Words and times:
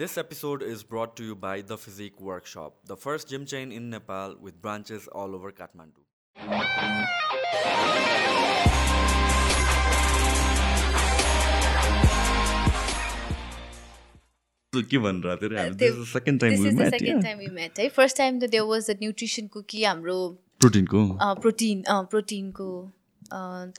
This 0.00 0.16
episode 0.16 0.62
is 0.62 0.82
brought 0.82 1.14
to 1.16 1.24
you 1.24 1.34
by 1.34 1.60
The 1.60 1.76
Physique 1.76 2.22
Workshop, 2.22 2.76
the 2.86 2.96
first 2.96 3.28
gym 3.28 3.44
chain 3.44 3.70
in 3.70 3.90
Nepal 3.90 4.34
with 4.40 4.62
branches 4.62 5.06
all 5.08 5.34
over 5.34 5.52
Kathmandu. 5.52 6.00
के 14.90 14.98
भनेर 14.98 15.74
थियो 15.80 16.04
second 16.04 16.40
time 16.40 16.52
This 16.52 16.60
we 16.60 16.68
is 16.68 16.74
the 16.74 16.82
met 16.82 16.98
second 16.98 17.22
time 17.28 17.38
we 17.44 17.52
met 17.60 17.78
है 17.78 17.88
first 18.00 18.16
time 18.16 18.40
त 18.40 18.50
there 18.50 18.62
was 18.74 18.90
the 18.90 18.98
न्युट्रिसनको 19.00 19.62
कि 19.72 19.84
हाम्रो 19.84 20.18
प्रोटिनको 20.60 21.08
protein 21.46 21.84
प्रोटिनको 21.90 22.74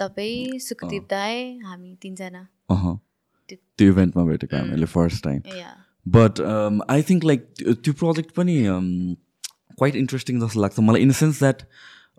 तपाईँ 0.06 0.60
सुखदेव 0.70 1.08
दाई 1.10 1.58
हामी 1.68 1.96
तिनजना 2.02 2.48
अह 2.72 2.92
त्यो 3.50 3.88
इभेन्टमा 3.88 4.26
भेटेको 4.26 4.58
हामीले 4.58 4.98
first 5.00 5.24
time 5.24 5.58
yeah 5.58 5.80
but 6.06 6.42
I 6.90 7.02
think 7.10 7.24
like 7.26 7.48
त्यो 7.84 7.94
प्रोजेक्ट 7.94 8.32
पनि 8.36 8.56
क्वाइट 9.78 9.96
इन्ट्रेस्टिङ 9.96 10.40
जस्तो 10.42 10.62
लाग्छ। 10.62 10.80
मलाई 10.80 11.02
इन 11.02 11.10
द 11.10 11.14
सेन्स 11.22 11.40
द्याट 11.40 11.62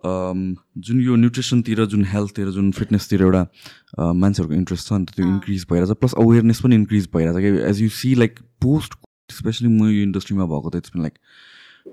जुन 0.05 1.01
यो 1.01 1.15
न्युट्रिसनतिर 1.15 1.85
जुन 1.91 2.05
हेल्थतिर 2.05 2.49
जुन 2.51 2.71
फिटनेसतिर 2.79 3.21
एउटा 3.21 3.43
uh, 3.43 4.13
मान्छेहरूको 4.15 4.55
इन्ट्रेस्ट 4.55 4.87
छ 4.87 4.93
नि 4.93 5.05
त 5.05 5.15
त्यो 5.15 5.27
इन्क्रिज 5.27 5.65
भइरहेछ 5.69 5.97
प्लस 5.99 6.13
अवेरनेस 6.23 6.61
पनि 6.63 6.75
इन्क्रिज 6.75 7.07
भइरहेछ। 7.13 7.37
कि 7.43 7.69
as 7.69 7.81
you 7.81 7.89
see 7.99 8.13
like 8.15 8.39
post 8.65 8.99
specially 9.31 9.67
म 9.67 9.87
यो 9.91 10.03
इन्डस्ट्रीमा 10.03 10.45
भएको 10.45 10.69
त 10.69 10.75
it's 10.83 10.91
been 10.95 11.01
like 11.03 11.15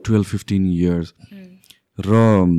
twelve 0.07 0.27
fifteen 0.27 0.67
years 0.73 1.15
र 1.99 2.11
um, 2.17 2.51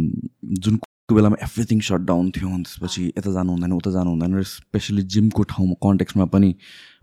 जुन 0.59 0.76
को 0.77 1.16
बेलामा 1.16 1.38
एभ्रिथिङ 1.43 1.79
सट 1.84 2.07
डाउन 2.07 2.32
थियो 2.32 2.49
अनि 2.49 2.63
त्यसपछि 2.63 3.05
यता 3.18 3.32
जानु 3.35 3.52
हुँदैन 3.52 3.71
उता 3.73 3.91
जानु 3.91 4.09
हुँदैन 4.09 4.40
र 4.40 4.43
स्पेसली 4.48 5.04
जिमको 5.16 5.43
ठाउँमा 5.52 5.76
कन्टेक्समा 5.84 6.26
पनि 6.32 6.55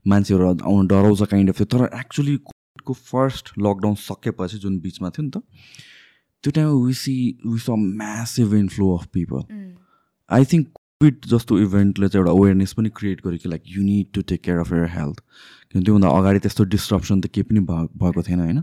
मान्छेहरू 0.09 0.47
आउनु 0.47 0.87
डराउँछ 0.89 1.23
काइन्ड 1.31 1.51
अफ 1.51 1.61
थियो 1.61 1.67
तर 1.75 1.99
एक्चुली 2.01 2.37
कोभिडको 2.49 2.93
फर्स्ट 3.13 3.53
लकडाउन 3.59 3.95
सकेपछि 4.01 4.59
जुन 4.59 4.79
बिचमा 4.81 5.11
थियो 5.11 5.25
नि 5.25 5.31
त 5.31 5.43
त्यो 6.45 6.51
टाइममा 6.51 6.87
we 6.87 6.95
see 6.95 7.15
we 7.47 7.59
saw 7.59 7.79
massive 7.79 8.55
inflow 8.55 8.95
of 8.97 9.07
people 9.13 9.43
I 10.31 10.45
think 10.45 10.67
COVID 11.01 11.27
जस्तो 11.27 11.59
इभेन्टले 11.59 12.09
चाहिँ 12.09 12.23
एउटा 12.23 12.39
अवेरनेस 12.39 12.73
पनि 12.73 12.89
क्रिएट 12.97 13.21
गर्यो 13.25 13.39
कि 13.43 13.49
like 13.49 13.63
you 13.67 13.83
need 13.83 14.07
to 14.15 14.23
take 14.29 14.41
care 14.43 14.59
of 14.59 14.73
your 14.73 14.87
health 14.91 15.21
किनभने 15.21 15.85
त्योभन्दा 15.85 16.09
अगाडि 16.19 16.39
त्यस्तो 16.39 16.65
डिस्ट्रप्सन 16.75 17.21
त 17.21 17.27
केही 17.35 17.43
पनि 17.43 17.61
भएको 17.61 18.23
थिएन 18.23 18.41
होइन? 18.41 18.63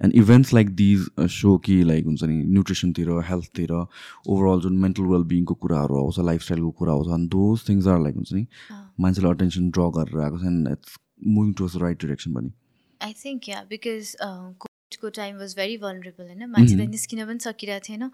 And 0.00 0.14
events 0.14 0.52
like 0.54 0.70
these 0.76 1.08
so 1.32 1.56
कि 1.64 1.82
लाइक 1.84 2.04
हुन्छ 2.04 2.24
नि 2.24 2.36
न्युट्रिसनतिर 2.46 3.10
हेल्थतिर 3.28 3.72
ओभरअल 3.72 4.60
जुन 4.60 4.78
मेन्टल 4.78 5.04
वेलबिङको 5.06 5.54
कुराहरू 5.56 5.98
आउँछ 5.98 6.18
लाइफस्टाइलको 6.26 6.70
कुरा 6.78 6.92
आउँछ 6.92 7.08
अनि 7.14 7.28
दोज 7.30 7.68
थिङ्स 7.68 7.86
आर 7.86 8.00
लाइक 8.00 8.16
हुन्छ 8.16 8.32
नि 8.32 8.46
मान्छेले 9.00 9.28
अटेन्सन 9.30 9.70
ड्र 9.70 9.90
गरेर 9.96 10.20
आएको 10.20 10.38
छ 10.38 10.46
and 10.46 10.68
it's 10.70 10.98
moving 11.28 11.52
towards 11.54 11.82
right 11.82 12.00
direction 12.00 12.34
पनि 12.34 12.52
आई 13.00 13.12
थिङ्क 13.18 13.48
या 13.48 13.62
बिकज 13.68 14.16
कोभिडको 14.22 15.08
टाइम 15.16 15.36
वाज 15.38 15.54
भेरी 15.56 15.76
भनरेबल 15.78 16.26
होइन 16.26 16.48
मान्छे 16.48 16.74
त 16.74 16.88
निस्किन 16.90 17.26
पनि 17.26 17.46
सकिरहेको 17.46 17.88
थिएन 17.88 18.10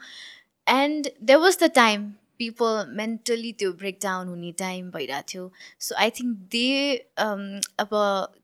and 0.66 1.08
there 1.22 1.40
was 1.40 1.58
the 1.62 1.70
time 1.76 2.10
people 2.38 2.84
mentally 2.96 3.52
त्यो 3.54 3.72
ब्रेकडाउन 3.74 4.28
हुने 4.28 4.52
टाइम 4.58 4.90
भइरहेको 4.90 5.28
थियो 5.28 5.50
सो 5.80 5.94
आई 5.98 6.10
थिङ्क 6.16 6.38
दे 6.52 6.66
अब 7.78 7.96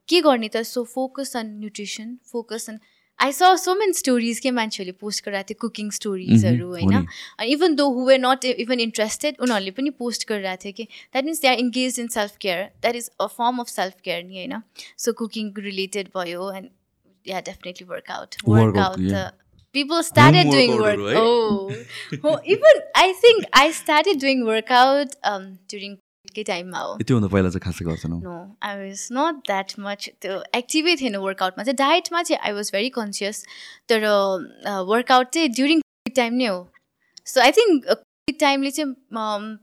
के 0.09 0.21
गर्ने 0.23 0.49
त 0.49 0.63
so 0.69 0.85
focus 0.93 1.37
on 1.37 1.53
nutrition 1.57 2.17
focus 2.27 2.71
on 2.71 2.79
I 3.23 3.33
saw 3.33 3.43
so 3.65 3.75
many 3.75 3.93
stories 3.93 4.39
के 4.41 4.51
मान्छेहरूले 4.59 4.97
पोस्ट 5.01 5.25
गरिरहेको 5.25 5.49
थियो 5.49 5.61
कुकिङ 5.61 5.91
स्टोरिजहरू 5.99 6.67
हो 6.67 6.73
होइन। 6.73 7.07
अनि 7.39 7.51
even 7.53 7.75
though 7.81 7.89
who 7.97 8.17
not 8.27 8.45
even 8.45 8.81
interested 8.81 9.37
उनीहरूले 9.41 9.71
पनि 9.81 9.91
पोस्ट 10.05 10.29
गरिरहेको 10.29 10.65
थियो 10.65 10.73
कि 10.77 10.85
that 10.85 11.25
means 11.25 11.41
they 11.41 11.49
are 11.49 11.59
engage 11.65 12.01
in 12.01 12.09
self 12.17 12.37
care 12.41 12.65
that 12.65 12.97
is 12.97 13.11
a 13.21 13.27
form 13.27 13.59
of 13.67 13.69
self 13.69 13.95
care 14.05 14.25
नि 14.25 14.37
होइन? 14.37 14.63
सो 14.99 15.13
कुकिङ 15.25 15.53
रिलेटेड 15.59 16.09
भयो 16.17 16.51
and 16.53 16.69
yeah 17.29 17.41
definitely 17.51 17.87
workout 17.87 18.35
Workout, 18.49 18.99
workout 18.99 19.39
people 19.75 20.01
started 20.07 20.49
doing 20.53 20.73
work 20.79 21.03
oh, 21.19 21.73
oh 22.25 22.39
even 22.55 22.79
i 23.01 23.13
think 23.25 23.45
i 23.59 23.67
started 23.71 24.17
doing 24.23 24.41
workout 24.47 25.13
um 25.31 25.45
during 25.73 25.93
के 26.27 26.43
टाइममा 26.45 26.79
हो 26.81 26.97
त्योभन्दा 27.01 27.29
पहिला 27.29 27.49
चाहिँ 27.51 27.61
खासै 27.63 27.85
गर्छन् 27.85 28.13
no 28.23 28.35
I 28.63 28.77
was 28.79 29.07
not 29.13 29.37
that 29.47 29.73
much 29.81 30.09
त्यो 30.21 30.43
एक्टिभै 30.57 30.95
थिएन 30.97 31.17
वर्कआउटमा 31.23 31.65
चाहिँ 31.65 31.77
डायटमा 31.79 32.23
चाहिँ 32.23 32.41
आई 32.43 32.53
वाज 32.55 32.71
भेरी 32.75 32.89
कन्सियस 32.97 33.45
तर 33.89 34.05
वर्कआउट 34.91 35.33
चाहिँ 35.35 35.49
ड्युरिङ 35.53 35.81
कोभिड 35.81 36.17
टाइम 36.17 36.35
नै 36.35 36.47
हो 36.47 36.61
सो 37.27 37.41
आई 37.41 37.53
थिङ्क 37.53 37.85
कोभिड 37.87 38.39
टाइमले 38.41 38.71
चाहिँ 38.71 38.95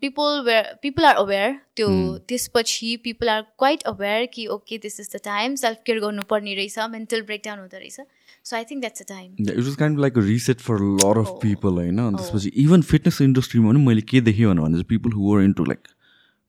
people 0.02 0.42
were 0.46 0.74
people 0.82 1.06
are 1.06 1.16
aware 1.18 1.54
त्यो. 1.76 1.88
त्यसपछि 2.28 2.96
पिपल 3.04 3.30
आर 3.30 3.42
क्वाइट 3.58 3.84
अवेर 3.92 4.26
कि 4.34 4.48
okay 4.56 4.78
this 4.86 5.00
is 5.00 5.10
the 5.16 5.22
time 5.26 5.56
self 5.64 5.78
care 5.86 6.00
गर्नुपर्ने 6.00 6.56
रहेछ 6.56 6.80
मेन्टल 6.92 7.22
ब्रेकडाउन 7.30 7.60
हुँदो 7.60 7.78
रहेछ 7.78 8.00
so 8.46 8.56
I 8.56 8.64
think 8.66 8.82
that's 8.82 9.02
the 9.02 9.06
time 9.10 9.36
it 9.40 9.60
was 9.60 9.76
kind 9.80 10.00
like 10.00 10.18
a 10.18 10.22
reset 10.26 10.60
for 10.62 10.80
lot 10.96 11.20
of 11.20 11.28
Oh. 11.28 11.38
People 11.42 11.80
होइन 11.82 12.00
अनि 12.00 12.18
Oh. 12.18 12.24
त्यसपछि 12.24 12.52
even 12.64 12.82
fitness 12.92 13.22
इन्डस्ट्रीमा 13.24 13.72
पनि 13.72 13.86
मैले 13.86 14.02
के 14.12 14.22
देखेँ 14.30 14.54
भने 14.56 14.84
people 14.92 15.12
who 15.14 15.32
were 15.32 15.44
into 15.44 15.66
like 15.66 15.88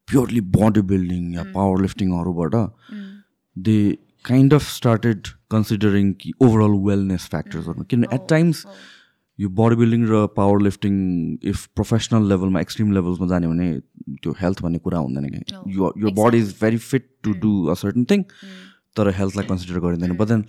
purely 0.09 0.41
body 0.53 0.83
building 0.89 1.33
yeah 1.35 1.43
power 1.55 1.81
लिफ्टिङहरूबाट 1.83 2.55
they 3.57 3.79
kind 4.25 4.55
of 4.55 4.69
started 4.71 5.27
considering 5.51 6.13
कि 6.21 6.33
ओभरअल 6.41 6.79
वेलनेस 6.85 7.27
फ्याक्टर्सहरू 7.29 7.85
किनभने 7.85 8.15
एट 8.15 8.29
टाइम्स 8.29 8.65
यो 9.39 9.49
बडी 9.55 9.77
बिल्डिङ 9.77 10.07
र 10.07 10.23
पावर 10.37 10.63
लिफ्टिङ 10.63 10.95
इफ 11.47 11.67
प्रोफेसनल 11.75 12.29
लेभलमा 12.29 12.61
एक्सट्रिम 12.61 12.93
लेभल्समा 12.93 13.27
जाने 13.29 13.49
भने 13.49 13.69
त्यो 14.17 14.33
हेल्थ 14.41 14.63
भन्ने 14.63 14.79
कुरा 14.81 14.99
हुँदैन 15.01 15.29
कि 15.31 15.77
यो 15.77 15.93
यो 15.99 16.11
body 16.15 16.39
is 16.39 16.55
very 16.61 16.83
fit 16.87 17.09
to 17.23 17.33
do 17.41 17.53
a 17.67 17.75
certain 17.77 18.05
thing 18.11 18.25
तर 18.97 19.11
हेल्थलाई 19.15 19.47
कन्सिडर 19.47 19.81
गरिँदैन 19.81 20.17
बट 20.17 20.29
देन 20.29 20.45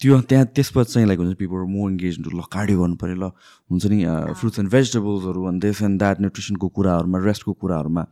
त्यो 0.00 0.20
त्यहाँ 0.24 0.46
त्यसपछि 0.48 0.92
चाहिँ 0.92 1.06
लाइक 1.06 1.18
हुन्छ 1.20 1.36
पिपल 1.36 1.64
मोर 1.68 1.90
इङ्गेज 1.90 2.18
ल 2.20 2.48
कार्डियो 2.50 2.80
गर्नु 2.80 2.96
पऱ्यो 2.96 3.16
ल 3.16 3.30
हुन्छ 3.70 3.86
नि 3.86 3.98
फ्रुट्स 4.34 4.58
एन्ड 4.58 4.70
भेजिटेबल्सहरू 4.72 5.44
अनि 5.46 5.58
दिस 5.60 5.82
एन्ड 5.84 5.98
द्याट 5.98 6.20
न्युट्रिसनको 6.20 6.68
कुराहरूमा 6.70 7.18
रेस्टको 7.24 7.52
कुराहरूमा 7.58 8.06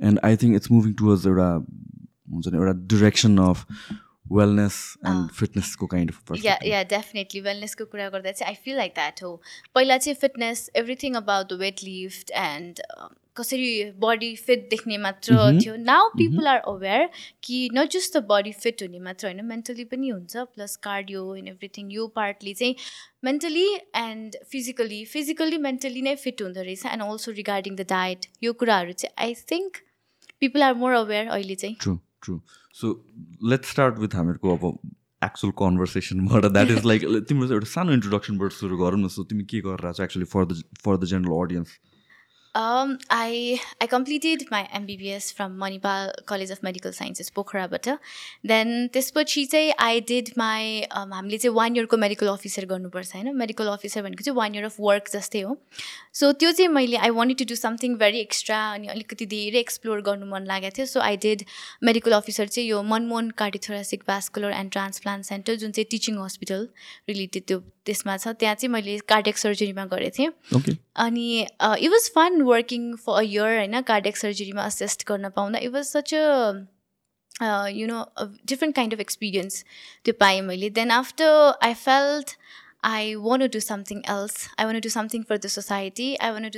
and 0.00 0.20
I 0.24 0.36
think 0.36 0.56
it's 0.56 0.70
moving 0.70 0.92
towards 0.94 1.26
एउटा 1.26 1.50
हुन्छ 1.54 2.48
नि 2.48 2.58
एउटा 2.58 2.72
direction 2.94 3.38
of 3.38 3.66
wellness 4.32 4.76
and 5.06 5.30
फिटनेसको 5.36 5.86
kind 5.86 6.10
of 6.10 6.44
yeah 6.44 6.58
yeah 6.64 6.82
definitely 6.90 7.40
वेलनेसको 7.40 7.84
कुरा 7.84 8.08
गर्दा 8.08 8.32
चाहिँ 8.32 8.52
आई 8.52 8.62
फिल 8.64 8.76
लाइक 8.76 8.92
द्याट 8.94 9.22
हो 9.22 9.32
पहिला 9.74 9.96
चाहिँ 9.98 10.16
fitness 10.20 10.68
everything 10.76 11.14
about 11.14 11.52
the 11.52 11.58
weight 11.60 11.82
lift 11.84 12.30
and 12.42 12.80
कसरी 13.36 13.90
बडी 13.98 14.34
फिट 14.36 14.66
देख्ने 14.70 14.96
मात्र 14.98 15.34
थियो. 15.58 15.74
नाउ 15.76 16.08
पिपल 16.16 16.46
आर 16.46 16.58
अवेर 16.68 17.08
कि 17.42 17.58
not 17.74 17.90
just 17.90 18.16
the 18.16 18.24
body 18.28 18.52
fit 18.52 18.82
हुने 18.82 18.98
मात्र 19.00 19.26
होइन 19.26 19.44
मेन्टली 19.44 19.84
पनि 19.84 20.08
हुन्छ 20.08 20.36
प्लस 20.54 20.76
कार्डियो 20.76 21.34
एन्ड 21.34 21.48
एभ्रिथिङ 21.48 21.92
यो 21.92 22.06
पार्टले 22.16 22.54
चाहिँ 22.54 22.74
mentally 23.24 23.68
and 23.96 24.36
physically 24.50 25.04
physically 25.04 25.58
mentally 25.68 26.02
नै 26.02 26.14
फिट 26.16 26.42
हुँदो 26.42 26.62
रहेछ. 26.62 26.86
And 26.86 27.02
also 27.02 27.32
regarding 27.32 27.76
the 27.76 27.86
diet 27.90 28.26
यो 28.42 28.52
कुराहरू 28.64 28.92
चाहिँ 28.92 29.14
I 29.26 29.34
think 29.52 29.82
people 30.40 30.62
are 30.62 30.74
more 30.74 30.92
aware 30.94 31.28
अहिले 31.28 31.54
चाहिँ। 31.54 31.76
True 31.80 31.96
true 32.22 32.40
so 32.74 32.92
let's 33.50 33.70
start 33.70 33.98
with 33.98 34.14
हामीहरूको 34.14 34.56
अब 34.56 34.64
एक्चुअल 35.24 35.52
कन्भर्सेसनबाट 35.58 36.44
द्याट 36.46 36.70
इज 36.70 36.84
लाइक 36.86 37.04
तिम्रो 37.28 37.52
एउटा 37.52 37.70
सानो 37.70 37.92
इन्ट्रोडक्सनबाट 37.92 38.52
सुरु 38.52 38.76
गरौँ 38.78 39.00
न। 39.00 39.08
सो 39.08 39.24
तिमी 39.24 39.44
के 39.44 39.60
गरेर 39.60 39.92
चाहिँ 39.92 40.06
actually 40.06 40.26
for 40.34 40.44
the 40.44 40.62
for 40.84 40.96
the 40.96 41.04
general 41.12 41.40
audience 41.40 41.78
Um, 42.54 42.98
I 43.08 43.60
I 43.80 43.86
completed 43.86 44.50
my 44.50 44.68
MBBS 44.74 45.32
from 45.32 45.56
Manipal 45.56 46.10
College 46.26 46.50
of 46.50 46.62
Medical 46.64 46.92
Sciences, 46.92 47.30
पोखराबाट 47.34 47.88
देन 48.46 48.88
त्यसपछि 48.92 49.44
चाहिँ 49.52 49.72
आई 49.78 50.00
डिड 50.08 50.30
माई 50.38 50.80
हामीले 50.90 51.38
चाहिँ 51.38 51.54
वान 51.56 51.76
इयरको 51.76 51.96
मेडिकल 51.96 52.28
अफिसर 52.28 52.66
गर्नुपर्छ 52.72 53.14
होइन? 53.14 53.36
मेडिकल 53.36 53.66
अफिसर 53.74 54.02
भनेको 54.02 54.24
चाहिँ 54.24 54.36
वान 54.36 54.54
इयर 54.54 54.64
अफ 54.64 54.76
वर्क 54.80 55.10
जस्तै 55.12 55.40
हो। 55.40 55.56
सो 56.12 56.32
त्यो 56.32 56.52
चाहिँ 56.52 56.68
मैले 56.68 56.96
I 56.96 57.10
wanted 57.20 57.38
to 57.38 57.44
do 57.54 57.56
something 57.60 57.94
very 58.02 58.20
extra 58.20 58.58
अनि 58.72 58.88
अलिकति 58.98 59.26
धेरै 59.26 59.60
एक्सप्लोर 59.60 60.00
गर्नु 60.10 60.26
मन 60.34 60.46
लागेको 60.50 60.76
थियो। 60.78 60.86
So 60.86 61.00
I 61.00 61.16
did 61.26 61.44
medical 61.84 62.12
officer 62.18 62.46
चाहिँ 62.48 62.68
यो 62.68 62.82
Manmohan 62.82 63.30
cardiothoracic 63.38 64.02
vascular 64.08 64.58
and 64.58 64.72
transplant 64.72 65.24
centre 65.30 65.54
जुन 65.62 65.70
चाहिँ 65.78 65.86
टिचिङ 65.90 66.18
हस्पिटल 66.24 66.68
रिलेटेड 67.08 67.46
त्यो 67.46 67.62
त्यसमा 67.86 68.16
छ 68.16 68.34
त्यहाँ 68.40 68.54
चाहिँ 68.54 68.72
मैले 68.72 68.98
कार्डियक 69.08 69.38
सर्जरीमा 69.38 69.84
गरेको 69.92 70.16
थिएँ 70.18 70.76
अनि 71.04 71.26
it 71.40 71.90
was 71.90 72.10
fun 72.14 72.40
working 72.48 72.94
for 73.04 73.18
a 73.18 73.24
year 73.28 73.56
होइन 73.56 73.80
कार्डियक 73.92 74.16
सर्जरीमा 74.16 74.62
असिस्ट 74.64 75.06
गर्न 75.08 75.28
पाउँदा 75.36 75.58
it 75.68 75.72
was 75.72 75.84
such 75.86 76.14
a 77.42 77.66
you 77.74 77.86
know 77.86 78.04
different 78.22 78.76
kind 78.76 78.94
of 78.94 79.00
experience 79.00 79.64
त्यो 80.04 80.14
पाएँ 80.20 80.40
मैले 80.50 80.70
then 80.80 80.90
after 81.02 81.58
I 81.62 81.74
felt 81.86 82.36
I 82.82 83.16
want 83.16 83.42
to 83.42 83.48
do 83.48 83.60
something 83.60 84.04
else. 84.06 84.48
I 84.56 84.64
want 84.64 84.76
to 84.76 84.80
do 84.80 84.88
something 84.88 85.24
for 85.24 85.36
the 85.36 85.48
society. 85.48 86.18
I 86.18 86.32
want 86.32 86.44
to 86.44 86.50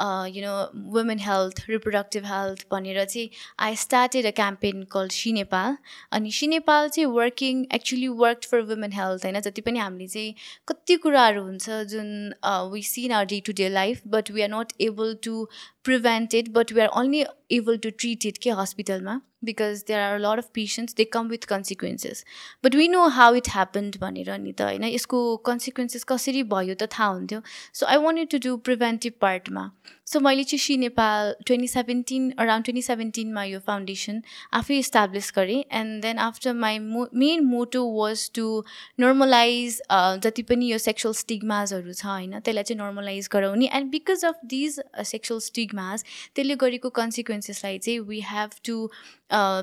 you 0.00 0.42
know 0.44 0.54
women 0.92 1.18
health 1.18 1.64
reproductive 1.68 2.26
health 2.26 2.64
भनेर 2.72 3.04
चाहिँ 3.04 3.28
I 3.58 3.76
started 3.76 4.26
a 4.26 4.30
campaign 4.30 4.82
call 4.92 5.08
see 5.08 5.32
Nepal 5.32 5.76
अनि 6.12 6.30
see 6.30 6.46
Nepal 6.46 6.88
चाहिँ 6.88 7.06
working 7.06 7.64
actually 7.74 8.08
work 8.08 8.44
for 8.44 8.60
women 8.62 8.92
health 8.92 9.24
होइन? 9.24 9.40
जति 9.40 9.60
पनि 9.60 9.78
हामीले 9.78 10.06
चाहिँ 10.08 10.34
कति 10.68 10.96
कुराहरू 10.96 11.42
हुन्छ 11.42 11.70
जुन 11.70 12.34
we 12.72 12.82
seen 12.82 13.12
are 13.12 13.24
day 13.26 13.40
to 13.46 13.52
day 13.52 13.68
life 13.68 14.02
but 14.06 14.30
we 14.30 14.42
are 14.42 14.48
not 14.48 14.72
able 14.80 15.16
to 15.24 15.48
life, 15.88 16.04
but 16.04 16.32
we 16.32 16.34
are 16.34 16.48
not 16.48 16.54
able 16.54 16.64
to 16.64 16.74
we 16.74 16.80
are 16.80 16.86
only 16.86 17.24
able 17.52 17.76
to 17.76 17.90
treat 17.90 18.26
it 18.26 18.38
के 18.38 18.50
हस्पिटलमा 18.50 19.20
because 19.44 19.84
there 19.88 20.00
are 20.00 20.18
lot 20.18 20.38
of 20.38 20.44
patients 20.54 20.94
they 20.94 21.04
come 21.04 21.28
with 21.28 21.38
consequences 21.38 22.24
but 22.64 22.74
we 22.74 22.88
know 22.88 23.06
how 23.06 23.34
it 23.34 23.48
happened 23.48 23.96
भनेर 23.96 24.38
नि 24.38 24.52
त 24.52 24.62
होइन? 24.62 24.84
यसको 24.84 25.36
consequences 25.36 26.04
कसरी 26.04 26.42
भयो 26.42 26.74
त 26.74 26.82
थाहा 26.98 27.06
हुन्थ्यो। 27.06 27.40
So 27.74 27.86
I 27.86 27.96
want 27.96 28.30
to 28.30 28.38
do 28.38 28.56
preventive 28.56 29.12
पार्टमा 29.20 29.70
so 30.06 30.20
मैले 30.20 30.44
चाहिँ 30.44 30.58
see 30.58 30.76
Nepal 30.76 31.34
twenty 31.46 31.68
seventeen 31.68 32.30
around 32.38 32.64
twenty 32.64 32.82
सेभेन्टिनमा 32.82 33.44
यो 33.44 33.58
फाउन्डेसन 33.60 34.22
आफै 34.54 34.78
इस्टाब्लिस 34.78 35.32
गरेँ। 35.36 35.64
And 35.72 36.02
then 36.02 36.18
after 36.18 36.52
my 36.52 36.78
mo 36.78 37.08
main 37.14 37.44
motto 37.44 37.84
was 37.96 38.30
to 38.34 38.64
normalize 39.00 39.80
जति 39.92 40.42
पनि 40.42 40.72
यो 40.72 40.78
सेक्सुअल 40.78 41.14
स्टिगमाजहरू 41.14 41.92
छ 41.92 42.06
होइन? 42.06 42.40
त्यसलाई 42.40 42.64
चाहिँ 42.64 42.80
नर्मलाइज 42.82 43.28
गराउने 43.32 43.70
and 43.72 43.90
because 43.90 44.24
of 44.24 44.40
these 44.44 44.80
sexual 45.04 45.40
stigmas 45.78 46.04
त्यसले 46.34 46.54
गरेको 46.56 46.88
कन्सिक्वेन्सेसलाई 46.90 47.78
चाहिँ 47.78 48.00
वी 48.08 48.20
हेभ 48.30 48.50
टु 48.66 48.76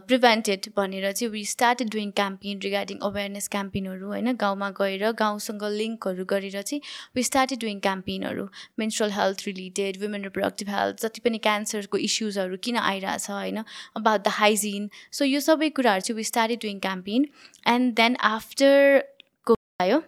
प्रिभेन्टेड 0.07 0.67
भनेर 0.77 1.11
चाहिँ 1.11 1.31
we 1.31 1.43
started 1.45 1.89
doing 1.91 2.11
campaign 2.11 2.59
regarding 2.63 2.97
awareness 3.09 3.47
क्याम्पेनहरू 3.55 4.07
होइन? 4.07 4.31
गाउँमा 4.35 4.69
गएर 4.79 5.11
गाउँसँग 5.19 5.63
लिङ्कहरू 5.75 6.25
गरेर 6.25 6.61
चाहिँ 6.61 6.81
we 7.15 7.23
started 7.23 7.59
doing 7.59 7.79
क्याम्पेनहरू 7.79 8.47
menstrual 8.79 9.11
health 9.11 9.45
related 9.47 10.01
women 10.03 10.23
reproductive 10.23 10.69
health 10.69 11.05
जति 11.05 11.25
पनि 11.25 11.37
क्यान्सरको 11.49 11.97
इस्युजहरू 12.09 12.57
किन 12.63 12.77
आइरहेछ 12.85 13.29
होइन? 13.29 13.63
अबाउट 13.95 14.21
द 14.21 14.35
हाइजिन 14.39 14.89
सो 15.11 15.25
यो 15.25 15.39
सबै 15.49 15.69
कुराहरू 15.79 16.09
चाहिँ 16.09 16.17
we 16.17 16.23
started 16.23 16.59
doing 16.61 16.79
campaign 16.79 17.29
and 17.67 17.93
then 17.95 18.15
after 18.33 19.03
COVID 19.47 19.81
आयो 19.81 20.03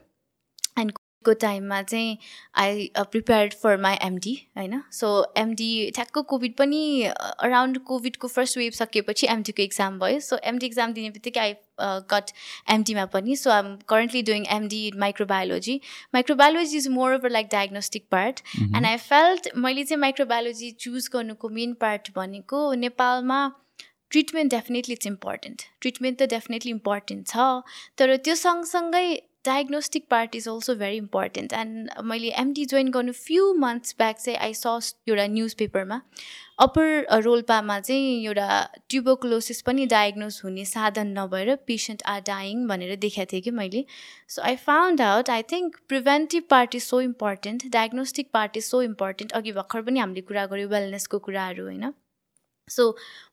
को 1.27 1.33
टाइममा 1.41 1.81
चाहिँ 1.83 2.17
I 2.63 2.89
prepared 2.97 3.53
for 3.63 3.77
my 3.81 3.95
MD 4.03 4.35
होइन? 4.57 4.81
सो 4.91 5.09
एमडी 5.37 5.69
ठ्याक्क 5.95 6.17
कोभिड 6.29 6.55
पनि 6.57 6.81
अराउन्ड 7.05 7.79
कोभिडको 7.87 8.27
फर्स्ट 8.29 8.57
वेभ 8.57 8.73
सकिएपछि 8.73 9.27
एमडीको 9.27 9.63
इक्जाम 9.63 9.99
भयो। 9.99 10.19
सो 10.21 10.37
एमडी 10.45 10.65
इक्जाम 10.65 10.93
दिने 10.93 11.09
बित्तिकै 11.11 11.39
आई 11.39 11.53
गट 12.11 12.31
एमडीमा 12.71 13.05
पनि। 13.13 13.35
So 13.35 13.49
I 13.51 13.59
am 13.59 13.75
currently 13.89 14.21
doing 14.23 14.45
MD 14.51 14.85
in 14.87 14.97
microbiology 14.99 15.79
microbiology 16.13 16.77
is 16.77 16.87
more 16.97 17.13
over 17.15 17.29
like 17.31 17.47
diagnostic 17.51 18.07
part 18.11 18.41
and 18.57 18.85
I 18.85 18.97
felt 19.05 19.49
मैले 19.57 19.83
चाहिँ 19.83 20.01
माइक्रोबायोलोजी 20.01 20.71
चुज 20.79 21.09
गर्नुको 21.13 21.49
मेन 21.59 21.73
पार्ट 21.81 22.11
भनेको 22.15 22.73
नेपालमा 22.83 23.39
treatment 24.11 24.51
definitely 24.51 24.93
it's 24.93 25.07
important 25.07 25.61
treatment 25.81 26.17
त 26.19 26.27
डेफिनेटली 26.29 26.71
इम्पोर्टेन्ट 26.71 27.27
छ। 27.27 27.47
तर 27.97 28.15
त्यो 28.17 28.35
सँगसँगै 28.35 29.07
diagnostic 29.47 30.07
part 30.11 30.35
is 30.35 30.47
also 30.49 30.75
very 30.75 30.97
important 30.97 31.53
and 31.55 31.89
मैले 32.05 32.33
एमडी 32.39 32.65
जोइन 32.73 32.91
गर्नु 32.91 33.13
फ्यु 33.19 33.53
मन्थ्स 33.59 33.95
ब्याक 33.97 34.19
चाहिँ 34.19 34.37
आई 34.39 34.53
सस 34.55 34.95
एउटा 35.07 35.27
न्युज 35.33 35.53
पेपरमा 35.55 36.01
अप्पर 36.59 37.21
रोल्पामा 37.23 37.79
चाहिँ 37.79 38.25
एउटा 38.25 38.47
ट्युबोक्लोसिस 38.89 39.61
पनि 39.61 39.85
डायग्नोज 39.87 40.39
हुने 40.43 40.65
साधन 40.65 41.13
नभएर 41.17 41.55
पेसेन्ट 41.67 42.01
आर 42.07 42.21
डाइङ 42.27 42.65
भनेर 42.67 42.95
देखाएको 42.97 43.31
थिएँ 43.33 43.41
कि 43.41 43.51
मैले। 43.51 43.83
So 44.29 44.41
I 44.41 44.55
found 44.63 45.01
out 45.01 45.29
I 45.29 45.43
think 45.51 45.77
preventive 45.87 46.43
part 46.49 46.75
is 46.75 46.83
so 46.83 47.01
important 47.01 47.67
diagnostic 47.71 48.29
part 48.33 48.57
is 48.57 48.63
so 48.65 48.81
important 48.81 49.31
अघि 49.39 49.51
भर्खर 49.51 49.81
पनि 49.81 49.99
हामीले 49.99 50.21
कुरा 50.31 50.45
गऱ्यौँ 50.45 50.69
वेलनेसको 50.69 51.19
कुराहरू 51.29 51.63
होइन। 51.63 51.93
So 52.69 52.89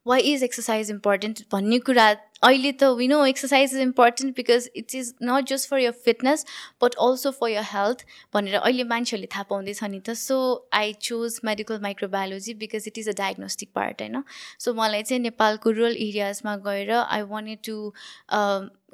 why 0.07 0.21
is 0.33 0.43
exercise 0.45 0.91
important 0.91 1.41
भन्ने 1.53 1.79
कुरा 1.89 2.13
अहिले 2.44 2.73
त 2.73 2.85
we 2.99 3.08
know 3.08 3.25
exercise 3.26 3.75
is 3.75 3.81
important 3.81 4.37
because 4.37 4.69
it 4.76 4.94
is 4.94 5.12
not 5.23 5.46
just 5.49 5.69
for 5.70 5.79
your 5.79 5.93
fitness 6.05 6.44
but 6.82 6.94
also 7.06 7.31
for 7.41 7.50
your 7.50 7.64
health 7.67 8.05
भनेर 8.35 8.55
अहिले 8.61 8.85
मान्छेहरूले 8.85 9.29
थाहा 9.35 9.43
पाउँदैछ 9.50 9.82
नि 9.85 10.00
त. 10.00 10.14
So 10.14 10.69
I 10.73 10.93
choose 11.02 11.41
medical 11.44 11.81
microbiology 11.82 12.55
because 12.62 12.85
it 12.88 12.99
is 12.99 13.08
a 13.08 13.12
diagnostic 13.19 13.69
part 13.75 14.02
होइन? 14.02 14.23
सो 14.58 14.75
मलाई 14.75 15.02
चाहिँ 15.02 15.23
नेपालको 15.23 15.70
रुरल 15.70 15.96
एरियाजमा 16.08 16.56
गएर 16.69 16.91
I 16.93 17.23
wanted 17.35 17.58
to 17.67 17.76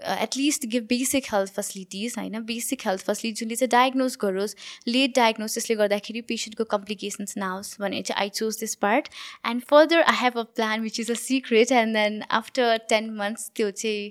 at least 0.05 0.67
give 0.67 0.85
basic 0.89 1.25
health 1.33 1.53
facilities 1.55 2.15
होइन? 2.19 2.41
बेसिक 2.45 2.87
हेल्थ 2.87 3.07
फेसिलिटी 3.07 3.41
जुनले 3.41 3.57
चाहिँ 3.57 3.71
डायग्नोज 3.71 4.17
गरोस् 4.21 4.55
लेट 4.89 5.17
डायग्नोसिसले 5.17 5.77
गर्दाखेरि 5.77 6.21
पेसेन्टको 6.21 6.65
कम्प्लिकेसन्स 6.65 7.37
नआओस् 7.39 7.81
भने 7.81 8.03
चाहिँ 8.03 8.21
I 8.23 8.29
choose 8.35 8.59
this 8.61 8.75
part 8.75 9.09
and 9.47 9.63
further 9.71 10.03
I 10.03 10.17
have 10.21 10.39
a 10.39 10.43
plan 10.43 10.81
which 10.81 11.01
is 11.01 11.11
a 11.11 11.15
secret 11.15 11.73
and 11.73 11.97
then 11.97 12.23
after 12.31 12.77
ten 12.89 13.11
months 13.15 13.51
त्यो 13.57 13.71
चाहिँ 13.71 14.11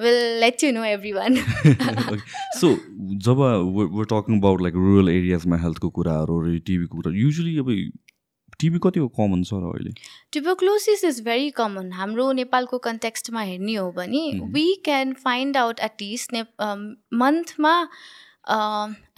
will 0.00 0.40
let 0.40 0.64
you 0.64 0.72
know 0.72 0.84
everyone 1.12 1.36
so 2.60 2.74
job 3.26 3.42
we're 3.96 4.04
talking 4.04 4.38
about 4.38 4.62
like 4.62 4.74
rural 4.74 5.08
एरियाजमा 5.08 5.56
हेल्थको 5.56 5.90
कुराहरू 5.90 6.40
टिभीको 6.58 6.96
कुरा 6.96 7.12
usually 7.16 7.58
अब 7.58 7.70
TB 8.62 8.78
कतिको 8.82 9.08
common 9.20 9.42
छ 9.42 9.60
र 9.60 9.70
अहिले? 9.70 9.92
ट्युबोक्लोसिस 10.32 11.04
इज 11.04 11.20
भेरी 11.24 11.50
कमन 11.60 11.92
हाम्रो 11.92 12.30
नेपालको 12.40 12.78
कन्टेक्स्टमा 12.88 13.42
हेर्ने 13.52 13.74
हो 13.74 13.90
भने 13.92 14.22
we 14.54 14.66
can 14.84 15.12
find 15.24 15.56
out 15.56 15.80
at least 15.88 16.32
ने 16.32 16.42
मन्थमा 17.22 17.74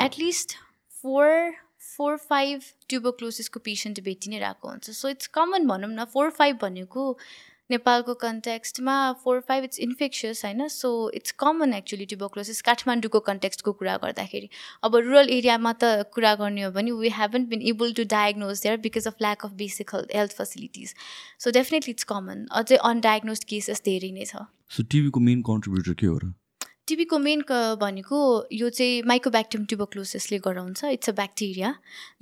at least 0.03 0.57
four 1.03 1.29
four 1.87 2.17
five 2.19 2.63
ट्युबोक्लोसिसको 2.89 3.61
patient 3.65 4.01
भेटि 4.05 4.31
नै 4.31 4.39
रहेको 4.39 4.69
हुन्छ। 4.69 4.91
सो 4.91 5.09
इट्स 5.09 5.27
कमन 5.35 5.67
भनौँ 5.67 5.91
न 5.91 6.05
फोर 6.13 6.31
फाइभ 6.39 6.57
भनेको 6.63 7.03
नेपालको 7.71 8.15
कन्टेक्स्टमा 8.15 8.95
फोर 9.25 9.41
फाइभ 9.49 9.65
इट्स 9.65 9.79
इन्फेक्सियस 9.81 10.45
होइन 10.45 10.67
so 10.69 10.91
it's 11.15 11.31
common 11.39 11.73
actually 11.75 12.07
tuberculosis 12.07 12.61
काठमाडौँको 12.63 13.21
कन्टेक्स्टको 13.29 13.73
कुरा 13.73 13.97
गर्दाखेरि. 13.97 14.49
अब 14.85 14.97
रुरल 14.97 15.31
एरियामा 15.31 15.73
त 15.75 16.13
कुरा 16.15 16.35
गर्ने 16.37 16.63
हो 16.63 16.71
भने 16.73 16.93
we 17.01 17.11
haven't 17.17 17.47
been 17.49 17.63
able 17.73 17.93
to 17.95 18.05
diagnose 18.13 18.63
there 18.63 18.77
because 18.85 19.07
of 19.09 19.17
lack 19.21 19.45
of 19.45 19.53
basic 19.57 19.95
health 20.15 20.37
facilities 20.39 20.95
so 21.41 21.51
definitely 21.59 21.99
it's 21.99 22.05
common 22.13 22.47
अझै 22.63 22.77
अनडायग्नोज 22.85 23.45
केसेस 23.53 23.83
धेरै 23.85 24.11
नै 24.13 24.25
छ। 24.27 24.49
सो 24.71 24.83
टिभीको 24.93 25.21
मेन 25.21 25.43
कन्ट्रिब्युटर 25.51 26.01
के 26.01 26.07
हो 26.07 26.19
र? 26.19 26.33
टिबीको 26.89 27.19
मेन 27.19 27.43
भनेको 27.81 28.17
यो 28.53 28.69
चाहिँ 28.69 29.03
माइक्रोब्याक्टियम 29.09 29.65
ट्युबोक्लोसिसले 29.65 30.39
गराउँछ। 30.39 30.85
इट्स 30.85 31.09
अ 31.09 31.13
ब्याक्टेरिया 31.17 31.69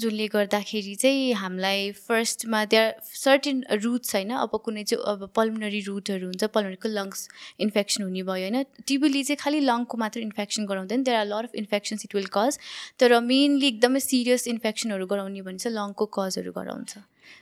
जुनले 0.01 0.27
गर्दाखेरि 0.31 0.95
चाहिँ 1.03 1.33
हामीलाई 1.35 1.91
फर्स्टमा 1.99 2.65
त्यहाँ 2.71 2.93
सर्टेन 3.03 3.65
रुट्स 3.83 4.15
होइन 4.15 4.31
अब 4.39 4.55
कुनै 4.63 4.85
चाहिँ 4.87 5.03
अब 5.03 5.31
पल्मनरी 5.35 5.81
रुटहरू 5.83 6.27
हुन्छ 6.27 6.45
पल्मनरीको 6.55 6.89
लङ्स 6.89 7.29
इन्फेक्सन 7.59 8.03
हुने 8.03 8.23
भयो 8.23 8.47
होइन। 8.47 8.63
टिबीले 8.87 9.23
चाहिँ 9.27 9.43
खालि 9.43 9.61
लङको 9.67 9.99
मात्र 9.99 10.21
infection 10.31 10.67
गराउँदैन। 10.71 11.03
There 11.03 11.17
are 11.19 11.27
lot 11.27 11.45
of 11.45 11.55
infections 11.59 12.05
it 12.07 12.15
will 12.15 12.31
cause 12.31 12.59
तर 13.03 13.19
मेनली 13.21 13.67
एकदमै 13.67 14.01
सिरियस 14.01 14.47
इन्फेक्सनहरू 14.47 15.07
गराउने 15.11 15.43
भने 15.43 15.59
चाहिँ 15.59 15.75
लङको 15.75 16.07
कजहरू 16.07 16.53
गराउँछ। 16.55 16.99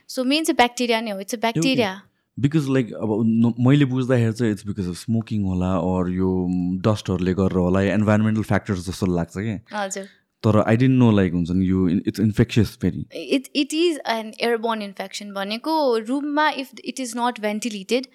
सो 0.09 0.23
मेन 0.25 0.43
चाहिँ 0.43 0.57
ब्याक्टेरिया 0.57 1.01
नै 1.01 1.11
हो। 1.11 1.19
It's 1.21 1.35
a 1.35 1.45
bacteria 1.45 1.91
because 2.37 2.69
like 2.69 2.93
अब 2.93 3.55
मैले 3.67 3.85
बुझ्दाखेरि 3.85 4.33
चाहिँ 4.33 4.51
इट्स 4.53 4.65
बिकज 4.67 4.87
अफ 4.89 4.95
स्मोकिङ 4.97 5.43
होला 5.43 5.73
अर 5.89 6.09
यो 6.11 6.31
डस्टहरूले 6.87 7.33
गरेर 7.33 7.57
होला 7.57 7.81
या 7.81 7.93
इन्भाइरोमेन्टल 7.95 8.43
फ्याक्टर्स 8.43 8.87
जस्तो 8.87 9.05
लाग्छ 9.15 9.37
कि? 9.37 9.59
हजुर। 9.73 10.07
तर 10.43 10.57
आई 10.59 10.77
डेन्ट 10.77 10.97
नो 10.99 11.11
लाइक 11.11 11.33
हुन्छ 11.33 11.51
नि 11.51 11.65
यो 11.69 11.87
इट्स 11.89 12.19
इन्फेक्सियस 12.19 12.77
फेरि। 12.81 13.05
It 13.35 13.49
it 13.55 13.73
is 13.73 13.99
an 14.09 14.31
airborne 14.39 14.81
infection 14.81 15.33
भनेको 15.33 15.75
रुममा 16.07 16.49
if 16.63 16.69
it 16.85 16.99
is 16.99 17.13
not 17.17 17.39
ventilated 17.41 18.07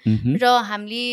र 0.42 0.56
हामीले 0.70 1.04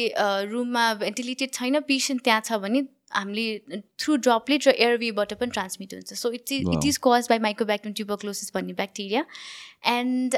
रुममा 0.51 0.93
भेन्टिलेटेड 1.03 1.53
छैन 1.53 1.79
पेसेन्ट 1.87 2.23
त्यहाँ 2.23 2.41
छ 2.41 2.59
भने 2.65 2.85
हामीले 3.13 3.81
थ्रु 3.99 4.15
ड्रपलेट 4.17 4.67
र 4.67 4.71
एयरवेबाट 4.71 5.33
पनि 5.39 5.51
ट्रान्समिट 5.51 5.93
हुन्छ। 5.93 6.13
So 6.13 6.31
it's 6.31 6.51
it 6.51 6.85
is 6.85 6.97
cause 7.03 7.27
by 7.29 7.39
mycobacterium 7.45 7.93
tuberculosis 7.93 8.51
भन्ने 8.55 8.73
bacteria 8.73 9.25
and 9.91 10.35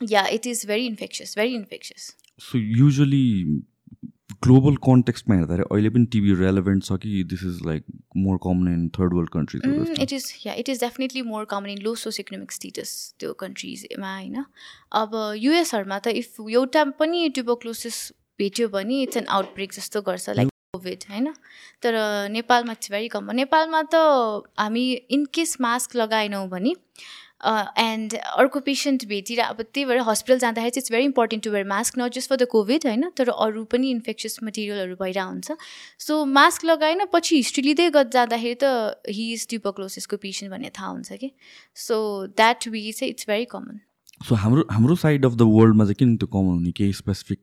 yeah 0.00 0.26
it 0.28 0.46
is 0.46 0.64
very 0.64 0.86
infectious 0.86 1.34
very 1.34 1.54
infectious. 1.54 2.12
So 2.38 2.58
usually 2.58 3.62
global 4.44 4.74
कन्टेक्स्टमा 4.84 5.34
हेर्दाखेरि 5.34 5.62
अहिले 5.72 5.90
पनि 5.90 6.06
टिभी 6.12 6.34
रेलेभेन्ट 6.34 6.84
छ 6.84 6.96
कि 7.02 7.22
this 7.28 7.42
is 7.46 7.60
like 7.66 7.84
more 8.16 8.38
common 8.44 8.72
in 8.72 8.88
third 8.98 9.14
world 9.14 9.30
countries 9.30 10.00
it 10.00 10.12
is 10.12 10.32
yeah 10.46 10.54
it 10.62 10.68
is 10.68 10.80
definitely 10.80 11.22
more 11.22 11.44
common 11.50 11.70
in 11.70 11.78
low 11.82 11.94
socio 12.02 12.24
economic 12.26 12.52
status 12.52 12.92
त्यो 13.20 13.32
कन्ट्रिजमा 13.42 14.14
होइन 14.16 14.44
अब 15.00 15.16
युएसहरूमा 15.38 15.98
त 15.98 16.14
इफ 16.22 16.40
एउटा 16.40 16.84
पनि 16.98 17.28
ट्युबोक्लोसिस 17.30 18.02
भेट्यो 18.38 18.68
भने 18.68 19.02
इट्स 19.02 19.16
एन 19.16 19.26
आउटब्रेक 19.38 19.72
जस्तो 19.72 20.02
गर्छ 20.10 20.36
लाइक 20.36 20.50
कोभिड 20.74 21.04
होइन 21.10 21.32
तर 21.82 22.00
नेपालमा 22.30 22.72
इट्स 22.72 22.90
भेरी 22.90 23.08
कमन 23.08 23.36
नेपालमा 23.36 23.82
त 23.94 24.02
हामी 24.58 24.86
इनकेस 25.18 25.56
मास्क 25.60 25.96
लगाएनौँ 25.96 26.48
भने 26.48 26.74
एन्ड 27.40 28.14
अर्को 28.14 28.60
पेसेन्ट 28.60 29.04
भेटेर 29.08 29.40
अब 29.40 29.60
त्यही 29.62 29.84
भएर 29.86 29.98
हस्पिटल 30.08 30.38
जाँदाखेरि 30.38 30.70
चाहिँ 30.70 30.82
it's 30.82 30.92
very 30.92 31.04
important 31.04 31.44
to 31.44 31.50
wear 31.50 31.66
mask 31.68 31.98
not 31.98 32.12
just 32.12 32.30
for 32.30 32.36
the 32.36 32.46
COVID 32.50 32.86
होइन 32.86 33.10
तर 33.16 33.28
अरू 33.30 33.64
पनि 33.72 33.90
इन्फेक्सियस 33.90 34.38
मटेरियलहरू 34.44 34.96
भइरहेको 35.02 35.28
हुन्छ। 35.30 35.56
सो 36.00 36.24
मास्क 36.34 36.64
लगाएन 36.64 37.06
पछि 37.12 37.36
हिस्ट्री 37.36 37.62
लिँदै 37.62 37.90
जाँदाखेरि 37.96 38.56
त 38.62 39.02
हि 39.10 39.32
इज 39.32 39.46
ट्युबोक्लोसिसको 39.48 40.16
पेसेन्ट 40.18 40.52
भन्ने 40.52 40.70
थाहा 40.78 40.88
हुन्छ 40.88 41.12
कि। 41.12 41.32
सो 41.76 42.00
द्याट 42.36 42.68
वे 42.68 42.90
चाहिँ 42.92 43.10
इट्स 43.10 43.26
भेरी 43.28 43.44
कमन 43.52 43.80
सो 44.20 44.34
हाम्रो 44.34 44.62
हाम्रो 44.70 44.94
साइड 44.96 45.24
अफ 45.26 45.32
द 45.32 45.42
वर्ल्डमा 45.42 45.84
चाहिँ 45.84 45.94
किन 45.94 46.16
त्यो 46.16 46.26
कमन 46.26 46.52
हुने? 46.52 46.70
केही 46.72 46.92
specific 46.92 47.38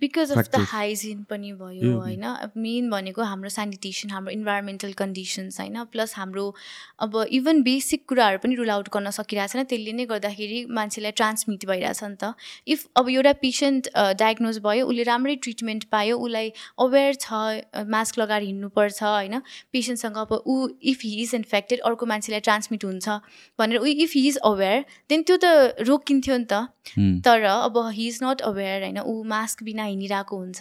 because 0.00 0.30
of 0.32 0.38
the. 0.38 0.60
Hygiene 0.68 1.22
पनि 1.30 1.52
भयो 1.52 1.98
होइन? 1.98 2.24
मेन 2.56 2.88
भनेको 2.90 3.22
हाम्रो 3.22 3.48
सेनिटेसन 3.50 4.10
हाम्रो 4.10 4.32
इन्भाइरोमेन्टल 4.32 4.92
कन्डिसन्स 5.00 5.60
होइन? 5.60 5.84
प्लस 5.92 6.14
हाम्रो 6.16 6.44
अब 7.00 7.24
इभन 7.30 7.62
बेसिक 7.62 8.04
कुराहरू 8.08 8.38
पनि 8.44 8.54
रुल 8.54 8.70
आउट 8.70 8.88
गर्न 8.94 9.10
सकिरहेको 9.10 9.52
छैन। 9.52 9.64
त्यसले 9.64 9.92
नै 9.92 10.06
गर्दाखेरि 10.06 10.64
मान्छेलाई 10.70 11.12
ट्रान्समिट 11.20 11.66
भइरहेछ 11.68 12.02
नि 12.04 12.16
त। 12.16 12.32
इफ 12.66 12.86
अब 12.96 13.08
एउटा 13.10 13.32
पेसेन्ट 13.44 13.88
डायग्नोज 14.24 14.58
भयो 14.64 14.86
उसले 14.86 15.02
राम्रै 15.10 15.36
ट्रिटमेन्ट 15.44 15.84
पायो 15.92 16.16
उसलाई 16.18 16.52
अवेर 16.80 17.14
छ 17.20 17.84
मास्क 17.92 18.18
लगाएर 18.18 18.42
हिँड्नुपर्छ 18.42 19.02
होइन? 19.02 19.38
पेसेन्टसँग 19.72 20.16
अब 20.16 20.32
ऊ 20.46 20.56
इफ 20.94 21.04
हि 21.04 21.14
इज 21.22 21.34
इन्फेक्टेड 21.34 21.86
अर्को 21.92 22.06
मान्छेलाई 22.06 22.40
ट्रान्समिट 22.48 22.84
हुन्छ 22.84 23.20
भनेर 23.58 23.78
ऊ 23.78 23.86
if 24.08 24.16
he 24.16 24.26
is 24.28 24.42
aware 24.48 24.84
then 25.10 25.22
त्यो 25.22 25.36
त 25.36 25.88
रोकिन्थ्यो 25.90 26.36
नि 26.36 26.46
त। 26.52 26.54
तर 27.24 27.44
अब 27.44 27.78
हि 27.94 28.06
इज 28.08 28.18
नट 28.22 28.40
अवेर 28.48 28.82
होइन 28.82 28.98
ऊ 29.00 29.14
मास्क 29.32 29.62
बिना 29.64 29.84
हिँडिरहेको 29.84 30.36
हुन्छ। 30.36 30.60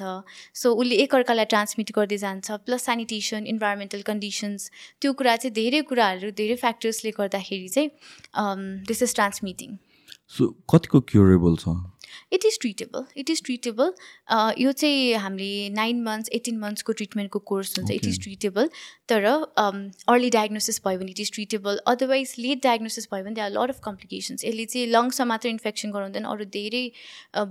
सो 0.61 0.73
उसले 0.73 0.95
एकअर्कालाई 1.03 1.45
ट्रान्समिट 1.53 1.91
गर्दै 1.97 2.17
जान्छ 2.19 2.59
प्लस 2.65 2.85
सेनिटेसन 2.85 3.45
इन्भाइरोमेन्टल 3.53 4.01
कन्डिसन्स 4.09 4.71
त्यो 5.01 5.13
कुरा 5.21 5.35
चाहिँ 5.43 5.53
धेरै 5.55 5.81
कुराहरू 5.91 6.31
धेरै 6.41 6.55
फ्याक्टर्सले 6.63 7.11
गर्दाखेरि 7.19 7.69
चाहिँ 7.75 7.89
दिस 8.87 9.03
इज 9.03 9.15
ट्रान्समिटिङ 9.15 9.77
सो 10.37 10.45
कतिको 10.71 10.99
क्युरेबल 11.11 11.55
छ? 11.57 11.79
It 12.31 12.45
is 12.45 12.57
treatable 12.61 13.05
it 13.17 13.29
is 13.29 13.41
treatable 13.45 13.93
यो 14.59 14.71
चाहिँ 14.71 15.13
हामीले 15.23 15.69
नाइन 15.75 16.01
मन्थ्स 16.03 16.29
एटिन 16.33 16.59
मन्थ्सको 16.59 16.93
ट्रिटमेन्टको 16.93 17.39
कोर्स 17.51 17.77
हुन्छ. 17.77 17.91
इट 17.91 18.05
इज 18.05 18.21
ट्रिटेबल 18.23 18.69
तर 19.09 19.25
अर्ली 19.25 20.29
डायग्नोसिस 20.37 20.81
भयो 20.85 20.99
भने 20.99 21.11
it 21.11 21.19
is 21.19 21.31
treatable 21.33 21.79
otherwise 21.87 22.35
late 22.39 22.63
diagnosis 22.63 23.07
भयो 23.13 23.23
भने 23.23 23.35
त्यहाँ 23.35 23.49
लट 23.49 23.69
अफ 23.69 23.79
कम्प्लिकेसन्स 23.85 24.45
यसले 24.45 24.65
चाहिँ 24.65 24.87
लङ्समा 24.87 25.25
मात्र 25.33 25.49
इन्फेक्सन 25.49 25.91
गराउँदैन. 25.91 26.23
अरू 26.25 26.45
धेरै 26.57 26.83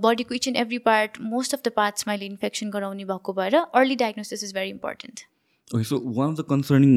बडीको 0.05 0.35
each 0.35 0.47
and 0.47 0.57
every 0.57 0.77
part 0.87 1.19
most 1.33 1.53
of 1.53 1.61
the 1.65 1.71
पार्ट्समा 1.75 2.13
यसले 2.13 2.25
इन्फेक्सन 2.25 2.69
गराउने 2.71 3.05
भएको 3.11 3.33
भएर 3.41 3.55
early 3.55 3.95
diagnosis 4.05 4.43
is 4.43 4.53
very 4.53 4.69
important 4.69 5.27
okay 5.75 5.83
so 5.83 5.97
one 6.17 6.31
of 6.31 6.37
the 6.37 6.43
concerning 6.49 6.93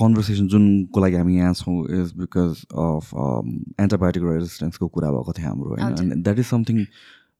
conversation 0.00 0.46
जुनको 0.48 1.00
लागि 1.00 1.16
हामी 1.16 1.36
यहाँ 1.36 1.54
छौँ 1.54 1.78
इज 2.00 2.12
बिकज 2.18 2.60
अफ 2.82 3.10
एन्टिबायोटिक 3.80 4.22
रेजिस्टेन्सको 4.24 4.88
कुरा 4.88 5.10
भएको 5.10 5.32
थियो 5.38 5.48
हाम्रो 5.48 5.70
होइन? 5.70 6.22
द्याट 6.22 6.38
इज 6.38 6.46
समथिङ 6.46 6.84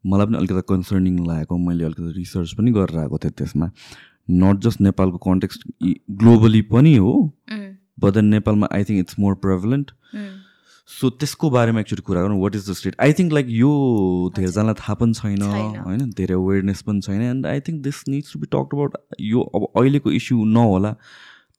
मलाई 0.05 0.27
पनि 0.27 0.37
अलिकति 0.37 0.63
कन्सर्निङ 0.69 1.19
लागेको 1.27 1.59
मैले 1.59 1.85
अलिकति 1.85 2.13
रिसर्च 2.17 2.53
पनि 2.59 2.71
गरेर 2.79 2.99
आएको 3.01 3.19
थिएँ 3.25 3.33
त्यसमा। 3.39 3.71
नट 4.43 4.57
जस्ट 4.67 4.81
नेपालको 4.81 5.19
कन्टेक्स्ट 5.31 5.69
ग्लोबली 6.23 6.63
पनि 6.75 6.97
हो 6.97 7.13
बट 8.03 8.15
देन 8.15 8.25
नेपालमा 8.35 8.69
I 8.75 8.85
think 8.85 9.01
it's 9.01 9.19
more 9.19 9.35
prevalent 9.47 9.91
so 10.89 11.11
त्यसको 11.11 11.51
बारेमा 11.51 11.81
एक्चुली 11.81 12.03
कुरा 12.07 12.23
गरौँ 12.23 12.41
what 12.41 12.55
is 12.57 12.71
the 12.71 12.73
state 12.79 12.95
I 13.01 13.13
think 13.19 13.33
like 13.33 13.47
यो 13.51 13.71
धेरैजनालाई 14.37 14.75
थाहा 14.81 14.95
पनि 15.03 15.13
छैन। 15.15 15.43
होइन? 15.43 16.11
धेरै 16.19 16.35
अवेरनेस 16.35 16.83
पनि 16.89 17.01
छैन 17.07 17.23
and 17.29 17.47
I 17.47 17.61
think 17.69 17.83
this 17.83 18.03
needs 18.09 18.33
to 18.33 18.39
be 18.41 18.47
talk 18.57 18.75
about 18.75 18.99
यो 19.29 19.41
अब 19.55 19.69
अहिलेको 19.77 20.11
इस्यु 20.19 20.45
नहोला 20.57 20.93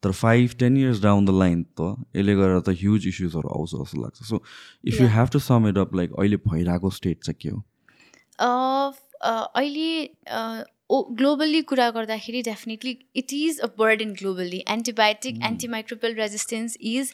तर 0.03 0.12
five 0.12 0.51
ten 0.60 0.77
years 0.77 1.01
down 1.01 1.25
the 1.25 1.38
line 1.39 1.63
त 1.79 1.96
यसले 2.15 2.36
गरेर 2.36 2.60
त 2.60 2.75
ह्युज 2.82 3.08
इस्युजहरू 3.08 3.50
आउँछ 3.55 3.72
जस्तो 3.75 4.01
लाग्छ। 4.01 4.17
So 4.24 4.41
if 4.91 5.01
you. 5.01 5.08
Have 5.15 5.29
to 5.34 5.39
sum 5.48 5.67
it 5.70 5.77
up 5.86 5.96
like 5.96 6.13
अहिले 6.20 6.38
भइरहेको 6.46 6.89
स्टेट 7.00 7.24
चाहिँ 7.24 7.38
के 7.41 7.50
हो? 7.50 7.63
अहिले 9.25 9.89
ओ 10.91 11.01
ग्लोबली 11.20 11.62
कुरा 11.70 11.89
गर्दाखेरि 11.91 12.41
definitely 12.44 12.98
it 13.15 13.34
is 13.34 13.60
a 13.60 13.67
burden 13.79 14.13
globally 14.22 14.63
antibiotic 14.70 15.39
antimicrobial 15.46 16.13
resistance 16.15 16.77
is 16.94 17.13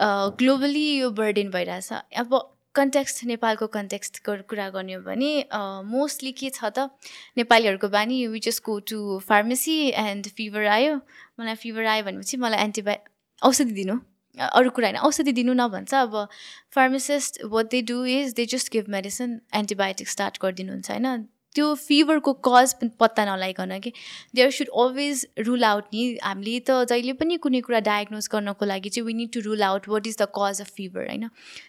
globally 0.00 0.86
यो 0.98 1.10
बर्डन 1.12 1.50
भइरहेछ। 1.50 1.92
अब 2.16 2.40
कन्टेक्स्ट 2.74 3.24
नेपालको 3.24 3.66
कन्टेक्स्टको 3.66 4.34
कुरा 4.50 4.68
गर्ने 4.70 4.92
हो 4.94 5.00
भने 5.02 5.30
मोस्टली 5.86 6.32
के 6.32 6.50
छ 6.50 6.70
त 6.76 6.90
नेपालीहरूको 7.36 7.88
बानी 7.88 8.26
we 8.26 8.40
just 8.40 8.62
go 8.64 8.78
to 8.90 9.18
pharmacy 9.28 9.78
and 10.02 10.28
fever 10.36 10.66
आयो। 10.76 10.94
मलाई 11.40 11.54
फिभर 11.64 11.84
आयो 11.94 12.04
भनेपछि 12.04 12.36
मलाई 12.36 12.60
एन्टिबायो 12.64 13.48
औषधि 13.48 13.72
दिनु। 13.72 13.98
अरू 14.38 14.70
कुरा 14.70 14.88
होइन 14.88 14.98
औषधि 15.02 15.32
दिनु 15.32 15.52
न 15.54 15.66
भन्छ। 15.68 15.94
अब 15.94 16.14
pharmacist 16.74 17.42
what 17.46 17.70
they 17.70 17.82
do 17.90 18.04
is 18.06 18.34
they 18.34 18.46
just 18.54 18.72
give 18.72 18.88
medicine 18.90 19.40
antibiotic 19.54 20.08
start 20.08 20.38
गरिदिनुहुन्छ 20.42 20.90
होइन? 20.90 21.26
त्यो 21.58 21.74
फिभरको 21.76 22.32
कज 22.46 22.74
पत्ता 23.00 23.24
नलाइकन 23.24 23.78
कि 23.80 23.92
there 24.34 24.50
should 24.52 24.68
always 24.78 25.26
rule 25.46 25.64
out 25.64 25.84
नि। 25.94 26.02
हामीले 26.22 26.58
त 26.60 26.78
जहिले 26.88 27.12
पनि 27.20 27.36
कुनै 27.44 27.60
कुरा 27.66 27.80
डायग्नोज 27.86 28.28
गर्नको 28.32 28.64
लागि 28.64 28.88
चाहिँ 28.88 29.06
we 29.06 29.14
need 29.14 29.32
to 29.34 29.40
rule 29.44 29.62
out 29.62 29.88
what 29.88 30.06
is 30.06 30.16
the 30.20 30.28
cause 30.36 30.60
of 30.60 30.70
fever 30.76 31.06
होइन? 31.06 31.28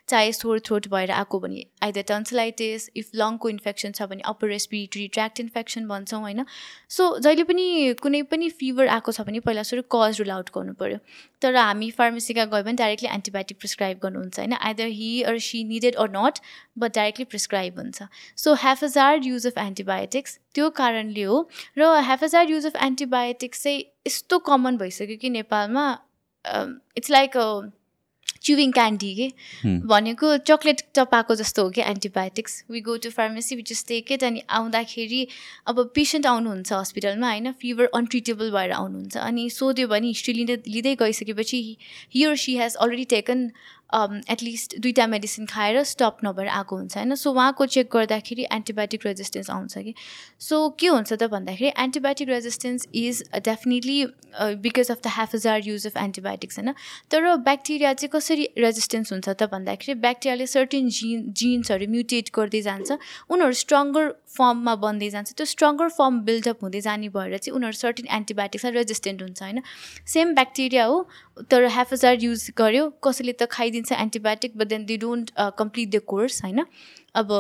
चाहे 0.10 0.31
सोर 0.34 0.60
थ्रोट 0.65 0.88
भएर 0.89 1.12
आएको 1.12 1.39
भने 1.39 1.65
आइदर 1.84 2.01
टन्सलाइटिस 2.08 2.89
इफ 2.96 3.10
लङको 3.15 3.50
इन्फेक्सन 3.50 3.91
छ 3.91 4.10
भने 4.12 4.22
अप्पर 4.25 4.48
रेस्पिरेटरी 4.50 5.08
ट्र्याक्ट 5.08 5.39
इन्फेक्सन 5.39 5.88
भन्छौँ 5.88 6.22
होइन? 6.22 6.46
सो 6.89 7.08
जहिले 7.19 7.43
पनि 7.43 7.96
कुनै 8.01 8.22
पनि 8.29 8.50
फिभर 8.62 8.88
आएको 8.89 9.12
छ 9.12 9.27
भने 9.27 9.39
पहिला 9.41 9.63
सुरु 9.63 9.84
कज 9.91 10.22
रुल 10.22 10.31
आउट 10.31 10.50
गर्नु 10.58 10.74
पऱ्यो 10.74 11.00
तर 11.41 11.55
हामी 11.55 11.89
फार्मेसीका 11.98 12.46
गयो 12.46 12.63
भने 12.63 12.74
डाइरेक्टली 12.75 13.10
एन्टिबायोटिक 13.10 13.58
प्रिस्क्राइब 13.60 14.00
गर्नुहुन्छ 14.03 14.39
होइन? 14.39 14.53
Either 14.53 14.88
he 14.98 15.22
or 15.24 15.38
she 15.39 15.63
needed 15.63 15.96
or 15.96 16.10
not 16.12 16.39
but 16.77 16.96
directly 16.96 17.25
prescribe 17.25 17.79
हुन्छ। 17.79 18.03
So 18.38 18.53
haphazard 18.63 19.25
use 19.25 19.48
of 19.48 19.58
antibiotics 19.58 20.39
त्यो 20.53 20.69
कारणले 20.77 21.24
हो। 21.24 21.41
र 21.77 21.96
हेफाजार्ड 22.10 22.50
युज 22.50 22.65
अफ 22.65 22.75
एन्टिबायोटिक्स 22.84 23.63
चाहिँ 23.63 23.84
यस्तो 24.08 24.39
कमन 24.48 24.77
भइसक्यो 24.77 25.17
कि 25.22 25.29
नेपालमा 25.29 25.89
इट्स 26.98 27.12
लाइक 27.12 27.38
च्युविङ 28.43 28.72
क्यान्डी 28.72 29.13
के? 29.15 29.27
भनेको 29.88 30.36
चक्लेट 30.50 30.81
टपाएको 30.96 31.36
जस्तो 31.36 31.63
हो 31.63 31.69
कि 31.69 31.81
antibiotics 31.84 32.63
we 32.72 32.81
go 32.81 32.98
to 32.98 33.10
pharmacy 33.12 33.55
we 33.55 33.62
just 33.67 33.88
take 33.88 34.12
it 34.12 34.24
अनि 34.24 34.43
आउँदाखेरि 34.60 35.27
अब 35.67 35.84
पेसेन्ट 35.96 36.25
आउनुहुन्छ 36.27 36.74
हस्पिटलमा 36.74 37.29
होइन? 37.29 37.51
फिभर 37.62 37.89
अनट्रिटेबल 37.96 38.51
भएर 38.51 38.72
आउनुहुन्छ। 38.72 39.17
अनि 39.19 39.50
सोध्यो 39.50 39.88
भने 39.88 40.08
हिस्ट्री 40.08 40.34
लिँदै 40.34 40.58
लिँदै 40.67 40.96
गइसकेपछि 40.96 41.60
he 42.15 42.24
or 42.24 42.36
she 42.38 42.58
has 42.58 42.75
already 42.77 43.05
taken 43.10 43.50
at least 43.93 44.75
दुईवटा 44.79 45.05
मेडिसिन 45.08 45.46
खाएर 45.46 45.84
स्टप 45.84 46.17
नभएर 46.24 46.48
आएको 46.48 46.75
हुन्छ 46.75 46.98
होइन? 46.98 47.15
सो 47.15 47.31
उहाँको 47.31 47.65
चेक 47.65 47.89
गर्दाखेरि 47.93 48.46
एन्टिबायोटिक 48.51 49.05
रेजिस्टेन्स 49.05 49.50
आउँछ 49.50 49.77
कि? 49.77 49.93
सो 50.39 50.58
के 50.79 50.88
हुन्छ 50.88 51.13
त 51.13 51.24
भन्दाखेरि 51.31 51.72
antibiotic 51.84 52.29
resistance 52.29 52.88
is 52.93 53.24
definitely 53.46 54.05
because 54.65 54.91
of 54.91 55.01
the 55.03 55.13
haphazard 55.15 55.62
use 55.67 55.88
of 55.88 55.98
antibiotics 55.98 56.60
होइन? 56.60 56.74
तर 57.12 57.36
ब्याक्टेरिया 57.50 57.93
चाहिँ 57.93 58.10
कसरी 58.13 58.50
रेजिस्टेन्स 58.58 59.12
हुन्छ 59.13 59.29
त 59.29 59.50
भन्दाखेरि 59.51 59.93
ब्याक्टेरियाले 60.05 60.48
सर्टेन 60.48 60.89
जिन 61.00 61.31
जिन्सहरू 61.41 61.88
म्युटेट 61.89 62.29
गर्दै 62.36 62.62
जान्छ 62.62 62.98
उनीहरू 63.29 63.53
स्ट्रङ्गर 63.63 64.13
फर्ममा 64.38 64.75
बन्दै 64.84 65.10
जान्छ। 65.10 65.34
त्यो 65.34 65.46
स्ट्रङ्गर 65.46 65.89
फर्म 65.98 66.19
बिल्डअप 66.29 66.58
हुँदै 66.63 66.81
जाने 66.81 67.10
भएर 67.10 67.38
चाहिँ 67.38 67.55
उनीहरू 67.55 67.77
सर्टेन 67.79 68.08
एन्टिबायोटिक्समा 68.19 68.72
रेजिस्टेन्ट 68.77 69.22
हुन्छ 69.22 69.41
होइन? 69.41 69.62
सेम 70.05 70.34
ब्याक्टेरिया 70.36 70.86
हो 70.86 70.98
तर 71.51 71.65
हेफाजार 71.72 72.13
युज 72.22 72.41
गर्यो 72.58 72.84
कसैले 73.03 73.34
त 73.34 73.43
खाइदिन्छ 73.50 73.78
antibiotic 73.91 74.57
but 74.57 74.67
then 74.67 74.86
they 74.86 74.98
don't 74.98 75.31
complete 75.57 75.89
the 75.89 76.01
course 76.07 76.43
होइन 76.43 76.65
अब 77.16 77.32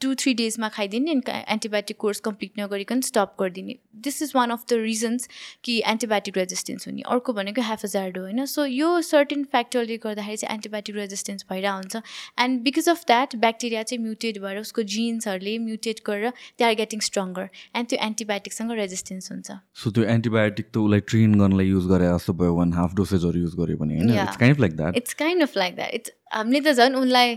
टु 0.00 0.14
थ्री 0.14 0.34
डेजमा 0.34 0.68
खाइदिने 0.68 1.10
अनि 1.10 1.42
एन्टिबायोटिक 1.52 1.96
कोर्स 1.96 2.20
कम्प्लिट 2.20 2.60
नगरिकन 2.60 3.00
स्टप 3.02 3.34
गरिदिने। 3.40 3.74
This 4.04 4.22
is 4.22 4.32
one 4.34 4.50
of 4.50 4.64
the 4.70 4.78
reasons 4.82 5.28
कि 5.64 5.78
एन्टिबायोटिक 5.86 6.36
रेजिस्टेन्स 6.36 6.88
हुने। 6.88 7.02
अर्को 7.08 7.32
भनेको 7.32 7.62
हेफाजार्ड 7.62 8.18
होइन? 8.18 8.44
सो 8.46 8.64
यो 8.64 9.00
सर्टेन 9.02 9.44
फ्याक्टरले 9.52 9.96
गर्दाखेरि 10.04 10.36
चाहिँ 10.36 10.54
एन्टिबायोटिक 10.54 10.96
रेजिस्टेन्स 10.96 11.46
भइरहेको 11.50 11.76
हुन्छ 11.76 12.02
and 12.40 12.60
because 12.62 12.88
of 12.88 13.04
that 13.06 13.36
bacteria 13.44 13.82
चाहिँ 13.82 14.02
म्युटेट 14.04 14.38
भएर 14.42 14.58
उसको 14.58 14.82
जिन्सहरूले 14.94 15.56
म्युटेट 15.66 16.00
गरेर 16.06 16.32
they 16.58 16.64
are 16.64 16.74
getting 16.82 17.00
stronger 17.08 17.48
and 17.76 17.88
त्यो 17.88 17.98
एन्टिबायोटिकसँग 18.06 18.72
रेजिस्टेन्स 18.82 19.32
हुन्छ। 19.32 19.58
सो 19.74 19.90
त्यो 19.90 20.04
एन्टिबायोटिक 20.16 20.66
त 20.72 20.76
उसलाई 20.78 21.00
ट्रेन 21.08 21.38
गर्नलाई 21.40 21.66
युज 21.68 21.86
गरे 21.88 22.12
जस्तो 22.14 22.32
भयो 22.42 22.54
वान 22.54 22.72
हाफ 22.74 22.94
डोसेजहरू 22.94 23.40
युज 23.40 23.54
गऱ्यो 23.60 23.76
भने. 23.76 24.00
It's 24.22 24.36
kind 24.36 24.60
like 24.60 24.76
that 24.76 24.96
it's 24.96 25.14
kind 25.24 25.42
of 25.42 25.56
like 25.56 25.76
that 25.76 25.94
it's 25.94 26.12
हामीले 26.32 26.60
त 26.60 26.76
झन् 26.76 26.94
उनलाई 26.94 27.36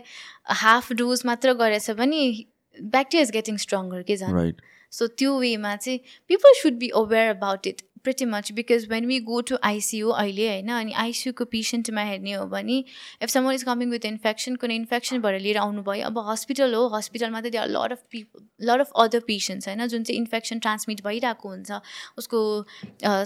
हाफ 0.63 0.91
डोज 0.93 1.21
मात्र 1.25 1.53
गरेछ 1.53 1.91
भने 1.91 2.21
ब्याक्टेरिया 2.79 3.21
इज 3.21 3.31
गेटिङ 3.31 3.57
स्ट्रङ्गर 3.57 4.01
के 4.01 4.17
झन्? 4.17 4.51
सो 4.91 5.07
त्यो 5.07 5.39
वेमा 5.39 5.75
चाहिँ 5.75 5.99
people 6.27 6.53
should 6.61 6.73
be 6.73 6.89
aware 6.95 7.29
about 7.29 7.67
it 7.67 7.81
pretty 8.03 8.25
much 8.27 8.51
because 8.53 8.87
when 8.89 9.05
we 9.07 9.19
go 9.29 9.41
to 9.49 9.57
ICU 9.63 10.09
अहिले 10.11 10.47
होइन 10.49 10.71
अनि 10.73 10.93
आइसियुको 11.03 11.45
पेसेन्टमा 11.53 12.03
हेर्ने 12.09 12.33
हो 12.33 12.45
भने 12.53 12.77
if 13.23 13.29
someone 13.29 13.53
is 13.53 13.63
coming 13.63 13.89
with 13.91 14.05
infection 14.05 14.55
कुनै 14.63 14.75
इन्फेक्सन 14.75 15.21
भएर 15.21 15.39
लिएर 15.41 15.57
आउनुभयो 15.65 16.05
अब 16.07 16.19
हस्पिटल 16.29 16.73
हो 16.75 16.87
हस्पिटलमा 16.95 17.41
त 17.41 17.51
त्यहाँ 17.51 17.67
lot 17.67 17.91
of 17.91 18.03
people 18.11 18.45
lot 18.69 18.79
of 18.81 18.91
other 19.05 19.19
patients 19.27 19.67
होइन 19.67 19.87
जुन 19.87 20.03
चाहिँ 20.03 20.19
इन्फेक्सन 20.19 20.59
ट्रान्समिट 20.67 21.03
भइरहेको 21.05 21.49
हुन्छ 21.49 21.81
उसको 22.17 22.43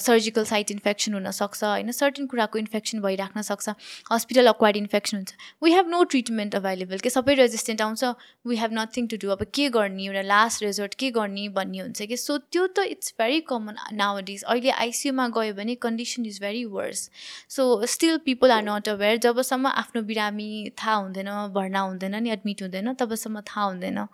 सर्जिकल 0.08 0.46
साइट 0.46 0.72
इन्फेक्सन 0.72 1.14
हुनसक्छ 1.14 1.64
होइन 1.64 1.92
सर्टेन 2.00 2.28
कुराको 2.34 2.60
इन्फेक्सन 2.60 3.02
भइराख्न 3.02 3.42
सक्छ 3.50 3.76
हस्पिटल 4.12 4.48
अक्वायर्ड 4.48 4.78
इन्फेक्सन 4.78 5.18
हुन्छ। 5.18 5.34
We 5.64 5.72
have 5.72 5.88
no 5.90 6.04
treatment 6.12 6.56
available 6.56 6.98
के 7.00 7.10
सबै 7.10 7.34
रेजिस्टेन्ट 7.36 7.82
आउँछ 7.82 8.04
we 8.48 8.56
have 8.58 8.72
nothing 8.74 9.08
to 9.08 9.18
do 9.24 9.30
अब 9.32 9.44
के 9.56 9.70
गर्ने 9.76 10.06
एउटा 10.06 10.22
लास्ट 10.28 10.64
रिजल्ट 10.64 10.94
के 11.00 11.12
गर्ने 11.18 11.48
भन्ने 11.58 11.80
हुन्छ 11.80 12.02
कि? 12.02 12.18
सो 12.18 12.38
त्यो 12.38 12.68
त 12.68 12.86
इट्स 12.90 13.14
भेरी 13.20 13.40
कमन 13.50 13.76
नाउ 13.94 14.22
डिज 14.28 14.44
अहिले 14.66 14.86
आइसियुमा 14.86 15.28
गयो 15.30 15.54
भने 15.54 15.76
condition 15.82 16.26
is 16.26 16.40
very 16.42 16.64
worse 16.66 17.10
so 17.50 17.86
still 17.86 18.18
people 18.26 18.52
are 18.52 18.64
not 18.64 18.90
aware 18.90 19.18
जबसम्म 19.18 19.68
आफ्नो 19.68 20.02
बिरामी 20.02 20.48
थाहा 20.80 20.96
हुँदैन 20.96 21.30
भर्ना 21.56 21.80
हुँदैन 21.80 22.16
नि 22.24 22.32
एडमिट 22.32 22.62
हुँदैन 22.62 22.94
तबसम्म 22.94 23.42
थाहा 23.42 23.66
हुँदैन. 23.66 24.08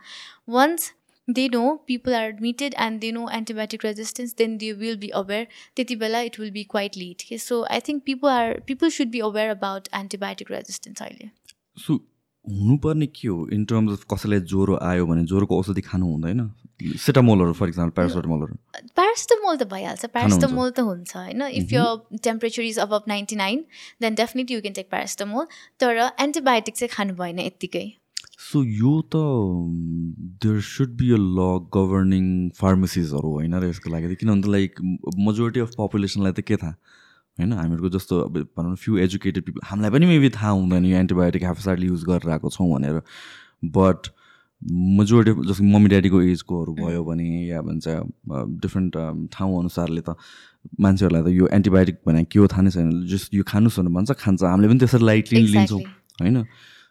Once 0.50 0.92
they 1.28 1.48
know 1.50 1.64
people 1.88 2.14
are 2.14 2.28
admitted 2.28 2.74
and 2.80 3.00
they 3.02 3.12
know 3.12 3.28
antibiotic 3.30 3.86
resistance 3.86 4.36
then 4.38 4.58
they 4.58 4.72
will 4.74 4.98
be 4.98 5.10
aware 5.16 5.48
त्यति 5.76 5.96
बेला 5.96 6.22
it 6.22 6.40
will 6.40 6.52
be 6.52 6.64
quite 6.64 6.98
late 6.98 7.22
के 7.30 7.38
so 7.38 7.64
I 7.64 7.80
think 7.80 8.04
people 8.06 8.30
are 8.30 8.60
people 8.68 8.90
should 8.90 9.08
be 9.08 9.20
aware 9.20 9.50
about 9.50 9.88
antibiotic 9.96 10.52
resistance 10.52 11.02
अहिले. 11.02 11.30
So 11.78 12.00
हुनुपर्ने 12.48 13.08
के 13.08 13.28
हो? 13.28 13.48
In 13.54 13.66
terms 13.66 13.92
of 13.92 14.06
कसैलाई 14.14 14.40
ज्वरो 14.50 14.78
आयो 14.82 15.06
भने 15.06 15.24
ज्वरोको 15.30 15.58
औषधि 15.60 15.82
खानु 15.82 16.06
हुँदैन। 16.06 16.50
सेटामोलहरू 16.98 17.54
फर 17.54 17.68
इक्जाम्पल 17.70 17.94
प्यारासिटामोलहरू 17.96 18.56
प्यारासिटामोल 18.98 19.58
त 19.58 19.64
भइहाल्छ। 19.70 20.06
प्यारासिटामोल 20.10 20.70
त 20.72 20.80
हुन्छ 20.82 21.16
होइन? 21.16 21.42
इफ 21.62 21.74
यो 21.74 21.86
टेम्परेचर 22.18 22.62
इज 22.64 22.80
अब 22.80 23.04
ninety 23.08 23.36
nine 23.36 23.66
then 24.02 24.16
definitely 24.16 24.56
you 24.56 24.62
can 24.62 24.74
take 24.74 24.90
paracetamol 24.90 25.46
तर 25.80 26.10
एन्टिबायोटिक 26.20 26.76
चाहिँ 26.76 26.90
खानु 26.94 27.14
भएन 27.22 27.40
यत्तिकै। 27.40 27.86
सो 28.42 28.64
यो 28.66 28.94
त 29.14 29.22
there 30.42 30.62
should 30.66 30.98
be 30.98 31.12
a 31.14 31.22
law 31.22 31.70
governing 31.70 32.26
फार्मेसिजहरू 32.58 33.30
होइन? 33.38 33.54
र 33.54 33.70
यसको 33.70 33.94
लागि 33.94 34.16
किनभने 34.16 34.52
लाइक 34.52 34.82
मेजोरिटी 35.30 35.60
अफ 35.62 35.78
पपुलेसनलाई 35.78 36.34
त 36.34 36.42
के 36.42 36.58
थाहा? 36.58 36.74
होइन 37.38 37.54
हामीहरूको 37.54 37.90
जस्तो 37.90 38.20
अब 38.22 38.38
भनौँ 38.58 38.72
न 38.72 38.76
फ्यु 38.76 38.98
एजुकेटेड 39.00 39.44
पिपल 39.46 39.68
हामीलाई 39.68 39.92
पनि 39.92 40.06
मेबी 40.06 40.30
थाहा 40.30 40.50
हुँदैन 40.52 40.86
यो 40.86 40.98
एन्टिबायोटिक 40.98 41.44
हेफसाइडली 41.44 41.88
युज 41.88 42.04
गरेर 42.06 42.30
आएको 42.32 42.50
छौँ 42.50 42.68
भनेर। 42.74 43.02
बट 43.72 44.08
मेजोरिटी 44.62 45.48
जस्तो 45.48 45.64
मम्मी 45.64 45.90
ड्याडीको 45.90 46.22
एजकोहरू 46.22 46.74
भयो 46.76 47.04
भने 47.04 47.30
या 47.48 47.62
भन्छ 47.62 47.88
डिफ्रेन्ट 48.62 48.98
ठाउँ 49.34 49.60
अनुसारले 49.60 50.02
त 50.02 50.16
मान्छेहरूलाई 50.80 51.24
त 51.24 51.34
यो 51.34 51.48
एन्टिबायोटिक 51.50 51.98
भने 52.08 52.24
के 52.30 52.40
हो 52.40 52.48
थाहा 52.48 52.62
नै 52.62 52.72
छैन। 52.72 52.92
जस्ट 53.10 53.34
यो 53.34 53.44
खानुहोस् 53.48 53.80
भनेर 53.80 53.94
भन्छ 53.96 54.12
खान्छ। 54.22 54.44
हामीले 54.44 54.68
पनि 54.70 54.80
त्यसरी 54.80 55.06
लाइटली 55.06 55.42
लिन्छौँ 55.48 55.82
होइन। 56.22 56.46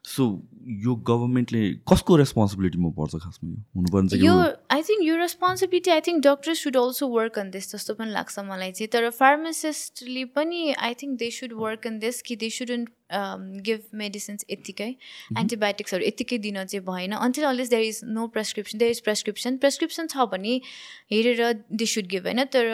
सो 0.04 0.22
यो 0.68 0.94
गभर्मेन्टले 1.08 1.62
कसको 1.88 2.16
रेस्पोन्सिबिलिटीमा 2.16 2.88
पर्छ 2.98 3.16
खासमा 3.16 3.50
यो? 3.50 3.56
हुनुपर्ने 3.76 4.18
यो 4.24 4.34
आई 4.76 4.82
थिङ्क 4.88 5.02
यो 5.04 5.16
responsibility 5.16 5.90
I 5.90 6.00
think 6.06 6.22
doctor 6.26 6.54
should 6.54 6.76
also 6.76 7.08
work 7.08 7.38
on 7.38 7.50
this 7.50 7.74
जस्तो 7.74 7.94
पनि 7.94 8.10
लाग्छ 8.12 8.38
मलाई 8.48 8.72
चाहिँ। 8.72 8.88
तर 8.92 9.10
फार्मासिस्टले 9.18 10.24
पनि 10.36 10.60
I 10.78 10.94
think 11.02 11.18
they 11.18 11.30
should 11.38 11.52
work 11.64 11.86
on 11.86 11.98
this 11.98 12.22
कि 12.22 12.36
दे 12.36 12.50
सुडन्ट 12.50 12.88
गिभ 13.66 13.80
मेडिसिन्स 14.04 14.44
यत्तिकै। 14.50 14.90
एन्टिबायोटिक्सहरू 15.38 16.04
यत्तिकै 16.06 16.38
दिन 16.38 16.64
चाहिँ 16.64 16.84
भएन। 16.86 17.12
Until 17.18 17.44
unless 17.44 17.70
there 17.70 17.84
is 17.84 18.00
no 18.04 18.26
prescription 18.38 18.78
there 18.78 18.90
is 18.90 19.00
prescription 19.08 19.56
prescription 19.64 20.06
छ 20.06 20.30
भने 20.32 20.60
हेरेर 21.12 21.52
दे 21.72 21.86
सुड 21.94 22.06
गिभ 22.14 22.26
होइन? 22.26 22.44
तर 22.44 22.64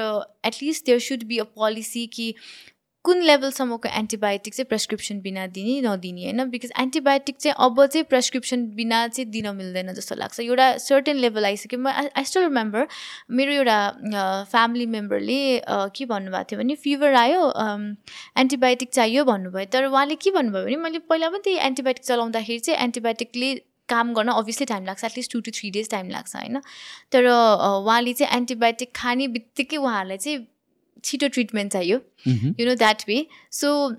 at least 0.45 0.87
there 0.87 0.99
should 1.11 1.25
be 1.25 1.38
a 1.38 1.45
policy 1.57 2.07
कि 2.19 2.35
कुन 3.06 3.20
लेभलसम्मको 3.22 3.88
एन्टिबायोटिक 3.88 4.54
चाहिँ 4.54 4.66
प्रेसक्रिप्सन 4.68 5.20
बिना 5.20 5.46
दिने 5.56 5.80
नदिने 5.80 6.25
होइन? 6.25 6.44
बिकज 6.50 6.72
एन्टिबायोटिक 6.80 7.36
चाहिँ 7.36 7.54
अब 7.66 7.84
चाहिँ 7.86 8.04
प्रेसक्रिप्सन 8.04 8.64
बिना 8.76 9.06
चाहिँ 9.08 9.30
दिन 9.30 9.48
मिल्दैन 9.56 9.92
जस्तो 9.94 10.14
लाग्छ। 10.14 10.40
एउटा 10.40 10.66
सर्टेन 10.78 11.16
लेभल 11.16 11.44
आइसक्यो। 11.44 11.78
म 11.80 11.88
आई 11.88 12.25
स्टिल 12.25 12.42
रिमेम्बर 12.42 12.86
मेरो 13.30 13.52
एउटा 13.52 13.78
फ्यामिली 14.50 14.86
मेम्बरले 14.96 15.38
के 15.96 16.04
भन्नुभएको 16.06 16.44
थियो 16.50 16.58
भने 16.60 16.75
फिभर 16.82 17.14
आयो 17.14 17.42
एन्टिबायोटिक 18.42 18.90
चाहियो 18.92 19.25
भन्नुभयो। 19.25 19.64
तर 19.72 19.84
उहाँले 19.86 20.14
के 20.16 20.30
भन्नुभयो 20.30 20.64
भने 20.64 20.76
मैले 20.82 20.98
पहिला 21.06 21.28
पनि 21.30 21.40
त्यही 21.44 21.58
एन्टिबायोटिक 21.66 22.04
चलाउँदाखेरि 22.04 22.58
चाहिँ 22.58 22.80
एन्टिबायोटिकले 22.82 23.54
काम 23.88 24.12
गर्न 24.14 24.28
अभियसली 24.34 24.66
टाइम 24.66 24.84
लाग्छ। 24.84 25.04
At least 25.04 25.32
two 25.32 25.40
two 25.40 25.50
three 25.54 25.70
days 25.70 25.90
time 25.90 26.10
लाग्छ 26.10 26.36
होइन? 26.36 26.60
तर 27.12 27.26
उहाँले 27.30 28.12
चाहिँ 28.12 28.36
एन्टिबायोटिक 28.36 28.90
खाने 28.96 29.28
बित्तिकै 29.30 29.76
उहाँहरूलाई 29.76 30.18
चाहिँ 30.18 30.38
theta 31.06 31.28
treatment 31.28 31.75
are 31.75 31.82
you? 31.82 32.02
Mm-hmm. 32.25 32.52
You 32.58 32.66
know 32.66 32.75
that 32.75 33.04
way. 33.08 33.28
So 33.50 33.96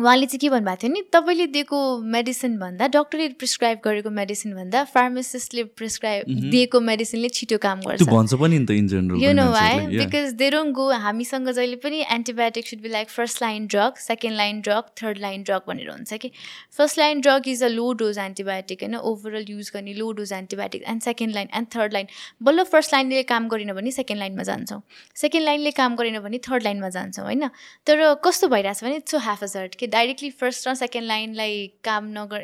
उहाँले 0.00 0.26
चाहिँ 0.26 0.38
के 0.40 0.48
भन्नुभएको 0.50 0.80
थियो 0.82 0.92
नि 0.92 1.02
तपाईँले 1.12 1.46
दिएको 1.54 1.78
मेडिसिन 2.14 2.58
भन्दा 2.58 2.86
डक्टरले 2.88 3.28
प्रिस्क्राइब 3.40 3.78
गरेको 3.84 4.10
मेडिसिन 4.10 4.54
भन्दा 4.54 4.84
फार्मासिस्टले 4.94 5.64
प्रिस्क्राइब 5.76 6.24
दिएको 6.50 6.80
मेडिसिनले 6.80 7.28
छिटो 7.30 7.58
काम 7.60 7.80
गर्छ। 7.82 8.02
भन्छ 8.08 8.34
पनि 8.34 8.58
नि 8.58 8.66
त 8.66 8.70
in 8.80 8.88
general 8.88 9.22
you 9.24 9.32
know 9.32 9.46
why 9.52 9.86
because 9.88 10.32
they 10.34 10.50
don't 10.50 10.74
go 10.74 10.88
हामीसँग 11.04 11.50
जहिले 11.50 11.76
पनि 11.84 12.04
antibiotic 12.10 12.68
should 12.68 12.80
be 12.82 12.88
like 12.88 13.10
first 13.10 13.42
line 13.42 13.66
drug 13.66 14.00
second 14.00 14.36
line 14.36 14.60
drug 14.60 14.90
third 15.02 15.18
line 15.20 15.42
drug 15.42 15.62
भनेर 15.68 15.90
हुन्छ 15.90 16.12
कि। 16.14 16.30
First 16.78 16.98
line 16.98 17.20
drug 17.20 17.48
is 17.48 17.62
a 17.62 17.68
low 17.68 17.92
dose 18.00 18.18
antibiotic 18.20 18.82
होइन? 18.82 18.96
ओभरअल 18.96 19.44
युज 19.48 19.70
गर्ने 19.74 19.94
low 19.94 20.10
dose 20.12 20.32
antibiotic 20.32 20.82
and 20.88 21.02
second 21.02 21.34
line 21.34 21.48
and 21.54 21.68
third 21.76 21.92
line 21.92 22.06
बल्ल 22.42 22.64
first 22.72 22.92
लाइनले 22.94 23.22
काम 23.30 23.48
गरेन 23.48 23.72
भने 23.74 23.90
सेकेन्ड 23.92 24.20
लाइनमा 24.20 24.42
जान्छौँ। 24.42 24.80
सेकेन्ड 25.16 25.46
लाइनले 25.46 25.70
काम 25.72 25.96
गरेन 25.96 26.18
भने 26.20 26.38
थर्ड 26.48 26.62
लाइनमा 26.62 26.88
जान्छौँ 26.90 27.24
होइन? 27.24 27.48
तर 27.86 28.14
कस्तो 28.24 28.48
भइरहेछ 28.48 28.84
भने 28.84 28.96
इट्स 28.96 29.10
सो 29.10 29.18
ह्याफ 29.18 29.42
अजर्ट 29.44 29.74
कि 29.74 29.86
डाइरेक्टली 29.90 30.30
फर्स्ट 30.40 30.68
र 30.68 30.74
सेकेन्ड 30.74 31.06
लाइनलाई 31.08 31.66
काम 31.84 32.06
नगर 32.18 32.42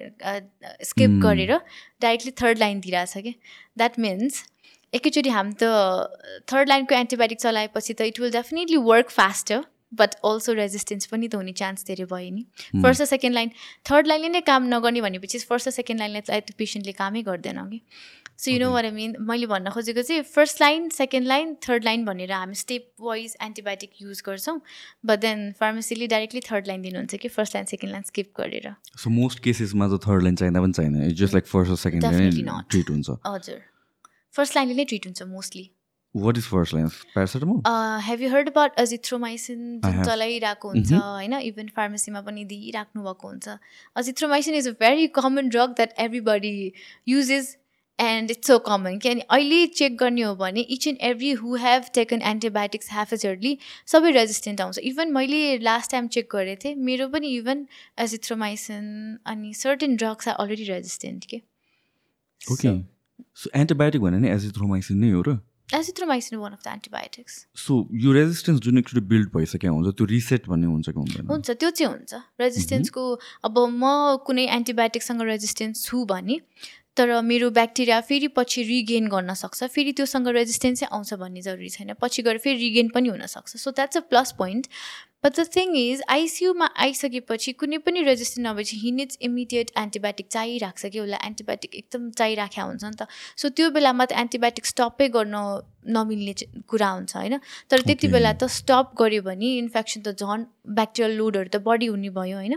स्किप 0.90 1.20
गरेर 1.22 1.52
डाइरेक्टली 2.02 2.32
थर्ड 2.42 2.58
लाइन 2.58 2.80
दिइरहेछ 2.80 3.24
कि। 3.26 3.34
द्याट 3.78 3.98
मिन्स 4.06 4.42
एकैचोटि 4.92 5.30
हामी 5.30 5.54
त 5.62 5.64
थर्ड 6.52 6.68
लाइनको 6.68 6.94
एन्टिबायोटिक 6.94 7.40
चलाएपछि 7.40 7.94
त 7.94 8.12
it 8.12 8.20
will 8.20 8.30
definitely 8.32 8.76
work 8.90 9.10
faster 9.10 9.64
but 9.94 10.14
also 10.28 10.52
resistance 10.52 11.06
पनि 11.06 11.28
त 11.28 11.34
हुने 11.34 11.52
चान्स 11.58 11.86
धेरै 11.86 12.04
भयो 12.12 12.30
नि। 12.34 12.44
फर्स्ट 12.82 13.02
र 13.02 13.04
सेकेन्ड 13.06 13.34
लाइन 13.34 13.50
थर्ड 13.90 14.06
लाइनले 14.06 14.28
नै 14.28 14.40
काम 14.48 14.62
नगर्ने 14.74 15.00
भनेपछि 15.00 15.38
फर्स्ट 15.50 15.68
र 15.68 15.70
सेकेन्ड 15.78 16.00
लाइनलाई 16.00 16.40
त 16.40 16.56
पेसेन्टले 16.58 16.92
कामै 17.00 17.22
गर्दैन 17.28 17.60
कि 17.70 17.80
so 18.38 18.50
you 18.50 18.58
know 18.60 18.70
what 18.70 18.84
I 18.84 18.90
mean 18.92 19.14
मैले 19.28 19.46
भन्न 19.46 19.70
खोजेको 19.70 20.02
चाहिँ 20.02 20.22
first 20.24 20.60
line 20.60 20.88
second 20.96 21.26
line 21.28 21.54
third 21.68 21.84
line 21.84 22.04
भनेर 22.04 22.32
हामी 22.32 22.54
स्टेप 22.54 22.90
वाइज 23.02 23.36
एन्टिबायोटिक 23.42 24.02
युज 24.02 24.22
गर्छौँ। 24.26 24.60
बट 25.06 25.18
देन 25.20 25.52
फार्मेसीले 25.60 26.06
डाइरेक्टली 26.08 26.40
थर्ड 26.50 26.66
लाइन 26.68 26.82
दिनुहुन्छ 26.82 27.14
कि 27.14 27.28
first 27.28 27.54
line 27.54 27.66
second 27.66 27.92
line 27.92 28.02
skip 28.10 28.32
गरेर। 28.40 28.74
सो 28.96 29.10
मोस्ट 29.10 29.38
केसेसमा 29.44 29.88
त 29.88 30.00
थर्ड 30.06 30.22
लाइन 30.22 30.36
चाहिँदा 30.36 30.60
पनि 30.60 30.72
चाहिँदैन। 30.72 31.14
जस्ट 31.14 31.34
लाइक 31.34 31.46
फर्स्ट 31.46 31.72
र 31.72 31.76
सेकेन्ड 31.86 32.04
लाइन 32.04 32.60
ट्रिट 32.70 32.90
हुन्छ। 32.90 33.18
हजुर। 33.26 33.58
फर्स्ट 34.34 34.56
लाइनले 34.56 34.74
नै 34.74 34.84
ट्रिट 34.84 35.06
हुन्छ 35.06 35.22
mostly 35.32 35.70
what 36.14 36.38
is 36.38 36.44
first 36.44 36.74
line 36.74 36.88
paracetamol 36.88 37.60
have 38.04 38.22
you 38.22 38.28
heard 38.30 38.48
about 38.48 38.78
azithromycin 38.80 39.58
जुन 39.80 40.02
चलाइरहेको 40.04 40.68
हुन्छ 40.68 40.92
होइन? 40.92 41.34
इभन 41.42 41.68
फार्मेसीमा 41.76 42.20
पनि 42.28 42.44
दिइराख्नु 42.46 43.02
भएको 43.04 43.28
हुन्छ। 43.28 43.58
Azithromycin 43.96 44.54
is 44.54 44.68
a 44.68 44.72
very 44.80 45.06
common 45.18 45.48
drug 45.48 45.74
that 45.76 45.92
every 45.98 46.72
uses 47.08 47.56
and 47.98 48.30
it's 48.30 48.46
so 48.46 48.58
common 48.66 48.98
कि 48.98 49.08
अनि 49.08 49.20
अहिले 49.30 49.66
चेक 49.66 49.96
गर्ने 49.98 50.22
हो 50.22 50.34
भने 50.36 50.60
each 50.60 50.86
and 50.88 50.98
every 51.08 51.30
who 51.40 51.56
have 51.56 51.84
taken 51.94 52.22
antibiotics 52.30 52.88
haphazardly 52.92 53.56
सबै 53.92 54.10
रेजिस्टेन्ट 54.12 54.60
आउँछ. 54.60 54.78
इभन 54.78 55.12
मैले 55.12 55.58
लास्ट 55.58 55.90
टाइम 55.90 56.08
चेक 56.16 56.28
गरेको 56.32 56.64
थिएँ 56.64 56.74
मेरो 56.84 57.08
पनि 57.08 57.34
इभन 57.36 57.66
एजिथ्रोमाइसिन 58.04 58.84
अनि 59.26 59.54
certain 59.54 59.96
drugs 59.96 60.28
are 60.28 60.34
already 60.34 60.64
resistant 60.70 61.24
के 61.30 61.42
ओके 62.40 62.78
सो 63.42 63.50
एन्टिबायोटिक 63.56 64.00
भने 64.02 64.18
नि 64.18 64.28
एजिथ्रोमाइसिन 64.30 64.98
नै 64.98 65.10
हो 65.10 65.22
र? 65.28 65.38
Azithromycin 65.74 66.38
one 66.38 66.52
of 66.52 66.62
the 66.64 66.72
antibiotics 66.72 67.46
so 67.58 67.76
यो 68.02 68.12
रेजिस्टेन्स 68.12 68.60
जुन 68.66 68.78
एकचोटि 68.78 69.00
बिल्ड 69.06 69.28
भइसक्यो 69.34 69.72
हुन्छ 69.72 69.94
त्यो 69.96 70.06
रिसेट 70.06 70.46
भन्ने 70.48 70.66
हुन्छ 70.66 70.88
कि 70.88 70.98
हुँदैन? 70.98 71.26
हुन्छ 71.26 71.50
त्यो 71.50 71.70
चाहिँ 71.70 71.92
हुन्छ. 71.92 72.14
रेजिस्टेन्सको 72.40 73.02
अब 73.44 73.58
म 73.58 73.82
कुनै 74.26 74.46
एन्टिबायोटिकसँग 74.56 75.22
रेजिस्टेन्स 75.32 75.84
छु 75.86 76.04
भने 76.06 76.40
तर 76.96 77.20
मेरो 77.22 77.50
ब्याक्टेरिया 77.50 78.00
फेरि 78.00 78.28
पछि 78.28 78.62
रिगेन 78.62 79.08
गर्न 79.08 79.34
सक्छ। 79.34 79.64
फेरि 79.64 79.92
त्योसँग 79.92 80.28
रेजिस्टेन्सै 80.28 80.86
आउँछ 80.86 81.14
भन्ने 81.14 81.42
जरुरी 81.42 81.68
छैन। 81.68 81.92
पछि 82.00 82.22
गएर 82.22 82.38
फेरि 82.38 82.58
रिगेन 82.58 82.88
पनि 82.88 83.08
हुनसक्छ 83.08 83.56
so 83.56 83.70
that's 83.70 83.96
a 83.96 84.00
plus 84.00 84.32
point 84.38 84.66
but 85.26 85.40
the 85.40 85.46
thing 85.54 85.76
is 85.76 86.02
आइसियुमा 86.16 86.70
आइसकेपछि 86.86 87.52
कुनै 87.60 87.78
पनि 87.86 88.02
रेजिस्टेन्ट 88.08 88.48
नभएपछि 88.48 88.76
हि 88.82 88.90
निड्स 88.98 89.18
इमिडिएट 89.28 89.70
एन्टिबायोटिक 89.78 90.26
चाहिरहेको 90.30 90.82
छ 90.82 90.92
कि 90.92 91.00
उसलाई 91.00 91.26
एन्टिबायोटिक 91.26 91.74
एकदम 91.74 92.10
चाहिराखेको 92.10 92.66
हुन्छ 92.66 92.84
नि 92.84 92.96
त। 93.00 93.08
सो 93.36 93.48
त्यो 93.50 93.70
बेलामा 93.78 94.04
त 94.06 94.22
एन्टिबायोटिक 94.24 94.74
स्टपै 94.74 95.08
गर्न 95.16 95.46
नमिल्ने 95.94 96.32
कुरा 96.70 96.86
हुन्छ 96.90 97.16
होइन? 97.16 97.38
तर 97.70 97.82
त्यति 97.88 98.08
बेला 98.12 98.32
त 98.32 98.46
स्टप 98.52 98.94
गऱ्यो 99.00 99.22
भने 99.22 99.50
इन्फेक्सन 99.58 100.00
त 100.02 100.14
झन् 100.18 100.46
ब्याक्टेरियल 100.78 101.12
लोडहरू 101.18 101.48
त 101.48 101.62
बढी 101.66 101.86
हुने 101.86 102.10
भयो 102.14 102.36
होइन? 102.36 102.54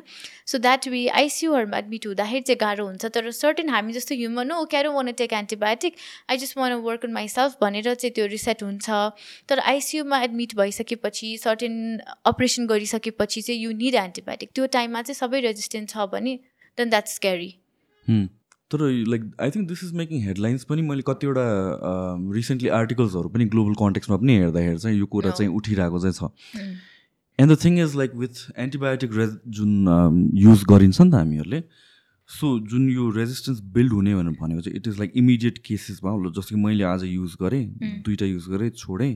सो 0.49 0.57
द्याट 0.57 0.87
वे 0.93 1.01
आइसियुहरूमा 1.21 1.77
एडमिट 1.77 2.07
हुँदाखेरि 2.07 2.41
चाहिँ 2.41 2.57
गाह्रो 2.61 2.85
हुन्छ। 2.85 3.05
तर 3.17 3.29
सर्टेन 3.39 3.69
हामी 3.69 3.93
जस्तो 3.93 4.15
ह्युमन 4.21 4.51
हो 4.51 4.63
क्यारो 4.71 4.93
one 4.93 5.11
take 5.21 5.33
antibiotic 5.41 5.93
I 6.29 6.37
just 6.37 6.57
want 6.57 6.73
work 6.87 7.05
on 7.05 7.13
myself 7.13 7.57
भनेर 7.61 7.93
चाहिँ 7.93 8.13
त्यो 8.17 8.25
रिसेट 8.33 8.63
हुन्छ। 8.63 8.89
तर 9.49 9.59
आइसियुमा 9.73 10.21
एडमिट 10.23 10.55
भइसकेपछि 10.57 11.37
सर्टेन 11.45 11.77
अपरेसन 12.33 12.58
गरिसकेपछि 12.67 13.41
चाहिँ 13.41 13.61
यु 13.61 13.71
निड 13.77 13.95
एन्टिबायोटिक 13.95 14.49
त्यो 14.55 14.65
टाइममा 14.73 15.01
चाहिँ 15.01 15.17
सबै 15.19 15.39
रेजिस्टेन्ट 15.41 15.89
छ 15.89 16.05
भने 16.11 16.35
देन 16.77 16.89
द्याट्स 16.89 17.15
स्क्यारी 17.15 17.49
तर 18.71 18.81
like 19.07 19.21
I 19.41 19.49
think 19.51 19.67
this 19.67 19.83
is 19.83 19.93
making 19.95 20.21
headlines 20.23 20.63
पनि. 20.63 20.81
मैले 20.81 21.01
कतिवटा 21.07 21.45
रिसेन्टली 22.35 22.69
आर्टिकल्सहरू 22.79 23.29
पनि 23.29 23.45
ग्लोबल 23.55 23.73
कन्टेक्समा 23.79 24.17
पनि 24.17 24.37
हेर्दाखेरि 24.37 24.77
चाहिँ 24.77 24.97
यो 24.99 25.05
कुरा 25.15 25.31
चाहिँ 25.31 25.51
उठिरहेको 25.55 25.99
चाहिँ 25.99 26.13
छ। 26.13 26.21
And 27.39 27.51
the 27.51 27.57
thing 27.63 27.79
is 27.83 27.95
like 27.95 28.15
with 28.15 28.35
antibiotic 28.59 29.09
रे 29.13 29.27
जुन 29.57 29.71
युज 30.37 30.63
गरिन्छ 30.69 31.01
नि 31.01 31.09
त 31.09 31.13
हामीहरूले 31.15 31.61
सो 32.29 32.47
जुन 32.69 32.89
यो 32.89 33.09
रेजिस्टेन्स 33.11 33.59
बिल्ड 33.75 33.93
हुने 33.93 34.15
भनेर 34.15 34.37
भनेको 34.41 34.61
चाहिँ 34.61 34.77
इट 34.77 34.87
इज 34.87 34.99
लाइक 34.99 35.11
इमिडिएट 35.17 35.57
केसेसमा 35.65 36.11
जस्तो 36.29 36.55
कि 36.55 36.61
मैले 36.61 36.83
आज 36.83 37.03
युज 37.05 37.35
गरेँ 37.41 37.65
दुइटा 38.05 38.25
युज 38.25 38.47
गरेँ 38.49 38.69
छोडेँ। 38.77 39.13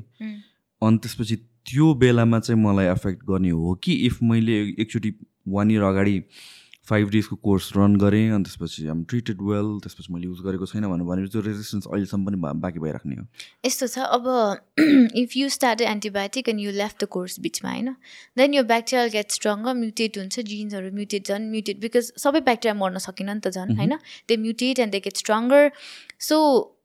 अनि 0.81 0.97
त्यसपछि 0.97 1.35
त्यो 1.65 1.93
बेलामा 1.95 2.39
चाहिँ 2.39 2.61
मलाई 2.61 2.85
एफेक्ट 2.85 3.23
गर्ने 3.29 3.49
हो 3.49 3.73
कि 3.83 3.93
इफ 4.07 4.19
मैले 4.23 4.59
एकचोटि 4.81 5.15
वान 5.47 5.71
इयर 5.71 5.83
अगाडि 5.83 6.21
फाइभ 6.89 7.09
डेजको 7.09 7.35
कोर्स 7.35 7.71
रन 7.77 7.95
गरेँ 7.95 8.29
अनि 8.35 8.43
त्यसपछि 8.43 8.87
आम 8.87 9.03
ट्रिटेड 9.09 9.41
वेल 9.41 9.67
त्यसपछि 9.83 10.13
मैले 10.13 10.25
युज 10.27 10.39
गरेको 10.43 10.65
छैन 10.65 10.87
भनेर 10.87 11.05
भने 11.07 11.27
त्यो 11.31 11.41
रेजिस्टेन्स 11.41 11.87
अहिलेसम्म 11.87 12.25
पनि 12.25 12.37
बाँकी 12.59 12.79
भइराख्ने 12.79 13.15
हो। 13.15 13.25
यस्तो 13.65 13.87
छ 13.87 13.99
अब 14.17 14.27
if 15.15 15.37
you 15.37 15.49
start 15.49 15.81
antibiotic 15.81 16.49
and 16.49 16.61
you 16.61 16.71
left 16.71 17.03
the 17.03 17.07
course 17.15 17.39
बिचमा 17.39 17.71
होइन? 17.71 17.95
देन 18.37 18.53
यो 18.53 18.63
ब्याक्टेरियल 18.63 19.09
गेट 19.15 19.31
स्ट्रङ्गर 19.31 19.73
म्युटेट 19.73 20.17
हुन्छ 20.17 20.39
जिन्सहरू 20.51 20.91
म्युटेट 20.99 21.27
झन् 21.27 21.49
म्युटेट 21.51 21.79
बिकज 21.79 22.11
सबै 22.19 22.41
ब्याक्टेरिया 22.51 22.79
मर्न 22.83 22.97
सकेन 23.07 23.29
नि 23.29 23.39
त 23.39 23.55
झन् 23.55 23.75
होइन? 23.79 23.95
They 24.27 24.37
mutate 24.37 24.79
and 24.79 24.91
they 24.91 24.99
get 24.99 25.23
stronger 25.23 25.71
so 26.19 26.37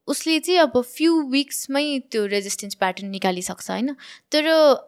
उसले 0.09 0.39
चाहिँ 0.41 0.61
अब 0.61 0.81
फ्यु 0.83 1.21
विक्समै 1.31 1.85
त्यो 2.13 2.25
रेजिस्टेन्स 2.27 2.75
प्याटर्न 2.75 3.09
निकालिसक्छ 3.11 3.71
होइन? 3.71 3.95
तर 4.33 4.45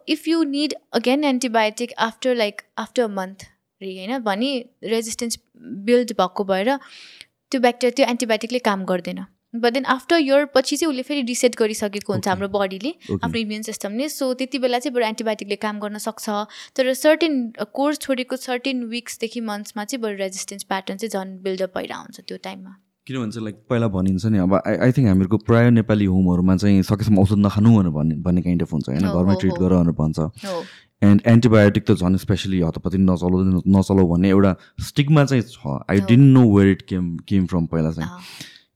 if 0.09 0.27
you 0.27 0.43
need 0.53 0.73
again 0.93 1.23
antibiotic 1.23 1.93
after 1.99 2.35
like 2.35 2.61
after 2.77 3.03
a 3.03 3.07
month 3.19 3.45
रे 3.81 3.91
होइन? 3.97 4.17
भने 4.19 4.49
रेजिस्टेन्स 4.95 5.39
बिल्ड 5.85 6.11
भएको 6.17 6.43
भएर 6.43 6.75
त्यो 6.75 7.61
ब्याक्टेरिया 7.61 7.95
त्यो 7.95 8.05
एन्टिबायोटिकले 8.09 8.59
काम 8.65 8.85
गर्दैन। 8.85 9.25
बट 9.55 9.73
देन 9.73 9.85
आफ्टर 9.91 10.17
इयर 10.17 10.45
पछि 10.55 10.75
चाहिँ 10.77 10.89
उसले 10.89 11.03
फेरि 11.03 11.21
रिसेट 11.27 11.55
गरिसकेको 11.59 12.13
हुन्छ. 12.13 12.27
हाम्रो 12.27 12.47
बडीले. 12.49 12.91
आफ्नो 13.13 13.39
इम्युन 13.39 13.61
सिस्टमले 13.61 14.07
सो 14.09 14.33
त्यति 14.33 14.59
बेला 14.59 14.79
चाहिँ 14.79 14.93
बरु 14.95 15.05
एन्टिबायोटिकले 15.05 15.55
काम 15.63 15.79
गर्न 15.79 15.97
सक्छ। 15.97 16.29
तर 16.75 16.93
सर्टेन 16.93 17.33
कोर्स 17.73 17.99
छोडेको 17.99 18.35
सर्टेन 18.37 18.83
विक्सदेखि 18.93 19.41
मन्थ्समा 19.49 19.85
चाहिँ 19.85 20.01
बरु 20.03 20.15
रेजिस्टेन्स 20.17 20.63
प्याटर्न 20.71 20.97
चाहिँ 20.97 21.11
झन् 21.11 21.37
बिल्डअप 21.43 21.77
भइरहेको 21.77 22.01
हुन्छ 22.01 22.19
त्यो 22.27 22.37
टाइममा 22.43 22.73
किनभने 23.07 23.31
चाहिँ 23.31 23.43
लाइक 23.45 23.55
पहिला 23.69 23.87
भनिन्छ 23.87 24.25
नि 24.25 24.37
अब 24.37 24.53
आई 24.55 24.75
आई 24.75 24.91
थिङ्क 24.91 25.07
हामीहरूको 25.07 25.37
प्राय 25.37 25.69
नेपाली 25.71 26.05
होमहरूमा 26.05 26.55
चाहिँ 26.55 26.81
सकेसम्म 26.83 27.19
औषध 27.19 27.37
नखानु 27.37 27.69
भनेर 27.77 27.91
भन्ने 27.91 28.15
भन्ने 28.15 28.41
काइन्ड 28.41 28.61
अफ 28.61 28.73
हुन्छ 28.73 28.89
होइन? 28.89 29.05
हो, 29.05 29.19
घरमै 29.19 29.35
ट्रिट। 29.35 29.53
गर 29.53 29.73
भनेर 29.73 29.91
भन्छ। 29.91 30.19
हो। 30.19 30.63
एन्ड 31.01 31.21
एन्टिबायोटिक 31.25 31.85
त 31.85 31.91
झन् 31.97 32.17
स्पेसली 32.17 32.61
हतपति 32.61 32.97
नचलाउ 32.97 33.61
नचलाउ 33.67 34.07
भन्ने 34.07 34.29
एउटा 34.29 34.55
स्टिगमा 34.79 35.25
चाहिँ 35.25 35.43
छ। 35.43 35.81
I. 35.89 35.99
Didn't 36.01 36.33
know 36.33 36.43
where 36.55 36.69
it 36.71 36.81
came 36.81 37.17
came 37.27 37.45
from 37.45 37.65
पहिला 37.65 37.91
चाहिँ। 37.91 38.09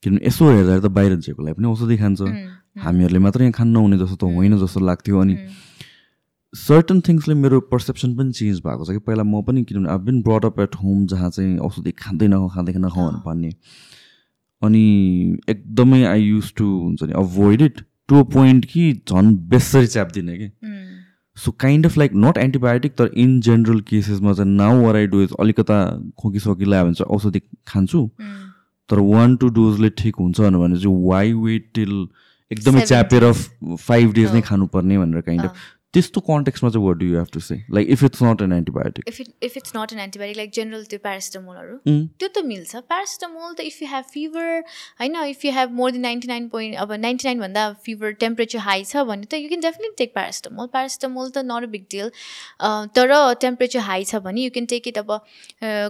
किनभने 0.03 0.27
यसो 0.27 0.49
हेर्दा 0.49 0.79
त 0.79 0.91
बाहिर 0.91 1.15
जेकोलाई 1.21 1.53
पनि 1.53 1.67
औषधि 1.67 1.97
खान्छ। 1.97 2.21
हामीहरूले 2.81 3.19
मात्र 3.19 3.41
यहाँ 3.41 3.53
खानु 3.53 3.71
नहुने 3.71 3.97
जस्तो 3.97 4.15
त 4.15 4.23
होइन 4.25 4.57
जस्तो 4.57 4.79
लाग्थ्यो 4.79 5.19
अनि 5.21 5.35
सर्टन 6.53 7.01
थिङ्सले 7.01 7.33
मेरो 7.35 7.59
पर्सेप्सन 7.69 8.15
पनि 8.15 8.31
चेन्ज 8.31 8.59
भएको 8.59 8.85
छ 8.85 8.89
कि 8.89 9.01
पहिला 9.05 9.23
म 9.23 9.41
पनि 9.45 9.63
किनभने 9.63 9.89
अब 9.93 10.01
been 10.01 10.21
brought 10.21 10.45
up 10.45 10.59
at 10.59 10.75
home 10.75 11.05
जहाँ 11.05 11.29
चाहिँ 11.29 11.57
औषधि 11.59 11.91
खाँदै 11.91 12.27
नखाऊ 12.27 12.49
खाँदै 12.49 12.73
नखाऊ 12.73 13.05
भनेर 13.05 13.19
अँ। 13.19 13.23
भन्ने। 13.25 13.51
अनि 14.61 15.37
एकदमै 15.49 16.03
आई 16.03 16.21
युज 16.21 16.53
टु 16.57 16.65
हुन्छ 16.65 17.03
नि 17.03 17.13
avoid 17.13 17.61
it 17.61 17.81
to 18.09 18.19
a 18.19 18.23
point 18.33 18.65
कि 18.65 18.91
झन् 19.11 19.35
बेसरी 19.49 19.87
च्याप्दिनँ 19.87 20.37
कि। 20.37 20.49
So 21.37 21.51
kind 21.51 21.85
of 21.85 21.97
like 21.97 22.11
not 22.15 22.37
antibiotic 22.37 22.91
तर 22.97 23.09
इन 23.15 23.39
जेनरल 23.41 23.79
केसेसमा 23.89 24.33
चाहिँ 24.33 24.51
now 24.51 24.81
what 24.81 24.95
I 24.95 25.07
do 25.07 25.21
is 25.21 25.33
अलिकता 25.39 25.79
खोकी 26.19 26.39
लगायो 26.39 26.83
भने 26.85 26.93
चाहिँ 26.93 27.15
औषधि 27.15 27.41
खान्छु। 27.67 28.09
तर 28.89 28.99
वान 28.99 29.35
टू 29.35 29.49
डोजले 29.49 29.89
ठिक 29.97 30.15
हुन्छ 30.19 30.39
भने 30.39 30.77
चाहिँ 30.77 31.07
वाइ 31.07 31.33
वेट 31.33 31.69
टिल 31.75 32.07
एकदमै 32.51 32.81
च्यापेर 32.81 33.31
फाइभ 33.31 34.13
डेज 34.13 34.33
नै। 34.33 34.41
खानुपर्ने 34.41 34.97
भनेर 34.97 35.21
काइन्ड। 35.21 35.45
अफ 35.45 35.51
त्यस्तो 35.95 36.21
कन्टेक्समा 36.21 36.69
चाहिँ 36.69 36.85
what 36.85 36.97
do 36.97 37.05
you 37.05 37.17
have 37.17 37.27
to 37.33 37.39
say 37.39 37.55
like 37.73 37.89
if 37.95 38.03
it's 38.03 38.23
not 38.23 38.41
an 38.41 38.53
antibiotic 38.53 39.05
if 39.07 39.19
it 39.21 39.27
if 39.43 39.57
it's 39.57 39.71
not 39.75 39.93
an 39.93 39.99
antibiotic 39.99 40.37
like 40.37 40.51
general 40.55 40.83
त्यो 40.91 40.99
प्यारासिटामोलहरू. 41.03 41.77
त्यो 42.19 42.27
त 42.29 42.43
मिल्छ 42.45 42.81
प्यारासिटामोल 42.89 43.53
त 43.53 43.67
इफ 43.69 43.81
यु 43.81 43.87
हेभ 43.91 44.05
फिभर 44.13 44.49
होइन 45.01 45.15
if 45.25 45.45
you 45.45 45.51
have 45.57 45.71
more 45.77 45.91
than 45.91 46.01
ninety 46.01 46.27
nine 46.27 46.47
point 46.55 46.77
अब 46.85 46.91
ninety 47.05 47.27
नाइनभन्दा 47.27 47.63
fever 47.85 48.11
temperature 48.23 48.65
high 48.67 48.83
छ 48.85 49.05
भने 49.11 49.29
त 49.31 49.41
you 49.41 49.49
can 49.49 49.61
definitely 49.67 49.95
take 50.03 50.13
paracetamol 50.13 50.67
paracetamol 50.75 51.29
त 51.29 51.45
नट 51.51 51.63
अ 51.63 51.71
बिग 51.75 51.85
डिल 51.91 52.09
तर 52.99 53.15
टेम्परेचर 53.45 53.87
हाई 53.89 54.09
छ 54.11 54.23
भने 54.25 54.47
यु 54.47 54.55
क्यान 54.57 54.65
टेक 54.73 54.87
इट 54.87 54.97
अब 54.97 55.13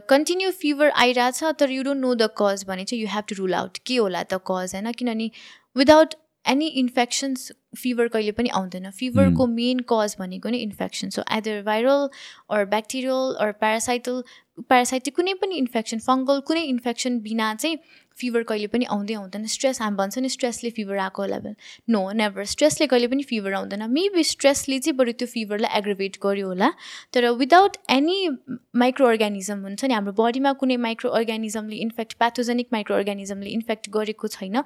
कन्टिन्यू 0.09 0.51
फिभर 0.59 0.93
आइरहेछ 1.05 1.55
तर 1.59 1.77
you 1.77 1.87
don't 1.89 2.01
know 2.01 2.13
the 2.15 2.29
cause 2.37 2.65
भने 2.67 2.85
चाहिँ 2.85 3.01
you 3.01 3.09
have 3.15 3.23
to 3.29 3.39
rule 3.39 3.53
out 3.55 3.81
के 3.85 3.97
होला 3.97 4.23
त 4.25 4.41
कज 4.51 4.75
होइन 4.75 4.91
किनभने 5.01 5.29
विदाउट 5.75 6.15
एनी 6.45 6.67
इन्फेक्सन्स 6.79 7.51
फिभर 7.75 8.07
कहिले 8.07 8.31
पनि 8.31 8.49
आउँदैन। 8.53 8.89
फिभरको 8.91 9.47
मेन 9.47 9.79
कज 9.89 10.15
भनेको 10.19 10.49
नै 10.49 10.57
infection. 10.59 11.09
So 11.09 11.23
either 11.27 11.61
viral 11.63 12.07
or 12.49 12.65
bacterial 12.65 13.35
or 13.39 13.51
parasital 13.59 14.23
parasitic 14.57 15.15
कुनै 15.15 15.33
पनि 15.35 15.55
इन्फेक्सन 15.57 15.99
फङ्गल 15.99 16.39
कुनै 16.47 16.63
इन्फेक्सन 16.63 17.19
बिना 17.19 17.53
चाहिँ 17.55 17.77
फिभर 18.17 18.43
कहिले 18.49 18.67
पनि 18.71 18.85
आउँदै 18.85 19.13
आउँदैन। 19.13 19.45
स्ट्रेस 19.45 19.81
हामी 19.81 19.95
भन्छ 19.95 20.17
नि 20.23 20.29
स्ट्रेसले 20.29 20.69
फिभर 20.71 20.97
आएको 20.97 21.21
होला 21.21 21.39
भने। 21.39 21.55
नो 21.91 22.11
नेभर 22.11 22.43
स्ट्रेसले 22.47 22.87
कहिले 22.87 23.07
पनि 23.11 23.23
फिभर 23.23 23.53
आउँदैन। 23.53 23.83
मेबी 23.91 24.23
स्ट्रेसले 24.23 24.79
चाहिँ 24.79 24.95
बरु 24.97 25.11
त्यो 25.11 25.27
फिभरलाई 25.27 25.77
एग्रिभेट 25.77 26.17
गर्यो 26.23 26.47
होला। 26.47 26.71
तर 27.13 27.29
विदाउट 27.35 27.77
एनी 27.91 28.29
माइक्रो 28.75 29.07
अर्ग्यानिजम 29.07 29.59
हुन्छ 29.61 29.85
नि 29.85 29.93
हाम्रो 29.93 30.13
बडीमा 30.15 30.53
कुनै 30.53 30.77
माइक्रो 30.77 31.09
अर्ग्यानिजमले 31.11 31.75
इन्फेक्ट 31.75 32.13
प्याथोजेनिक 32.15 32.67
माइक्रो 32.73 32.95
अर्ग्यानिजमले 32.95 33.49
इन्फेक्ट 33.49 33.89
गरेको 33.91 34.27
छैन 34.27 34.63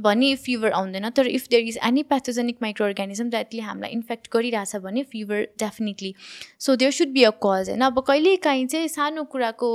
भने 0.00 0.34
फिभर 0.36 0.70
आउँदैन। 0.72 1.10
तर 1.10 1.26
if 1.28 1.46
there 1.50 1.62
is 1.68 1.78
any 1.84 2.02
pathogenic 2.02 2.47
micro 2.62 2.86
organism 2.86 3.30
द्याटले 3.30 3.60
हामीलाई 3.60 3.90
इन्फेक्ट 3.90 4.28
गरिरहेछ 4.32 4.76
भने 4.82 5.02
fever 5.12 5.46
definitely 5.58 6.14
so 6.58 6.76
there 6.76 6.92
should 6.92 7.12
be 7.12 7.24
a 7.24 7.30
cause 7.44 7.68
होइन 7.68 7.80
अब 7.84 8.00
कहिलेकाहीँ 8.08 8.66
चाहिँ 8.66 8.88
सानो 8.88 9.24
कुराको 9.32 9.70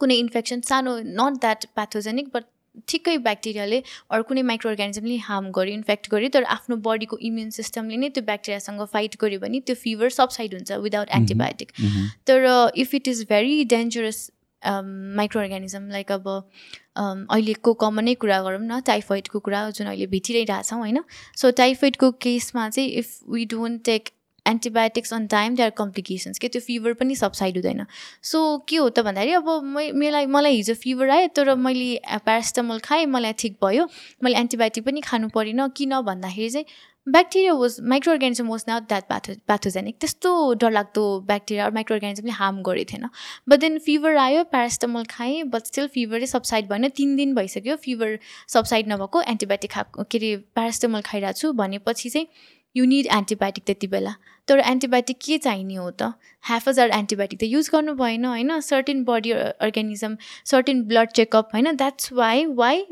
कुनै 0.00 0.16
इन्फेक्सन 0.18 0.60
सानो 0.68 0.98
नट 1.20 1.40
द्याट 1.40 1.64
प्याथोजेनिक 1.74 2.28
बट 2.34 2.44
ठिकै 2.88 3.16
ब्याक्टेरियाले 3.18 3.78
अरू 4.10 4.22
कुनै 4.28 4.42
माइक्रो 4.50 4.70
अर्ग्यानिजमले 4.70 5.16
हार्म 5.24 5.50
गर्यो 5.52 5.74
इन्फेक्ट 5.74 6.08
गर्यो 6.10 6.28
तर 6.36 6.44
आफ्नो 6.54 6.76
बडीको 6.86 7.18
इम्युन 7.22 7.50
सिस्टमले 7.56 7.96
नै 7.96 8.08
त्यो 8.10 8.24
ब्याक्टेरियासँग 8.24 8.84
फाइट 8.92 9.16
गर्यो 9.20 9.40
भने 9.40 9.60
त्यो 9.66 9.76
फिभर 9.80 10.14
सबसाइड 10.18 10.54
हुन्छ 10.54 10.78
विदाउट 10.84 11.18
एन्टिबायोटिक 11.18 11.72
तर 12.26 12.46
if 12.84 12.94
it 12.94 13.08
is 13.08 13.26
very 13.28 13.64
dangerous 13.74 14.22
micro 14.62 15.40
organism 15.40 15.88
like 15.90 16.12
अब 16.12 16.28
अहिलेको 16.96 17.74
कमनै 17.74 18.14
कुरा 18.14 18.40
गरौँ 18.42 18.60
न 18.62 18.80
टाइफोइडको 18.86 19.38
कुरा 19.40 19.68
जुन 19.70 19.86
अहिले 19.86 20.06
भेटिरहेछौँ 20.06 20.78
होइन? 20.78 20.98
सो 21.36 21.50
टाइफोइडको 21.60 22.10
केसमा 22.22 22.68
चाहिँ 22.70 22.88
if 22.88 23.18
we 23.30 23.44
don't 23.52 23.84
take 23.84 24.08
antibiotics 24.46 25.12
on 25.14 25.26
time 25.32 25.54
they 25.56 25.62
are 25.62 25.70
complications 25.78 26.38
के 26.38 26.48
त्यो 26.48 26.60
फिभर 26.60 26.92
पनि 27.00 27.14
सबसाइड 27.16 27.56
हुँदैन। 27.56 27.84
सो 28.22 28.38
के 28.68 28.76
हो 28.76 28.88
त 28.88 29.00
भन्दाखेरि 29.06 29.32
अब 29.32 29.48
मै 29.64 29.90
मलाई 29.94 30.26
मलाई 30.26 30.56
हिजो 30.56 30.74
फिभर 30.74 31.10
आयो 31.10 31.28
तर 31.36 31.54
मैले 31.56 32.00
प्यारासिटामोल 32.26 32.78
खाएँ 32.84 33.06
मलाई 33.06 33.32
ठिक 33.38 33.56
भयो। 33.64 33.88
मैले 34.24 34.38
एन्टिबायोटिक 34.38 34.84
पनि 34.84 35.00
खानु 35.00 35.28
परेन 35.34 35.68
किन 35.76 36.00
भन्दाखेरि 36.02 36.50
चाहिँ 36.50 36.66
bacteria 37.06 37.52
was 37.52 37.76
micro 37.90 38.12
organism 38.12 38.48
was 38.48 38.64
not 38.68 38.82
that 38.88 39.04
patho 39.04 39.32
pathogenic 39.46 39.96
त्यस्तो 40.00 40.30
डरलाग्दो 40.54 41.02
ब्याक्टेरिया 41.26 41.68
माइक्रो 41.74 41.94
अर्ग्यानिजमले 41.96 42.32
हार्म 42.32 42.60
गरेको 42.62 42.92
थिएन। 42.92 43.08
बट 43.48 43.60
देन 43.60 43.78
फिभर 43.86 44.16
आयो 44.16 44.44
प्यारासिटामोल 44.52 45.04
खाएँ 45.10 45.42
बट 45.50 45.66
स्टिल 45.66 45.86
फिभरै 45.94 46.26
सबसाइड 46.26 46.68
भएन। 46.68 46.88
तिन 46.96 47.16
दिन 47.16 47.34
भइसक्यो 47.34 47.76
फिभर 47.76 48.18
सबसाइड 48.48 48.92
नभएको 48.92 49.22
एन्टिबायोटिक 49.34 49.70
खाएको 49.72 50.04
के 50.04 50.18
अरे 50.18 50.36
प्यारासिटामोल 50.54 51.00
खाइरहेको 51.02 51.38
छु 51.38 51.52
भनेपछि 51.52 52.10
चाहिँ 52.10 52.26
यु 52.76 52.84
निड 52.84 53.06
एन्टिबायोटिक 53.12 53.64
त्यति 53.64 53.86
बेला। 53.86 54.14
तर 54.48 54.58
एन्टिबायोटिक 54.58 55.18
के 55.24 55.38
चाहिने 55.38 55.74
हो 55.74 55.90
त? 55.90 56.12
हाफ 56.44 56.68
हजार 56.68 56.90
एन्टिबायोटिक 56.90 57.40
त 57.40 57.44
युज 57.44 57.68
गर्नु 57.72 57.94
भएन 57.94 58.24
होइन? 58.24 58.60
Certain 58.60 59.04
body 59.04 59.30
organism 59.32 60.16
certain 60.50 60.82
blood 60.84 61.10
checkup 61.10 61.50
होइन? 61.54 61.70
That's 61.76 62.12
why 62.12 62.44
why 62.60 62.84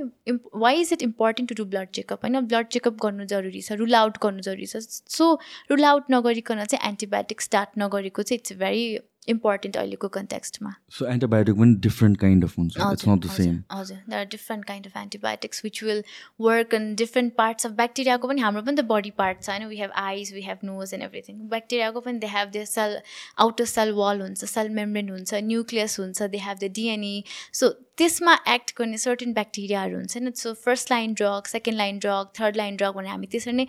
why 0.54 0.80
is 0.80 0.92
it 0.92 1.02
important 1.02 1.48
to 1.48 1.54
do 1.62 1.64
blood 1.70 1.88
checkup 1.94 2.24
होइन? 2.24 2.40
ब्लड 2.40 2.66
चेकअप 2.66 3.00
गर्नु 3.02 3.24
जरुरी 3.26 3.62
छ 3.62 3.72
रुल 3.82 3.94
आउट 3.94 4.18
गर्नु 4.22 4.40
जरुरी 4.40 4.66
छ। 4.66 4.76
सो 5.16 5.32
रुल 5.70 5.84
आउट 5.84 6.10
नगरिकन 6.10 6.64
चाहिँ 6.64 6.88
एन्टिबायोटिक 6.88 7.40
स्टार्ट 7.40 7.78
नगरेको 7.78 8.22
चाहिँ 8.22 8.38
इट्स 8.38 8.52
भेरी 8.58 8.84
इम्पोर्टेन्ट 9.28 9.76
अहिलेको 9.76 10.09
कन्टेक्स्टमा 10.09 10.74
सो 10.98 11.06
एन्टिबायोटिक 11.06 11.54
पनि 11.56 11.74
डिफ्रेन्ट 11.87 12.18
काइन्ड 12.20 12.44
अफ 12.44 12.59
हुन्छ। 12.59 12.76
इट्स 12.76 13.09
नट 13.09 13.18
द 13.18 13.30
हजुर, 13.30 13.44
सेम 13.44 13.62
हजुर। 13.72 13.96
There 13.96 14.20
are 14.20 14.26
different 14.30 14.64
kind 14.66 14.87
of 14.87 14.96
antibiotics 14.96 15.64
which 15.64 15.83
will 15.85 16.02
work 16.40 16.74
in 16.74 16.94
different 17.02 17.35
parts 17.37 17.66
of 17.66 17.72
ब्याक्टेरियाको 17.83 18.28
पनि। 18.28 18.40
हाम्रो 18.40 18.62
पनि 18.62 18.76
त 18.76 18.85
बडी 18.94 19.11
पार्ट 19.18 19.42
छ 19.42 19.50
होइन? 19.50 19.66
We 19.66 19.78
have 19.80 19.90
eyes 20.04 20.33
we 20.35 20.42
have 20.42 20.59
nose 20.64 20.94
and 20.94 21.04
everything 21.04 21.37
ब्याक्टेरियाको 21.50 22.00
पनि 22.00 22.18
they 22.18 22.33
have 22.37 22.50
the 22.56 22.64
cell 22.72 22.98
outer 23.46 23.70
cell 23.74 23.92
wall 24.00 24.20
हुन्छ 24.20 24.50
cell 24.54 24.68
membrane 24.80 25.11
हुन्छ 25.11 25.44
nucleus 25.52 26.00
हुन्छ 26.00 26.22
they 26.22 26.38
have 26.48 26.59
the 26.59 26.72
DNA 26.80 27.22
so 27.52 27.74
त्यसमा 28.00 28.34
एक्ट 28.48 28.72
गर्ने 28.78 28.98
सर्टेन 28.98 29.32
ब्याक्टेरियाहरू 29.34 29.96
हुन्छ 29.96 30.16
नि। 30.18 30.30
So 30.36 30.52
first 30.64 30.90
line 30.90 31.14
drug 31.20 31.42
second 31.48 31.78
line 31.78 31.98
drug 31.98 32.32
third 32.40 32.56
line 32.56 32.76
drug 32.76 32.94
भनेर 32.96 33.10
हामी 33.10 33.26
त्यसरी 33.32 33.52
नै 33.52 33.66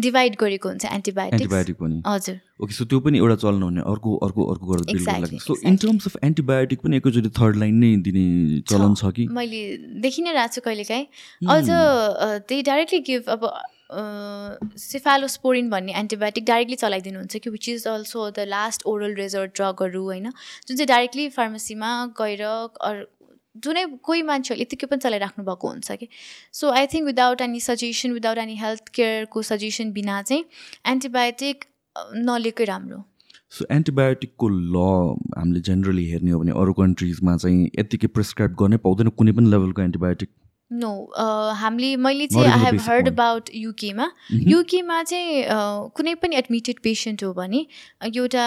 डिभाइड 0.00 0.36
गरेको 0.40 0.68
हुन्छ 0.68 0.84
एन्टिबायोटिक 0.92 1.76
पनि। 1.80 2.02
हजुर। 2.06 2.36
ओके 2.62 2.74
सो 2.74 2.84
त्यो 2.84 3.00
पनि 3.00 3.18
एउटा 3.18 3.36
चल्न 3.42 3.62
हुने 3.62 3.80
अर्को 3.86 4.16
अर्को 4.26 4.44
अर्को 4.52 5.38
so 5.38 5.56
in 5.64 5.76
terms 5.78 6.06
of 6.06 6.24
antibiotic 6.24 6.78
पनि 6.84 6.96
एकैचोटि 6.96 7.30
थर्ड 7.40 7.56
लाइन 7.56 7.74
नै 7.84 7.90
दिने 8.06 8.26
चलन 8.68 8.94
छ। 8.94 9.10
कि? 9.16 9.26
मैले 9.32 9.60
देखि 10.04 10.22
नै 10.22 10.32
रहेको 10.32 10.54
छु 10.54 10.60
कहिलेकाहीँ। 10.60 11.06
अझ 11.48 11.66
दे 12.48 12.62
डाइरेक्टली 12.70 13.00
गिभ 13.10 13.28
अब 13.30 13.50
सिफालोस्पोरिन 14.78 15.70
भन्ने 15.70 15.92
एन्टिबायोटिक 15.98 16.44
डाइरेक्टली 16.44 16.76
चलाइदिनुहुन्छ 16.76 17.36
कि 17.44 17.50
which 17.50 17.68
is 17.68 17.86
also 17.88 18.30
the 18.30 18.44
last 18.48 18.82
oral 18.86 19.14
resort 19.16 19.54
ड्रगहरू 19.56 20.02
होइन। 20.04 20.24
जुन 20.24 20.76
चाहिँ 20.76 20.86
डाइरेक्टली 20.88 21.28
फार्मेसीमा 21.36 21.92
गएर 22.20 22.42
जुनै 23.64 23.84
कोही 24.08 24.22
मान्छेहरूले 24.30 24.64
यतिकै 24.64 24.86
पनि 24.92 25.04
चलाइराख्नु 25.04 25.44
भएको 25.50 25.68
हुन्छ 25.68 25.98
कि? 26.00 26.08
So 26.52 26.70
I 26.80 26.86
think 26.94 27.06
without 27.06 27.40
any 27.40 27.60
suggestion 27.66 28.12
without 28.12 28.38
any 28.38 28.56
health 28.56 28.88
केयरको 29.00 29.42
suggestion 29.50 29.92
बिना 29.92 30.22
चाहिँ 30.22 30.44
एन्टिबायोटिक 30.94 31.64
नलिएकै 32.30 32.64
राम्रो 32.72 33.04
सो 33.56 33.64
एन्टिबायोटिकको 33.74 34.48
ल 34.48 34.82
हामीले 35.36 35.60
जेनरली 35.68 36.04
हेर्ने 36.10 36.30
हो 36.30 36.40
भने 36.40 36.52
अरू 36.62 36.72
कन्ट्रिजमा 36.80 37.36
चाहिँ 37.36 37.70
यत्तिकै 37.78 38.06
प्रिस्क्राइब 38.16 38.56
गर्नै 38.62 38.76
पाउँदैन। 38.84 39.08
कुनै 39.20 39.32
पनि 39.38 39.50
लेभलको 39.50 39.82
एन्टिबायोटिक 39.82 40.30
नो 40.70 40.90
हामीले 41.56 41.96
मैले 41.96 42.26
चाहिँ 42.26 42.46
आई 42.46 42.58
हेभ 42.60 42.80
हर्ड. 42.80 43.08
अबाउट 43.08 43.50
युकेमा 43.54 44.10
युकेमा 44.32 45.02
चाहिँ 45.02 45.44
कुनै 45.96 46.14
पनि 46.14 46.36
एडमिटेड 46.36 46.80
पेसेन्ट 46.82 47.24
हो 47.24 47.32
भने 47.32 47.64
एउटा 48.16 48.44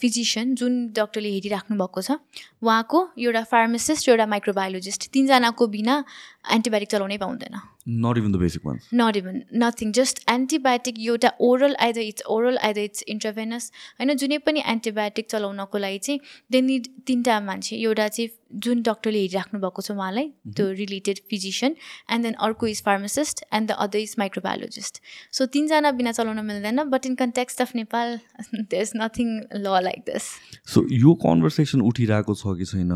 फिजिसियन 0.00 0.54
जुन 0.54 0.76
डक्टरले 0.92 1.28
हेरिराख्नु 1.28 1.78
भएको 1.78 2.02
छ 2.02 2.18
उहाँको 2.62 3.00
एउटा 3.18 3.42
फार्मासिस्ट 3.52 4.08
एउटा 4.08 4.26
माइक्रोबायोलोजिस्ट 4.26 5.08
तिनजनाको 5.12 5.66
बिना 5.66 6.04
एन्टिबायोटिक 6.44 6.90
चलाउनै 6.90 7.16
पाउँदैन। 7.18 7.60
Not 8.02 8.18
even 8.18 8.32
the 8.32 8.36
basic 8.36 8.66
ones 8.66 8.88
not 8.94 9.16
even 9.16 9.40
nothing 9.62 9.92
just 9.92 10.22
antibiotic 10.30 10.98
एउटा 11.00 11.32
oral 11.40 11.74
either 11.86 12.00
it's 12.00 12.22
oral 12.34 12.58
either 12.58 12.80
it's 12.80 13.02
intravenous 13.14 13.70
होइन 14.00 14.14
जुनै 14.16 14.38
पनि 14.46 14.62
एन्टिबायोटिक 14.66 15.30
चलाउनको 15.30 15.78
लागि 15.78 15.98
चाहिँ 15.98 16.20
दे 16.52 16.60
निड 16.60 16.86
तिनवटा 17.06 17.40
मान्छे 17.40 17.76
एउटा 17.76 18.08
चाहिँ 18.08 18.28
जुन 18.64 18.82
डक्टरले 18.82 19.18
हेरिराख्नु 19.18 19.60
भएको 19.60 19.82
छ 19.82 19.90
उहाँलाई 19.90 20.28
त्यो 20.56 20.70
रिलेटेड 20.80 21.18
फिजिसियन 21.30 21.76
एन्ड 22.10 22.24
देन 22.24 22.34
अर्को 22.48 22.66
is 22.66 22.82
pharmacist 22.84 23.44
and 23.52 23.68
the 23.68 23.78
other 23.86 23.98
is 23.98 24.14
microbiologist 24.18 25.00
so 25.32 25.46
तिनजना 25.56 25.90
बिना 26.02 26.12
चलाउन 26.12 26.44
मिल्दैन 26.46 26.84
but 26.90 27.06
in 27.06 27.14
context 27.22 27.60
of 27.62 27.74
Nepal 27.76 28.18
there 28.52 28.82
is 28.82 28.92
nothing 28.96 29.34
law 29.56 29.82
like 29.88 30.04
this 30.06 30.30
so 30.74 30.86
यो 30.98 31.14
कन्भर्सेसन 31.26 31.80
उठिरहेको 31.82 32.34
छ 32.34 32.56
कि 32.58 32.64
छैन? 32.64 32.92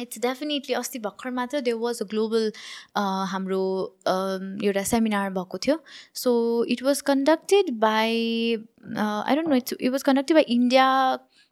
इट्स 0.00 0.18
डेफिनेटली 0.20 0.74
अस्ति 0.74 0.98
भर्खर 0.98 1.30
मात्र 1.30 1.60
दे 1.60 1.72
वाज 1.80 2.00
अ 2.02 2.04
ग्लोबल 2.10 2.52
हाम्रो 3.32 3.62
एउटा 4.64 4.82
सेमिनार 4.90 5.30
भएको 5.30 5.58
थियो. 5.58 5.78
So 6.14 6.32
it 6.70 6.82
was 6.82 7.00
conducted 7.10 7.70
by 7.80 8.56
I 8.96 9.34
don't 9.36 9.48
know 9.48 9.54
it's 9.56 9.74
it 9.80 9.90
was 9.92 10.02
conducted 10.02 10.36
by 10.36 10.44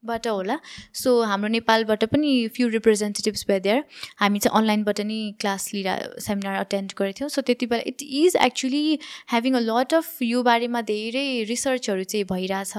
इन्डियाबाट 0.01 0.27
होला। 0.27 0.59
सो 0.95 1.23
हाम्रो 1.23 1.49
नेपालबाट 1.49 2.05
पनि 2.05 2.49
फ्यु 2.57 2.69
रिप्रेजेन्टेटिभ्स 2.69 3.45
भए 3.49 3.61
देयर 3.61 3.85
हामी 4.21 4.39
चाहिँ 4.39 4.57
अनलाइनबाट 4.59 5.01
नि 5.01 5.35
क्लास 5.41 5.73
लिएर 5.75 6.17
सेमिनार 6.19 6.57
अटेन्ड 6.57 6.93
गरेको 6.99 7.19
थियौँ। 7.21 7.29
सो 7.29 7.43
त्यति 7.43 7.67
बेला 7.67 7.83
it 7.87 8.03
is 8.03 8.37
actually 8.37 8.99
having 9.31 9.55
a 9.55 9.61
lot 9.61 9.95
of 9.95 10.23
यो 10.23 10.43
बारेमा 10.43 10.81
धेरै 10.83 11.45
रिसर्चहरू 11.49 12.05
चाहिँ 12.05 12.25
भइरहेछ। 12.33 12.73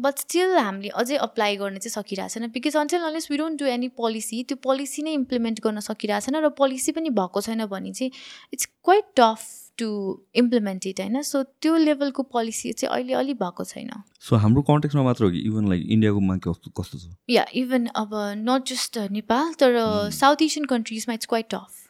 बट 0.00 0.18
स्टिल 0.18 0.56
हामीले 0.58 0.88
अझै 0.94 1.16
अप्लाई 1.16 1.56
गर्न 1.56 1.78
चाहिँ 1.78 1.94
सकिरहेको 1.96 2.34
छैन। 2.34 2.50
Because 2.52 2.76
until 2.76 3.02
unless 3.02 3.30
we 3.30 3.36
don't 3.36 3.60
do 3.60 3.66
any 3.66 3.88
policy 3.96 4.42
त्यो 4.44 4.56
पोलिसी 4.62 5.02
नै 5.02 5.12
इम्प्लिमेन्ट 5.14 5.60
गर्न 5.64 5.80
सकिरहेको 5.80 6.26
छैन। 6.26 6.44
र 6.44 6.48
पोलिसी 6.52 6.92
पनि 6.92 7.10
भएको 7.10 7.40
छैन 7.40 7.66
भने 7.66 7.92
चाहिँ 7.92 8.12
it's 8.52 8.66
quite 8.84 9.16
tough 9.16 9.65
to 9.78 9.88
implement 10.36 10.86
it 10.86 11.00
होइन? 11.00 11.22
सो 11.22 11.42
त्यो 11.42 11.76
लेभलको 11.78 12.22
पोलिसी 12.34 12.72
चाहिँ 12.72 12.92
अहिले 12.94 13.14
अलिक 13.14 13.36
भएको 13.38 13.64
छैन। 13.64 13.90
सो 14.20 14.36
हाम्रो 14.36 14.62
कन्टेक्समा 14.70 15.02
मात्र 15.02 15.24
हो 15.24 15.30
कि 15.30 15.40
इभन 15.48 15.68
लाइक 15.68 15.86
इन्डियाकोमा 15.88 16.36
कस्तो 16.46 16.70
कस्तो 16.80 16.98
छ? 16.98 17.10
या 17.30 17.44
इभन 17.54 17.86
अब 17.96 18.10
नट 18.44 18.68
जस्ट 18.68 18.98
नेपाल 19.12 19.52
तर 19.60 19.78
south 20.12 20.42
Asian 20.42 20.64
कन्ट्रिजमा 20.66 21.14
it's 21.14 21.26
quite 21.26 21.48
tough 21.50 21.82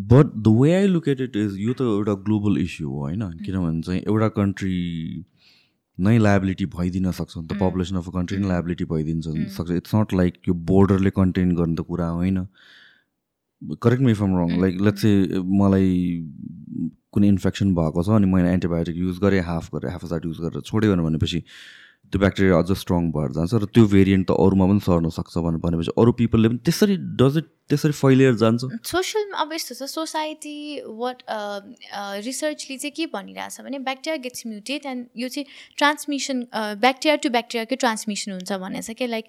but 0.00 0.26
the 0.36 0.54
way 0.60 0.74
I 0.74 0.86
look 0.88 1.08
at 1.08 1.20
it 1.20 1.36
is 1.36 1.56
यो 1.60 1.72
त 1.72 1.82
एउटा 1.90 2.14
ग्लोबल 2.26 2.58
इस्यु 2.58 2.88
हो 2.88 2.98
होइन? 3.00 3.30
किनभने 3.44 3.82
चाहिँ 3.82 4.00
एउटा 4.02 4.28
कन्ट्री 4.36 4.76
नै 5.98 6.18
लाइबिलिटी 6.18 6.66
भइदिन 6.74 7.10
सक्छ 7.12 7.36
नि 7.36 7.46
त 7.46 7.56
पपुलेसन 7.60 7.96
अफ 7.96 8.08
अ 8.08 8.12
कन्ट्री 8.12 8.38
नै 8.38 8.48
लाइबिलिटी 8.48 8.84
भइदिन्छ 8.92 9.26
सक्छ। 9.56 9.70
इट्स 9.70 9.94
नट 9.94 10.14
लाइक 10.14 10.38
यो 10.48 10.54
बोर्डरले 10.70 11.10
कन्टेन 11.16 11.54
गर्ने 11.56 11.74
त 11.74 11.84
कुरा 11.88 12.08
होइन। 12.10 12.38
Correct 13.62 14.02
me 14.02 14.14
from 14.14 14.38
wrong 14.38 14.60
like 14.60 14.80
let's 14.80 15.02
चाहिँ 15.02 15.44
मलाई 15.60 15.92
कुनै 17.12 17.28
इन्फेक्सन 17.28 17.74
भएको 17.74 18.02
छ 18.02 18.16
अनि 18.16 18.32
मैले 18.32 18.52
एन्टिबायोटिक 18.52 18.96
युज 18.96 19.18
गरेँ 19.20 19.42
हाफ 19.44 19.70
गरेँ 19.74 19.90
हाफ 19.92 20.04
साट 20.06 20.26
युज 20.26 20.40
गरेर 20.40 20.60
छोड्यो 20.72 20.96
भनेपछि 20.96 21.40
त्यो 22.12 22.18
ब्याक्टेरिया 22.20 22.58
अझ 22.58 22.76
स्ट्रङ 22.78 23.10
भएर 23.14 23.32
जान्छ 23.34 23.54
र 23.54 23.66
त्यो 23.74 23.86
भेरिएन्ट 23.90 24.26
त 24.28 24.34
अरूमा 24.44 24.66
पनि 24.66 24.80
सर्न 24.86 25.08
सक्छ 25.16 25.38
भनेर 25.38 25.60
भनेपछि 25.64 25.92
अरू 26.02 26.12
पिपलले 26.20 26.48
पनि 26.48 26.58
त्यसरी 26.66 26.96
डज 27.20 27.36
इट 27.38 27.46
त्यसरी 27.70 27.92
फैलिएर 27.98 28.34
जान्छ? 28.40 28.60
सोसियल 28.90 29.30
अब 29.44 29.52
यस्तो 29.52 29.74
छ 29.74 29.88
सोसाइटी 29.92 30.56
वाट 31.02 31.22
रिसर्चले 32.26 32.76
चाहिँ 32.78 32.94
के 32.96 33.06
भनिरहेछ 33.14 33.60
भने 33.60 33.78
ब्याक्टेरिया 33.86 34.22
गेट्स 34.26 34.46
म्युटेड 34.46 34.86
एन्ड 34.94 35.06
यो 35.22 35.28
चाहिँ 35.28 35.46
ट्रान्समिसन 35.78 36.42
ब्याक्टेरिया 36.86 37.16
टु 37.22 37.30
ब्याक्टेरियाकै 37.38 37.76
ट्रान्समिसन 37.86 38.32
हुन्छ 38.32 38.60
भनेछ 38.66 38.90
क्या 38.90 39.08
लाइक 39.14 39.26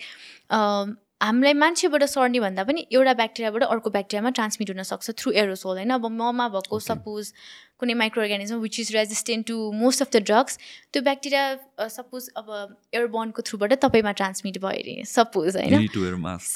हामीलाई 1.22 1.54
मान्छेबाट 1.54 2.04
सर्ने 2.04 2.40
भन्दा 2.40 2.64
पनि 2.64 2.86
एउटा 2.92 3.14
ब्याक्टेरियाबाट 3.14 3.64
अर्को 3.64 3.90
ब्याक्टेरियामा 3.90 4.30
ट्रान्समिट 4.30 4.70
हुनसक्छ 4.70 5.12
थ्रु 5.12 5.32
एरोसोल 5.32 5.76
होइन? 5.78 5.90
अब 5.90 6.06
ममा 6.06 6.48
भएको 6.48 6.80
सपोज 6.80 7.34
कुनै 7.80 7.94
micro 7.94 8.22
organism 8.24 8.58
which 8.58 8.80
is 8.80 8.92
resistant 8.96 9.48
to 9.48 9.72
most 9.74 10.02
of 10.02 10.10
the 10.14 10.22
drugs 10.24 10.58
त्यो 10.94 11.02
ब्याक्टेरिया 11.04 11.88
सपोज 11.88 12.30
अब 12.38 12.78
एयरबर्नको 12.94 13.42
थ्रुबाट 13.42 13.74
तपाईँमा 13.74 14.12
ट्रान्समिट 14.12 14.58
भयो 14.58 14.82
अरे 14.82 15.04
सपोज 15.06 15.58
होइन? 15.58 15.74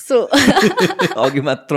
सो 0.07 0.21
अघि 1.25 1.41
मात्र 1.41 1.75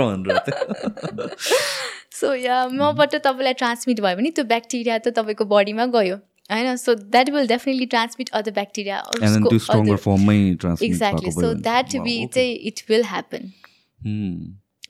सो 2.13 2.33
या 2.33 2.67
मबाट 2.79 3.15
तपाईँलाई 3.15 3.53
ट्रान्समिट 3.53 4.01
भयो 4.01 4.15
भने 4.15 4.31
त्यो 4.31 4.45
ब्याक्टेरिया 4.45 4.97
त 4.97 5.07
तपाईँको 5.19 5.45
बडीमा 5.45 5.85
गयो। 5.85 6.17
होइन 6.49 6.75
so 6.77 6.93
that 6.95 7.29
will 7.29 7.47
definitely 7.47 7.85
transmit 7.87 8.29
other 8.33 8.51
bacteria 8.51 8.97
exactly 10.83 11.31
so 11.31 11.53
that 11.61 11.95
be 11.99 12.15
चाहिँ 12.27 12.55
इट 12.69 12.81
विल 12.89 13.03
ह्यापन 13.05 13.51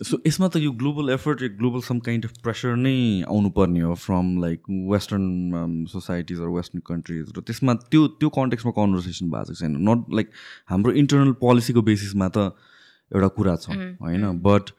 सो 0.01 0.17
यसमा 0.27 0.47
त 0.47 0.57
यो 0.57 0.71
global 0.79 1.09
effort 1.09 1.41
global 1.55 1.81
some 1.83 1.99
kind 2.01 2.25
of 2.25 2.37
pressure 2.43 2.75
नै 2.77 2.95
आउनुपर्ने 3.27 3.79
हो 3.81 3.95
from 3.97 4.29
like 4.41 4.69
western 4.91 5.85
societies 5.89 6.39
or 6.39 6.51
western 6.51 6.81
countries 6.87 7.33
र 7.37 7.41
त्यसमा 7.41 7.73
त्यो 7.85 8.07
त्यो 8.15 8.29
कन्टेक्समा 8.35 8.71
कन्भर्सेसन 8.77 9.31
भएको 9.31 9.55
छैन 9.55 9.75
नट 9.89 10.13
लाइक 10.13 10.31
हाम्रो 10.69 10.91
इन्टरनल 11.01 11.33
पोलिसीको 11.41 11.81
बेसिसमा 11.83 12.29
त 12.29 12.45
एउटा 13.11 13.27
कुरा 13.35 13.55
छ 13.57 13.77
होइन 13.99 14.31
बट 14.41 14.71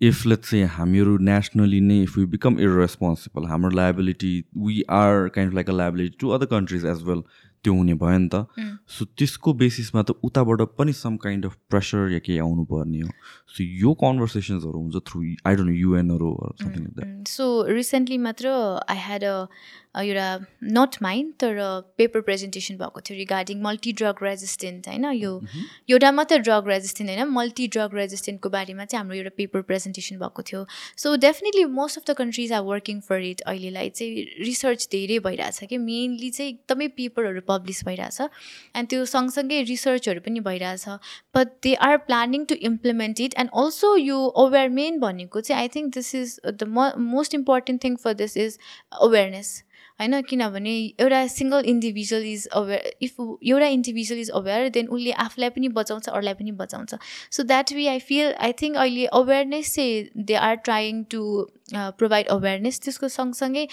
इफ 0.00 0.26
लेट्स 0.26 0.50
चाहिँ 0.50 0.66
हामीहरू 0.66 1.16
नेसनली 1.18 1.80
नै 1.80 2.02
इफ 2.02 2.16
वी 2.18 2.24
बिकम 2.26 2.58
इरेस्पोन्सिबल 2.60 3.46
हाम्रो 3.46 3.70
liability 3.70 4.32
we 4.56 4.82
are 4.90 5.28
kind 5.28 5.50
of 5.50 5.54
like 5.54 5.70
a 5.70 5.72
liability 5.72 6.16
to 6.20 6.28
other 6.28 6.46
countries 6.46 6.84
as 6.86 7.02
well 7.02 7.22
त्यो 7.64 7.74
हुने 7.74 7.94
भयो 8.02 8.18
नि 8.18 8.28
त। 8.28 8.46
सो 8.88 9.04
त्यसको 9.18 9.52
बेसिसमा 9.60 10.02
त 10.02 10.20
उताबाट 10.22 10.60
पनि 10.78 10.92
सम 10.94 11.16
काइन्ड 11.24 11.46
अफ 11.46 11.54
प्रेसर 11.70 12.10
या 12.12 12.18
केही 12.26 12.38
आउनु 12.46 12.64
पर्ने 12.72 13.00
हो। 13.00 13.10
सो 13.54 13.64
यो 13.84 13.94
कन्भर्सेसन्सहरू 14.02 14.78
हुन्छ 14.80 14.96
थ्रु 15.08 15.22
आई 15.46 15.54
डोन्ट 15.56 15.70
नो 15.70 15.76
युएनहरू 15.76 16.30
सो 17.28 17.46
रिसेन्टली 17.72 18.18
मात्र 18.26 18.52
आई 18.88 18.98
ह्याड 19.06 19.24
अ 19.24 19.46
एउटा 19.94 20.28
नट 20.76 20.96
माइन्ड 21.02 21.32
तर 21.40 21.58
पेपर 21.98 22.20
प्रेजेन्टेसन 22.28 22.76
भएको 22.76 23.00
थियो 23.00 23.16
रिगार्डिङ 23.18 23.60
मल्टी 23.62 23.92
ड्रग 24.00 24.22
रेजिस्टेन्ट 24.22 24.88
होइन? 24.88 25.04
यो 25.14 25.32
एउटा 25.90 26.10
मात्र 26.12 26.38
ड्रग 26.38 26.68
रेजिस्टेन्ट 26.68 27.10
होइन? 27.10 27.28
मल्टी 27.30 27.66
ड्रग 27.76 27.94
रेजिस्टेन्टको 27.94 28.50
बारेमा 28.50 28.84
चाहिँ 28.84 29.00
हाम्रो 29.00 29.16
एउटा 29.16 29.30
पेपर 29.36 29.62
प्रेजेन्टेसन 29.70 30.18
भएको 30.18 30.42
थियो। 30.50 30.64
So 30.98 31.14
definitely 31.26 31.64
most 31.78 31.98
of 31.98 32.04
the 32.10 32.16
countries 32.18 32.52
are 32.52 32.62
working 32.70 33.00
for 33.08 33.22
it 33.30 33.40
अहिलेलाई। 33.46 33.88
चाहिँ 33.94 34.26
रिसर्च 34.48 34.88
धेरै 34.92 35.18
भइरहेछ 35.28 35.70
कि? 35.70 35.78
मेनली 35.78 36.30
चाहिँ 36.30 36.50
एकदमै 36.50 36.88
पेपरहरू 36.98 37.40
पब्लिस 37.54 37.84
भइरहेछ। 37.86 38.20
एन्ड 38.76 38.88
त्यो 38.88 39.04
सँगसँगै 39.14 39.62
रिसर्चहरू 39.72 40.20
पनि 40.28 40.40
भइरहेछ। 40.48 40.88
But 41.34 41.58
they 41.62 41.74
are 41.88 41.96
planning 42.06 42.44
to 42.44 42.54
implement 42.70 43.20
it 43.20 43.34
and 43.38 43.50
also 43.56 43.96
यो 43.96 44.24
अवेर 44.46 44.68
मेन 44.80 44.98
भनेको 45.00 45.40
चाहिँ 45.42 45.60
I 45.60 45.68
think 45.76 45.94
this 45.94 46.14
is 46.14 46.40
the 46.46 46.90
most 47.12 47.34
important 47.34 47.84
thing 47.84 47.96
for 48.04 48.14
this 48.14 48.36
is 48.36 48.58
awareness 49.02 49.62
होइन? 50.00 50.20
किनभने 50.28 50.70
एउटा 51.00 51.26
single 51.28 51.64
individual 51.70 52.24
is 52.26 52.46
aware 52.60 52.92
if 53.02 53.20
एउटा 53.20 53.66
इन्डिभिजुअल 53.74 54.20
इज 54.20 54.30
अवेर 54.38 54.68
देन 54.76 54.88
उसले 54.96 55.12
आफूलाई 55.24 55.50
पनि 55.56 55.68
बचाउँछ 55.76 56.08
अरूलाई 56.08 56.34
पनि 56.34 56.52
बचाउँछ। 56.62 56.94
So 57.36 57.42
that 57.42 57.72
way 57.72 57.86
I 57.88 57.98
feel 58.08 58.32
I 58.46 58.52
think 58.62 58.76
अहिले 58.76 59.04
अवेरनेस 59.20 59.74
चाहिँ 59.74 60.24
they 60.30 60.34
are 60.46 60.54
trying 60.64 61.02
to 61.14 61.22
provide 61.72 62.26
awareness 62.36 62.80
त्यसको 62.80 63.08
सँगसँगै। 63.08 63.66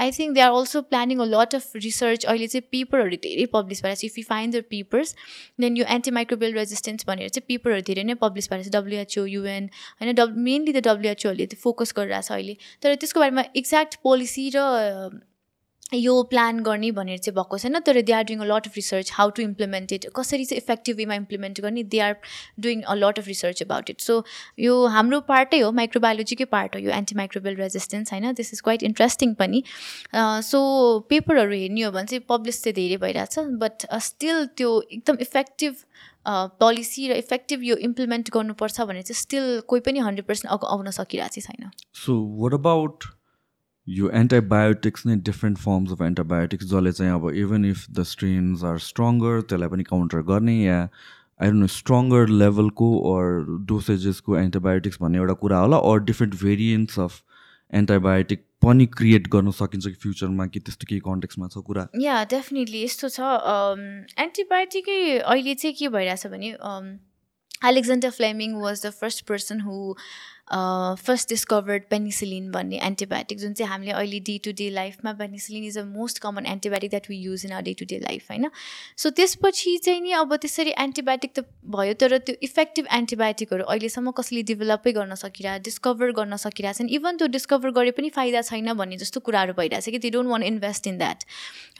I 0.00 0.12
think 0.12 0.34
they 0.34 0.40
are 0.40 0.52
also 0.52 0.82
planning 0.84 1.18
a 1.18 1.26
lot 1.28 1.54
of 1.54 1.76
research 1.78 2.24
अहिले 2.24 2.46
चाहिँ 2.48 2.66
पेपरहरू 2.70 3.16
धेरै 3.20 3.46
पब्लिस 3.52 3.82
छ 3.82 4.04
if 4.04 4.18
you 4.18 4.24
find 4.26 4.56
the 4.56 4.62
papers 4.70 5.14
then 5.60 5.76
यो 5.76 5.88
एन्टिमाइक्रोबियल 5.90 6.54
रेजिस्टेन्स 6.54 7.06
भनेर 7.06 7.28
चाहिँ 7.30 7.46
पेपरहरू 7.48 7.86
धेरै 7.88 8.04
नै 8.04 8.18
पब्लिस 8.20 8.50
छ 8.50 8.74
डब्लुएचओ 8.76 9.26
युएन 9.28 9.70
होइन 9.76 10.14
डब् 10.14 10.38
मेनली 10.42 10.72
त 10.72 10.84
डब्लुएचओहरूले 10.84 11.46
त्यो 11.46 11.62
फोकस 11.62 11.96
गरिरहेछ 11.96 12.30
अहिले 12.32 12.56
तर 12.82 12.94
त्यसको 12.96 13.20
बारेमा 13.20 13.44
एक्ज्याक्ट 13.54 14.00
पोलिसी 14.02 14.46
र 14.54 14.68
यो 15.92 16.22
प्लान 16.30 16.60
गर्ने 16.62 16.90
भनेर 16.92 17.18
चाहिँ 17.18 17.34
भएको 17.36 17.58
छैन 17.58 17.78
तर 17.80 18.00
they 18.02 18.12
are 18.12 18.24
doing 18.24 18.40
a 18.40 18.44
lot 18.44 18.66
of 18.66 18.76
research 18.76 19.10
how 19.14 19.30
to 19.30 19.42
implement 19.42 19.92
it 19.92 20.06
कसरी 20.16 20.44
चाहिँ 20.44 20.60
इफेक्टिभ 20.60 20.96
वेमा 20.96 21.14
इम्प्लिमेन्ट 21.14 21.60
गर्ने 21.60 21.82
they 21.84 22.00
are 22.00 22.16
doing 22.60 22.82
a 22.82 22.94
lot 22.94 23.18
of 23.18 23.26
research 23.28 23.62
about 23.62 23.90
it 23.90 24.00
so 24.00 24.22
यो 24.60 24.86
हाम्रो 24.96 25.20
पार्टै 25.28 25.60
हो 25.60 25.72
माइक्रोबायोलोजीकै 25.72 26.44
पार्ट 26.54 26.76
हो 26.76 26.80
यो 26.80 26.90
एन्टिमाइक्रोबियल 26.92 27.56
रेजिस्टेन्स 27.56 28.12
होइन? 28.12 28.32
दिस 28.32 28.52
इज 28.52 28.60
क्वाइट 28.60 28.82
इन्ट्रेस्टिङ 28.82 29.34
पनि. 29.34 29.62
सो 30.14 30.58
पेपरहरू 31.10 31.54
हेर्ने 31.54 31.82
हो 31.82 31.90
भने 31.92 32.06
चाहिँ 32.06 32.24
पब्लिस 32.28 32.62
चाहिँ 32.64 32.74
धेरै 32.74 32.96
भइरहेछ 33.06 33.38
बट 33.60 33.86
स्टिल 34.00 34.44
त्यो 34.56 34.80
एकदम 34.82 35.16
इफेक्टिभ 35.20 35.76
पोलिसी 36.60 37.08
र 37.08 37.12
इफेक्टिभ 37.18 37.62
यो 37.64 37.76
इम्प्लिमेन्ट 37.86 38.30
गर्नुपर्छ 38.32 38.80
भने 38.80 39.02
चाहिँ 39.02 39.20
स्टिल 39.20 39.60
कोही 39.68 39.80
पनि 39.82 39.98
हन्ड्रेड 40.00 40.26
पर्सेन्ट 40.26 40.64
आउन 40.64 40.90
सकिरहेको 40.92 41.40
छैन। 41.40 41.70
सो 42.02 42.20
वाट 42.42 42.54
अबाउट 42.54 43.04
यो 43.98 44.10
एन्टिबायोटिक्स 44.14 45.06
नै 45.06 45.16
डिफ्रेन्ट 45.28 45.58
फर्म्स 45.58 45.92
अफ 45.92 46.02
एन्टिबायोटिक्स 46.02 46.66
जसले 46.72 46.92
चाहिँ 46.92 47.12
अब 47.12 47.30
even 47.44 47.64
if 47.64 47.86
the 47.90 48.02
strains 48.10 48.64
are 48.64 48.78
stronger 48.88 49.40
त्यसलाई 49.40 49.68
पनि 49.68 49.82
काउन्टर 49.90 50.22
गर्ने 50.28 50.54
या 50.62 50.76
आई 51.42 51.50
नो 51.62 51.66
स्ट्रङ्गर 51.78 52.28
लेभलको 52.44 52.92
अर 53.14 53.58
डोसेजेसको 53.72 54.36
एन्टिबायोटिक्स 54.36 55.02
भन्ने 55.02 55.18
एउटा 55.18 55.34
कुरा 55.42 55.58
होला 55.58 55.82
or 55.90 56.06
different 56.12 56.40
variants 56.42 56.98
of 57.06 57.20
antibiotic 57.72 58.46
पनि 58.62 58.86
क्रिएट 58.94 59.28
गर्न 59.32 59.50
सकिन्छ 59.58 59.86
कि 59.86 59.94
फ्युचरमा 60.00 60.46
कि 60.46 60.60
त्यस्तो 60.60 60.86
केही 60.88 61.00
कन्टेक्समा 61.04 61.46
छ 61.48 61.62
कुरा? 61.66 61.86
या 62.00 62.22
डेफिनेटली 62.32 62.82
यस्तो 62.82 63.08
छ। 63.08 63.20
एन्टिबायोटिकै 64.24 64.98
अहिले 65.18 65.54
चाहिँ 65.54 65.76
के 65.78 65.88
भइरहेछ 65.94 66.26
भने 66.26 66.50
Alexander 67.68 68.10
Fleming 68.10 68.54
was 68.60 68.82
the 68.86 68.90
first 69.00 69.26
person 69.28 69.60
who 69.60 69.94
first 70.50 71.28
discovered 71.28 71.82
penicillin 71.90 72.50
भन्ने 72.50 72.78
एन्टिबायोटिक 72.84 73.38
जुन 73.38 73.52
चाहिँ 73.54 73.70
हामीले 73.70 73.92
अहिले 73.92 74.20
डे 74.20 74.36
टु 74.44 74.52
डे 74.58 74.68
लाइफमा 74.70 75.12
penicillin 75.20 75.64
is 75.64 75.78
a 75.78 75.84
most 75.86 76.18
common 76.18 76.46
antibiotic 76.46 76.90
that 76.90 77.10
we 77.10 77.16
use 77.18 77.44
in 77.46 77.52
a 77.52 77.60
day 77.60 77.74
to 77.74 77.84
day 77.88 77.98
life 78.00 78.30
होइन? 78.30 78.48
सो 78.96 79.10
त्यसपछि 79.10 79.76
चाहिँ 79.78 80.00
नि 80.00 80.12
अब 80.12 80.34
त्यसरी 80.36 80.74
एन्टिबायोटिक 80.78 81.32
त 81.38 81.44
भयो 81.70 81.94
तर 82.00 82.16
त्यो 82.20 82.34
इफेक्टिभ 82.42 82.86
एन्टिबायोटिकहरू 82.92 83.64
अहिलेसम्म 83.64 84.10
कसैले 84.18 84.42
डेभलपै 84.50 84.92
गर्न 84.92 85.14
सकिरहेको 85.22 85.62
डिस्कभर 85.64 86.12
गर्न 86.12 86.36
सकिरहेछन् 86.44 86.90
इभन 86.90 87.16
त्यो 87.16 87.28
डिस्कभर 87.36 87.70
गरे 87.78 87.90
पनि 87.92 88.10
फाइदा 88.10 88.42
छैन 88.42 88.72
भन्ने 88.74 88.96
जस्तो 88.96 89.20
कुराहरू 89.20 89.52
भइरहेछ 89.58 89.88
कि 89.88 89.98
they 89.98 90.10
don't 90.10 90.30
want 90.30 90.42
invest 90.42 90.86
in 90.86 90.98
that 90.98 91.24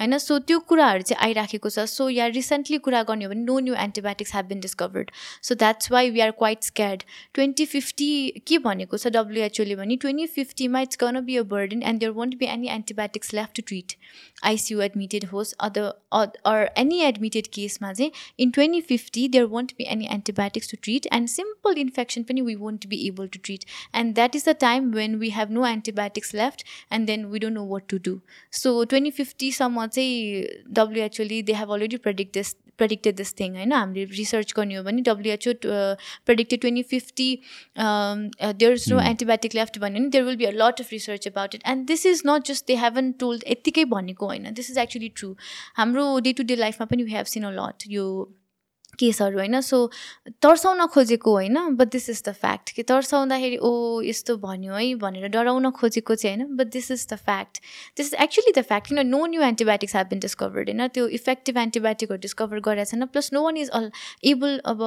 होइन? 0.01 0.19
सो 0.19 0.39
त्यो 0.41 0.59
कुराहरू 0.71 1.03
चाहिँ 1.03 1.23
आइराखेको 1.27 1.69
छ। 1.71 1.87
सो 1.91 2.09
या 2.11 2.27
रिसेन्टली 2.31 2.79
कुरा 2.87 3.03
गर्ने 3.11 3.25
हो 3.25 3.31
भने 3.31 3.45
no 3.45 3.59
new 3.61 3.75
antibiotics 3.81 4.35
have 4.35 4.47
been 4.47 4.61
discovered 4.61 5.11
so 5.43 5.55
that's 5.57 5.91
why 5.93 6.11
we 6.11 6.21
are 6.21 6.31
quite 6.39 6.65
scared 6.65 7.03
twenty 7.35 7.67
fifty 7.67 8.11
के 8.47 8.59
भनेको 8.61 8.97
छ 8.97 9.13
डब्लुएचओले 9.13 9.75
भने 9.77 9.97
twenty 9.99 10.27
फिफ्टीमा 10.29 10.81
it's 10.81 10.99
gonna 11.01 11.21
be 11.23 11.37
a 11.37 11.43
burden 11.51 11.83
and 11.83 12.01
there 12.01 12.13
won't 12.13 12.35
be 12.39 12.47
any 12.49 12.69
antibiotics 12.71 13.35
left 13.35 13.57
to 13.57 13.63
treat 13.69 13.95
ICU 14.45 14.81
admitted 14.83 15.25
होस् 15.27 15.55
other 15.61 15.91
or 16.45 16.69
any 16.79 17.01
admitted 17.03 17.47
केसमा 17.53 17.93
चाहिँ 17.93 18.11
in 18.39 18.51
twenty 18.51 18.81
fifty 18.83 19.27
there 19.29 19.45
won't 19.49 19.73
be 19.79 19.85
any 19.89 20.09
antibiotics 20.13 20.71
to 20.71 20.77
treat 20.83 21.07
and 21.13 21.29
simple 21.31 21.79
infection 21.79 22.23
पनि 22.23 22.41
we 22.43 22.55
won't 22.57 22.87
be 22.87 23.07
able 23.07 23.29
to 23.29 23.41
treat 23.45 23.65
and 23.95 24.15
that 24.15 24.37
is 24.37 24.49
the 24.49 24.57
time 24.61 24.91
when 24.93 25.17
we 25.17 25.31
have 25.31 25.51
no 25.51 25.67
antibiotics 25.67 26.35
left 26.35 26.65
and 26.93 27.07
then 27.07 27.25
we 27.27 27.39
don't 27.39 27.55
know 27.55 27.67
what 27.67 27.89
to 27.89 27.99
do 28.05 28.19
so 28.55 28.75
twenty 28.87 29.11
फिफ्टीसम्म 29.13 29.87
चाहिँ 29.89 30.45
डब्लुएचओले 30.75 31.43
they 31.43 31.53
have 31.55 31.73
already 31.73 31.97
predict 32.05 32.35
this 32.35 32.55
predicted 32.81 33.17
this 33.17 33.35
thing 33.41 33.57
होइन 33.57 33.73
हामीले 33.73 34.05
research 34.13 34.53
गर्ने 34.57 34.75
हो 34.75 34.83
भने 34.85 35.03
WHO 35.03 35.55
predicted 36.27 36.61
twenty 36.61 36.83
fifty 36.91 37.29
there 37.79 38.73
is 38.73 38.89
no 38.93 39.01
antibiotic 39.05 39.55
left 39.55 39.79
भन्यो 39.79 40.01
भने 40.01 40.11
there 40.11 40.25
will 40.25 40.37
be 40.37 40.45
a 40.45 40.53
lot 40.57 40.81
of 40.81 40.93
research 40.93 41.29
about 41.29 41.55
it 41.55 41.69
and 41.69 41.87
this 41.87 42.07
is 42.07 42.23
not 42.27 42.53
just 42.53 42.67
they 42.69 42.77
haven't 42.79 43.13
told 43.21 43.45
यत्तिकै 43.49 43.85
भनेको 43.95 44.27
होइन 44.27 44.53
दिस 44.55 44.71
इज 44.71 44.79
एक्चुली 44.79 45.09
ट्रु 45.17 45.35
हाम्रो 45.77 46.07
day 46.21 46.33
to 46.33 46.51
day 46.53 46.57
लाइफमा 46.57 46.87
पनि 46.87 47.03
we 47.03 47.13
have 47.13 47.35
seen 47.35 47.45
a 47.45 47.51
lot 47.55 47.91
यो 47.91 48.07
केसहरू 49.01 49.39
होइन? 49.39 49.61
सो 49.61 49.79
तर्साउन 50.43 50.87
खोजेको 50.95 51.33
होइन? 51.33 51.59
But 51.77 51.91
this 51.93 52.09
is 52.11 52.23
the 52.29 52.33
fact 52.41 52.73
कि 52.77 52.83
तर्साउँदाखेरि 52.91 53.57
ओ 53.59 53.73
यस्तो 54.05 54.37
भन्यो 54.39 54.75
है 54.75 54.95
भनेर 55.03 55.29
डराउन 55.29 55.71
खोजेको 55.73 56.15
चाहिँ 56.15 56.37
होइन? 56.37 56.57
But 56.57 56.73
this 56.73 56.91
is 56.91 57.07
the 57.13 57.17
fact 57.25 57.59
this 57.97 58.07
is 58.07 58.15
actually 58.23 58.53
the 58.53 58.65
fact 58.65 58.89
किन? 58.89 59.07
No 59.07 59.25
new 59.27 59.43
antibiotics 59.43 59.97
have 59.97 60.07
been 60.11 60.19
discovered 60.21 60.69
होइन? 60.71 60.87
त्यो 60.89 61.07
इफेक्टिभ 61.21 61.59
एन्टिबायोटिकहरू 61.59 62.21
डिस्कभर 62.21 62.61
गरेको 62.61 62.91
छैन। 62.91 63.07
Plus 63.07 63.33
no 63.33 63.43
one 63.45 63.57
is 63.57 63.69
all 63.71 63.91
able 64.33 64.59
अब 64.67 64.83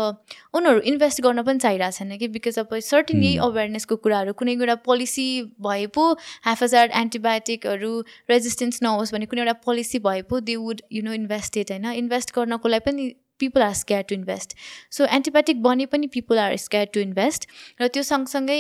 उनीहरू 0.54 0.80
इन्भेस्ट 0.94 1.22
गर्न 1.22 1.44
पनि 1.44 1.60
चाहिरहेको 1.60 1.98
छैन 1.98 2.18
कि? 2.18 2.28
बिकज 2.30 2.60
अब 2.60 2.78
सर्टन 2.84 3.24
यही 3.24 3.38
अवेरनेसको 3.44 3.96
कुराहरू 4.04 4.34
कुनै 4.34 4.54
एउटा 4.54 4.76
पोलिसी 4.86 5.28
भए 5.62 5.86
पो 5.96 6.06
हाफ 6.46 6.64
हजार 6.64 6.92
एन्टिबायोटिकहरू 6.96 7.92
रेजिस्टेन्स 8.30 8.82
नहोस् 8.84 9.14
भने 9.14 9.26
कुनै 9.26 9.42
एउटा 9.42 9.54
पोलिसी 9.66 10.00
भए 10.06 10.22
पो 10.30 10.40
they 10.42 10.56
would 10.58 10.82
you 10.92 11.04
know 11.04 11.14
invested 11.14 11.72
होइन? 11.72 11.92
इन्भेस्ट 11.94 12.36
गर्नको 12.36 12.70
लागि 12.70 12.86
पनि 12.86 13.12
people 13.40 13.62
are 13.62 13.74
scare 13.76 14.02
to 14.04 14.16
invest 14.16 14.56
so 14.92 15.06
antibiotic 15.12 15.62
बने 15.64 15.86
पनि 15.88 16.08
people 16.14 16.40
are 16.40 16.56
scare 16.60 16.86
to 16.94 17.00
invest 17.02 17.48
र 17.82 17.88
त्यो 17.90 18.04
सँगसँगै 18.06 18.60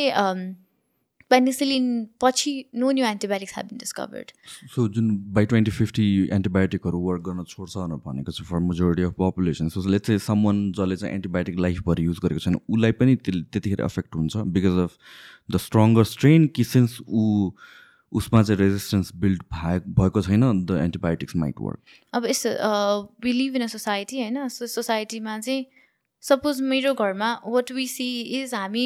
पेनिसिलिन 1.32 1.86
पछि 2.22 2.52
no 2.76 2.90
new 2.92 3.06
antibiotics 3.06 3.54
have 3.58 3.66
been 3.66 3.78
discovered 3.78 4.32
so 4.74 4.88
जुन 4.90 5.10
बाई 5.34 5.46
ट्वेन्टी 5.46 5.72
फिफ्टी 5.72 6.06
एन्टिबायोटिकहरू 6.32 7.00
वर्क 7.02 7.22
गर्न 7.22 7.44
छोड्छ 7.46 7.86
भनेको 8.06 8.32
छ 8.32 8.46
for 8.50 8.60
majority 8.66 9.04
of 9.04 9.16
population 9.20 9.70
so 9.70 9.86
let's 9.90 10.08
चाहिँ 10.08 10.20
समन 10.22 10.60
जसले 10.72 10.96
चाहिँ 10.96 11.14
एन्टिबायोटिक 11.16 11.60
लाइफभरि 11.60 12.06
युज 12.06 12.20
गरेको 12.24 12.40
छैन 12.40 12.58
उसलाई 12.58 12.98
पनि 13.00 13.16
त्यतिखेर 13.26 13.82
एफेक्ट 13.82 14.16
हुन्छ 14.16 14.46
because 14.52 14.78
of 14.80 14.98
the 15.50 15.64
stronger 15.64 16.04
strain 16.08 16.48
कि 16.56 16.64
सिन्स 16.66 17.00
ऊ 17.02 17.26
उसमा 18.16 18.42
चाहिँ 18.44 18.60
रेजिस्टेन्स 18.60 19.12
बिल्ड 19.22 19.44
भए 19.54 19.80
भएको 20.00 20.22
छैन 20.22 20.66
द 20.66 20.80
एन्टिबायोटिक्स 20.82 21.36
माइट 21.36 21.56
वर्क 21.62 21.80
अब 22.14 22.26
यस्तो 22.26 22.50
we 23.24 23.34
live 23.34 23.56
in 23.56 23.64
a 23.64 23.68
society 23.78 24.22
होइन? 24.22 24.48
सो 24.48 24.68
सोसाइटीमा 24.68 25.40
चाहिँ 25.40 25.66
सपोज 26.24 26.62
मेरो 26.62 26.94
घरमा 26.94 27.34
वाट 27.46 27.72
वी 27.72 27.88
सी 27.88 28.10
इज 28.42 28.54
हामी 28.56 28.86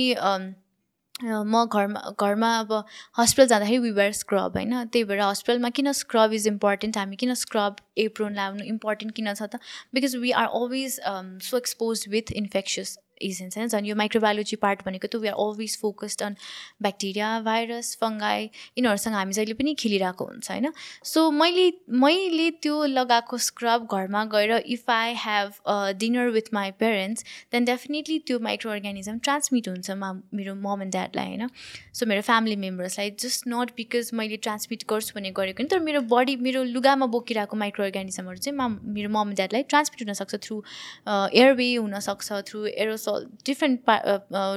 म 1.24 1.66
घरमा 1.66 2.02
घरमा 2.22 2.50
अब 2.60 2.72
हस्पिटल 3.18 3.48
जाँदाखेरि 3.48 3.78
वी 3.80 3.92
वेयर 3.92 4.12
स्क्रब 4.13 4.58
होइन? 4.58 4.74
त्यही 4.86 5.04
भएर 5.04 5.20
हस्पिटलमा 5.22 5.70
किन 5.80 5.92
स्क्रब 6.00 6.34
इज 6.34 6.48
इम्पोर्टेन्ट 6.48 6.98
हामी 6.98 7.16
किन 7.16 7.34
स्क्रब 7.34 7.76
एप्रोन 7.98 8.36
लाउनु 8.36 8.63
इम्पोर्टेन्ट 8.66 9.16
किन 9.16 9.34
छ 9.34 9.44
त? 9.44 9.60
Because 9.94 10.16
we 10.16 10.32
are 10.32 10.46
always 10.46 11.00
so 11.44 11.58
expose 11.58 12.06
with 12.10 12.32
infectious 12.34 12.98
agents 13.22 13.58
होइन 13.58 13.68
झन् 13.70 13.88
यो 13.88 13.96
माइक्रोबायोलोजी 13.96 14.56
पार्ट 14.64 14.86
भनेको 14.86 15.08
त 15.08 15.22
we 15.22 15.28
are 15.28 15.38
always 15.46 15.78
focused 15.82 16.24
on 16.24 16.36
bacteria 16.82 17.30
virus 17.48 17.98
fungi 18.02 18.44
यिनीहरूसँग 18.44 19.16
हामी 19.16 19.34
जहिले 19.34 19.54
पनि 19.62 19.74
खेलिरहेको 19.80 20.26
हुन्छ 20.26 20.52
होइन? 20.52 20.72
सो 21.04 21.30
मैले 21.32 21.68
मैले 22.04 22.50
त्यो 22.64 22.84
लगाएको 22.94 23.38
स्क्रब 23.48 23.88
घरमा 23.92 24.24
गएर 24.34 24.52
if 24.78 24.90
I 24.90 25.14
have 25.26 25.62
dinner 26.00 26.30
with 26.38 26.54
my 26.54 26.72
parents 26.80 27.26
then 27.52 27.66
definitely 27.66 28.20
त्यो 28.28 28.40
माइक्रो 28.50 28.72
अर्ग्यानिजम 28.72 29.20
ट्रान्समिट 29.30 29.70
हुन्छ 29.70 29.98
मा 30.04 30.12
मेरो 30.34 30.56
मम 30.56 30.82
एन्ड 30.82 30.92
ड्याडलाई 30.94 31.28
होइन? 31.28 31.50
सो 31.94 32.06
मेरो 32.06 32.22
फ्यामिली 32.22 32.56
मेम्बर्सलाई 32.66 33.12
जस्ट 33.20 33.48
नट 33.48 33.72
बिकज 33.78 34.10
मैले 34.14 34.38
ट्रान्समिट 34.48 34.84
गर्छु 34.90 35.20
भने 35.20 35.32
गरेको 35.38 35.64
नि 35.64 35.70
तर 35.70 35.80
मेरो 35.88 36.02
बडी 36.10 36.36
मेरो 36.48 36.64
लुगामा 36.74 37.06
बोकिरहेको 37.16 37.58
माइक्रो 37.58 37.86
अर्ग्यानिजमहरू 37.86 38.38
चाहिँ 38.40 38.58
मेरो 38.98 39.10
मम 39.10 39.28
एन्ड 39.28 39.36
ड्याडलाई 39.38 39.64
ट्रान्समिट 39.74 40.02
हुनसक्छ 40.04 40.36
थ्रु 40.48 40.62
एयरवे 41.08 41.74
हुनसक्छ 41.76 42.42
थ्रु 42.48 42.66
एरोस 42.84 43.07
डिफ्रेन्ट 43.46 43.80
पा 43.89 44.00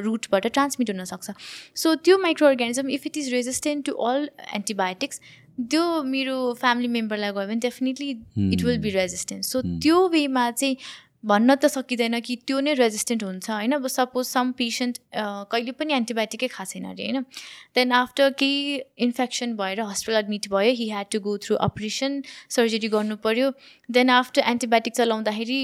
रुटबाट 0.07 0.47
ट्रान्समिट 0.47 0.91
हुनसक्छ 0.91 1.37
सो 1.83 1.95
त्यो 2.07 2.19
micro 2.19 2.49
organism 2.49 2.91
if 2.91 3.07
it 3.07 3.17
is 3.17 3.33
resistant 3.35 3.87
to 3.87 3.93
all 4.07 4.29
antibiotics 4.55 5.21
त्यो 5.61 6.03
मेरो 6.07 6.41
फ्यामिली 6.61 6.89
मेम्बरलाई 6.89 7.33
गयो 7.33 7.47
भने 7.47 7.61
definitely 7.69 8.11
it 8.55 8.63
will 8.65 8.79
be 8.81 8.91
resistant 8.91 9.45
so 9.45 9.63
त्यो 9.63 10.09
वेमा 10.09 10.51
चाहिँ 10.51 10.77
भन्न 11.27 11.55
त 11.55 11.67
सकिँदैन 11.67 12.19
कि 12.27 12.35
त्यो 12.47 12.61
नै 12.61 12.73
रेजिस्टेन्ट 12.75 13.25
हुन्छ 13.25 13.51
होइन? 13.51 13.73
अब 13.73 13.87
सपोज 13.87 14.27
सम 14.27 14.53
पेसेन्ट 14.59 14.99
कहिले 15.53 15.73
पनि 15.81 15.93
एन्टिबायोटिकै 15.95 16.49
खाएको 16.49 16.71
छैन 16.71 16.85
अरे 16.91 17.05
होइन? 17.05 17.25
देन 17.75 17.93
आफ्टर 17.93 18.31
केही 18.41 18.81
इन्फेक्सन 19.07 19.53
भएर 19.57 19.81
हस्पिटल 19.81 20.19
एडमिट 20.19 20.49
भयो 20.53 20.73
he 20.79 20.89
had 20.91 21.11
to 21.13 21.21
go 21.21 21.37
through 21.45 21.57
operation 21.67 22.23
surgery 22.57 22.89
गर्नु 22.97 23.17
पऱ्यो 23.27 23.51
देन 23.99 24.11
आफ्टर 24.11 24.43
एन्टिबायोटिक 24.53 24.95
चलाउँदाखेरि 24.95 25.61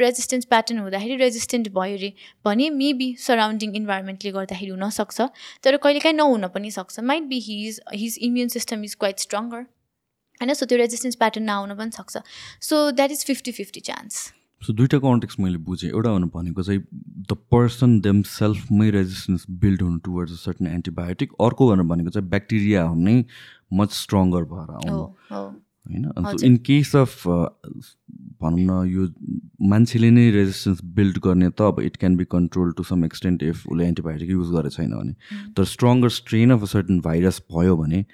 रेजिस्टेन्स 0.00 0.44
प्याटर्न 0.46 0.78
हुँदाखेरि 0.78 1.16
रेजिस्टेन्ट 1.16 1.68
भयो 1.74 1.96
अरे 1.96 2.12
भने 2.44 2.68
मेबी 2.70 3.08
सराउन्डिङ 3.20 3.74
इन्भाइरोमेन्टले 3.76 4.32
गर्दाखेरि 4.32 4.70
हुनसक्छ। 4.70 5.28
तर 5.64 5.76
कहिलेकाहीँ 5.76 6.16
नहुन 6.16 6.46
पनि 6.54 6.70
सक्छ। 6.70 7.00
Might 7.00 7.22
be 7.28 7.38
his 7.48 7.80
his 7.94 8.18
immune 8.28 8.48
system 8.56 8.84
is 8.84 8.94
quite 9.00 9.18
stronger 9.26 9.60
होइन? 10.40 10.54
सो 10.54 10.66
त्यो 10.66 10.78
रेजिस्टेन्स 10.78 11.16
प्याटर्न 11.16 11.44
नआउन 11.44 11.74
पनि 11.78 11.90
सक्छ। 11.96 12.22
So 12.68 12.90
that 12.90 13.10
is 13.10 13.24
fifty 13.26 13.52
fifty 13.52 13.80
chance 13.90 14.32
so 14.62 14.72
दुइटा 14.72 14.98
कन्टेक्स 14.98 15.38
मैले 15.40 15.58
बुझेँ। 15.66 15.90
एउटा 15.90 16.10
हुनु 16.10 16.26
भनेको 16.34 16.62
चाहिँ 16.62 16.80
द 17.30 17.36
पर्सन 17.52 18.00
देम 18.00 18.22
सेल्फमै 18.30 18.90
रेजिस्टेन्स 18.90 19.46
बिल्ड 19.62 19.82
हुनु 19.82 19.98
टुवर्ड्स 20.04 20.32
अ 20.32 20.36
सर्टन 20.44 20.66
एन्टिबायोटिक 20.66 21.32
अर्को 21.46 21.66
भनेको 21.74 22.10
चाहिँ 22.10 22.28
ब्याक्टेरिया 22.30 22.84
नै 22.96 23.24
मच 23.72 23.92
स्ट्रङ्गर 23.92 24.44
भएर 24.52 24.70
आउनु। 24.76 25.04
होइन? 25.86 26.04
अन्त 26.16 26.42
इन 26.44 26.56
केस 26.66 26.94
अफ 26.96 27.26
भनौँ 27.26 28.58
न 28.60 28.70
यो 28.90 29.06
मान्छेले 29.70 30.10
नै 30.10 30.30
रेजिस्टेन्स 30.30 30.80
बिल्ड 30.94 31.18
गर्ने 31.24 31.48
त 31.50 31.62
अब 31.62 31.80
it 31.82 31.96
can 31.96 32.16
be 32.16 32.24
control 32.30 32.72
to 32.78 32.82
some 32.84 33.04
extent 33.04 33.42
if 33.42 33.66
उसले 33.66 33.86
एन्टिबायोटिक 33.86 34.30
युज 34.30 34.50
गरेको 34.54 34.76
छैन 34.76 34.90
भने। 34.92 35.14
तर 35.54 35.64
stronger 35.74 36.08
strain 36.16 36.50
of 36.52 36.62
a 36.62 36.66
certain 36.72 37.00
virus 37.06 37.42
भयो 37.52 37.76
भने 37.76 38.04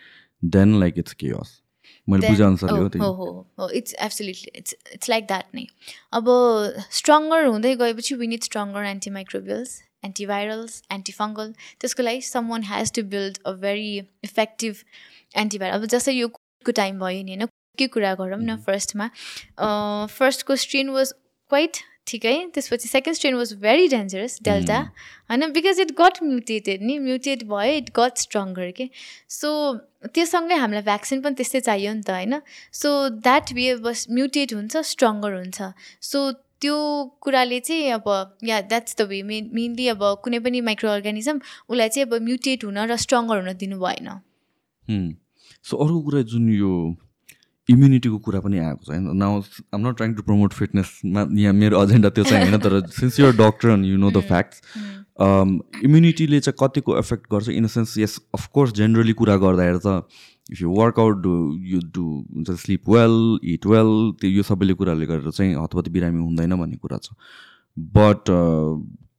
देन 0.57 0.79
लाइक 0.81 0.99
इट्स 0.99 1.13
केयस 1.23 1.51
मैले 2.09 2.29
बुझेअनुसार 2.29 2.71
हो 2.71 3.69
it's 3.81 3.95
absolutely 4.01 4.51
it's 4.59 4.75
it's 4.95 5.09
like 5.11 5.27
that 5.27 5.55
नै। 5.55 5.67
अब 6.21 6.25
स्ट्रङ्गर 7.01 7.47
हुँदै 7.47 7.75
गएपछि 7.83 8.15
when 8.23 8.33
it 8.33 8.45
stronger 8.45 8.85
antimicrobials 8.87 9.77
antivirals 10.05 10.83
antifungal 10.93 11.53
त्यसको 11.81 12.03
लागि 12.03 12.21
some 12.31 12.49
one 12.51 12.63
has 12.65 12.93
to 12.99 13.03
build 13.15 13.39
a 13.45 13.53
very 13.63 13.93
effective 14.25 14.75
antiviral 15.45 15.79
अब 15.79 15.87
जस्तै 15.95 16.12
यो 16.14 16.29
को 16.29 16.73
टाइम 16.81 16.99
भयो 17.01 17.23
नि 17.23 17.35
होइन? 17.35 17.49
के 17.79 17.87
कुरा 17.95 18.14
गरौँ 18.22 18.41
न 18.41 18.57
फर्स्टमा 18.66 19.11
फर्स्टको 20.16 20.57
स्ट्रेन 20.64 20.89
वाज 20.97 21.12
क्वाइट 21.51 21.85
ठिकै 22.07 22.35
त्यसपछि 22.55 22.89
second 22.89 23.16
strain 23.16 23.35
was 23.35 23.53
very 23.62 23.89
dangerous 23.89 24.39
Delta 24.43 24.79
होइन 25.31 25.53
बिकज 25.53 25.81
इट 25.81 25.93
गट 26.01 26.22
म्युटेटेड 26.22 26.83
नि 26.83 26.99
म्युटेट 26.99 27.45
भयो 27.51 27.76
इट 27.76 27.91
गट 27.97 28.18
स्ट्रङ्गर 28.18 28.70
के 28.79 28.89
सो 29.29 29.51
त्योसँगै 30.14 30.57
हामीलाई 30.57 30.83
भ्याक्सिन 30.83 31.22
पनि 31.22 31.35
त्यस्तै 31.35 31.61
चाहियो 31.61 31.93
नि 31.95 32.03
त 32.03 32.11
होइन? 32.11 32.35
सो 32.72 32.89
द्याट 33.24 33.53
वे 33.55 33.74
बस 33.87 34.07
म्युटेट 34.11 34.55
हुन्छ 34.55 34.76
स्ट्रङ्गर 34.91 35.33
हुन्छ। 35.35 35.59
सो 36.01 36.18
त्यो 36.62 36.76
कुराले 37.20 37.59
चाहिँ 37.61 37.91
अब 37.93 38.07
yeah 38.45 38.61
that's 38.70 38.97
the 38.99 39.07
way 39.11 39.22
main 39.22 39.51
mainly 39.55 39.89
अब 39.89 40.03
कुनै 40.24 40.39
पनि 40.47 40.61
माइक्रो 40.68 40.91
अर्गानिजम 40.91 41.41
उसलाई 41.68 41.89
चाहिँ 41.89 42.07
अब 42.07 42.14
म्युटेट 42.22 42.64
हुन 42.64 42.79
र 42.91 42.97
स्ट्रङ्गर 43.05 43.43
हुन 43.43 43.53
दिनु 43.59 43.79
भएन। 43.79 44.09
सो 45.64 45.76
अर्को 45.76 46.01
कुरा 46.07 46.22
जुन 46.33 46.49
यो 46.55 46.72
इम्युनिटीको 47.71 48.19
कुरा 48.27 48.41
पनि 48.41 48.59
आएको 48.59 48.85
छ 48.85 48.91
होइन? 48.91 49.16
Now 49.16 49.43
I'm 49.75 49.87
not 49.87 49.97
trying 49.97 50.14
to 50.14 50.23
promote 50.23 50.53
फिटनेसमा 50.53 51.27
यहाँ 51.41 51.53
मेरो 51.55 51.83
एजेन्डा 51.83 52.11
त्यो 52.11 52.25
चाहिँ 52.25 52.49
होइन 52.49 52.61
तर 52.61 52.81
since 53.01 53.21
you're 53.21 53.37
doctor 53.37 53.69
and 53.71 53.87
you 53.87 53.97
know 53.99 54.11
the 54.11 54.21
facts 54.29 54.62
इम्युनिटीले 55.85 56.41
चाहिँ 56.41 56.57
कतिको 56.61 56.97
एफेक्ट 56.99 57.25
गर्छ? 57.33 57.49
In 57.49 57.64
the 57.64 57.69
sense 57.69 57.99
yes 57.99 58.19
of course 58.35 58.73
generally 58.75 59.12
कुरा 59.21 59.37
गर्दाखेरि 59.45 59.81
त 59.87 60.03
if 60.53 60.61
you 60.62 60.71
workout 60.73 61.16
do 61.23 61.35
you 61.71 61.81
do 61.95 62.05
हुन्छ 62.35 62.51
स्लिप 62.61 62.89
वेल 62.89 63.16
इट 63.55 63.66
वेल 63.66 63.91
त्यो 64.21 64.31
यो 64.31 64.43
सबैले 64.51 64.75
कुराहरूले 64.75 65.07
गरेर 65.07 65.31
चाहिँ 65.31 65.55
हतपति 65.55 65.91
बिरामी 65.91 66.21
हुँदैन 66.21 66.57
भन्ने 66.57 66.77
कुरा 66.77 66.99
छ। 66.99 67.12
But 67.99 68.31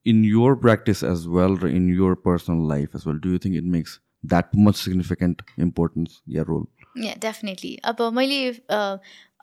in 0.09 0.23
your 0.25 0.55
practice 0.65 1.03
as 1.03 1.25
well 1.37 1.57
र 1.63 1.67
in 1.75 1.89
your 1.95 2.13
personal 2.25 2.67
life 2.69 2.95
as 2.95 3.03
well 3.07 3.19
do 3.23 3.29
you 3.29 3.37
think 3.45 3.55
it 3.57 3.71
makes 3.77 3.99
that 4.25 4.45
much 4.57 4.75
significant 4.75 5.41
importance 5.59 6.21
yeah 6.29 6.43
role 6.49 6.63
या 6.97 7.13
डेफिनेटली 7.17 7.75
अब 7.83 8.01
मैले 8.13 8.51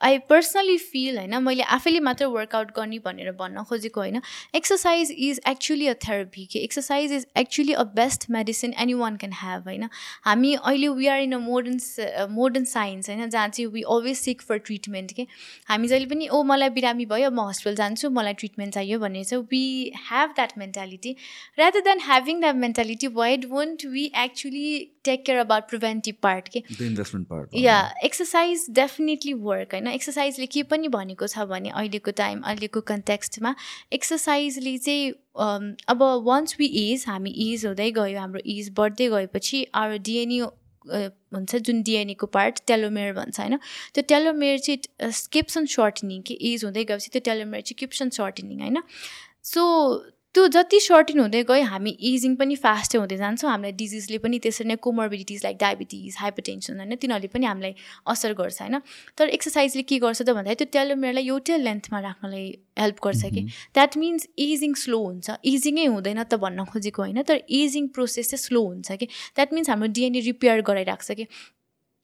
आई 0.01 0.17
पर्सनली 0.29 0.77
फिल 0.77 1.17
होइन 1.17 1.37
मैले 1.43 1.63
आफैले 1.75 1.99
मात्र 1.99 2.25
वर्कआउट 2.33 2.71
गर्ने 2.75 2.99
भनेर 3.05 3.31
भन्न 3.39 3.63
खोजेको 3.69 4.01
होइन 4.01 4.21
exercise 4.55 5.11
is 5.11 5.39
actually 5.47 5.87
a 5.87 5.93
therapy 6.07 6.45
के 6.51 6.59
exercise 6.59 7.11
is 7.13 7.25
actually 7.37 7.73
a 7.73 7.83
best 7.95 8.25
medicine 8.31 8.73
any 8.79 8.93
one 8.93 9.15
can 9.17 9.33
have 9.33 9.63
होइन? 9.67 9.87
हामी 10.25 10.53
अहिले 10.55 10.87
we 10.87 11.07
are 11.07 11.21
in 11.21 11.33
a 11.33 11.37
modern 11.37 12.27
modern 12.31 12.65
science 12.65 13.09
होइन 13.09 13.29
जहाँ 13.29 13.47
चाहिँ 13.47 13.67
we 13.71 13.81
always 13.89 14.17
seek 14.17 14.41
for 14.41 14.57
treatment 14.67 15.13
के 15.13 15.25
हामी 15.69 15.87
जहिले 15.87 16.05
पनि 16.05 16.27
ओ 16.27 16.43
मलाई 16.43 16.69
बिरामी 16.77 17.05
भयो 17.05 17.31
म 17.31 17.47
हस्पिटल 17.49 17.75
जान्छु 17.75 18.09
मलाई 18.09 18.33
ट्रिटमेन्ट 18.33 18.73
चाहियो 18.73 18.99
भन्ने 18.99 19.23
चाहिँ 19.23 19.43
we 19.51 19.63
have 20.11 20.29
that 20.35 20.57
mentality 20.57 21.15
rather 21.59 21.81
than 21.89 22.05
having 22.05 22.39
that 22.41 22.55
mentality 22.65 23.07
why 23.17 23.37
won't 23.49 23.85
we 23.95 24.05
actually 24.25 24.67
take 25.05 25.25
care 25.25 25.37
about 25.39 25.69
preventive 25.69 26.15
part 26.23 26.47
के 26.47 26.63
या 27.59 27.75
एक्सर्साइज 28.05 28.65
डेफिनेटली 28.75 29.33
वर्क 29.33 29.73
होइन? 29.73 29.86
एक्सर्साइजले 29.93 30.45
के 30.45 30.63
पनि 30.71 30.87
भनेको 30.93 31.27
छ 31.27 31.45
भने 31.49 31.69
अहिलेको 31.69 32.11
टाइम 32.17 32.41
अहिलेको 32.41 32.81
कन्टेक्स्टमा 32.91 33.55
एक्सर्साइजले 33.93 34.77
चाहिँ 34.77 35.11
अब 35.89 36.03
वान्स 36.25 36.55
वी 36.59 36.67
एज 36.83 37.05
हामी 37.07 37.33
एज 37.47 37.65
हुँदै 37.65 37.89
गयो 37.99 38.19
हाम्रो 38.19 38.41
एज 38.55 38.69
बढ्दै 38.77 39.09
गएपछि 39.09 39.65
आवर 39.75 39.97
डिएनए 40.09 40.39
हुन्छ 41.35 41.55
जुन 41.55 41.81
डिएनएको 41.83 42.27
पार्ट 42.33 42.59
टेलोमेयर 42.67 43.13
भन्छ 43.13 43.39
होइन? 43.39 43.57
त्यो 43.93 44.03
टेलोमेयर 44.09 44.59
चाहिँ 44.59 45.11
स्किप्स 45.13 45.57
अन 45.57 45.65
सर्टनिङ 45.71 46.21
कि 46.27 46.37
एज 46.51 46.63
हुँदै 46.65 46.83
गएपछि 46.83 47.09
त्यो 47.13 47.21
टेलोमेयर 47.25 47.61
चाहिँ 47.63 47.77
किप्स 47.79 48.01
अन 48.01 48.09
सर्टनिङ 48.19 48.61
होइन? 48.61 48.81
सो 49.43 49.63
त्यो 50.35 50.47
जति 50.53 50.79
सर्टिन 50.79 51.19
हुँदै 51.19 51.41
गयो 51.43 51.65
हामी 51.65 51.91
एजिङ 52.07 52.35
पनि 52.35 52.55
फास्टै 52.55 52.97
हुँदै 52.97 53.17
जान्छौँ। 53.17 53.49
हामीलाई 53.49 53.71
डिजिजले 53.73 54.17
पनि 54.17 54.39
त्यसरी 54.39 54.67
नै 54.67 54.75
कोमोर्बिडिटिज 54.85 55.39
लाइक 55.43 55.57
डायबिटिज 55.57 56.15
हाइपरटेन्सन 56.19 56.77
होइन 56.77 56.95
तिनीहरूले 56.95 57.29
पनि 57.33 57.45
हामीलाई 57.45 57.73
असर 58.13 58.33
गर्छ 58.39 58.61
होइन। 58.61 58.79
तर 59.17 59.29
एक्सर्साइजले 59.37 59.83
के 59.83 59.97
गर्छ 59.97 60.21
त 60.21 60.29
भन्दाखेरि 60.37 60.59
त्यो 60.61 60.69
टेलोमेयरलाई 60.77 61.25
एउटै 61.27 61.57
लेन्थमा 61.57 61.99
राख्नलाई 61.99 62.45
हेल्प 62.79 62.97
गर्छ 63.03 63.23
कि। 63.33 63.41
द्याट 63.73 63.97
मिन्स 63.97 64.27
एजिङ 64.37 64.73
स्लो 64.83 64.99
हुन्छ। 65.01 65.27
एजिङै 65.53 65.85
हुँदैन 65.95 66.23
त 66.23 66.33
भन्न 66.37 66.65
खोजेको 66.69 67.01
होइन 67.01 67.21
तर 67.23 67.41
एजिङ 67.61 67.87
प्रोसेस 67.97 68.29
चाहिँ 68.31 68.43
स्लो 68.45 68.61
हुन्छ 68.67 68.91
कि। 68.91 69.05
द्याट 69.07 69.53
मिन्स 69.53 69.69
हाम्रो 69.69 69.93
डिएनए 69.97 70.21
रिपेयर 70.29 70.61
गराइराख्छ 70.69 71.11
कि। 71.11 71.27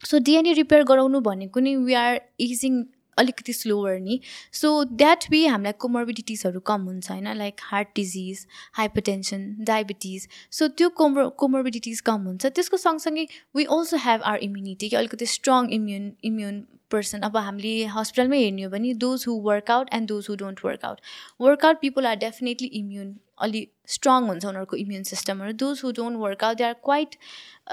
सो 0.01 0.19
डिएनए 0.19 0.53
रिपेयर 0.53 0.83
गराउनु 0.83 1.19
भनेको 1.21 1.59
नि 1.59 1.75
वी 1.85 1.93
आर 2.01 2.19
एजिङ 2.41 2.73
अलिकति 3.17 3.53
स्लोवर 3.53 3.99
नि. 3.99 4.19
सो 4.53 4.83
द्याट 4.83 5.25
वे 5.31 5.45
हामीलाई 5.47 5.73
कोमोर्बिडिटिजहरू 5.79 6.59
कम 6.65 6.81
हुन्छ 6.87 7.11
होइन 7.11 7.33
like 7.37 7.61
heart 7.63 7.87
disease 7.95 8.45
hypertension 8.73 9.47
diabetes 9.67 10.27
so 10.51 10.67
त्यो 10.67 10.89
कोमो 11.01 11.29
कोमोर्बिडिटिज 11.37 12.01
कम 12.01 12.21
हुन्छ. 12.27 12.45
त्यसको 12.45 12.77
सँगसँगै 12.77 13.27
we 13.55 13.65
also 13.71 13.97
have 14.05 14.21
our 14.21 14.39
immunity 14.43 14.89
कि 14.89 14.95
अलिकति 14.95 15.25
स्ट्रङ 15.33 15.69
इम्युन 15.73 16.11
इम्युन 16.23 16.63
पर्सन 16.91 17.19
अब 17.25 17.37
हामीले 17.37 17.85
हस्पिटलमै 17.91 18.39
हेर्ने 18.39 18.63
हो 18.63 18.69
भने 18.69 18.93
those 19.01 19.25
who 19.27 19.39
workout 19.43 19.93
and 19.93 20.07
those 20.07 20.27
who 20.29 20.35
don't 20.37 20.59
workout 20.65 20.99
workout 21.41 21.79
people 21.81 22.05
are 22.07 22.15
definitely 22.23 22.67
immune 22.79 23.15
अलि 23.39 23.67
स्ट्रङ 23.87 24.27
हुन्छ 24.27 24.45
उनीहरूको 24.45 24.75
इम्युन 24.77 25.03
सिस्टमहरू 25.03 25.51
those 25.63 25.81
who 25.85 25.91
don't 25.91 26.17
workout 26.19 26.57
they 26.57 26.63
are 26.63 26.73
quite 26.83 27.15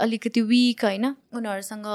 अलिकति 0.04 0.40
विक 0.50 0.84
होइन? 0.84 1.04
उनीहरूसँग 1.34 1.86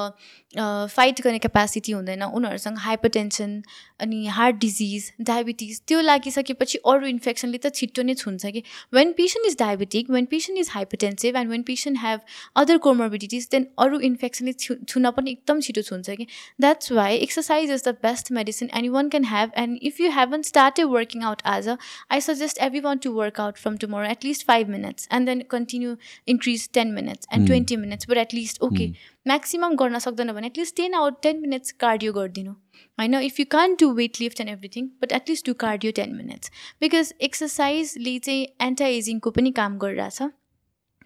फाइट 0.96 1.22
गर्ने 1.22 1.40
क्यापासिटी 1.40 1.92
हुँदैन। 1.92 2.24
उनीहरूसँग 2.24 2.78
हाइपरटेन्सन 2.80 3.62
अनि 4.00 4.26
हार्ट 4.28 4.56
डिजिज 4.60 5.12
डायबिटिज 5.22 5.82
त्यो 5.88 6.02
लागिसकेपछि 6.02 6.78
अरू 6.86 7.06
इन्फेक्सनले 7.08 7.58
त 7.58 7.74
छिट्टो 7.76 8.04
नै 8.04 8.14
छुन्छ 8.16 8.46
कि। 8.48 8.64
When 8.94 9.12
patient 9.18 9.48
is 9.48 9.56
diabetic 9.60 10.10
when 10.10 10.26
patient 10.32 10.60
is 10.60 10.70
hypertensive 10.72 11.36
and 11.38 11.52
when 11.52 11.62
patient 11.70 12.00
have 12.02 12.20
other 12.56 12.78
comorbidities 12.88 13.48
then 13.52 13.68
अरू 13.86 14.00
इन्फेक्सनले 14.10 14.54
छु 14.66 14.76
छुन 14.88 15.10
पनि 15.12 15.32
एकदम 15.32 15.62
छिटो 15.68 15.82
छुन्छ 15.90 16.10
कि। 16.12 16.28
That's 16.62 16.92
why 16.92 17.18
exercise 17.18 17.72
is 17.72 17.88
the 17.88 17.96
best 18.04 18.32
medicine 18.40 18.70
and 18.74 18.92
one 18.92 19.10
can 19.16 19.26
have 19.26 19.52
and 19.58 19.80
if 19.84 20.02
you 20.02 20.12
haven't 20.12 20.42
started 20.52 20.86
working 20.96 21.24
out 21.32 21.42
as 21.56 21.68
a 21.68 21.78
I 22.12 22.22
suggest 22.28 22.62
every 22.68 22.80
one 22.82 22.98
to 23.06 23.12
work 23.14 23.40
out 23.42 23.58
from 23.58 23.78
tomorrow 23.78 24.12
at least 24.12 24.48
five 24.48 24.70
minutes 24.70 25.10
and 25.14 25.30
then 25.30 25.44
continue 25.50 25.98
increase 26.36 26.70
ten 26.74 26.92
minutes 26.94 27.28
and 27.34 27.48
twenty 27.48 27.76
minutes 27.78 28.10
but 28.10 28.18
at least 28.18 28.62
okay 28.64 28.92
maximum 29.26 29.76
गर्न 29.76 30.00
सक्दैन 30.00 30.32
भने 30.32 30.48
at least 30.48 30.76
ten 30.78 30.94
hour 30.94 31.12
ten 31.24 31.40
minutes 31.42 31.72
cardio 31.82 32.14
गरिदिनु। 32.14 32.52
होइन 33.00 33.16
if 33.22 33.40
you 33.40 33.46
can't 33.52 33.76
do 33.82 33.92
weight 33.94 34.20
lift 34.22 34.42
and 34.42 34.52
everything 34.52 34.88
but 35.02 35.12
at least 35.12 35.46
do 35.46 35.54
cardio 35.62 35.92
ten 36.00 36.16
minutes 36.16 36.52
because 36.82 37.14
एक्सर्साइजले 37.28 38.18
चाहिँ 38.20 38.46
एन्टी 38.62 38.84
एजिङको 38.98 39.32
पनि 39.32 39.52
काम 39.60 39.78
गरिरहेछ। 39.78 40.22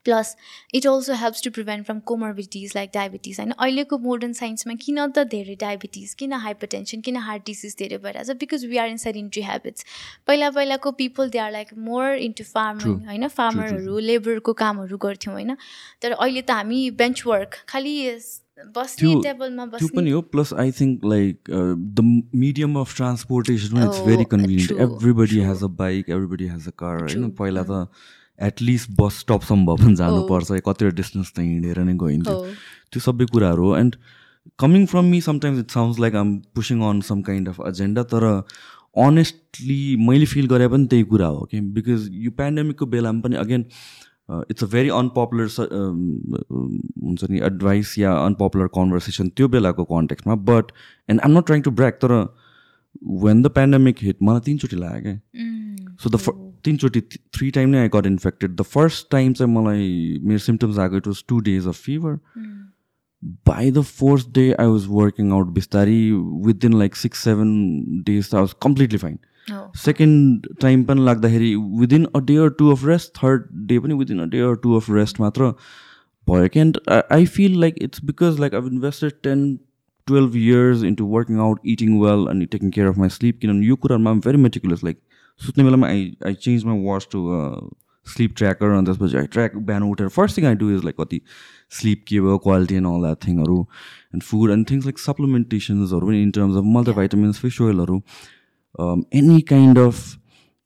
Plus 0.09 0.35
it 0.73 0.87
also 0.87 1.19
helps 1.21 1.43
to 1.43 1.51
prevent 1.59 1.85
from 1.85 1.99
comorbidities 2.11 2.75
like 2.75 2.91
diabetes 2.93 3.39
होइन 3.39 3.51
अहिलेको 3.59 3.97
मोडर्न 4.05 4.33
साइन्समा 4.41 4.77
किन 4.85 5.05
त 5.05 5.27
धेरै 5.31 5.55
डायबिटिज 5.61 6.13
किन 6.19 6.33
हाइपरटेन्सन 6.45 7.01
किन 7.07 7.17
हार्ट 7.29 7.45
डिजिज 7.45 7.75
धेरै 7.79 7.97
भइरहेछ? 8.05 8.31
Because 8.39 8.65
we 8.65 8.77
are 8.77 8.89
in 8.89 8.97
sedentary 9.05 9.43
habits 9.43 9.85
पहिला 10.27 10.49
पहिलाको 10.57 10.91
people 10.99 11.29
they 11.29 11.39
are 11.39 11.51
like 11.51 11.73
more 11.87 12.05
into 12.27 12.43
farming 12.51 12.99
होइन? 13.07 13.27
फार्मरहरू 13.39 13.99
लेबरको 14.09 14.53
कामहरू 14.61 14.97
गर्थ्यौँ 15.07 15.33
होइन? 15.35 15.55
तर 16.01 16.11
अहिले 16.11 16.41
त 16.41 16.59
हामी 16.59 16.83
बेन्च 17.01 17.23
वर्क 17.27 17.63
खालि 17.69 17.95
बस्ने 18.75 19.13
टेबलमा 19.23 19.65
त्यो 19.73 19.87
पनि 19.95 20.11
हो 20.11 20.21
plus 20.31 20.53
I 20.61 20.71
think 20.79 21.05
like 21.11 21.51
the 21.99 22.05
medium 22.39 22.79
of 22.79 22.95
transportation 22.95 23.83
it's 23.83 23.99
very 24.07 24.25
convenient 24.31 24.87
everybody 24.87 25.39
has 25.49 25.63
a 25.63 25.69
bike 25.81 26.09
everybody 26.09 26.47
has 26.47 26.67
a 26.67 26.73
car 26.83 27.03
होइन? 27.03 27.29
पहिला 27.41 27.63
त 27.69 27.87
एटलिस्ट 28.47 28.89
बस 28.99 29.19
स्टपसम्म 29.19 29.65
भए 29.65 29.85
पनि 29.85 29.95
जानुपर्छ 30.01 30.61
कतिवटा 30.67 30.95
डिस्टेन्स 30.95 31.31
त 31.35 31.39
हिँडेर 31.39 31.79
नै 31.83 31.93
गइन्थ्यो 32.03 32.35
त्यो 32.91 32.99
सबै 33.05 33.25
कुराहरू 33.35 33.69
हो। 33.69 33.75
And 33.77 33.95
coming 34.59 34.85
from 34.91 35.05
me 35.13 35.21
sometimes 35.21 35.59
it 35.59 35.71
sounds 35.77 35.99
like 35.99 36.15
um 36.15 36.35
pushing 36.55 36.81
on 36.89 37.01
some 37.07 37.21
kind 37.29 37.49
of 37.49 37.57
agenda 37.67 38.03
तर 38.13 38.25
अनेस्टली 39.05 39.79
मैले 40.07 40.25
फिल 40.25 40.47
गरे 40.47 40.67
पनि 40.67 40.85
त्यही 40.91 41.03
कुरा 41.13 41.27
हो 41.37 41.47
कि 41.51 41.61
बिकज 41.77 42.07
यो 42.25 42.31
पेन्डेमिकको 42.37 42.85
बेलामा 42.95 43.21
पनि 43.21 43.35
again 43.43 43.65
it's 44.51 44.63
a 44.63 44.67
very 44.71 44.89
unpopular 44.95 45.47
हुन्छ 47.03 47.29
नि 47.29 47.39
एडभाइस 47.45 47.97
या 47.99 48.11
अनपपुलर 48.25 48.67
कन्भर्सेसन 48.75 49.29
त्यो 49.37 49.47
बेलाको 49.55 49.83
कन्टेक्समा 49.93 50.35
but 50.49 50.71
and 51.09 51.21
um 51.21 51.37
not 51.37 51.45
trying 51.45 51.61
to 51.61 51.71
break 51.81 51.99
तर 52.03 52.13
वेन 53.23 53.41
द 53.41 53.47
पेन्डेमिक 53.55 54.03
हिट 54.03 54.17
मलाई 54.29 54.41
तिनचोटि 54.45 54.75
लाग्यो 54.75 55.01
क्या 55.03 55.95
सो 56.03 56.09
द 56.09 56.15
तिनचोटि 56.65 57.01
थ्री 57.01 57.49
टाइम 57.51 57.69
नै 57.69 57.77
I 57.79 57.89
got 57.93 58.05
infected 58.05 58.55
the 58.55 58.61
first 58.71 59.09
time 59.11 59.33
चाहिँ 59.33 59.53
मलाई 59.53 60.19
मेरो 60.23 60.39
सिम्टम्स 60.39 60.79
आएको 60.79 60.97
it 60.97 61.07
was 61.07 61.23
two 61.29 61.39
days 61.47 61.67
of 61.67 61.81
fever 61.85 62.19
by 63.47 63.71
the 63.71 63.81
fourth 63.81 64.29
day 64.33 64.51
I 64.51 64.67
was 64.67 64.85
working 64.89 65.31
out 65.31 65.47
बिस्तारी. 65.53 66.11
Within 66.45 66.77
like 66.79 66.95
six 66.95 67.23
seven 67.23 68.03
days 68.05 68.29
I 68.33 68.39
was 68.39 68.53
completely 68.63 68.97
fine 68.97 69.17
second 69.77 70.47
time 70.61 70.83
पनि 70.83 71.05
लाग्दाखेरि 71.05 71.53
within 71.79 72.05
a 72.05 72.19
day 72.25 72.35
or 72.37 72.49
two 72.59 72.69
of 72.71 72.85
rest 72.85 73.11
third 73.17 73.47
day 73.67 73.79
पनि 73.79 73.93
within 73.93 74.19
a 74.19 74.25
day 74.35 74.39
or 74.49 74.55
two 74.63 74.75
of 74.75 74.89
rest 74.91 75.19
मात्र 75.21 75.53
भयो. 76.27 76.47
कि 76.47 76.59
and 76.59 76.77
I 76.89 77.25
feel 77.25 77.59
like 77.61 77.75
it's 77.81 78.03
because 78.05 78.39
like 78.39 78.55
I 78.55 78.69
invested 78.71 79.13
ten 79.23 79.59
twelve 80.07 80.35
years 80.35 80.83
into 80.83 81.05
working 81.07 81.39
out 81.39 81.59
eating 81.73 81.99
well 82.01 82.25
अनि 82.29 82.45
taking 82.53 82.69
care 82.71 82.87
of 82.87 82.97
my 82.97 83.09
sleep 83.09 83.39
किनभने 83.41 83.67
यो 83.67 83.75
कुराहरूमा 83.75 84.13
very 84.25 84.37
meticulous 84.37 84.83
like 84.83 84.99
सुत्ने 85.41 85.63
बेलामा 85.63 85.87
I 85.87 86.01
I 86.27 86.33
change 86.39 86.65
my 86.65 86.83
watch 86.83 87.07
to 87.11 87.21
sleep 88.07 88.35
tracker 88.37 88.69
अनि 88.69 88.85
त्यसपछि 88.85 89.17
I 89.17 89.27
track 89.27 89.55
बिहान 89.63 89.83
उठेर 89.83 90.07
first 90.09 90.37
thing 90.37 90.45
I 90.45 90.55
do 90.55 90.69
is 90.71 90.83
like 90.83 91.01
कति 91.01 91.21
स्लिप 91.71 92.03
के 92.07 92.19
भयो 92.21 92.37
quality 92.37 92.75
and 92.75 92.87
all 92.87 93.01
that 93.01 93.23
थिङहरू 93.27 93.59
and 94.13 94.23
food 94.23 94.51
and 94.51 94.69
things 94.71 94.85
like 94.85 94.99
सप्लिमेन्टेसन्सहरू 94.99 96.07
पनि 96.07 96.21
in 96.21 96.31
terms 96.31 96.57
of 96.57 96.69
multivitamins 96.69 97.39
fish 97.39 97.61
ओइलहरू 97.61 98.01
any 99.13 99.39
kind 99.49 99.79
of 99.79 100.05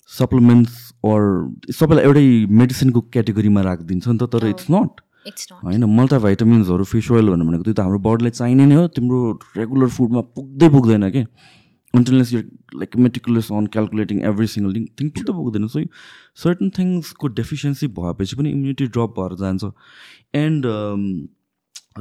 supplements 0.09 0.91
or 1.05 1.73
सबैलाई 1.73 2.05
एउटै 2.05 2.27
मेडिसिनको 2.57 3.01
क्याटेगोरीमा 3.09 3.61
राखिदिन्छ 3.63 4.07
नि 4.07 4.17
त 4.17 4.29
तर 4.33 4.47
इट्स 4.47 4.69
नट 4.71 5.01
नट 5.25 5.51
होइन 5.63 5.83
मल्टाभाइटामिन्सहरू 5.91 6.83
फिस 6.85 7.11
ओइल 7.11 7.29
भन्नु 7.29 7.45
भनेको 7.45 7.63
त्यो 7.63 7.73
त 7.73 7.79
हाम्रो 7.79 7.99
बडीलाई 8.01 8.31
चाहिने 8.31 8.65
नै 8.65 8.75
हो 8.75 8.87
तिम्रो 8.93 9.19
रेगुलर 9.57 9.89
फुडमा 9.89 10.21
पुग्दै 10.33 10.69
पुग्दैन 10.69 11.09
until unless 11.93 12.33
you 12.33 12.39
like 12.75 12.95
meticulous 12.99 13.51
on 13.51 13.67
calculating 13.67 14.21
every 14.25 14.47
single 14.47 14.73
thing 14.73 14.85
thing 14.99 15.09
पुग्दै 15.11 15.33
पुग्दैन 15.35 15.67
सो 15.67 15.83
सर्टन 16.43 16.69
थिङ्सको 16.77 17.27
डेफिसियन्सी 17.35 17.87
भएपछि 17.95 18.35
पनि 18.35 18.51
इम्युनिटी 18.51 18.87
ड्रप 18.89 19.15
भएर 19.19 19.35
जान्छ 19.37 19.71
एन्ड 20.37 20.65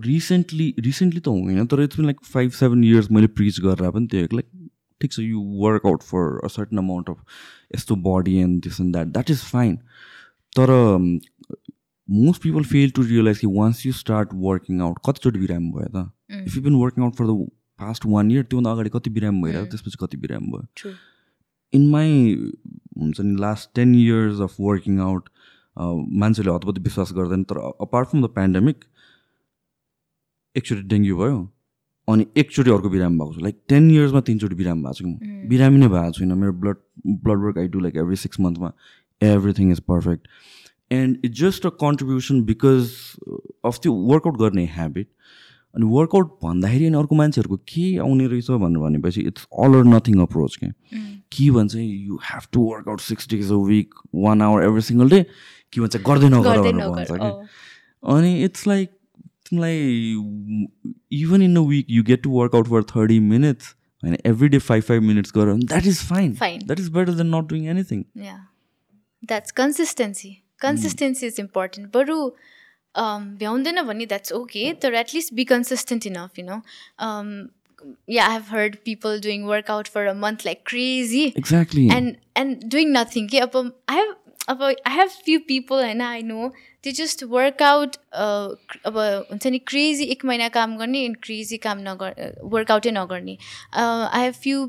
रिसेन्टली 0.00 0.72
रिसेन्टली 0.80 1.20
त 1.20 1.28
होइन 1.30 1.66
तर 1.66 1.82
it's 1.82 2.00
like 2.02 2.24
five 2.28 2.58
seven 2.58 2.84
years 2.84 3.10
मैले 3.10 3.32
प्रिच 3.34 3.60
गरेर 3.60 3.90
पनि 3.90 4.06
त्यो 4.08 4.28
लाइक 4.32 4.70
ठिक 5.00 5.12
छ 5.12 5.20
you 5.20 5.40
workout 5.60 6.02
for 6.04 6.38
a 6.40 6.48
certain 6.50 6.78
amount 6.78 7.10
of 7.10 7.24
यस्तो 7.74 7.96
body 8.02 8.36
and 8.38 8.62
this 8.64 8.80
and 8.80 8.92
that 8.92 9.08
that 9.08 9.30
is 9.30 9.42
fine 9.46 9.76
तर 10.52 10.78
most 12.08 12.42
people 12.42 12.64
fail 12.66 12.90
to 12.90 13.02
realise 13.04 13.38
कि 13.38 13.46
once 13.52 13.86
you 13.86 13.92
start 13.94 14.38
working 14.42 14.80
out 14.82 14.98
कतिचोटि 15.06 15.38
बिरामी 15.38 15.70
भयो 15.72 15.88
त 15.90 16.44
if 16.46 16.56
you 16.56 16.62
been 16.62 16.74
working 16.76 17.04
out 17.04 17.14
for 17.16 17.26
the 17.26 17.44
past 17.80 18.06
one 18.06 18.30
year 18.30 18.42
त्योभन्दा 18.44 18.70
अगाडि 18.72 18.90
कति 18.94 19.10
बिरामी 19.10 19.42
भइरहेको 19.42 19.70
त्यसपछि 19.70 19.98
कति 20.00 20.16
बिरामी 20.24 20.50
भयो? 20.52 20.92
इन 21.72 21.88
माई 21.90 22.10
हुन्छ 22.98 23.20
नि 23.20 23.40
last 23.40 23.74
ten 23.74 23.94
years 23.94 24.40
of 24.40 24.56
working 24.60 24.98
out 25.00 25.28
मान्छेले 26.22 26.50
हतपति 26.50 26.80
विश्वास 26.80 27.12
गर्दैन 27.16 27.42
तर 27.50 27.58
अपार्ट 27.80 28.08
फ्रम 28.08 28.26
द 28.26 28.30
पेन्डेमिक 28.36 28.84
एकचोटि 30.56 30.82
डेङ्गु 30.88 31.16
भयो 31.16 31.38
अनि 32.08 32.26
एकचोटि 32.36 32.70
अर्को 32.70 32.88
बिरामी 32.90 33.18
भएको 33.18 33.34
छ। 33.34 33.42
लाइक 33.42 33.60
टेन 33.68 33.90
इयर्समा 33.90 34.20
तिनचोटि 34.28 34.54
बिरामी 34.54 34.82
भएको 34.82 34.94
छु। 34.94 35.04
कि 35.04 35.10
म 35.10 35.48
बिरामी 35.48 35.78
नै 35.78 35.88
भएको 35.88 36.12
छुइनँ। 36.18 36.34
मेरो 36.36 36.52
blood 36.52 36.76
blood 37.24 37.44
work 37.44 37.58
I 37.58 37.68
do 37.68 37.80
like 37.80 37.96
every 38.04 38.16
six 38.16 38.40
मन्थमा 38.40 38.72
everything 39.20 39.70
is 39.72 39.80
perfect 39.88 40.28
and 40.92 41.24
it's 41.24 41.40
just 41.40 41.66
a 41.66 41.70
contribution 41.80 42.42
because 42.44 42.90
of 43.64 43.78
त्यो 43.82 43.92
वर्कआउट 44.12 44.36
गर्ने 44.38 44.64
ह्याबिट 44.74 45.08
अनि 45.74 45.86
वर्कआउट 45.92 46.28
भन्दाखेरि 46.44 46.86
अनि 46.86 46.96
अर्को 46.96 47.14
मान्छेहरूको 47.16 47.56
के 47.72 47.84
आउने 48.06 48.26
रहेछ 48.26 48.50
भनेर 48.64 48.78
भनेपछि 48.84 49.20
it's 49.30 49.46
all 49.64 49.74
or 49.78 49.84
nothing 49.94 50.20
approach 50.22 50.56
के 50.56 50.68
के 51.32 51.50
भन्छ 51.50 51.74
you 51.74 52.18
have 52.30 52.48
to 52.52 52.60
workout 52.70 53.00
six 53.00 53.28
days 53.30 53.52
a 53.52 53.60
week 53.70 53.94
one 54.24 54.42
hour 54.42 54.64
every 54.64 54.82
single 54.88 55.08
day 55.10 55.22
के 55.72 55.80
भन्छ 55.80 55.96
गर्दै 56.08 56.28
नगर 56.36 56.60
भनेर 56.60 56.88
भन्छ 56.88 57.10
कि। 57.10 57.30
अनि 58.16 58.32
इट्स 58.44 58.66
लाइक 58.66 58.90
तिमीलाई 59.48 59.78
even 61.22 61.42
in 61.42 61.56
a 61.56 61.66
week 61.72 61.86
you 61.90 62.02
get 62.12 62.22
to 62.22 62.30
workout 62.38 62.68
for 62.68 62.82
thirty 62.94 63.18
minutes 63.32 63.74
होइन 64.02 64.16
every 64.26 64.48
day 64.48 64.58
five 64.70 64.82
five 64.84 65.02
minutes 65.02 65.32
गर 65.36 65.52
that 65.56 65.86
is 65.86 65.98
fine. 66.08 66.32
That 66.32 66.80
is 66.80 66.88
better 66.88 67.12
than 67.14 67.34
not 67.34 67.48
doing 67.48 67.68
anything. 67.76 68.04
That's 69.30 69.52
consistency. 69.58 70.28
Consistency 70.62 71.26
is 71.26 71.36
important. 71.40 71.84
बरु 71.94 72.14
भ्याउँदैन 72.98 73.82
भने 73.86 74.06
that's 74.06 74.32
okay 74.32 74.72
तर 74.82 74.94
at least 74.94 75.34
be 75.34 75.44
consistent 75.54 76.06
enough 76.06 76.38
you 76.38 76.44
know 76.46 76.62
yeah 78.06 78.32
i've 78.32 78.50
heard 78.54 78.74
people 78.88 79.16
doing 79.22 79.46
workout 79.46 79.88
for 79.94 80.02
a 80.06 80.14
month 80.14 80.44
like 80.48 80.60
crazy 80.70 81.22
exactly 81.38 81.86
and 81.94 82.12
and 82.40 82.68
doing 82.74 82.92
nothing 82.96 83.28
के 83.30 83.38
अब 83.38 83.56
I 83.88 83.96
have 84.00 84.12
अब 84.48 84.62
I 84.86 84.92
have 84.98 85.16
few 85.28 85.40
people 85.48 85.82
होइन 85.84 86.02
I 86.08 86.20
know 86.28 86.50
work 87.30 87.60
out 87.60 87.96
uh, 88.12 88.56
अब 88.86 88.96
हुन्छ 89.30 89.46
नि 89.46 89.58
crazy 89.58 90.04
एक 90.04 90.24
महिना 90.24 90.48
काम 90.48 90.76
गर्ने 90.76 91.02
एन्ड 91.04 91.16
क्रेजी 91.22 91.56
काम 91.56 91.78
नगर 91.80 92.40
वर्कआउटै 92.44 92.90
नगर्ने। 92.90 93.36
I 93.74 94.22
have 94.22 94.34
few 94.34 94.66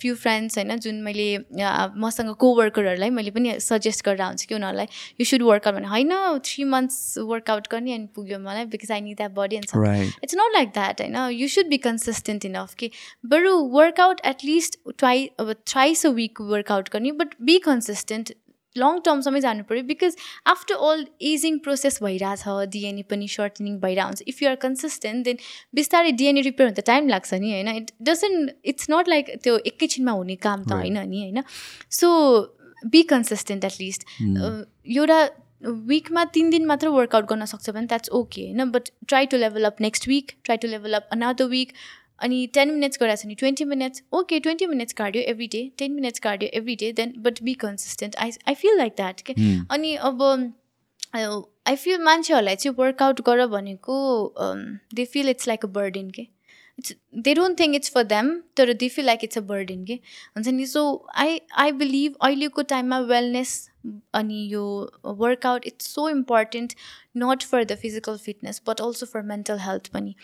few 0.00 0.14
friends 0.16 0.58
होइन 0.58 0.76
जुन 0.78 1.02
मैले 1.02 1.36
uh, 1.36 1.90
मसँग 1.96 2.34
को 2.34 2.54
वर्करहरूलाई 2.56 3.10
मैले 3.10 3.30
पनि 3.30 3.60
सजेस्ट 3.60 4.04
गरेर 4.04 4.20
आउँछु 4.20 4.46
कि 4.48 4.54
उनीहरूलाई 4.54 4.86
यु 5.20 5.24
सुड 5.24 5.42
वर्कआउट 5.42 5.76
भने 5.76 5.88
होइन 5.88 6.38
थ्री 6.44 6.64
मन्थ्स 6.64 7.18
वर्कआउट 7.18 7.68
गर्ने 7.72 7.94
अनि 7.94 8.08
पुग्यो 8.14 8.38
मलाई 8.38 8.64
because 8.72 8.92
I 8.92 9.00
need 9.00 9.16
that 9.16 9.34
body 9.34 9.56
and 9.56 10.12
it's 10.24 10.34
not 10.34 10.52
like 10.52 10.68
that 10.68 11.00
होइन। 11.00 11.16
You 11.32 11.48
should 11.48 11.68
be 11.68 11.78
consistent 11.90 12.44
enough 12.44 12.74
कि 12.74 12.90
बरु 13.26 13.56
वर्कआउट 13.78 14.20
एटलिस्ट 14.26 14.78
ट्वाइ 14.98 15.30
अब 15.40 15.54
थ्राइस 15.66 16.06
अ 16.06 16.10
विक 16.22 16.40
वर्कआउट 16.40 16.88
गर्ने 16.92 17.12
बट 17.12 17.34
बी 17.42 17.58
कन्सिस्टेन्ट 17.58 18.32
लङ 18.76 18.98
टर्मसम्म 19.04 19.38
जानु 19.40 19.64
पऱ्यो 19.68 19.82
because 19.84 20.16
after 20.52 20.74
all 20.88 21.06
ageing 21.30 21.58
process 21.66 21.98
भइरहेछ 22.02 22.68
DNA 22.72 23.02
पनि 23.10 23.28
सर्टनिङ 23.28 23.78
भइरहेको 23.80 24.06
हुन्छ 24.06 24.22
if 24.32 24.42
you 24.42 24.48
are 24.48 24.56
consistent 24.64 25.24
then 25.24 25.38
बिस्तारै 25.74 26.12
डिएनए 26.22 26.40
रिपेयर 26.48 26.68
हुन 26.68 26.74
त 26.74 26.86
टाइम 26.86 27.08
लाग्छ 27.08 27.34
नि 27.34 27.52
होइन? 27.52 27.68
It 27.76 27.90
doesn't 28.08 28.56
it's 28.72 28.90
not 28.90 29.08
like 29.08 29.36
त्यो 29.42 29.58
एकैछिनमा 29.72 30.12
हुने 30.22 30.36
काम 30.48 30.64
त 30.64 30.72
होइन 30.72 30.98
नि 31.10 31.22
होइन? 31.22 31.42
सो 31.90 32.08
बी 32.86 33.02
कन्सिस्टेन्ट 33.12 33.64
एटलिस्ट 33.64 34.00
एउटा 34.22 35.20
विकमा 35.88 36.24
तिन 36.34 36.50
दिन 36.50 36.66
मात्र 36.66 36.88
वर्कआउट 36.90 37.24
गर्न 37.30 37.44
सक्छ 37.48 37.70
भने 37.70 37.86
द्याट्स 37.86 38.10
ओके 38.18 38.42
होइन? 38.42 38.70
But 38.70 38.88
try 39.08 39.26
to 39.26 39.36
level 39.36 39.64
up 39.64 39.80
next 39.80 40.08
week 40.08 40.32
try 40.44 40.56
to 40.56 40.68
level 40.68 40.94
up 40.96 41.08
another 41.12 41.44
week 41.50 41.72
अनि 42.20 42.46
टेन 42.54 42.70
मिनट्स 42.70 42.98
गराएको 43.00 43.20
छ 43.20 43.26
भने 43.26 43.34
twenty 43.34 43.64
minutes 43.64 44.02
okay 44.12 44.40
twenty 44.40 44.66
minutes 44.66 44.92
cardio 44.92 45.24
every 45.30 45.46
day 45.52 45.62
ten 45.78 45.92
minutes 45.92 46.20
cardio 46.20 46.58
every 46.58 46.76
day 46.82 46.92
then 46.92 47.14
but 47.18 47.42
be 47.42 47.54
consistent 47.62 48.16
I 48.16 48.32
I 48.48 48.54
feel 48.64 48.76
like 48.78 48.92
that 48.96 49.20
के 49.30 49.34
अनि 49.70 49.94
अब 50.10 50.22
I 51.14 51.76
feel 51.76 52.02
मान्छेहरूलाई 52.02 52.56
चाहिँ 52.56 52.74
workout 52.78 53.20
गर 53.26 53.46
भनेको 53.46 53.96
they 54.94 55.04
feel 55.04 55.28
it's 55.28 55.48
like 55.48 55.64
a 55.64 55.68
burden 55.78 56.10
के 56.10 56.22
it's 56.78 56.94
they 57.24 57.34
don't 57.34 57.58
think 57.60 57.74
it's 57.74 57.90
for 57.94 58.02
them 58.12 58.30
तर 58.56 58.72
they 58.72 58.88
feel 58.88 59.06
like 59.06 59.24
it's 59.24 59.38
a 59.38 59.40
burden 59.48 59.84
के 59.84 59.94
हुन्छ 59.94 60.48
नि? 60.48 60.66
सो 60.66 60.82
आई 61.16 61.40
आई 61.64 61.72
बिलिभ 61.82 62.14
अहिलेको 62.22 62.62
टाइममा 62.74 62.98
वेलनेस 63.14 63.54
अनि 64.14 64.46
यो 64.52 64.64
workout 65.06 65.66
it's 65.66 65.94
so 65.94 66.08
important 66.08 66.74
not 67.16 67.42
for 67.42 67.64
the 67.64 67.74
physical 67.82 68.16
fitness 68.24 68.60
but 68.68 68.80
also 68.80 69.06
for 69.06 69.22
mental 69.28 69.58
health 69.58 69.88
पनि. 69.92 70.14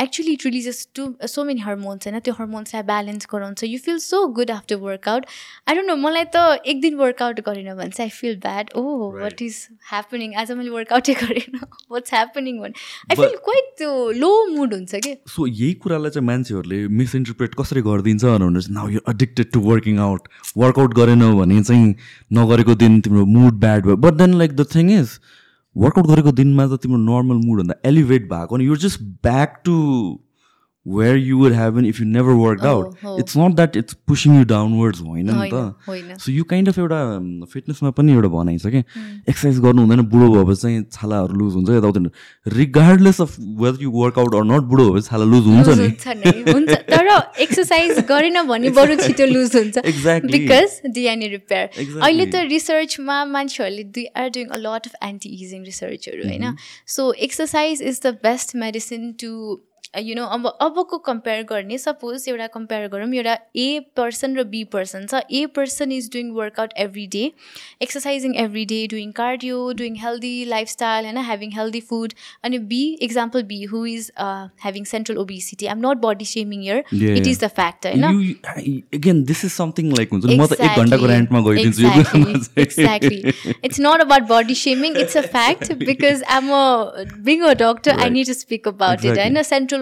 Actually 0.00 0.32
it 0.32 0.44
releases 0.44 0.86
to 0.94 1.06
so 1.26 1.44
many 1.44 1.60
hormones 1.60 2.06
होइन? 2.06 2.18
त्यो 2.20 2.34
हर्मोन्सलाई 2.34 2.82
ब्यालेन्स 2.82 3.26
गराउँछ. 3.32 3.64
You 3.64 3.78
feel 3.84 3.98
so 3.98 4.26
good 4.38 4.50
after 4.50 4.76
workout 4.84 5.26
I 5.68 5.74
don't 5.74 5.88
know 5.88 5.96
मलाई 5.96 6.24
त 6.34 6.60
एक 6.66 6.80
दिन 6.80 6.94
workout 6.96 7.40
गरेन 7.48 7.74
भने 7.74 7.90
चाहिँ 7.90 8.10
I 8.10 8.16
feel 8.18 8.36
bad 8.40 8.70
oh 8.76 9.10
what 9.18 9.42
is 9.42 9.56
happening 9.90 10.34
आज 10.42 10.52
मैले 10.52 10.70
वर्कआउटै 10.70 11.14
गरेन. 11.14 11.58
वाट्स 11.92 12.14
ह्यापनिङ 12.14 12.60
भने? 12.60 12.72
आई 13.10 13.16
फिल 13.16 13.36
क्वाइट 13.44 13.74
त्यो 13.78 14.10
लो 14.12 14.30
मुड 14.54 14.74
हुन्छ 14.74 14.94
कि? 14.94 15.16
सो 15.26 15.46
यही 15.46 15.72
कुरालाई 15.84 16.10
चाहिँ 16.10 16.26
मान्छेहरूले 16.26 16.86
मिसइन्टरप्रेट 17.02 17.54
कसरी 17.60 17.82
गरिदिन्छ 17.90 18.24
भने 18.24 18.64
now 18.74 18.88
you 18.88 19.00
addicted 19.10 19.52
to 19.52 19.60
working 19.68 19.98
out 20.06 20.28
workout 20.56 20.94
गरेन 20.94 21.28
भने 21.38 21.62
चाहिँ 21.62 21.94
नगरेको 22.32 22.74
दिन 22.74 23.00
तिम्रो 23.00 23.24
मुड 23.26 23.60
ब्याड 23.60 23.84
भयो. 23.84 23.96
But 23.96 24.14
then 24.14 24.34
like 24.38 24.56
the 24.56 24.66
thing 24.74 24.90
is 25.00 25.18
workout 25.76 26.06
गरेको 26.06 26.32
दिनमा 26.32 26.66
त 26.66 26.80
तिम्रो 26.82 26.98
नर्मल 26.98 27.46
मुडभन्दा 27.46 27.74
एलिभेट 27.88 28.28
भएको 28.30 28.54
अनि 28.54 28.66
you're 28.66 28.78
just 28.78 29.02
back 29.22 29.60
to 29.64 29.74
where 30.96 31.16
you 31.16 31.38
would 31.38 31.52
have 31.52 31.78
if 31.84 32.00
you 32.00 32.06
never 32.06 32.32
work 32.40 32.64
out. 32.66 32.86
It's 33.20 33.36
not 33.36 33.54
that 33.56 33.76
it's 33.76 33.94
pushing 34.08 34.38
you 34.38 34.44
downwards 34.52 35.00
होइन 35.00 35.30
नि 35.30 35.50
त। 35.52 36.18
सो 36.20 36.32
यो 36.32 36.44
काइन्ड 36.50 36.68
अफ 36.68 36.78
एउटा 36.78 37.00
फिटनेसमा 37.52 37.90
पनि 37.98 38.12
एउटा 38.12 38.28
भनाइ 38.36 38.58
छ 38.58 38.66
कि? 38.66 38.82
एक्सर्साइज 39.28 39.60
गर्नु 39.60 39.82
हुँदैन 39.82 40.00
बुढो 40.08 40.28
भएपछि 40.34 40.60
चाहिँ 40.62 40.82
छालाहरू 40.92 41.34
लुज 41.38 41.54
हुन्छ 41.54 41.68
यताउति। 41.70 42.00
Regardless 42.56 43.20
of 43.20 43.36
whether 43.38 43.82
you 43.82 43.90
workout 43.90 44.34
or 44.34 44.44
not 44.52 44.62
बुढो 44.72 44.90
भएपछि 44.90 45.08
छाला 45.08 45.24
लुज 45.34 45.44
हुन्छ 45.46 45.68
नि। 45.78 46.78
तर 46.88 47.06
एक्सर्साइज 47.40 47.98
गरेन 48.08 48.42
भने 48.48 48.70
बरु 48.76 48.96
छिटो 48.96 49.26
लुज 49.26 49.56
हुन्छ। 49.56 49.76
Exactly. 49.88 50.32
Because 50.32 50.80
DNA 50.94 51.28
repair. 51.28 51.68
अहिले 52.02 52.26
त 52.26 52.42
रिसर्चमा 52.48 53.16
मान्छेहरूले 53.34 53.84
they 53.96 54.04
are 54.16 54.28
doing 54.30 54.48
a 54.48 54.58
lot 54.58 54.86
of 54.86 54.94
anti 55.04 55.28
ageing 55.44 55.64
रिसर्चहरू 55.64 56.28
होइन? 56.28 56.56
So 56.86 57.12
exercise 57.28 57.82
is 57.82 58.00
the 58.04 58.12
best 58.22 58.56
medicine 58.56 59.12
to 59.20 59.30
you 59.94 60.14
know 60.14 60.24
अब 60.36 60.46
अबको 60.46 60.98
कम्पेयर 61.06 61.42
गर्ने 61.50 61.78
सपोज 61.78 62.24
एउटा 62.28 62.46
कम्पेयर 62.54 62.88
गरौँ 62.88 63.08
एउटा 63.14 63.36
ए 63.56 63.68
पर्सन 63.96 64.36
र 64.38 64.44
बी 64.54 64.62
पर्सन 64.74 65.06
छ 65.06 65.20
A 65.32 65.44
person 65.56 65.92
is 65.92 66.08
doing 66.12 66.30
workout 66.38 66.72
every 66.84 67.06
day 67.14 67.22
exercising 67.82 68.34
every 68.44 68.64
day 68.72 68.80
doing 68.92 69.12
cardio 69.20 69.60
doing 69.78 69.96
healthy 70.02 70.32
lifestyle 70.54 71.04
होइन 71.04 71.18
having 71.28 71.52
healthy 71.58 71.80
food 71.92 72.12
अनि 72.44 72.58
B 72.72 72.82
example 73.08 73.42
B 73.52 73.62
who 73.72 73.84
is 73.94 74.10
having 74.20 74.84
central 74.92 75.16
obesity 75.24 75.66
I'm 75.74 75.86
not 75.86 76.04
body 76.04 76.24
shaming 76.34 76.64
yeah 76.64 76.78
it. 76.78 77.26
Is 77.26 77.38
the 77.44 77.48
fact 77.60 77.86
होइन 77.86 79.24
this 79.32 79.44
is 79.44 79.52
something 79.52 79.92
like 79.96 80.12
हुन्छ 80.12 80.24
म 80.24 80.46
त 80.46 80.60
एक 80.60 80.84
घन्टाको 80.84 81.06
रेन्टमा 81.14 81.40
गइदिन्छु 81.48 81.82
यो 81.82 81.90
कुरामा 81.90 82.38
चाहिँ। 82.38 82.66
exactly. 82.68 83.20
It's 83.66 83.78
not 83.84 84.02
about 84.04 84.26
body 84.28 84.54
shaming. 84.58 84.96
It's 85.02 85.16
a 85.18 85.22
fact 85.34 85.70
because 85.80 86.22
I'm 86.36 86.50
a 86.58 86.62
being 87.28 87.42
a 87.50 87.54
doctor. 87.64 87.92
I 87.92 87.96
Right. 87.98 88.12
need 88.14 89.68
to 89.72 89.77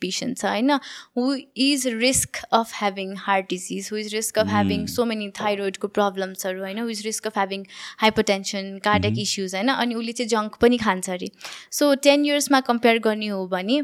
patients. 0.00 0.44
I 0.44 0.60
know 0.60 0.80
who 1.14 1.40
is 1.54 1.86
risk 1.86 2.40
of 2.52 2.72
having 2.72 3.16
heart 3.16 3.48
disease, 3.48 3.88
who 3.88 3.96
is 3.96 4.12
risk 4.12 4.36
of 4.36 4.48
having 4.48 4.86
so 4.86 5.04
many 5.04 5.30
thyroid 5.30 5.78
problems. 5.92 6.44
I 6.44 6.72
know 6.72 6.82
who 6.82 6.88
is 6.88 7.04
risk 7.04 7.26
of 7.26 7.34
having 7.34 7.66
hypertension, 8.00 8.82
cardiac 8.82 9.18
issues. 9.18 9.54
I 9.54 9.62
know 9.62 9.76
अनि 9.76 9.94
उसले 9.94 10.12
चाहिँ 10.12 10.28
junk 10.28 10.56
पनि 10.60 10.78
खान्छ 10.78 11.10
अरे 11.10 11.30
so 11.72 11.94
ten 11.94 12.24
इयर्समा 12.26 12.60
compare 12.60 12.98
गर्ने 12.98 13.26
हो 13.28 13.46
भने 13.46 13.82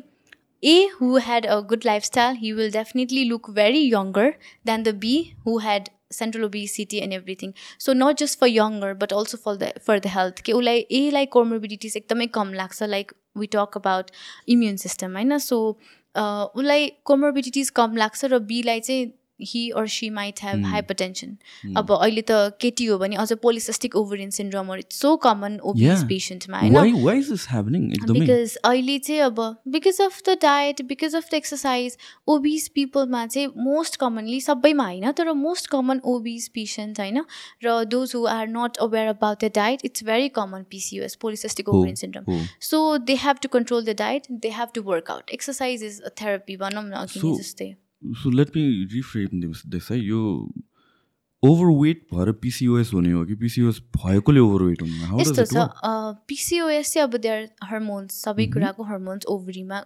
A 0.62 0.88
who 0.98 1.16
had 1.16 1.44
a 1.44 1.62
good 1.62 1.84
lifestyle, 1.84 2.34
he 2.34 2.52
will 2.52 2.70
definitely 2.70 3.24
look 3.26 3.48
very 3.48 3.78
younger 3.78 4.38
than 4.64 4.84
the 4.84 4.94
B 4.94 5.34
who 5.44 5.58
had 5.58 5.90
central 6.12 6.44
obesity 6.44 6.98
and 6.98 7.12
everything 7.12 7.52
so 7.84 7.92
not 7.92 8.18
just 8.18 8.38
for 8.40 8.48
younger 8.48 8.94
but 9.00 9.12
also 9.12 9.38
for 9.44 9.56
the 9.56 9.70
for 9.86 9.98
the 9.98 10.12
health 10.16 10.40
कि 10.48 10.52
उसलाई 10.58 10.86
एलाई 10.98 11.26
comorbidities 11.36 11.96
एकदमै 11.96 12.26
कम 12.38 12.52
लाग्छ 12.60 12.82
like 12.94 13.12
we 13.38 13.46
talk 13.52 13.76
about 13.76 14.10
immune 14.48 14.76
system 14.76 15.16
होइन? 15.16 15.38
So 15.38 15.58
उसलाई 16.16 16.90
comorbidities 17.04 17.70
कम 17.76 17.96
लाग्छ 17.96 18.24
र 18.24 18.38
बीलाई 18.50 18.80
चाहिँ 18.80 19.06
he 19.40 19.68
or 19.76 19.86
she 19.88 20.08
might 20.10 20.38
have 20.42 20.64
hypertension 20.66 21.36
अब 21.76 21.92
अहिले 21.92 22.22
त 22.22 22.58
केटी 22.60 22.84
हो 22.86 22.98
भने 22.98 23.16
अझ 23.16 23.32
polycystic 23.42 23.96
ovarian 23.96 24.30
syndrome 24.30 24.74
it's 24.74 25.00
so 25.00 25.14
common 25.24 25.58
obese 25.62 26.02
पेसेन्टमा 26.08 26.60
होइन? 26.60 26.94
बिकज 28.20 28.56
अहिले 28.64 28.98
चाहिँ 28.98 29.20
अब 29.22 29.40
because 29.68 30.00
of 30.02 30.20
the 30.28 30.36
diet 30.42 30.82
because 30.84 31.14
of 31.16 31.28
the 31.30 31.34
exercise 31.34 31.96
obese 32.28 32.68
पिपलमा 32.74 33.26
चाहिँ 33.26 33.48
मोस्ट 33.64 33.96
कमनली 33.96 34.40
सबैमा 34.40 34.84
होइन 34.86 35.10
तर 35.12 35.32
मोस्ट 35.42 35.66
कमन 35.70 36.00
ओबिस 36.06 36.48
पेसेन्ट 36.50 37.00
होइन 37.00 37.24
र 37.64 37.82
those 37.86 38.14
who 38.16 38.24
are 38.34 38.48
not 38.48 38.76
aware 38.88 39.08
about 39.08 39.44
the 39.44 39.50
diet 39.54 39.84
it's 39.84 40.04
very 40.04 40.28
common 40.34 40.62
PCOS 40.70 41.14
polycystic 41.20 41.68
ovarian 41.68 41.94
syndrome 41.96 42.44
so 42.70 42.82
they 43.06 43.14
have 43.24 43.36
to 43.42 43.48
control 43.48 43.84
the 43.84 43.96
diet 43.98 44.26
they 44.30 44.50
have 44.50 44.68
to 44.74 44.82
work 44.82 45.10
out 45.10 45.30
exercise 45.30 45.84
is 45.84 46.00
a 46.00 46.08
therapy 46.22 46.56
भनौँ 46.56 46.84
न 46.84 46.92
अघि 46.98 47.20
जस्तै 47.38 47.74
so 48.14 48.30
let 48.30 48.48
me 48.56 48.84
reframe 48.84 49.40
this 49.66 49.88
है 49.90 50.00
यो 50.00 50.52
overweight 51.42 52.06
भएर 52.14 52.32
PCOS 52.32 52.90
हुने 52.94 53.12
हो 53.12 53.24
कि 53.24 53.34
पिसिओएस 53.34 53.80
भएकोले 53.96 54.40
ओभरवेट 54.40 54.82
हुने 54.82 55.22
यस्तो 55.22 55.44
छ 55.44 55.68
पिसिओएस 56.28 56.92
चाहिँ 56.92 57.08
अब 57.08 57.16
देयर 57.16 57.48
हर्मोन्स 57.64 58.22
सबै 58.22 58.46
कुराको 58.46 58.82
हर्मोन्स 58.82 59.26
ओभरीमा 59.26 59.78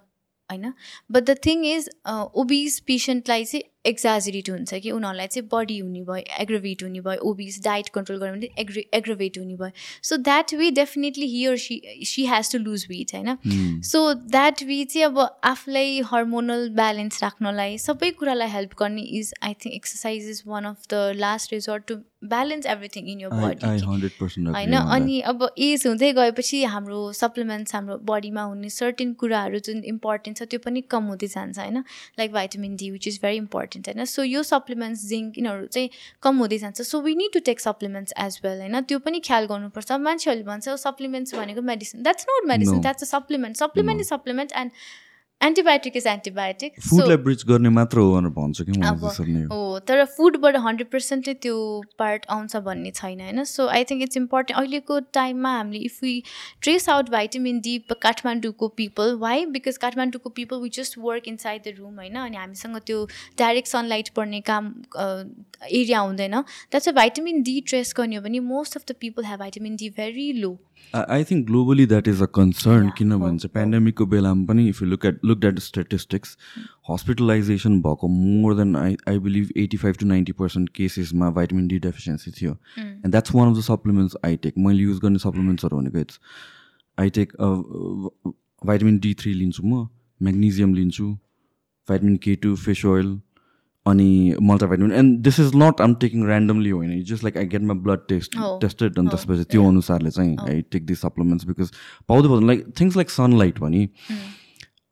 होइन? 0.51 0.73
But 1.11 1.23
the 1.23 1.37
thing 1.47 1.65
is 1.65 1.91
obese 2.35 2.81
पेसेन्टलाई 2.81 3.45
चाहिँ 3.45 3.63
एक्जाजरेट 3.87 4.51
हुन्छ 4.51 4.75
कि 4.75 4.91
उनीहरूलाई 4.91 5.27
चाहिँ 5.27 5.49
बडी 5.53 5.79
हुने 5.79 6.01
भयो 6.03 6.25
एग्रोभेट 6.41 6.83
हुने 6.83 7.01
भयो 7.01 7.31
ओबिस 7.31 7.63
डाइट 7.65 7.89
कन्ट्रोल 7.95 8.19
गर्यो 8.21 8.35
भने 8.35 8.49
एग्रे 8.59 8.85
एग्रोभेट 8.95 9.39
हुने 9.39 9.57
भयो। 9.57 9.71
So 10.03 10.17
that 10.19 10.55
way 10.55 10.71
definitely 10.71 11.27
he 11.29 11.45
or 11.47 11.57
she 11.59 11.81
she 12.07 12.27
has 12.27 12.53
to 12.53 12.59
lose 12.59 12.87
weight 12.91 13.15
होइन? 13.15 13.81
सो 13.85 14.03
द्याट 14.15 14.63
वे 14.63 14.85
चाहिँ 14.85 15.07
अब 15.07 15.19
आफूलाई 15.45 16.01
हर्मोनल 16.13 16.69
ब्यालेन्स 16.77 17.23
राख्नलाई 17.23 17.79
सबै 17.79 18.11
कुरालाई 18.21 18.49
हेल्प 18.51 18.75
गर्ने 18.81 19.03
is 19.21 19.33
I 19.43 19.55
think 19.65 19.75
exercise 19.75 20.29
is 20.31 20.43
one 20.47 20.65
of 20.65 20.87
the 20.93 20.95
last 21.17 21.53
resort 21.53 21.87
to 21.89 21.97
balance 22.25 22.67
everything 22.67 23.07
in 23.09 23.21
your 23.21 23.29
body 23.33 23.67
होइन? 23.67 24.75
अनि 24.75 25.21
अब 25.33 25.49
एज 25.59 25.87
हुँदै 25.87 26.13
गएपछि 26.13 26.63
हाम्रो 26.75 27.01
सप्लिमेन्ट्स 27.15 27.75
हाम्रो 27.75 27.97
बडीमा 28.11 28.43
हुने 28.43 28.71
सर्टेन 28.71 29.13
कुराहरू 29.23 29.59
जुन 29.69 29.83
इम्पोर्टेन्ट 29.95 30.39
छ 30.39 30.49
त्यो 30.51 30.61
पनि 30.67 30.81
कम 30.91 31.05
हुँदै 31.07 31.27
जान्छ 31.29 31.59
होइन? 31.59 31.85
Like 32.19 32.33
vitamin 32.33 32.77
D 32.77 32.91
which 32.91 33.09
is 33.09 33.19
very 33.23 33.37
important 33.37 33.69
important 33.71 33.97
होइन? 33.97 34.05
सो 34.05 34.23
यो 34.25 34.43
सप्लिमेन्ट्स 34.43 35.07
जिङ्क 35.09 35.39
यिनीहरू 35.39 35.67
चाहिँ 35.67 35.91
कम 36.23 36.39
हुँदै 36.39 36.59
जान्छ। 36.59 36.83
So 36.83 37.01
we 37.01 37.15
need 37.15 37.33
to 37.33 37.41
take 37.51 37.61
supplements 37.61 38.13
as 38.19 38.41
well 38.45 38.59
होइन? 38.61 38.81
त्यो 38.83 38.99
पनि 38.99 39.21
ख्याल 39.21 39.47
गर्नुपर्छ। 39.47 39.93
मान्छेहरूले 40.09 40.47
भन्छ 40.47 40.69
सप्लिमेन्ट्स 40.87 41.35
भनेको 41.35 41.63
medicine 41.63 42.03
that's 42.03 42.27
not 42.31 42.49
medicine 42.49 42.81
that's 42.81 43.03
a 43.03 43.07
supplement 43.07 43.57
supplement 43.57 44.01
is 44.01 44.09
supplement 44.09 44.53
and 44.57 44.71
antibiotic 45.43 45.97
is 45.97 46.07
antibiotic 46.07 46.81
फुडलाई 46.81 47.17
bridge 47.17 47.45
गर्ने 47.49 47.69
मात्र 47.77 47.99
हो 47.99 48.13
भनेर 48.15 48.31
भन्छ 48.33 48.63
कि 48.63 49.45
हो 49.53 49.79
तर 49.89 50.05
फुडबाट 50.17 50.57
हन्ड्रेड 50.65 50.91
पर्सेन्टले 50.93 51.35
त्यो 51.45 51.57
पार्ट 51.99 52.27
आउँछ 52.31 52.57
भन्ने 52.67 52.91
छैन 52.91 53.21
होइन? 53.21 53.45
So 53.45 53.67
I 53.69 53.85
think 53.91 54.03
it's 54.03 54.17
important 54.17 54.59
अहिलेको 54.61 54.99
टाइममा 55.15 55.53
हामीले 55.57 55.79
if 55.85 56.03
you 56.05 56.21
trace 56.63 56.89
out 56.89 57.11
vitamin 57.11 57.61
D 57.61 57.77
काठमाडौँको 58.03 58.69
पिपल 58.77 59.15
वाइ 59.21 59.47
बिकज 59.57 59.77
काठमाडौँको 59.79 60.31
people 60.41 60.57
we 60.63 60.69
just 60.75 60.99
work 60.99 61.29
inside 61.37 61.63
the 61.63 61.75
room 61.79 61.95
होइन? 61.95 62.17
अनि 62.17 62.37
हामीसँग 62.37 62.77
त्यो 62.87 63.05
डाइरेक्ट 63.39 63.69
सनलाइट 63.69 64.09
पर्ने 64.17 64.41
काम 64.51 64.73
एरिया 64.97 65.99
हुँदैन। 66.01 66.41
That's 66.41 66.89
a 66.89 66.93
vitamin 66.93 67.43
D 67.43 67.61
trace 67.69 67.95
गर्ने 67.97 68.17
हो 68.17 68.23
भने 68.23 68.41
most 68.49 68.77
of 68.77 68.85
the 68.89 68.95
people 69.01 69.25
have 69.25 69.39
vitamin 69.39 69.77
D 69.77 69.89
very 69.97 70.33
low 70.33 70.53
I 70.95 71.25
think 71.25 71.47
globally 71.47 71.85
that 71.87 72.09
is 72.09 72.23
a 72.23 72.27
concern 72.35 72.89
किनभने 72.99 73.39
चाहिँ 73.39 73.51
पेन्डेमिकको 73.55 74.07
बेलामा 74.07 74.45
पनि 74.47 74.67
if 74.69 74.83
you 74.83 74.89
look 74.89 75.05
at 75.07 75.25
look 75.25 75.45
at 75.45 75.59
statistics 75.61 76.37
hospitalisation 76.91 77.81
भएको 77.83 78.09
more 78.09 78.55
than 78.57 78.77
I 78.77 78.97
I 79.09 79.19
believe 79.27 79.53
eighty 79.57 79.77
five 79.77 79.97
to 80.01 80.07
ninety 80.07 80.33
percent 80.41 80.71
केसेसमा 80.77 81.31
vitamin 81.33 81.69
D 81.69 81.79
deficiency 81.87 82.31
थियो 82.41 82.57
and 82.79 83.11
that's 83.11 83.35
one 83.35 83.51
of 83.51 83.57
the 83.57 83.63
supplements 83.63 84.17
I 84.25 84.37
take 84.43 84.59
मैले 84.59 84.83
use 84.83 84.99
गर्ने 84.99 85.19
सप्लिमेन्ट्सहरू 85.21 85.79
भनेको 85.79 85.99
it's 86.01 86.21
I 86.99 87.11
take 87.19 87.33
vitamin 88.63 88.99
D 88.99 89.15
three 89.15 89.35
लिन्छु 89.35 89.63
म 89.65 89.87
magnesium 90.21 90.75
लिन्छु 90.75 91.11
vitamin 91.89 92.17
के 92.25 92.35
टू 92.37 92.55
फिस 92.59 92.85
ओइल 92.87 93.19
अनि 93.91 94.09
multivitamin 94.51 94.93
and 94.99 95.19
this 95.25 95.41
is 95.41 95.51
not 95.63 95.81
um 95.81 95.95
taking 96.03 96.27
randomly 96.27 96.71
होइन 96.71 97.03
just 97.13 97.25
like 97.25 97.37
I 97.37 97.47
get 97.55 97.63
my 97.71 97.77
blood 97.87 98.01
test 98.09 98.37
tested 98.61 98.99
अनि 98.99 99.09
त्यसपछि 99.09 99.45
त्यो 99.53 99.69
अनुसारले 99.69 100.11
चाहिँ 100.11 100.37
I 100.49 100.61
take 100.73 100.87
this 100.87 101.01
supplements 101.01 101.47
because 101.47 101.71
पाउँदै 102.09 102.29
पाउँदैन. 102.29 102.47
लाइक 102.47 102.67
थिङ्स 102.81 102.97
लाइक 102.97 103.11
सनलाइट 103.11 103.59
भने 103.61 103.87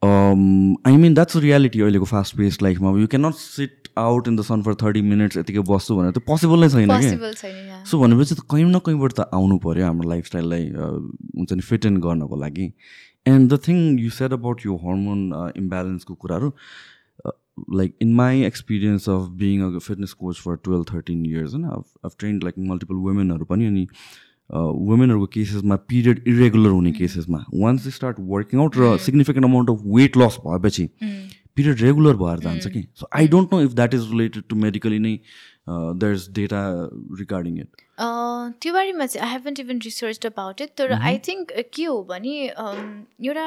आई 0.03 0.96
मिन 0.96 1.14
द्याट्स 1.14 1.36
रियालिटी 1.44 1.80
अहिलेको 1.80 2.05
फास्ट 2.07 2.36
पेस 2.36 2.62
लाइफमा 2.62 2.99
you 2.99 3.07
can 3.07 3.26
not 3.26 3.34
sit 3.34 3.88
out 3.99 4.28
in 4.28 4.36
the 4.36 4.42
sun 4.49 4.62
for 4.62 4.74
thirty 4.82 5.01
minutes 5.03 5.36
यतिकै 5.36 5.62
बस्छु 5.70 5.96
भनेर 5.96 6.12
त 6.12 6.18
पोसिबल 6.26 6.64
नै 6.64 6.68
छैन 6.70 6.90
कि? 7.01 7.09
सो 7.90 7.99
भनेपछि 7.99 8.34
त 8.34 8.40
कहीँ 8.51 8.64
न 8.64 8.78
कहीँबाट 8.86 9.12
त 9.12 9.26
आउनु 9.34 9.59
पऱ्यो 9.64 9.86
हाम्रो 9.86 10.09
लाइफस्टाइललाई 10.11 10.64
हुन्छ 10.76 11.53
नि 11.53 11.62
फिट 11.70 11.86
इन 11.86 11.96
गर्नको 12.05 12.36
लागि. 12.42 12.66
And 13.26 13.53
the 13.53 13.59
thing 13.66 13.99
you 13.99 14.11
said 14.18 14.32
about 14.32 14.66
यो 14.66 14.76
हर्मोन 14.84 15.20
इम्ब्यालेन्सको 15.57 16.14
कुराहरू 16.14 16.53
like 17.66 17.94
in 18.00 18.14
my 18.14 18.32
experience 18.50 19.09
of 19.09 19.26
being 19.36 19.62
a 19.62 19.80
fitness 19.80 20.14
coach 20.14 20.40
for 20.40 20.56
12 20.56 20.86
13 20.86 21.24
years 21.24 21.54
and 21.54 21.66
I've, 21.66 21.90
I've 22.04 22.16
trained 22.16 22.42
like 22.42 22.56
multiple 22.56 23.04
women 23.09 23.36
पनि 23.44 23.66
अनि 23.66 23.86
वुमेनहरूको 24.50 25.26
केसेसमा 25.26 25.76
पिरियड 25.88 26.22
इरेगुलर 26.28 26.70
हुने 26.70 26.92
केसेसमा 26.92 27.44
once 27.54 27.84
they 27.84 27.90
start 27.90 28.16
working 28.28 28.61
out 28.61 28.76
र 28.78 28.96
significant 29.06 29.46
amount 29.46 29.70
of 29.70 29.82
weight 29.96 30.16
loss 30.16 30.38
भएपछि 30.46 30.88
period 31.56 31.80
regular 31.80 32.16
भएर 32.16 32.38
जान्छ 32.40 32.66
कि? 32.66 32.84
So 32.94 33.09
I 33.14 33.28
don't 33.28 33.52
know 33.52 33.61
if 33.62 33.72
that 33.72 33.94
is 33.94 34.11
related 34.11 34.44
to 34.48 34.56
medically 34.56 34.98
नै 34.98 35.18
there 35.68 36.14
is 36.14 36.28
data 36.34 36.62
regarding 37.20 37.59
it 37.61 37.84
त्यो 38.01 38.72
बारेमा 38.72 39.07
चाहिँ 39.07 39.26
I 39.26 39.32
haven't 39.32 39.61
even 39.61 39.78
research 39.84 40.26
about 40.26 40.61
it 40.61 40.70
तर 40.78 40.92
आई 40.92 41.18
थिङ्क 41.28 41.53
के 41.74 41.84
हो 41.84 42.03
भने 42.09 42.34
एउटा 42.42 43.46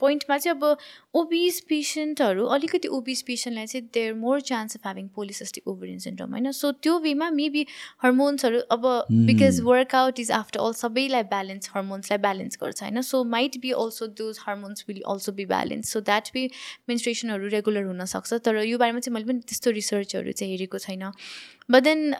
पोइन्टमा 0.00 0.38
चाहिँ 0.38 0.56
अब 0.56 0.76
ओबिस 1.16 1.60
पेसेन्टहरू 1.68 2.46
अलिकति 2.56 2.88
ओबिस 2.98 3.22
पेसेन्टलाई 3.22 3.66
चाहिँ 3.66 3.86
there 3.94 4.14
more 4.14 4.40
chance 4.50 4.76
of 4.76 4.86
having 4.86 5.08
polycystic 5.16 5.68
ovarian 5.68 5.98
syndrome 6.06 6.30
होइन? 6.30 6.50
सो 6.52 6.70
त्यो 6.72 6.98
वेमा 7.00 7.30
मेबी 7.30 7.66
हर्मोन्सहरू 8.04 8.60
अब 8.76 8.86
because 9.12 9.60
workout 9.64 10.20
is 10.20 10.30
after 10.40 10.60
all 10.60 10.72
सबैलाई 10.74 11.22
ब्यालेन्स 11.30 11.70
हर्मोन्सलाई 11.74 12.18
ब्यालेन्स 12.26 12.58
गर्छ 12.62 12.82
होइन? 12.82 13.00
So 13.02 13.22
might 13.36 13.58
be 13.62 13.70
also 13.84 14.06
those 14.22 14.38
hormones 14.46 14.84
will 14.88 15.02
also 15.14 15.32
be 15.32 15.46
balance 15.54 15.92
so 15.92 16.00
that 16.10 16.30
way 16.34 16.48
मेन्स्ट्रेसनहरू 16.88 17.48
regular 17.56 17.84
हुनसक्छ 17.84 18.42
तर 18.44 18.62
यो 18.64 18.78
बारेमा 18.78 19.00
चाहिँ 19.00 19.14
मैले 19.14 19.32
पनि 19.32 19.40
त्यस्तो 19.48 19.70
रिसर्चहरू 19.80 20.32
चाहिँ 20.32 20.52
हेरेको 20.52 20.78
छैन। 20.78 21.10
But 21.68 21.82
then 21.82 22.12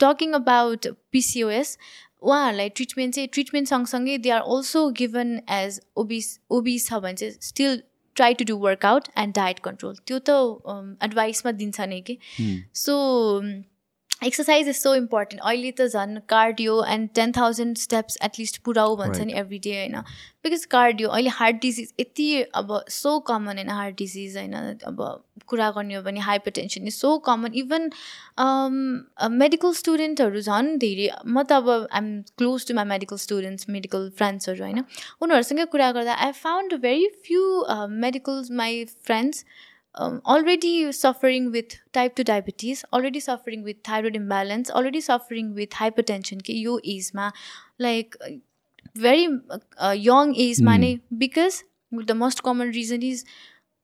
talking 0.00 0.32
about 0.32 0.86
PCOS 1.12 1.76
उहाँहरूलाई 2.22 2.68
ट्रिटमेन्ट 2.68 3.14
चाहिँ 3.14 3.28
ट्रिटमेन्ट 3.32 3.68
सँगसँगै 3.68 4.18
they 4.18 4.30
are 4.30 4.40
also 4.56 4.88
given 4.98 5.40
as 5.50 5.80
obese 5.96 6.38
obese 6.50 6.86
छ 6.88 7.00
भने 7.04 7.14
चाहिँ 7.14 7.34
still 7.42 7.82
try 8.16 8.34
to 8.34 8.44
do 8.44 8.56
workout 8.56 9.08
and 9.18 9.34
diet 9.34 9.58
control 9.64 9.96
त्यो 10.06 10.18
त 10.28 10.30
एडभाइसमा 11.04 11.52
दिन्छ 11.52 11.80
नै 11.80 12.00
कि? 12.00 12.18
So 12.74 12.96
exercise 14.22 14.68
is 14.68 14.76
so 14.76 14.94
important 14.94 15.42
अहिले 15.42 15.70
त 15.72 15.86
झन् 15.88 16.18
cardio 16.28 16.82
and 16.88 17.08
ten 17.14 17.32
thousand 17.32 17.78
steps 17.78 18.18
at least 18.22 18.60
पुऱ्याउ 18.64 18.96
भन्छ 18.96 19.20
नि 19.20 19.32
एभ्री 19.36 19.58
डे 19.60 19.70
होइन 19.72 19.96
बिकज 20.44 20.64
कार्डियो 20.70 21.08
अहिले 21.10 21.30
हार्ट 21.32 21.60
डिजिज 21.62 21.92
यति 22.00 22.26
अब 22.54 22.78
सो 22.90 23.18
कमन 23.26 23.56
होइन 23.56 23.70
हार्ट 23.72 23.96
डिजिज 23.96 24.36
होइन 24.36 24.54
अब 24.84 25.02
कुरा 25.46 25.70
गर्ने 25.70 25.94
हो 25.94 26.02
भने 26.02 26.20
hypertension 26.52 26.86
is 26.86 26.94
so 26.94 27.16
common 27.20 27.54
even 27.54 27.90
medical 29.36 29.72
स्टुडेन्टहरू 29.74 30.40
झन् 30.42 30.76
धेरै 30.78 31.08
म 31.26 31.42
त 31.42 31.52
अब 31.54 31.70
I'm 31.70 32.12
close 32.34 32.66
to 32.68 32.74
my 32.74 32.84
medical 32.86 33.16
students 33.18 33.68
medical 33.70 34.08
फ्रेन्ड्सहरू 34.16 34.64
होइन 34.64 34.84
उनीहरूसँगै 35.20 35.64
कुरा 35.72 35.90
गर्दा 35.92 36.20
I 36.20 36.38
found 36.38 36.80
very 36.82 37.10
few 37.24 37.42
medical 37.98 38.42
my 38.56 38.84
friends 39.00 39.44
um, 39.94 40.20
already 40.24 40.92
suffering 40.92 41.50
with 41.50 41.76
type 41.92 42.14
2 42.14 42.24
diabetes 42.24 42.84
already 42.92 43.20
suffering 43.20 43.62
with 43.62 43.82
thyroid 43.84 44.16
imbalance 44.16 44.70
already 44.70 45.00
suffering 45.00 45.54
with 45.54 45.70
hypertension 45.70 46.44
ke 46.48 46.56
yo 46.66 46.78
age 46.84 47.10
ma 47.14 47.30
like 47.78 48.16
very 48.94 49.28
uh, 49.78 49.96
young 49.96 50.34
age 50.36 50.60
ma 50.60 50.76
नै 50.76 50.92
because 51.24 51.64
the 52.12 52.14
most 52.14 52.42
common 52.42 52.70
reason 52.78 53.02
is 53.02 53.24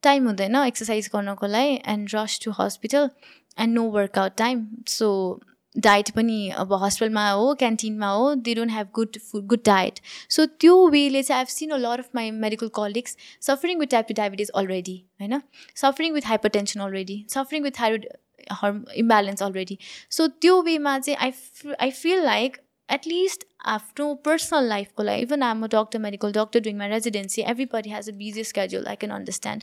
time 0.02 0.26
हुँदैन 0.30 0.62
exercise 0.66 1.09
गर्नको 1.09 1.46
लागि 1.57 1.80
and 1.84 2.14
rush 2.14 2.38
to 2.38 2.52
hospital 2.52 3.11
and 3.57 3.74
no 3.74 3.84
workout 3.98 4.36
time 4.36 4.66
so 4.86 5.40
diet 5.79 6.11
पनि 6.11 6.49
अब 6.57 6.72
हस्पिटलमा 6.83 7.29
हो 7.31 7.55
क्यान्टिनमा 7.55 8.09
हो 8.11 8.35
they 8.37 8.55
don't 8.55 8.72
have 8.72 8.89
good 8.95 9.18
food 9.20 9.47
good 9.47 9.62
diet 9.66 9.99
so 10.31 10.47
त्यो 10.61 10.77
वेले 10.91 11.22
चाहिँ 11.22 11.39
I've 11.39 11.49
seen 11.49 11.70
a 11.70 11.77
lot 11.79 11.99
of 11.99 12.09
my 12.14 12.31
medical 12.43 12.68
colleagues 12.74 13.16
suffering 13.43 13.79
with 13.79 13.87
type 13.89 14.07
two 14.09 14.14
diabetes 14.14 14.51
already 14.57 14.97
होइन? 15.20 15.41
Suffering 15.77 16.12
with 16.12 16.27
hypertension 16.51 16.81
already 16.81 17.24
suffering 17.31 17.62
with 17.62 17.81
thyroid 17.81 18.07
hormone 18.53 18.85
imbalance 18.97 19.43
already 19.43 19.79
so 20.11 20.27
त्यो 20.29 20.61
वेमा 20.62 20.99
चाहिँ 20.99 21.18
I 21.18 21.74
I 21.81 21.91
feel 21.93 22.24
like 22.24 22.57
at least 22.89 23.45
आफ्नो 23.66 24.14
personal 24.24 24.68
लाइफको 24.68 25.03
लागि 25.03 25.22
even 25.22 25.43
um 25.43 25.64
a 25.64 25.68
doctor 25.68 25.99
medical 25.99 26.33
doctor 26.33 26.61
doing 26.61 26.79
my 26.79 26.89
residency 26.89 27.43
everybody 27.53 27.91
has 27.91 28.09
a 28.09 28.12
busy 28.16 28.45
schedule 28.45 28.87
I 28.87 28.97
can 28.97 29.12
understand 29.12 29.62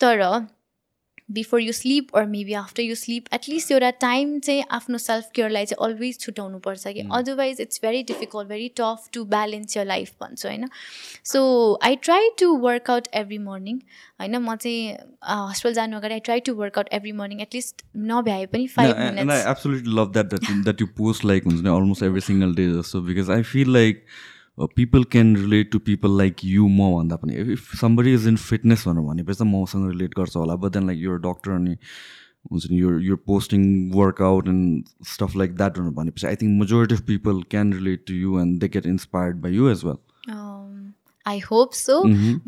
तर 0.00 0.24
before 1.28 1.60
you 1.60 1.72
sleep 1.72 2.16
or 2.16 2.26
maybe 2.26 2.52
after 2.54 2.82
you 2.82 2.94
sleep 2.94 3.24
at least 3.34 3.72
एउटा 3.72 3.90
time 4.00 4.38
चाहिँ 4.40 4.62
आफ्नो 4.70 4.98
self 4.98 5.30
केयरलाई 5.34 5.66
चाहिँ 5.66 5.86
always 5.86 6.18
छुट्याउनुपर्छ 6.20 6.86
कि 6.88 7.02
otherwise 7.12 7.60
it's 7.60 7.80
very 7.82 8.02
difficult 8.02 8.48
very 8.48 8.68
tough 8.76 9.08
to 9.12 9.24
balance 9.34 9.76
your 9.76 9.86
life 9.86 10.12
भन्छु 10.22 10.48
होइन? 10.48 10.68
So 11.24 11.42
I 11.82 11.96
try 11.96 12.30
to 12.38 12.54
workout 12.56 13.08
every 13.14 13.38
morning 13.48 13.80
होइन? 14.20 14.36
म 14.36 14.56
चाहिँ 14.56 14.96
हस्पिटल 15.50 15.74
जानु 15.74 15.96
अगाडि 15.96 16.14
I 16.14 16.20
try 16.20 16.40
to 16.48 16.54
workout 16.54 16.88
every 16.92 17.12
morning 17.12 17.40
at least 17.40 17.84
नभ्याए 18.14 18.46
पनि 18.46 18.66
five 18.78 18.96
minutes 18.98 19.46
absolutely 19.46 19.94
love 20.00 20.12
that 20.12 20.34
that 20.64 20.80
you 20.80 20.86
post 20.98 21.24
like 21.24 21.44
हुन्छ 21.44 21.60
नि 21.60 21.70
अलमोस्ट 21.70 22.02
एभ्री 22.02 22.20
सिङ्गल 22.30 22.54
डे 22.54 22.66
जस्तो 22.72 23.00
because 23.10 23.30
I 23.30 23.42
feel 23.52 23.72
like 23.72 24.04
people 24.66 25.04
can 25.12 25.34
relate 25.36 25.70
to 25.72 25.78
people 25.86 26.16
like 26.18 26.44
you 26.44 26.68
म 26.68 26.90
भन्दा 26.96 27.16
पनि 27.16 27.34
if 27.52 27.74
somebody 27.80 28.14
is 28.14 28.26
in 28.28 28.36
fitness 28.36 28.84
भनेर 28.88 29.04
भनेपछि 29.04 29.38
त 29.38 29.46
मसँग 29.50 29.90
रिलेट 29.90 30.14
गर्छ 30.18 30.36
होला 30.36 30.54
but 30.64 30.72
then 30.72 30.86
like 30.86 30.98
your 31.00 31.18
doctor 31.26 31.50
अनि 31.50 31.76
हुन्छ 32.52 32.70
नि 32.70 32.80
your 32.80 33.02
your 33.04 33.16
posting 33.26 33.64
workout 33.94 34.48
and 34.48 34.84
stuff 35.14 35.36
like 35.36 35.56
that 35.56 35.78
भनेर 35.78 35.92
भनेपछि 36.02 36.26
I 36.26 36.36
think 36.42 36.60
majority 36.60 36.94
of 36.94 37.02
people 37.06 37.42
can 37.50 37.72
relate 37.72 38.04
to 38.06 38.14
you 38.14 38.40
and 38.40 38.60
they 38.60 38.68
get 38.68 38.86
inspired 38.86 39.40
by 39.42 39.52
you 39.52 39.68
as 39.70 39.84
well 39.84 40.06
I 41.26 41.38
hope 41.38 41.74
so. 41.74 41.94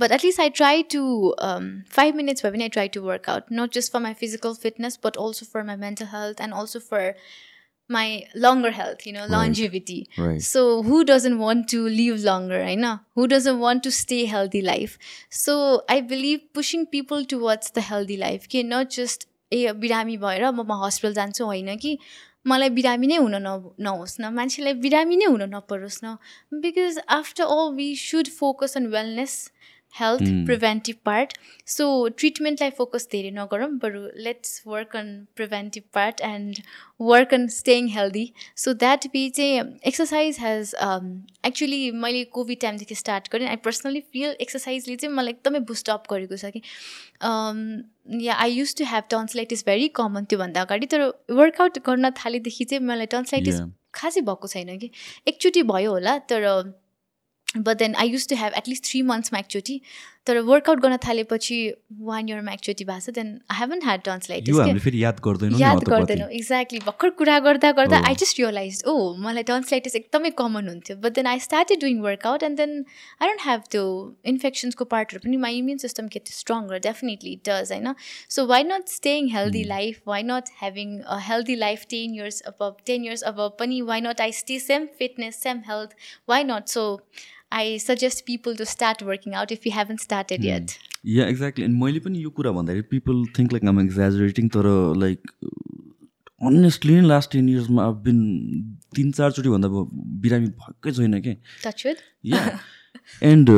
But 0.03 0.13
at 0.17 0.23
least 0.25 0.41
I 0.43 0.49
try 0.59 0.83
to, 0.93 1.01
um, 1.47 1.65
five 1.97 2.15
minutes 2.15 2.45
when 2.45 2.63
I 2.63 2.69
try 2.69 2.85
to 2.95 3.03
work 3.03 3.27
out, 3.29 3.51
not 3.51 3.75
just 3.79 3.93
for 3.93 4.01
my 4.01 4.13
physical 4.15 4.55
fitness, 4.55 4.97
but 4.97 5.19
also 5.25 5.49
for 5.55 5.65
my 5.65 5.77
mental 5.77 6.07
health 6.07 6.41
and 6.41 6.55
also 6.55 6.81
for 6.81 7.03
my 7.91 8.24
longer 8.34 8.70
health, 8.70 9.07
you 9.07 9.12
know, 9.12 9.26
longevity. 9.26 10.09
Right. 10.16 10.43
So 10.43 10.82
who 10.82 11.05
doesn't 11.05 11.38
want 11.38 11.68
to 11.70 11.82
live 11.88 12.22
longer, 12.22 12.62
I 12.62 12.76
know? 12.76 13.01
Who 13.14 13.26
doesn't 13.26 13.59
want 13.59 13.82
to 13.84 13.91
stay 13.91 14.24
healthy 14.26 14.62
life? 14.62 14.97
So 15.30 15.82
I 15.88 16.01
believe 16.01 16.41
pushing 16.53 16.86
people 16.86 17.24
towards 17.24 17.72
the 17.72 17.86
healthy 17.91 18.16
life, 18.16 18.49
कि 18.49 18.64
not 18.64 18.97
just 18.99 19.26
a 19.53 19.72
बिरामी 19.82 20.16
भएर 20.16 20.51
म 20.51 20.62
म 20.62 20.84
hospital 20.84 21.14
जान्छु 21.14 21.45
होइन 21.45 21.76
कि 21.82 21.99
मलाई 22.47 22.70
बिरामी 22.76 23.07
नै 23.07 23.16
हुन 23.16 23.34
न 23.36 23.74
नहोस् 23.86 24.20
न 24.20 24.32
मान्छेलाई 24.34 24.74
बिरामी 24.84 25.16
नै 25.22 25.26
हुन 25.26 25.43
नपरोस् 25.55 25.99
न 26.05 26.16
because 26.62 26.99
after 27.18 27.45
all 27.55 27.74
we 27.76 27.88
should 28.03 28.28
focus 28.36 28.76
on 28.76 28.86
wellness 28.95 29.34
health 29.95 30.22
preventive 30.47 30.97
part 31.05 31.32
so 31.68 31.86
ट्रिटमेन्टलाई 32.18 32.70
focus 32.76 33.09
धेरै 33.12 33.30
नगरौँ 33.30 33.68
बरु 33.78 34.01
let's 34.24 34.62
work 34.66 34.97
on 34.97 35.09
preventive 35.36 35.82
part 35.95 36.20
and 36.24 36.59
work 37.01 37.34
on 37.34 37.47
staying 37.55 37.88
healthy 37.91 38.24
so 38.57 38.72
that 38.74 39.07
be 39.12 39.28
चाहिँ 39.30 39.62
एक्सर्साइज 39.86 40.38
हेज 40.41 40.74
एक्चुली 41.47 41.91
मैले 42.01 42.24
कोभिड 42.34 42.61
टाइमदेखि 42.61 42.95
स्टार्ट 42.95 43.28
गरेँ। 43.32 43.49
I 43.49 43.57
personally 43.64 44.01
feel 44.12 44.36
एक्सर्साइजले 44.41 44.97
चाहिँ 44.97 45.14
मलाई 45.14 45.32
एकदमै 45.32 45.61
बुस्टअप 45.70 46.05
गरेको 46.11 46.36
छ 46.36 46.51
कि। 46.57 46.62
Yeah 48.26 48.34
I 48.34 48.53
used 48.53 48.76
to 48.78 48.84
have 48.86 49.05
tonsillitis 49.11 49.64
very 49.66 49.88
common 49.97 50.24
त्योभन्दा 50.24 50.62
अगाडि 50.62 50.86
तर 50.86 51.03
वर्कआउट 51.32 51.78
गर्न 51.86 52.11
थालेदेखि 52.16 52.64
चाहिँ 52.64 52.84
मलाई 52.86 53.07
टन्सलाइटिस. 53.14 53.61
खासै 53.95 54.20
भएको 54.22 54.49
छैन 54.49 54.78
कि। 54.78 54.91
एकचोटि 55.28 55.62
भयो 55.70 55.91
होला 55.93 56.18
तर 56.30 56.47
but 57.57 57.77
then 57.79 57.95
I 57.97 58.09
used 58.09 58.29
to 58.29 58.37
have 58.37 58.53
at least 58.57 58.85
three 58.85 59.03
मन्थ्समा 59.03 59.39
एकचोटि 59.39 59.81
तर 60.27 60.39
वर्कआउट 60.47 60.79
गर्न 60.81 60.97
थालेपछि 61.05 61.57
वान 62.09 62.29
इयरमा 62.29 62.53
एकचोटि 62.53 62.85
भएको 62.85 63.01
छ 63.01 63.15
then 63.15 63.29
I 63.51 63.59
haven't 63.59 63.81
had 63.85 64.01
tonsillitis 64.05 64.83
फेरि 64.85 65.03
याद 65.03 65.21
गर्दैनौँ 65.25 65.61
याद। 65.61 65.85
गर्दैनौँ 65.85 66.29
एक्ज्याक्टली 66.31 66.79
भर्खर 66.81 67.11
कुरा 67.21 67.39
गर्दा 67.47 67.71
गर्दा। 67.79 68.01
आई 68.09 68.15
जस्ट 68.23 68.41
रियलाइज 68.41 68.83
ओ 68.87 68.95
मलाई 69.25 69.43
टन्सलाइटिस 69.51 69.97
एकदमै 69.97 70.31
कमन 70.43 70.69
हुन्थ्यो. 70.69 70.97
But 70.97 71.15
then 71.15 71.27
I 71.27 71.41
started 71.47 71.81
doing 71.81 72.01
workout 72.03 72.43
and 72.43 72.57
then 72.59 72.77
I 73.23 73.29
don't 73.29 73.43
have 73.45 73.65
त्यो 73.71 73.87
इन्फेक्सन्सको 74.35 74.85
पार्टहरू 74.93 75.25
पनि 75.25 75.37
my 75.47 75.59
immune 75.59 75.83
system 75.87 76.13
get 76.15 76.35
stronger 76.35 76.85
definitely 76.87 77.33
it 77.33 77.49
does 77.49 77.73
होइन 77.73 77.95
so 78.37 78.47
why 78.53 78.69
not 78.71 78.97
staying 78.99 79.33
healthy 79.33 79.65
life 79.73 80.15
why 80.15 80.29
not 80.31 80.55
having 80.61 80.97
a 81.01 81.19
healthy 81.31 81.57
life 81.65 81.87
ten 81.97 82.15
years 82.15 82.41
अब 82.53 82.77
ten 82.87 83.05
years 83.05 83.23
अब 83.33 83.43
पनि 83.59 83.83
why 83.91 84.01
not 84.09 84.21
I 84.21 84.39
stay 84.45 84.59
same 84.61 84.87
fitness 84.99 85.43
same 85.43 85.69
health 85.69 86.01
why 86.29 86.45
not 86.55 86.69
so 86.69 86.89
I 87.53 87.79
suggest 87.79 88.25
people 88.27 88.57
to 88.57 88.65
start 88.65 89.03
working 89.03 89.35
out 89.35 89.53
if 89.53 89.67
you 89.67 89.73
haven't 89.77 89.97
started 89.97 90.45
yet 90.45 90.71
yeah 91.07 91.27
exactly 91.27 91.65
अनि 91.65 91.75
मैले 91.75 92.01
पनि 92.01 92.23
यो 92.23 92.31
कुरा 92.31 92.53
भन्दाखेरि 92.53 92.83
people 92.91 93.25
think 93.39 93.53
like 93.53 93.65
um 93.65 93.81
exaggerating 93.81 94.49
तर 94.49 94.69
like 94.97 95.31
honestly 96.41 97.01
last 97.01 97.33
ten 97.33 97.49
इयर्समा 97.49 97.85
अब 97.87 98.03
बिन 98.03 98.21
तिन 98.97 99.11
चारचोटि 99.13 99.49
भन्दा 99.49 99.69
अब 99.69 99.91
बिरामी 100.23 100.47
भएकै 100.47 100.93
छैन 100.93 101.21
कि? 101.21 101.37
टच 101.65 101.87
विथ 101.87 102.03
या 102.25 102.59
एन्ड 103.23 103.51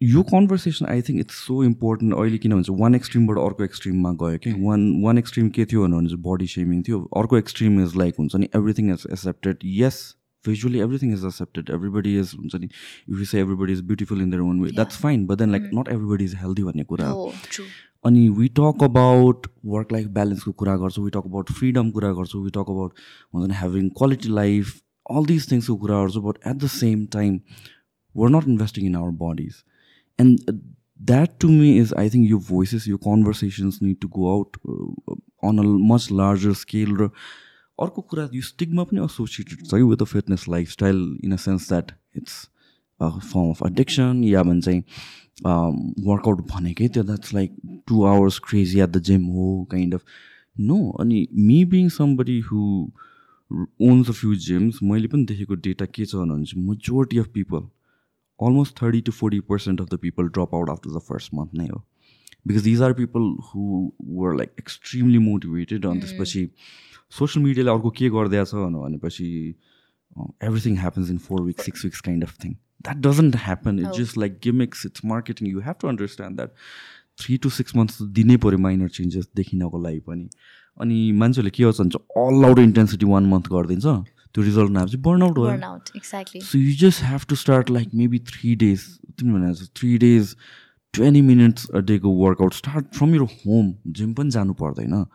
यो 0.00 0.22
conversation 0.22 0.86
I 0.86 1.02
think 1.02 1.20
it's 1.20 1.34
so 1.46 1.62
important 1.64 2.14
अहिले 2.14 2.38
किन 2.38 2.52
भन्छ 2.54 2.70
वान 2.80 2.94
एक्सट्रिमबाट 2.94 3.38
अर्को 3.44 3.64
एक्सट्रिममा 3.64 4.12
गयो 4.22 4.38
कि? 4.38 4.52
वान 4.62 4.92
वान 5.02 5.18
एक्सट्रिम 5.18 5.48
के 5.58 5.64
थियो 5.64 5.86
भने 5.86 6.08
चाहिँ 6.08 6.22
बडी 6.26 6.46
सेमिङ 6.46 6.82
थियो। 6.88 7.00
अर्को 7.16 7.38
एक्सट्रिम 7.38 7.80
इज 7.84 7.96
लाइक 7.96 8.14
हुन्छ 8.18 8.36
नि 8.36 8.48
everything 8.56 8.92
is 8.92 9.06
accepted 9.12 9.58
yes 9.64 10.00
visually 10.48 10.80
everything 10.80 11.12
is 11.12 11.24
accepted 11.24 11.70
everybody 11.74 12.18
is 12.18 12.32
हुन्छ 12.36 12.56
नि 12.56 12.66
if 12.66 13.18
you 13.18 13.24
say 13.26 13.40
everybody 13.40 13.72
is 13.72 13.80
beautiful 13.86 14.22
in 14.22 14.30
their 14.30 14.40
own 14.42 14.60
way 14.60 14.70
that's 14.72 15.00
fine 15.02 15.26
but 15.26 15.38
then 15.38 15.50
like 15.52 15.70
not 15.74 15.88
everybody 15.90 16.24
is 16.24 16.34
healthy 16.36 16.64
भन्ने 16.64 16.84
कुरा 16.86 17.08
हो 17.08 17.24
हो 17.24 17.32
true 17.50 17.64
अनि 18.04 18.28
we 18.32 18.48
talk 18.56 18.82
about 18.84 19.46
work 19.66 19.92
life 19.92 20.06
ब्यालेन्सको 20.10 20.52
कुरा 20.54 20.76
गर्छौँ 20.76 21.04
we 21.04 21.10
talk 21.10 21.26
about 21.26 21.52
freedom 21.52 21.90
कुरा 21.90 22.12
गर्छौँ 22.12 22.42
वी 22.44 22.50
टक 22.50 22.70
अबाउट 22.70 22.92
हुन्छ 23.34 23.48
नि 23.48 23.54
having 23.54 23.88
quality 23.96 24.28
life 24.32 24.74
all 25.10 25.26
this 25.26 25.50
थिङ्सको 25.52 25.76
कुरा 25.76 26.00
गर्छौँ 26.00 26.22
but 26.22 26.38
at 26.46 26.56
the 26.56 26.66
same 26.72 27.04
time 27.12 27.40
we're 28.14 28.30
not 28.30 28.48
investing 28.48 28.86
in 28.86 28.96
our 28.96 29.10
bodies 29.22 29.62
and 30.18 30.50
that 31.00 31.38
to 31.40 31.48
me 31.48 31.76
is 31.78 31.94
I 31.98 32.10
think 32.10 32.30
यो 32.30 32.38
voices 32.48 32.88
यो 32.88 32.96
conversations 33.02 33.82
need 33.82 33.96
to 34.00 34.08
go 34.14 34.32
out 34.32 34.56
on 35.44 35.58
a 35.58 35.62
much 35.92 36.08
larger 36.12 36.52
scale 36.56 36.96
र 36.96 37.10
अर्को 37.84 38.02
कुरा 38.12 38.28
यो 38.34 38.42
stigma 38.42 38.84
पनि 38.90 39.04
associated 39.04 39.66
छ 39.66 39.74
कि 39.74 39.82
with 39.82 39.96
the 40.02 40.04
fitness 40.12 40.44
lifestyle 40.48 41.02
in 41.24 41.32
a 41.32 41.36
sense 41.44 41.68
that 41.68 41.92
it's 42.16 42.34
form 43.00 43.50
of 43.50 43.62
addiction 43.66 44.24
या 44.24 44.42
भन्छ 44.50 44.68
वर्कआउट 46.08 46.40
भनेकै 46.50 46.88
त्यो 46.96 47.02
that's 47.10 47.34
like 47.34 47.56
two 47.88 48.04
hours 48.12 48.38
crazy 48.48 48.80
at 48.80 48.90
the 48.96 49.02
gym 49.10 49.24
हो 49.38 49.48
काइन्ड 49.70 49.94
अफ 49.94 50.04
नो 50.70 50.78
अनि 51.00 51.26
me 51.48 51.64
being 51.74 51.88
somebody 51.96 52.38
who 52.50 52.60
owns 53.90 54.08
a 54.08 54.12
few 54.20 54.34
gyms 54.46 54.82
मैले 54.92 55.08
पनि 55.08 55.24
देखेको 55.32 55.54
data 55.68 55.86
के 55.98 56.04
छ 56.04 56.14
भने 56.22 56.44
चाहिँ 56.44 56.68
majority 56.68 57.18
of 57.18 57.28
people 57.34 57.68
almost 58.38 58.78
30 58.78 59.02
to 59.02 59.12
40 59.12 59.40
percent 59.42 59.80
of 59.80 59.90
the 59.90 59.98
people 59.98 60.28
drop 60.28 60.54
out 60.54 60.68
after 60.74 60.90
the 60.90 61.00
first 61.00 61.32
month 61.32 61.52
now 61.52 61.82
because 62.46 62.62
these 62.62 62.80
are 62.80 62.94
people 62.94 63.24
who 63.48 63.92
were 63.98 64.34
like 64.40 64.52
extremely 64.58 65.22
motivated 65.24 65.88
on 65.92 66.02
त्यसपछि 66.04 66.42
social 67.10 67.44
मिडियाले 67.44 67.70
अर्को 67.70 67.90
के 67.98 68.08
गरिदिएछ 68.10 68.54
भनेपछि 68.54 69.26
everything 70.44 70.76
happens 70.78 71.10
in 71.10 71.18
four 71.18 71.42
weeks 71.42 71.64
six 71.64 71.84
weeks 71.84 72.00
kind 72.00 72.24
of 72.24 72.36
thing 72.44 72.52
that 72.52 72.96
doesn't 73.06 73.36
happen 73.46 73.78
it's 73.78 73.98
just 73.98 74.18
like 74.18 74.38
gimmicks 74.42 74.86
it's 74.86 75.04
marketing 75.04 75.48
you 75.48 75.60
have 75.60 75.74
to 75.80 75.88
understand 75.88 76.36
that 76.36 76.50
three 77.22 77.36
to 77.36 77.50
six 77.50 77.76
months 77.76 78.02
दिनै 78.20 78.36
पऱ्यो 78.44 78.58
minor 78.58 78.88
changes 79.00 79.28
देखिनको 79.36 79.78
लागि 79.82 80.00
पनि। 80.00 80.28
अनि 80.80 80.98
मान्छेहरूले 81.20 81.50
के 81.50 81.64
गर्छ 81.64 81.80
भने 81.80 81.98
all 82.26 82.44
out 82.48 82.58
intensity 82.58 83.06
one 83.06 83.26
month 83.26 83.48
गरिदिन्छ। 83.52 83.86
त्यो 84.34 84.42
रिजल्ट 84.44 84.70
नआएपछि 84.70 84.96
बर्नआउट 84.96 85.38
भयो। 85.38 86.42
So 86.48 86.58
you 86.58 86.72
just 86.84 87.00
have 87.00 87.26
to 87.26 87.36
start 87.42 87.70
like 87.70 87.94
maybe 88.00 88.18
three 88.30 88.54
days. 88.54 88.82
तिमी 89.18 89.32
भने 89.32 89.98
days, 89.98 90.36
20 90.94 91.22
minutes 91.22 91.68
a 91.74 91.82
day 91.82 91.98
go 91.98 92.10
workout. 92.10 92.54
Start 92.54 92.94
from 92.98 93.14
your 93.18 93.28
home. 93.34 93.74
Gym 93.86 94.14
पनि 94.14 94.30
जानु 94.30 94.54
पर्दैन। 94.54 95.06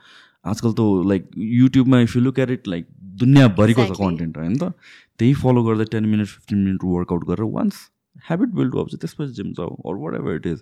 आजकल 0.46 0.74
त 0.80 1.08
लाइक 1.14 1.30
युट्युबमा 1.62 2.00
if 2.08 2.16
you 2.16 2.22
look 2.22 2.40
at 2.40 2.50
it 2.58 2.68
like 2.76 2.86
दुनियाँभरिको 3.24 3.82
छ 3.82 3.90
Exactly. 3.90 4.06
कन्टेन्ट 4.08 4.38
होइन 4.38 4.56
त 4.58 4.72
त्यही 5.20 5.34
फलो 5.42 5.64
गर्दा 5.64 5.84
ten 5.96 6.06
minute 6.14 6.28
fifteen 6.28 6.64
minute 6.68 6.84
workout 6.84 7.26
गरेर 7.28 7.50
वान्स 7.58 7.82
ह्याबिट 8.30 8.50
बिल्ड 8.60 8.76
अब 8.80 8.88
चाहिँ 8.90 9.00
त्यसपछि 9.02 9.34
जिम 9.42 9.52
जाऊ 9.60 9.76
or 9.92 9.96
whatever 10.20 10.36
it 10.36 10.46
is 10.54 10.62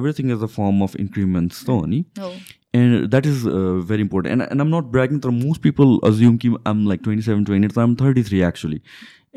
everything 0.00 0.32
is 0.32 0.42
a 0.42 0.50
form 0.58 0.82
of 0.88 0.96
increments 1.06 1.64
त 1.64 1.68
हो 1.78 1.84
नि 1.94 2.04
no 2.18 2.32
and 2.80 2.94
that 3.12 3.26
is 3.28 3.40
uh, 3.48 3.80
very 3.88 4.04
important 4.04 4.32
and, 4.34 4.42
and 4.52 4.62
i'm 4.64 4.70
not 4.74 4.86
bragging 4.92 5.18
but 5.24 5.32
most 5.38 5.60
people 5.64 5.90
assume 6.10 6.36
ki 6.44 6.50
i'm 6.70 6.78
like 6.90 7.02
27 7.08 7.42
28 7.48 7.74
so 7.78 7.82
i'm 7.82 7.96
33 8.02 8.38
actually 8.46 8.78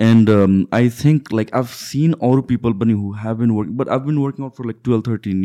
and 0.10 0.30
um, 0.36 0.54
i 0.78 0.80
think 1.00 1.34
like 1.40 1.52
i've 1.60 1.74
seen 1.80 2.14
other 2.28 2.46
people 2.52 2.78
bunny 2.84 2.96
who 3.02 3.12
have 3.26 3.42
been 3.42 3.54
working 3.58 3.76
but 3.82 3.92
i've 3.96 4.06
been 4.06 4.22
working 4.28 4.46
out 4.48 4.56
for 4.62 4.68
like 4.70 4.80
12 4.90 5.04
13 5.10 5.44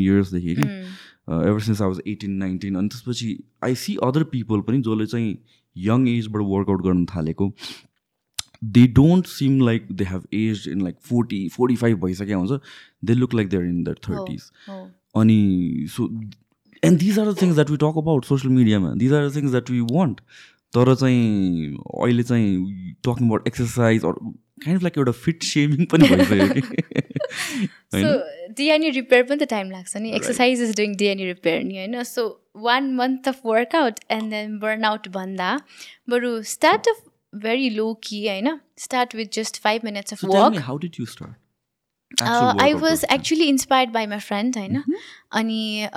ever 1.31 1.61
since 1.61 1.81
i 1.81 1.87
was 1.87 2.01
18 2.07 2.39
19 2.39 2.77
अनि 2.77 2.89
त्यसपछि 2.89 3.31
i 3.63 3.75
see 3.75 3.97
other 4.03 4.25
people 4.27 4.63
पनि 4.63 4.81
जसले 4.81 5.07
चाहिँ 5.07 5.37
young 5.77 6.09
एजबाट 6.09 6.43
workout 6.47 6.83
गर्न 6.83 7.05
थालेको 7.07 7.53
they 8.65 8.87
don't 8.93 9.27
seem 9.27 9.61
like 9.61 9.87
they 9.93 10.05
have 10.05 10.27
age 10.35 10.69
in 10.69 10.83
like 10.83 10.97
forty 11.03 11.49
forty 11.49 11.77
five 11.77 12.05
भइसक्यो 12.05 12.39
हुन्छ 12.39 12.61
they 13.05 13.15
look 13.15 13.35
like 13.35 13.49
they're 13.49 13.65
in 13.65 13.83
their 13.85 13.95
thirties 14.09 14.51
अनि 15.17 15.87
so 15.91 16.09
and 16.83 16.99
these 16.99 17.19
are 17.19 17.33
the 17.33 17.37
things 17.43 17.55
that 17.55 17.71
we 17.71 17.77
talk 17.77 17.99
about 17.99 18.25
social 18.25 18.55
मिडियामा 18.55 18.93
these 18.95 19.13
are 19.13 19.29
the 19.29 19.37
things 19.37 19.51
that 19.51 19.71
we 19.71 19.81
want 19.93 20.21
तर 20.73 20.95
चाहिँ 20.95 21.77
अहिले 22.03 22.23
चाहिँ 22.23 22.95
talking 23.05 23.27
about 23.27 23.47
exercise 23.47 24.05
kind 24.65 24.79
of 24.79 24.83
like 24.83 24.99
एउटा 24.99 25.13
fit 25.25 25.43
saving 25.43 25.85
पनि 25.93 26.09
भइसक्यो 26.09 26.63
कि? 26.71 26.83
सो 27.95 28.09
डिएनए 28.55 28.91
रिपेयर 28.91 29.23
पनि 29.23 29.37
त 29.37 29.49
टाइम 29.51 29.71
लाग्छ 29.71 29.97
नि। 29.97 30.13
Exercise 30.13 30.63
is 30.63 30.77
doing 30.77 30.97
DNA 30.97 31.25
repair 31.27 31.63
नि 31.65 31.77
होइन? 31.77 32.03
So 32.05 32.27
one 32.69 32.95
month 32.95 33.29
of 33.29 33.41
workout 33.47 34.01
and 34.11 34.31
then 34.31 34.59
burn 34.59 34.85
out 34.85 35.09
भन्दा 35.17 35.57
बरु 36.11 36.43
स्टार्ट 36.53 36.89
अफ 36.89 37.03
भेरी 37.43 37.69
लो 37.71 37.93
कि 38.05 38.27
होइन 38.29 38.59
start 38.79 39.15
with 39.15 39.35
just 39.35 39.63
five 39.63 39.85
minutes 39.85 40.13
of 40.13 40.25
work 40.25 40.61
how 40.69 40.79
did 40.79 41.01
you 41.01 41.07
start 41.07 42.23
I 42.63 42.73
was 42.85 43.05
actually 43.13 43.45
inspired 43.49 43.91
by 43.93 44.07
my 44.07 44.19
friend 44.21 44.57
होइन? 44.59 44.83
अनि 45.33 45.89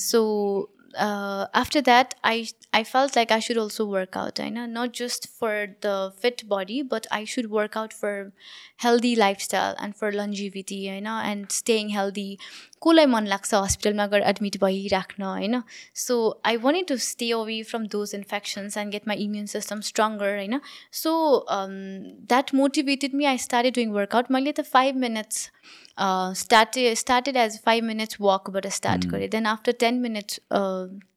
so 0.00 0.20
uh, 0.22 0.81
Uh, 0.98 1.46
after 1.54 1.80
that 1.80 2.14
i 2.22 2.46
i 2.74 2.84
felt 2.84 3.16
like 3.16 3.30
i 3.30 3.38
should 3.38 3.56
also 3.56 3.82
work 3.86 4.14
out 4.14 4.38
I 4.38 4.50
know, 4.50 4.66
not 4.66 4.92
just 4.92 5.26
for 5.26 5.68
the 5.80 6.12
fit 6.18 6.46
body 6.46 6.82
but 6.82 7.06
i 7.10 7.24
should 7.24 7.50
work 7.50 7.78
out 7.78 7.94
for 7.94 8.32
healthy 8.76 9.16
lifestyle 9.16 9.74
and 9.78 9.96
for 9.96 10.12
longevity 10.12 10.74
you 10.92 11.00
know 11.00 11.16
and 11.24 11.50
staying 11.50 11.90
healthy 11.90 12.38
कसलाई 12.82 13.06
मन 13.06 13.26
लाग्छ 13.26 13.54
हस्पिटलमा 13.54 14.06
गएर 14.06 14.22
admit 14.30 14.56
भइराख्न 14.64 15.22
होइन? 15.22 15.62
So 15.94 16.16
I 16.46 16.56
want 16.64 16.88
to 16.88 16.96
stay 17.06 17.30
away 17.32 17.62
from 17.70 17.86
those 17.92 18.14
infections 18.14 18.76
and 18.78 18.92
get 18.92 19.08
my 19.08 19.24
immune 19.24 19.46
system 19.54 19.80
stronger 19.90 20.36
होइन? 20.36 20.60
So 20.92 21.12
that 21.50 22.54
motivated 22.54 23.14
me 23.14 23.24
I 23.24 23.38
started 23.46 23.74
doing 23.74 23.92
workout 23.92 24.30
मैले 24.30 24.52
त 24.52 24.64
five 24.72 24.96
minutes 25.06 25.48
started 26.40 26.94
started 26.96 27.36
as 27.36 27.60
five 27.64 27.84
minutes 27.84 28.16
वकबाट 28.20 28.66
start 28.76 29.06
गरेँ. 29.06 29.28
Then 29.28 29.46
after 29.46 29.72
ten 29.80 30.00
minutes 30.00 30.40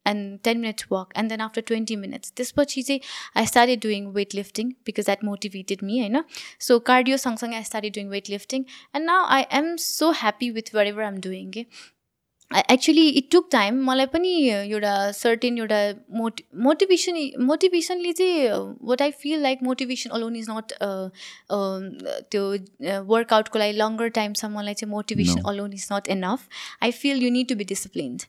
and 0.05 0.39
ten 0.43 0.59
minutes 0.59 0.85
walk 0.91 1.13
and 1.17 1.29
then 1.29 1.41
after 1.41 1.61
twenty 1.67 1.95
minutes 1.97 2.33
त्यसपछि 2.37 2.83
चाहिँ 2.83 2.99
I 3.35 3.45
started 3.45 3.81
doing 3.81 4.07
weight 4.13 4.35
lifting 4.35 4.71
because 4.85 5.05
that 5.05 5.23
motivated 5.23 5.83
me 5.83 5.99
होइन 5.99 6.23
so 6.61 6.79
cardio 6.91 7.17
सँगसँगै 7.17 7.55
I 7.55 7.63
started 7.63 7.93
doing 7.93 8.09
weight 8.09 8.29
lifting 8.29 8.65
and 8.95 9.05
now 9.05 9.25
I 9.35 9.45
am 9.53 9.75
so 9.81 10.11
happy 10.21 10.49
with 10.51 10.75
whatever 10.87 11.03
am 11.03 11.19
doing 11.21 11.51
के 11.51 11.65
actually 12.51 13.07
it 13.09 13.27
took 13.31 13.47
time 13.51 13.81
मलाई 13.85 14.05
पनि 14.05 14.31
एउटा 14.49 15.11
certain 15.11 15.57
एउटा 15.57 15.77
मोटि 16.17 16.43
motivation 16.63 17.15
मोटिभेसनले 17.43 18.11
चाहिँ 18.13 18.49
what 18.89 19.01
I 19.01 19.11
feel 19.21 19.41
like 19.41 19.63
motivation 19.63 20.09
alone 20.09 20.35
is 20.35 20.49
not 20.49 20.73
त्यो 22.31 22.43
वर्कआउटको 23.05 23.59
लागि 23.59 23.77
लङ्गर 23.77 24.07
टाइमसम्म 24.17 24.57
मलाई 24.57 24.73
चाहिँ 24.73 24.91
motivation 24.91 25.41
alone 25.47 25.73
is 25.73 25.87
not 25.93 26.07
enough 26.07 26.47
I 26.83 26.91
feel 26.99 27.23
you 27.23 27.31
need 27.31 27.47
to 27.49 27.55
be 27.55 27.63
disciplined 27.65 28.23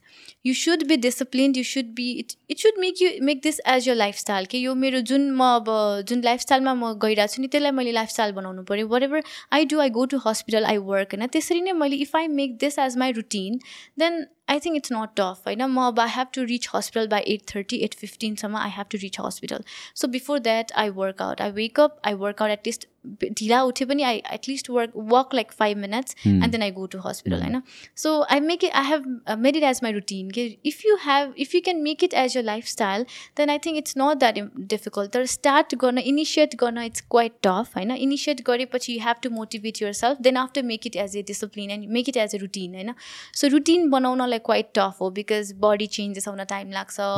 you 0.45 0.53
should 0.53 0.83
be 0.87 0.97
disciplined 0.97 1.57
you 1.57 1.63
should 1.63 1.93
be 1.95 2.09
it 2.13 2.33
it 2.49 2.57
should 2.59 2.79
make 2.79 3.01
you 3.01 3.09
make 3.25 3.41
this 3.43 3.59
as 3.67 3.87
your 3.87 3.95
lifestyle 3.95 4.45
कि 4.45 4.65
यो 4.65 4.75
मेरो 4.77 5.01
जुन 5.11 5.29
म 5.31 5.51
अब 5.55 5.71
जुन 6.09 6.21
लाइफस्टाइलमा 6.23 6.73
म 6.73 6.93
गइरहेको 7.05 7.33
छु 7.33 7.41
नि 7.41 7.47
त्यसलाई 7.47 7.71
मैले 7.71 7.91
लाइफस्टाइल 7.91 8.31
बनाउनु 8.33 8.63
पऱ्यो 8.63 8.87
whatever 9.03 9.23
I 9.53 9.65
do 9.65 9.79
I 9.79 9.89
go 9.91 10.05
to 10.07 10.21
hospital 10.25 10.65
I 10.65 10.77
work 10.91 11.13
होइन? 11.13 11.27
त्यसरी 11.29 11.61
नै 11.61 11.71
मैले 11.75 11.95
if 12.07 12.15
I 12.15 12.27
make 12.35 12.57
this 12.59 12.79
as 12.79 12.97
my 12.97 13.11
routine 13.13 13.59
then 13.99 14.16
then 14.17 14.27
I 14.47 14.59
think 14.59 14.77
it's 14.77 14.91
not 14.91 15.15
tough. 15.15 15.41
I 15.45 15.55
know 15.55 15.93
I 15.97 16.07
have 16.07 16.31
to 16.33 16.45
reach 16.45 16.67
hospital 16.67 17.07
by 17.07 17.21
8.30, 17.23 17.83
8.15 17.83 18.39
summer, 18.39 18.59
I 18.59 18.69
have 18.69 18.89
to 18.89 18.97
reach 18.97 19.17
hospital. 19.17 19.59
So 19.93 20.07
before 20.07 20.39
that, 20.41 20.71
I 20.75 20.89
work 20.89 21.19
out. 21.19 21.41
I 21.41 21.51
wake 21.51 21.79
up, 21.79 21.99
I 22.03 22.13
work 22.15 22.41
out 22.41 22.49
at 22.51 22.65
least 22.65 22.87
ढिला 23.23 23.61
उठे 23.63 23.85
पनि 23.85 24.03
I 24.03 24.21
at least 24.33 24.69
work 24.69 24.91
walk 25.11 25.33
like 25.33 25.51
five 25.51 25.77
minutes 25.77 26.15
and 26.27 26.51
then 26.51 26.61
I 26.63 26.71
go 26.71 26.85
to 26.85 26.99
hospital 26.99 27.41
होइन 27.41 27.61
so 27.97 28.21
I 28.31 28.39
make 28.39 28.63
it 28.63 28.71
I 28.71 28.85
have 28.85 29.37
made 29.39 29.55
it 29.55 29.63
as 29.63 29.79
my 29.83 29.91
routine 29.93 30.31
के 30.31 30.45
if 30.65 30.85
you 30.85 30.95
have 31.03 31.33
if 31.39 31.55
you 31.55 31.61
can 31.65 31.81
make 31.83 32.03
it 32.03 32.13
as 32.23 32.37
your 32.37 32.43
lifestyle 32.67 33.05
then 33.37 33.49
I 33.49 33.59
think 33.65 33.77
it's 33.77 33.93
not 33.97 34.17
that 34.19 34.39
difficult 34.69 35.11
तर 35.13 35.25
start 35.35 35.75
गर्न 35.81 35.97
initiate 36.03 36.55
गर्न 36.59 36.81
it's 36.83 37.01
quite 37.11 37.37
tough 37.43 37.75
होइन 37.75 37.91
initiate 37.91 38.41
गरेपछि 38.47 38.93
you 38.93 39.03
have 39.03 39.23
to 39.23 39.29
motivate 39.31 39.81
yourself 40.01 40.21
then 40.21 40.37
after 40.37 40.63
make 40.63 40.87
it 40.87 40.95
as 41.05 41.17
a 41.17 41.23
discipline 41.27 41.71
and 41.71 41.89
make 41.99 42.09
it 42.09 42.17
as 42.17 42.35
a 42.35 42.37
routine 42.37 42.75
होइन 42.75 42.93
so 43.35 43.47
routine 43.47 43.89
बनाउनलाई 43.89 44.36
quite 44.41 44.71
tough 44.75 45.01
हो 45.01 45.09
because 45.13 45.53
body 45.59 45.87
changes 45.93 46.27
आउन 46.27 46.43
time 46.45 46.71
लाग्छ 46.71 47.09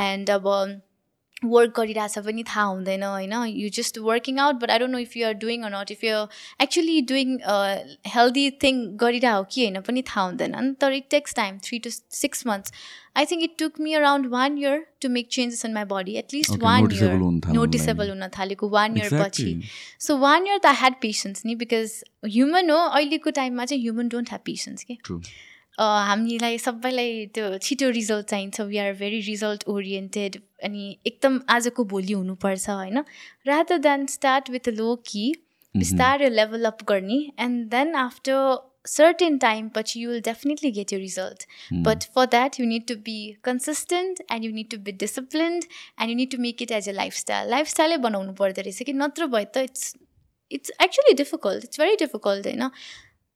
and 0.00 0.30
अब 0.30 0.50
work 1.44 1.72
गरिरहेछ 1.76 2.18
पनि 2.20 2.42
थाहा 2.44 2.64
हुँदैन 2.64 3.02
होइन 3.04 3.32
you 3.46 3.68
just 3.74 3.98
working 4.00 4.38
out 4.38 4.56
but 4.56 4.70
I 4.70 4.78
don't 4.78 4.92
know 4.92 4.98
if 4.98 5.16
you 5.16 5.26
are 5.26 5.34
doing 5.38 5.62
or 5.62 5.70
not 5.72 5.90
if 5.90 6.04
you 6.04 6.26
actually 6.60 7.00
doing 7.08 7.38
healthy 8.08 8.50
thing 8.62 8.82
गरिरह 8.96 9.42
कि 9.50 9.62
होइन 9.62 9.80
पनि 9.82 10.02
थाहा 10.04 10.26
हुँदैन 10.26 10.72
तर 10.80 10.92
it 10.94 11.08
takes 11.10 11.34
time 11.34 11.58
three 11.64 11.78
to 11.78 11.90
six 11.90 12.46
months 12.46 12.72
I 13.16 13.26
think 13.26 13.42
it 13.44 13.56
took 13.58 13.80
me 13.80 13.94
around 13.94 14.26
one 14.28 14.58
year 14.58 14.84
to 15.00 15.08
make 15.10 15.28
changes 15.30 15.64
in 15.64 15.74
my 15.74 15.84
body 15.86 16.16
at least 16.16 16.58
one 16.62 16.90
year 16.92 17.14
noticeable 17.52 18.08
हुन 18.08 18.28
थालेको 18.38 18.68
one 18.70 18.96
year 18.98 19.22
पछि 19.22 19.48
so 20.00 20.16
one 20.18 20.46
year 20.46 20.58
त 20.58 20.66
I 20.66 20.74
had 20.76 21.00
patience 21.00 21.46
नि 21.46 21.54
because 21.56 22.02
human 22.28 22.70
हो 22.70 22.78
अहिलेको 22.84 23.30
टाइममा 23.40 23.64
चाहिँ 23.64 23.82
human 23.82 24.08
don't 24.08 24.28
have 24.28 24.46
patience 24.46 24.84
के 24.84 24.98
हामीलाई 25.78 26.58
सबैलाई 26.58 27.26
त्यो 27.34 27.56
छिटो 27.58 27.88
रिजल्ट 27.90 28.26
चाहिन्छ। 28.26 28.60
We 28.60 28.78
are 28.78 28.92
very 28.96 29.20
result 29.20 29.64
oriented 29.68 30.36
अनि 30.64 30.84
एकदम 31.06 31.40
आजको 31.50 31.84
भोलि 31.94 32.12
हुनुपर्छ 32.12 32.68
होइन? 32.70 32.98
Rather 33.46 33.78
than 33.86 34.06
start 34.12 34.50
with 34.50 34.68
low 34.76 34.94
कि 35.06 35.32
बिस्तारै 35.74 36.28
लेभल 36.30 36.64
अप 36.64 36.84
गर्ने 36.88 37.18
and 37.40 37.66
then 37.70 37.94
after 38.02 38.70
certain 38.86 39.38
time 39.38 39.68
पछि 39.74 40.00
you 40.00 40.10
will 40.10 40.20
definitely 40.22 40.70
get 40.70 40.92
you 40.92 40.98
result 40.98 41.44
but 41.84 42.02
for 42.14 42.26
that 42.34 42.60
you 42.60 42.66
need 42.66 42.86
to 42.88 42.94
be 43.04 43.16
consistent 43.44 44.20
and 44.30 44.44
you 44.44 44.52
need 44.52 44.70
to 44.70 44.78
be 44.78 44.92
disciplined 45.02 45.64
and 46.00 46.10
you 46.10 46.16
need 46.16 46.30
to 46.30 46.38
make 46.42 46.62
it 46.62 46.72
as 46.78 46.88
a 46.88 46.92
lifestyle 46.92 47.50
लाइफस्टाइलै 47.50 47.96
बनाउनु 48.06 48.32
पर्दो 48.34 48.62
रहेछ 48.62 48.82
कि? 48.82 48.92
नत्र 48.92 49.26
भए 49.26 49.44
त 49.44 49.64
it's 49.64 49.94
it's 50.50 50.72
actually 50.82 51.14
difficult 51.14 51.64
it's 51.64 51.80
very 51.80 51.96
difficult 51.96 52.46
होइन? 52.46 52.68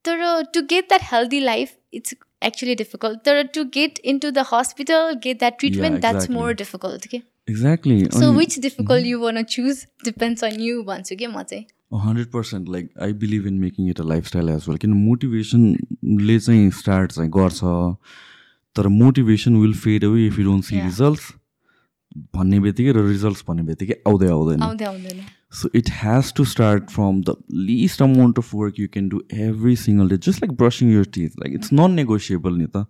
तर 0.05 0.43
to 0.55 0.63
get 0.71 0.89
that 0.89 1.13
healthy 1.13 1.41
life 1.41 1.77
it's 1.95 2.15
actually 2.43 2.75
difficult. 2.75 3.25
There 3.25 3.45
to 3.45 3.65
get 3.65 3.99
into 4.01 4.31
the 4.33 4.45
hospital, 4.45 5.15
get 5.17 5.41
that 5.41 5.59
treatment, 5.59 5.93
yeah, 5.93 5.97
exactly. 5.97 6.19
that's 6.19 6.29
more 6.29 6.55
difficult. 6.55 7.07
Okay. 7.07 7.23
Exactly. 7.47 8.09
So 8.11 8.33
which 8.33 8.57
difficult 8.57 8.99
mm-hmm. 8.99 9.09
you 9.09 9.21
wanna 9.21 9.45
choose 9.45 9.87
depends 10.05 10.43
on 10.43 10.61
you 10.61 10.83
once 10.83 11.11
you 11.11 11.17
get 11.17 11.33
mate. 11.33 11.67
Hundred 11.97 12.27
percent 12.31 12.69
like 12.69 12.91
I 13.03 13.13
believe 13.21 13.47
in 13.47 13.55
making 13.59 13.89
it 13.91 14.01
a 14.01 14.05
lifestyle 14.09 14.49
as 14.49 14.65
well 14.69 14.79
किन 14.79 14.91
मोटिभेसनले 14.93 16.39
चाहिँ 16.39 16.71
start 16.79 17.13
चाहिँ 17.13 17.31
गर्छ 17.37 17.61
तर 18.77 18.89
motivation 18.97 19.57
will 19.61 19.73
fade 19.85 20.05
away 20.05 20.27
if 20.27 20.39
you 20.39 20.45
don't 20.45 20.65
see 20.65 20.81
results 20.81 21.33
भन्ने 22.37 22.61
बित्तिकै 22.61 22.93
र 22.93 23.07
results 23.09 23.45
भन्ने 23.49 23.63
बित्तिकै 23.71 23.95
आउँदै 24.09 24.29
आउँदैन 24.29 25.23
so 25.53 25.69
it 25.75 25.91
has 25.93 26.33
to 26.35 26.45
start 26.45 26.91
from 26.91 27.21
the 27.23 27.37
least 27.53 28.03
amount 28.03 28.39
of 28.39 28.55
work 28.55 28.81
you 28.81 28.89
can 28.89 29.09
do 29.09 29.23
every 29.41 29.77
single 29.77 30.09
day 30.09 30.17
just 30.17 30.43
like 30.43 30.57
brushing 30.57 30.93
your 30.93 31.05
teeth 31.15 31.39
like 31.41 31.55
it's 31.55 31.73
non 31.73 31.93
negotiable 31.93 32.57
नि 32.57 32.67
त 32.67 32.87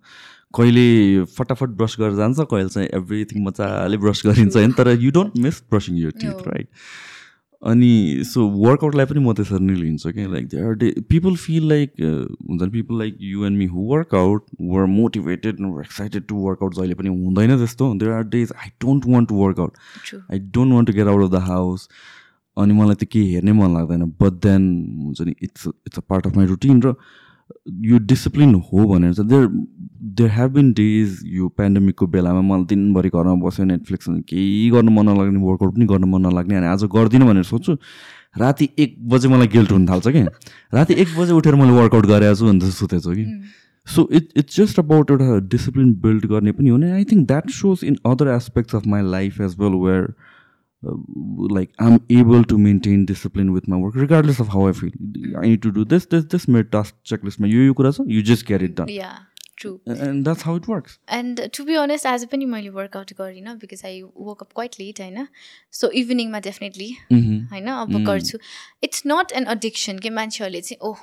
कहिले 0.53 1.23
फटाफट 1.37 1.69
ब्रस 1.77 1.95
गरेर 1.99 2.15
जान्छ 2.15 2.39
कहिले 2.41 2.69
चाहिँ 2.69 2.89
एभ्रिथिङ 2.93 3.43
मजाले 3.43 3.97
ब्रस 3.97 4.21
गरिन्छ 4.25 4.55
होइन 4.55 4.71
तर 4.71 4.97
you 4.97 5.11
don't 5.11 5.37
miss 5.39 5.61
brushing 5.71 5.97
your 5.97 6.11
teeth 6.19 6.47
right 6.47 6.67
अनि 7.61 8.23
सो 8.25 8.45
वर्कआउटलाई 8.49 9.05
पनि 9.05 9.19
म 9.19 9.33
त्यसरी 9.33 9.65
नै 9.65 9.73
लिन्छु 9.75 10.11
कि 10.11 10.25
like 10.27 10.45
they 10.47 10.59
are 10.61 10.73
day 10.75 10.91
people 11.09 11.35
feel 11.37 11.67
like 11.69 11.91
हुन्छ 11.99 12.61
नि 12.61 12.69
people 12.69 12.99
like 12.99 13.17
you 13.21 13.45
and 13.45 13.57
me 13.57 13.65
who 13.67 13.87
workout 13.87 14.45
were 14.67 14.85
motivated 14.91 15.59
excited 15.81 16.27
to 16.27 16.35
workout 16.43 16.75
जहिले 16.75 16.95
पनि 16.95 17.09
हुँदैन 17.15 17.57
त्यस्तो 17.57 17.93
there 17.95 18.11
are 18.11 18.23
days 18.29 18.53
I 18.57 18.69
don't 18.81 19.07
want 19.07 19.29
to 19.29 19.35
workout 19.37 20.13
I 20.31 20.39
don't 20.49 20.73
want 20.73 20.87
to 20.87 20.93
get 20.93 21.07
out 21.07 21.23
of 21.23 21.31
the 21.31 21.43
house 21.43 21.89
अनि 22.59 22.73
मलाई 22.73 22.95
त्यो 22.95 23.07
केही 23.11 23.33
हेर्नै 23.33 23.51
मन 23.51 23.73
लाग्दैन 23.73 24.05
बट 24.21 24.39
देन 24.43 24.69
हुन्छ 25.03 25.21
नि 25.21 25.35
it's 25.41 25.67
it's 25.67 25.97
a 25.97 26.01
part 26.09 26.27
of 26.27 26.37
my 26.37 26.45
routine 26.45 26.81
र 26.81 26.93
यो 27.81 27.97
डिसिप्लिन 27.97 28.53
हो 28.53 28.85
भनेर 28.85 29.13
चाहिँ 29.13 29.29
there 29.29 29.47
there 30.17 30.29
have 30.29 30.51
been 30.51 30.71
days 30.73 31.19
यो 31.25 31.47
पेन्डेमिकको 31.57 32.07
बेलामा 32.07 32.41
मलाई 32.41 32.65
दिनभरि 32.65 33.09
घरमा 33.09 33.33
बस्यो 33.47 33.65
नेटफ्लिक्स 33.65 34.07
केही 34.09 34.69
गर्नु 34.69 34.91
मन 34.91 35.09
नलाग्ने 35.09 35.39
वर्कआउट 35.39 35.75
पनि 35.75 35.85
गर्नु 35.85 36.07
मन 36.07 36.27
नलाग्ने 36.27 36.55
अनि 36.55 36.67
आज 36.67 36.83
गर्दिनँ 36.95 37.27
भनेर 37.27 37.43
सोध्छु 37.43 37.77
राति 38.37 38.69
एक 38.79 38.95
बजे 39.09 39.27
मलाई 39.27 39.47
गिल्ट 39.47 39.71
हुन 39.71 39.87
थाल्छ 39.87 40.07
कि? 40.07 40.21
राति 40.73 40.93
एक 40.93 41.17
बजे 41.19 41.33
उठेर 41.33 41.55
मैले 41.55 41.71
वर्कआउट 41.71 42.05
गरेको 42.05 42.35
छु 42.35 42.47
अन्त 42.47 42.63
सुतेछु 42.63 43.13
कि? 43.15 43.25
So 43.87 44.07
it 44.11 44.29
it's 44.37 44.57
just 44.57 44.79
about 44.79 45.11
एउटा 45.11 45.37
डिसिप्लिन 45.47 45.93
बिल्ड 46.01 46.25
गर्ने 46.25 46.51
पनि 46.51 46.69
हो 46.69 46.77
नि 46.77 46.91
I 46.91 47.03
think 47.03 47.27
that 47.27 47.49
shows 47.49 47.83
in 47.83 47.97
other 48.05 48.27
aspects 48.27 48.75
of 48.75 48.87
my 48.87 49.01
life 49.01 49.41
as 49.41 49.55
well 49.59 49.73
where 49.85 50.13
Uh, 50.87 50.93
like 51.49 51.71
I'm 51.77 52.01
able 52.09 52.45
to 52.45 52.57
maintain 52.57 53.05
discipline 53.05 53.51
with 53.51 53.67
my 53.67 53.75
work, 53.75 53.95
regardless 53.95 54.39
of 54.39 54.47
how 54.47 54.67
I 54.67 54.71
feel. 54.71 54.91
I 55.37 55.41
need 55.41 55.61
to 55.63 55.71
do 55.71 55.83
this, 55.83 56.05
this, 56.05 56.23
this. 56.25 56.47
My 56.47 56.61
task 56.61 56.95
checklist, 57.03 57.39
my 57.39 57.47
you 57.47 57.59
you 57.59 57.73
kurasa, 57.73 58.05
you 58.07 58.21
just 58.23 58.45
get 58.45 58.61
it 58.61 58.75
done. 58.75 58.87
Yeah. 58.87 59.19
True 59.59 59.71
and 59.89 60.23
that's 60.23 60.45
how 60.45 60.57
it 60.57 60.69
works 60.69 60.99
and 61.19 61.41
to 61.57 61.63
be 61.65 61.75
honest 61.83 62.05
आज 62.07 62.25
पनि 62.31 62.45
मैले 62.53 62.69
workout 62.77 63.13
गरिनँ 63.19 63.55
because 63.57 63.81
I 63.85 64.01
work 64.01 64.41
up 64.41 64.51
quite 64.55 64.75
late 64.79 65.01
होइन? 65.01 65.27
So 65.79 65.89
इभिनिङमा 66.01 66.39
definitely 66.47 66.89
होइन? 67.11 67.67
अब 67.67 68.03
गर्छु. 68.05 68.37
It's 68.83 69.03
not 69.07 69.31
an 69.31 69.47
addiction 69.51 69.99
के 69.99 70.09
मान्छेहरूले 70.19 70.61
चाहिँ 70.61 70.79
ओह 70.89 70.97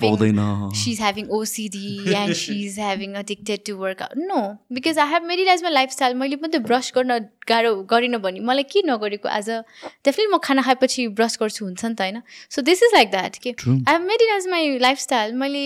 पाउँदैन। 0.00 0.40
she's 0.74 0.98
having 0.98 1.26
OCD 1.36 1.78
and 2.18 2.36
she's 2.36 2.76
having 2.76 3.16
addicted 3.20 3.64
to 3.68 3.72
workout. 3.78 4.14
No, 4.30 4.40
because 4.78 4.98
I 4.98 5.06
have 5.06 5.24
made 5.30 5.40
it 5.44 5.48
as 5.54 5.62
my 5.62 5.72
lifestyle. 5.74 6.14
मैले 6.14 6.36
मात्रै 6.42 6.60
ब्रस 6.60 6.92
गर्न 6.96 7.18
गाह्रो 7.48 7.74
गरिनँ 7.90 8.20
भने 8.20 8.40
मलाई 8.40 8.62
के 8.72 8.82
नगरेको? 8.86 9.28
एज 9.28 9.50
अ 9.50 9.58
डेफिनेटली 10.04 10.26
म 10.34 10.38
खाना 10.44 10.62
खाएपछि 10.62 11.06
ब्रस 11.18 11.38
गर्छु 11.42 11.64
हुन्छ 11.64 11.84
नि 11.84 11.94
त 11.94 12.00
होइन? 12.00 12.22
So 12.50 12.62
this 12.62 12.82
is 12.82 12.94
like 12.94 13.10
that 13.10 13.36
के. 13.42 13.50
I 13.88 13.98
made 13.98 14.22
it 14.22 14.32
as 14.36 14.46
my 14.48 14.78
lifestyle 14.78 15.32
मैले 15.42 15.64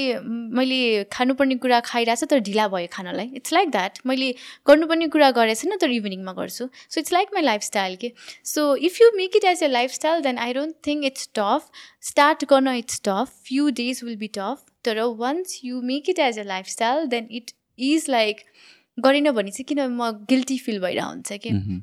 मैले 0.58 0.80
खानुपर्ने 1.12 1.56
कुरा 1.64 1.80
खाइरहेको 1.90 2.26
छ 2.26 2.30
तर 2.30 2.40
ढिला 2.48 2.68
भयो 2.74 2.88
खानालाई। 2.92 3.30
इट्स 3.36 3.52
लाइक 3.52 3.70
द्याट 3.70 3.98
मैले 4.06 4.34
गर्नुपर्ने 4.66 5.08
कुरा 5.14 5.30
गरेको 5.38 5.60
छैन 5.62 5.76
तर 5.80 5.90
इभिनिङमा 5.92 6.32
गर्छु। 6.40 6.68
So 6.88 7.00
it's 7.00 7.12
like 7.12 7.34
my 7.34 7.42
lifestyle 7.42 7.96
के 8.02 8.12
so 8.54 8.66
if 8.88 9.00
you 9.00 9.10
make 9.16 9.36
it 9.36 9.44
as 9.54 9.62
a 9.62 9.68
lifestyle 9.68 10.22
then 10.22 10.38
I 10.38 10.52
don't 10.54 10.76
think 10.86 11.04
it's 11.04 11.28
tough 11.34 11.70
start 12.10 12.44
गर्न 12.50 12.76
it's 12.76 13.00
tough 13.04 13.32
few 13.48 13.70
days 13.80 14.04
will 14.04 14.16
be 14.16 14.28
tough 14.36 14.64
तर 14.84 15.00
once 15.18 15.60
you 15.64 15.80
make 15.88 16.08
it 16.10 16.18
as 16.18 16.38
a 16.38 16.44
lifestyle 16.44 17.06
then 17.08 17.28
it 17.30 17.50
is 17.78 18.06
like 18.10 18.40
गरेन 18.98 19.30
भने 19.30 19.50
चाहिँ 19.50 19.64
किन 19.68 19.80
म 19.92 20.10
guilty 20.28 20.58
feel 20.58 20.80
भइरहेको 20.80 21.08
हुन्छ 21.08 21.32
कि. 21.46 21.82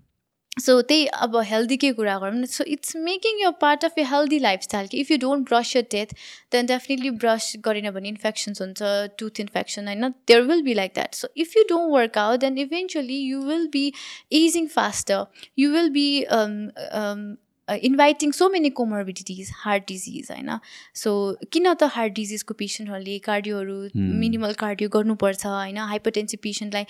सो 0.57 0.81
त्यही 0.81 1.05
अब 1.15 1.35
हेल्दीकै 1.47 1.91
कुरा 1.93 2.17
गरौँ 2.19 2.35
न। 2.35 2.45
So 2.45 2.63
it's 2.67 2.95
making 2.95 3.39
your 3.41 3.51
part 3.61 3.85
of 3.85 3.97
a 3.97 4.03
healthy 4.05 4.39
lifestyle 4.39 4.87
कि। 4.87 4.99
If 4.99 5.11
you 5.11 5.17
don't 5.17 5.47
brush 5.49 5.75
your 5.75 5.83
teeth 5.91 6.13
then 6.51 6.65
definitely 6.65 7.09
brush 7.21 7.51
गरेन 7.65 7.89
भने 7.91 8.09
इन्फेक्सन्स 8.09 8.61
हुन्छ 8.61 8.81
टुथ 9.19 9.39
इन्फेक्सन 9.39 9.87
होइन? 9.87 10.09
There 10.27 10.41
will 10.41 10.61
be 10.63 10.73
like 10.73 10.91
that 10.95 11.13
so 11.15 11.27
if 11.37 11.55
you 11.57 11.63
don't 11.69 11.93
work 11.93 12.17
out 12.17 12.39
then 12.39 12.57
eventually 12.57 13.19
you 13.19 13.41
will 13.43 13.67
be 13.73 13.91
aging 14.41 14.67
faster 14.75 15.25
you 15.59 15.71
will 15.71 15.89
be 15.89 16.07
inviting 17.69 18.31
so 18.31 18.49
many 18.49 18.69
comorbidities 18.79 19.51
heart 19.55 19.83
disease 19.87 20.31
होइन? 20.31 20.49
So 20.95 21.11
किन 21.53 21.73
त 21.73 21.89
heart 21.95 22.13
डिजिजको 22.13 22.53
पेसेन्टहरूले 22.61 23.17
कार्डियोहरू 23.25 23.77
minimal 23.95 24.53
cardio 24.61 24.89
गर्नुपर्छ 24.89 25.45
होइन? 25.45 25.77
Hypertensive 25.91 26.39
पेसेन्टलाई 26.43 26.85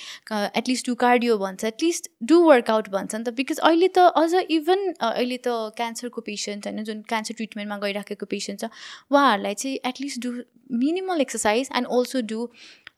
at least 0.61 0.89
do 0.89 0.95
cardio 1.05 1.37
भन्छ 1.37 1.63
एटलिस्ट 1.65 2.09
डु 2.23 2.39
वर्कआउट 2.43 2.89
भन्छ 2.89 3.15
नि 3.15 3.23
त। 3.23 3.35
बिकज 3.41 3.59
अहिले 3.59 3.87
त 3.97 3.99
अझ 4.23 4.45
इभन 4.59 4.87
अहिले 5.01 5.37
त 5.37 5.55
क्यान्सरको 5.77 6.21
पेसेन्ट 6.29 6.67
होइन? 6.67 6.83
जुन 6.83 7.01
क्यान्सर 7.09 7.41
ट्रिटमेन्टमा 7.41 7.77
गइराखेको 7.85 8.25
पेसेन्ट 8.35 8.59
छ 8.61 8.71
उहाँहरूलाई 9.11 9.61
चाहिँ 9.63 9.77
at least 9.85 10.21
do 10.27 10.35
minimal 10.79 11.21
exercise 11.21 11.69
and 11.75 11.87
also 11.97 12.21
do 12.29 12.49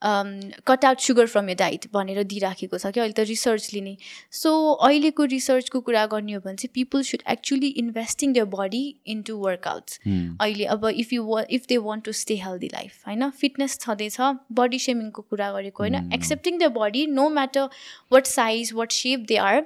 cut 0.04 0.86
out 0.86 1.00
sugar 1.00 1.26
from 1.28 1.50
your 1.50 1.56
diet 1.58 1.86
भनेर 1.94 2.24
दिइराखेको 2.26 2.78
छ 2.78 2.92
क्या 2.94 3.04
अहिले 3.04 3.14
त 3.14 3.28
रिसर्चले 3.28 3.82
नै 3.82 3.96
सो 4.34 4.54
अहिलेको 4.88 5.26
रिसर्चको 5.34 5.82
कुरा 5.82 6.06
गर्ने 6.14 6.34
हो 6.34 6.40
भने 6.46 6.56
चाहिँ 6.56 6.72
people 6.76 7.02
should 7.10 7.24
actually 7.32 7.68
investing 7.84 8.34
their 8.34 8.46
body 8.56 8.84
into 9.16 9.38
workouts 9.40 10.00
अहिले 10.08 10.66
अब 10.76 10.88
if 10.96 11.14
you 11.14 11.40
if 11.52 11.68
they 11.70 11.78
want 11.86 12.06
to 12.06 12.12
stay 12.22 12.38
healthy 12.40 12.68
life 12.74 13.08
होइन? 13.08 13.30
फिटनेस 13.42 13.78
छँदैछ 13.80 14.18
बडी 14.60 14.80
सेमिङको 14.80 15.22
कुरा 15.22 15.52
गरेको 15.52 15.84
होइन? 15.84 16.12
Accepting 16.14 16.58
the 16.58 16.72
body 16.78 17.06
no 17.10 17.30
matter 17.32 17.70
what 18.12 18.26
size 18.28 18.74
what 18.74 18.92
shape 18.94 19.26
they 19.28 19.38
are 19.46 19.62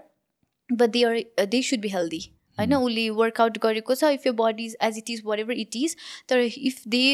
but 0.70 0.90
they 0.90 1.04
are 1.04 1.46
they 1.46 1.62
should 1.64 1.80
be 1.82 1.90
healthy 1.90 2.22
होइन? 2.58 2.74
उसले 2.76 3.10
वर्कआउट 3.16 3.58
गरेको 3.64 3.96
छ 3.96 4.12
if 4.14 4.28
your 4.28 4.34
body 4.36 4.66
is 4.66 4.78
as 4.84 4.98
it 4.98 5.10
is 5.10 5.22
whatever 5.40 5.54
it 5.60 5.76
is 5.76 5.96
तर 6.30 6.40
if 6.40 6.82
they 6.88 7.06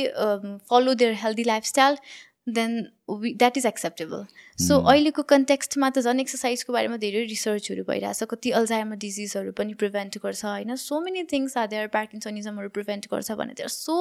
follow 0.72 0.94
their 0.96 1.14
healthy 1.24 1.44
lifestyle 1.44 1.98
then 2.48 2.82
that 3.12 3.58
is 3.58 3.66
acceptable 3.66 4.24
so 4.60 4.78
अहिलेको 4.92 5.24
कन्टेक्स्टमा 5.30 5.90
त 5.90 6.00
झन् 6.02 6.20
एक्सर्साइजको 6.20 6.74
बारेमा 6.74 6.98
धेरै 6.98 7.24
रिसर्चहरू 7.26 7.84
भइरहेछ 7.90 8.24
कति 8.32 8.52
अल्जाइमा 8.60 8.96
डिजिजहरू 9.04 9.52
पनि 9.60 9.74
प्रिभेन्ट 9.82 10.18
गर्छ 10.24 10.46
होइन? 10.46 10.76
So 10.76 11.00
many 11.02 11.24
things 11.32 11.58
are 11.58 11.68
there 11.74 11.88
पार्किन्सनिजमहरू 11.96 12.70
prevent 12.78 13.06
गर्छ 13.14 13.38
भने 13.42 13.54
there 13.60 13.70
so 13.70 13.98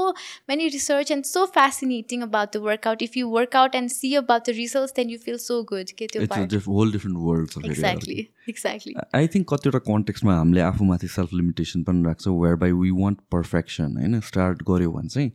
many 0.49 0.69
research 0.77 1.11
and 1.13 1.25
so 1.25 1.45
fascinating 1.59 2.23
about 2.23 2.57
the 2.57 2.65
workout 2.67 3.03
if 3.03 3.17
you 3.17 3.29
workout 3.37 3.75
and 3.75 3.91
see 3.91 4.15
about 4.23 4.49
the 4.49 4.57
results 4.61 4.97
then 4.97 5.11
you 5.11 5.19
feel 5.25 5.39
so 5.45 5.63
good 5.73 5.95
के 5.99 6.07
त्यो 6.15 6.61
whole 6.69 6.93
different 6.93 7.19
world. 7.29 7.71
Exactly 7.71 8.19
exactly 8.49 8.95
I 9.15 9.29
think 9.35 9.53
कतिवटा 9.53 9.83
कन्टेक्समा 9.91 10.39
हामीले 10.39 10.61
आफूमाथि 10.69 11.09
self 11.17 11.33
limitation 11.43 11.83
पनि 11.91 12.07
राख्छ 12.07 12.29
where 12.39 12.57
by 12.65 12.73
we 12.81 12.91
want 13.03 13.19
perfection 13.33 13.97
होइन? 13.97 14.21
Start 14.31 14.63
गऱ्यो 14.71 14.91
भने 14.93 15.09
चाहिँ 15.09 15.31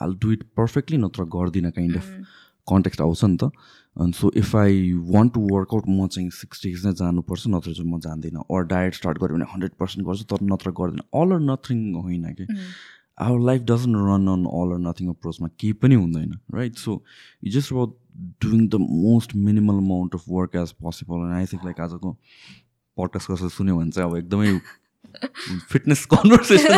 हाल 0.00 0.14
डु 0.22 0.32
इट 0.32 0.42
पर्फेक्टली 0.56 0.96
नत्र 1.04 1.24
गर्दिनँ 1.36 1.70
काइन्ड 1.72 1.96
अफ 1.96 2.08
कन्टेक्स्ट 2.68 3.00
आउँछ 3.00 3.24
नि 3.24 3.36
त। 3.36 3.50
अनि 3.96 4.12
so 4.12 4.30
if 4.36 4.56
I 4.56 4.92
want 5.12 5.34
to 5.34 5.40
workout 5.52 5.84
म 5.88 6.06
चाहिँ 6.08 6.30
सिक्स 6.30 6.66
डेज 6.66 6.86
नै 6.86 6.92
जानुपर्छ 6.92 7.46
नत्र 7.48 7.72
चाहिँ 7.72 7.90
म 7.92 8.00
जान्दिनँ। 8.00 8.44
अर 8.50 8.64
डायट 8.74 8.94
स्टार्ट 8.94 9.18
गऱ्यो 9.18 9.36
भने 9.36 9.46
हन्ड्रेड 9.52 9.72
पर्सेन्ट 9.80 10.08
गर्छु 10.08 10.24
तर 10.24 10.44
नत्र 10.52 10.70
गर्दिनँ। 10.70 11.08
अल 11.14 11.32
अर 11.32 11.40
नथिङ 11.40 11.94
होइन 11.94 12.32
कि? 12.34 12.46
Our 13.18 13.38
life 13.40 13.62
doesn't 13.62 13.96
run 13.96 14.28
on 14.28 14.44
all 14.44 14.72
or 14.72 14.78
nothing 14.78 15.08
अप्रोचमा 15.08 15.48
केही 15.60 15.72
पनि 15.82 15.94
हुँदैन 15.94 16.32
right 16.54 16.76
so 16.76 17.02
you 17.44 17.52
just 17.52 17.72
about 17.72 17.96
doing 18.44 18.66
the 18.68 18.74
most 18.80 19.34
minimal 19.36 19.76
amount 19.76 20.14
of 20.14 20.24
work 20.28 20.56
as 20.56 20.72
possible 20.82 21.24
and 21.24 21.34
I 21.34 21.46
think 21.52 21.64
like 21.64 21.80
आजको 21.80 22.12
पडकास्ट 22.96 23.30
कसो 23.30 23.48
सुन्यो 23.48 23.76
भने 23.78 23.90
चाहिँ 23.90 24.10
अब 24.10 24.16
एकदमै 24.16 24.52
fitness 25.68 26.04
conversation 26.06 26.72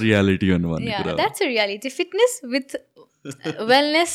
reality 0.00 0.52
reality 1.44 1.88
fitness 1.90 2.40
with 2.46 2.76
wellness 3.60 4.12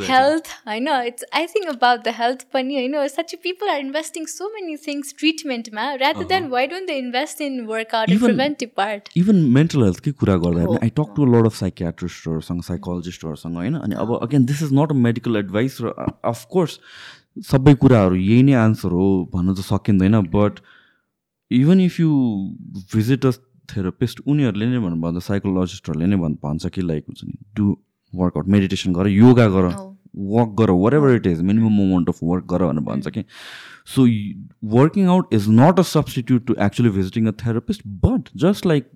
health 0.00 0.48
होइन 0.66 0.88
it's 1.06 1.24
I 1.34 1.46
think 1.46 1.68
about 1.68 2.04
the 2.04 2.12
health 2.14 2.44
पनि 2.52 2.74
होइन 2.74 3.06
such 3.08 3.34
people 3.42 3.68
are 3.68 3.80
investing 3.80 4.26
so 4.26 4.48
many 4.54 4.76
things 4.76 5.14
ट्रिटमेन्टमा 5.18 5.86
rather 5.94 6.24
than 6.24 6.46
why 6.48 6.66
don't 6.66 6.88
the 6.88 6.96
invest 6.96 7.40
in 7.40 7.60
workout 7.66 8.18
preventive 8.20 8.70
part 8.76 9.08
even 9.16 9.42
mental 9.50 9.82
हेल्थकै 9.82 10.12
कुरा 10.20 10.36
गर्दा 10.36 10.78
I 10.78 10.94
talk 10.96 11.14
to 11.16 11.26
lot 11.26 11.46
of 11.46 11.56
साइकियाट्रिस्टहरूसँग 11.56 12.62
साइकोलोजिस्टहरूसँग 12.62 13.56
होइन 13.56 13.78
अनि 13.78 13.94
अब 13.96 14.16
again 14.20 14.44
this 14.44 14.62
is 14.62 14.72
not 14.72 14.90
a 14.90 15.02
medical 15.02 15.36
advice 15.36 15.80
र 15.80 15.94
of course 16.26 16.78
सबै 17.46 17.74
कुराहरू 17.76 18.16
यही 18.16 18.42
नै 18.42 18.58
आन्सर 18.60 18.98
हो 19.00 19.08
भन्नु 19.34 19.54
त 19.54 19.66
सकिँदैन 19.66 20.20
but 20.30 20.60
even 21.50 21.80
if 21.80 22.00
you 22.00 22.10
visit 22.94 23.26
a 23.26 23.30
therapist 23.68 24.20
उनीहरूले 24.26 24.66
नै 24.66 24.78
भन्नुभन्दा 24.78 25.20
साइकोलोजिस्टहरूले 25.26 26.06
नै 26.06 26.16
भन् 26.24 26.34
भन्छ 26.44 26.66
कि 26.74 26.82
लाइक 26.82 27.04
हुन्छ 27.08 27.24
नि 27.24 27.36
डु 27.56 27.76
वर्कआउट 28.12 28.48
मेडिटेसन 28.56 28.92
गर 28.92 29.08
योगा 29.18 29.48
गर 29.58 29.70
Oh. 29.74 29.84
वर्क 30.34 30.54
गर 30.58 30.70
whatever 30.94 31.14
it 31.14 31.26
is 31.26 31.40
minimum 31.48 31.80
amount 31.80 32.08
of 32.08 32.18
work 32.22 32.44
गर 32.50 32.62
भनेर 32.64 32.82
भन्छ 32.84 33.08
कि 33.16 33.22
so 33.94 34.04
working 34.76 35.06
out 35.14 35.34
is 35.34 35.48
not 35.58 35.78
a 35.78 35.82
substitute 35.90 36.46
to 36.46 36.54
actually 36.66 36.90
visiting 36.90 37.26
a 37.28 37.32
therapist 37.44 37.82
but 38.04 38.28
just 38.44 38.66
like 38.66 38.88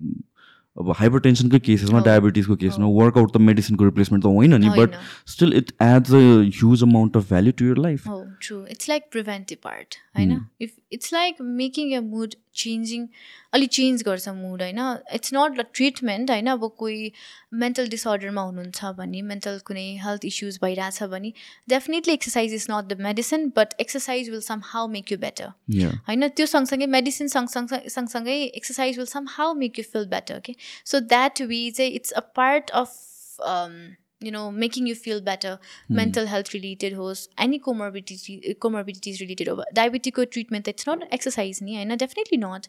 अब 0.77 0.91
हाइपर 0.99 1.21
टेन्सनकै 1.27 1.59
केसेसमा 1.67 2.01
डायबिटिजको 2.05 2.57
केसमा 2.63 2.87
वर्कआउट 2.99 3.33
त 3.33 3.41
मेडिसिनको 3.49 3.85
रिप्लेसमेन्ट 3.85 4.25
त 4.25 4.33
होइन 4.37 4.55
नि 4.55 4.67
होइन। 4.67 4.81
But 4.81 4.95
still 5.35 5.53
it 5.57 5.73
adds 5.83 6.13
a 6.13 6.23
huge 6.59 6.83
amount 6.83 7.17
of 7.17 7.29
value 7.29 7.53
to 7.59 7.67
your 7.67 7.83
life 7.87 8.09
Oh, 8.15 8.21
true. 8.47 8.63
It's 8.77 8.91
like 8.93 9.11
preventive 9.17 9.61
part. 9.69 9.99
I 10.15 10.25
know. 10.31 10.41
If 10.69 10.73
it's 10.99 11.13
like 11.19 11.45
making 11.61 11.93
your 12.59 12.71
mood 12.71 12.89
changing, 12.89 13.09
अलि 13.53 13.67
चेन्ज 13.67 14.03
गर्छ 14.03 14.29
मुड 14.29 14.63
होइन? 14.63 14.99
It's 15.13 15.31
not 15.35 15.61
a 15.61 15.63
treatment 15.75 16.31
होइन? 16.31 16.47
अब 16.47 16.77
कोही 16.79 17.13
mental 17.55 17.89
डिसअर्डरमा 17.89 18.43
हुनुहुन्छ 18.43 18.85
भने 18.85 19.23
mental 19.23 19.59
कुनै 19.59 19.99
health 20.05 20.25
issues 20.25 20.59
भइरहेछ 20.63 21.03
भने 21.03 21.33
definitely 21.69 22.15
exercise 22.15 22.55
is 22.55 22.67
not 22.71 22.85
the 22.85 23.01
medicine 23.01 23.53
but 23.57 23.69
exercise 23.81 24.31
will 24.31 24.41
somehow 24.65 24.89
make 24.89 25.13
you 25.13 25.19
better 25.19 25.45
होइन? 26.09 26.29
त्यो 26.29 26.47
सँगसँगै 26.47 26.87
मेडिसिन 26.87 27.29
सँगसँगै 27.29 27.89
सँगसँगै 27.89 28.43
exercise 28.43 28.97
will 28.99 29.07
somehow 29.29 29.55
make 29.55 29.79
you 29.79 29.85
feel 29.93 30.07
better 30.07 30.41
के 30.41 30.55
सो 30.85 31.01
द्याट 31.01 31.43
वे 31.43 31.71
चाहिँ 31.71 31.93
it's 31.93 32.11
a 32.11 32.21
part 32.21 32.71
of 32.71 32.89
you 34.23 34.33
know 34.33 34.43
making 34.57 34.89
you 34.89 34.95
feel 34.97 35.21
better 35.23 35.57
mental 35.93 36.27
health 36.29 36.53
related 36.55 36.95
होस् 36.97 37.23
any 37.41 37.59
comorbidity 37.67 38.55
comorbidities 38.65 39.21
related 39.23 39.49
हो 39.51 39.57
डायबिटीको 39.75 40.25
ट्रिटमेन्ट 40.37 40.67
त 40.67 40.75
इट्स 40.77 40.89
नट 40.89 41.09
एक्सर्साइज 41.13 41.63
नि 41.63 41.77
होइन 41.77 41.97
definitely 41.97 42.39
not 42.39 42.67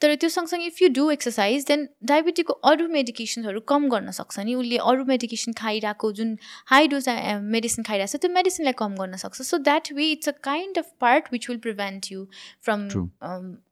तर 0.00 0.14
त्यो 0.16 0.30
सँगसँगै 0.30 0.66
if 0.66 0.82
you 0.82 0.88
do 0.92 1.10
exercise 1.10 1.66
then 1.68 1.86
डायबिटीको 2.12 2.58
अरू 2.72 2.88
मेडिकेसन्सहरू 2.90 3.64
कम 3.74 3.88
गर्न 3.88 4.16
सक्छ 4.20 4.38
नि 4.40 4.54
उसले 4.56 4.82
अरू 4.86 5.04
मेडिकेसन 5.12 5.58
खाइरहेको 5.62 6.12
जुन 6.20 6.36
हाई 6.68 6.92
डोज 6.94 7.08
मेडिसिन 7.50 7.90
खाइरहेको 7.90 8.16
छ 8.16 8.22
त्यो 8.22 8.32
मेडिसिनलाई 8.32 8.80
कम 8.82 8.96
गर्न 8.96 9.22
सक्छ 9.24 9.42
so 9.44 9.62
that 9.70 9.92
way 9.92 10.10
it's 10.12 10.28
a 10.28 10.36
kind 10.44 10.78
of 10.78 10.92
part 11.00 11.32
which 11.32 11.50
will 11.50 11.62
prevent 11.68 12.12
you 12.12 12.26
from 12.62 12.88
True. 12.88 13.08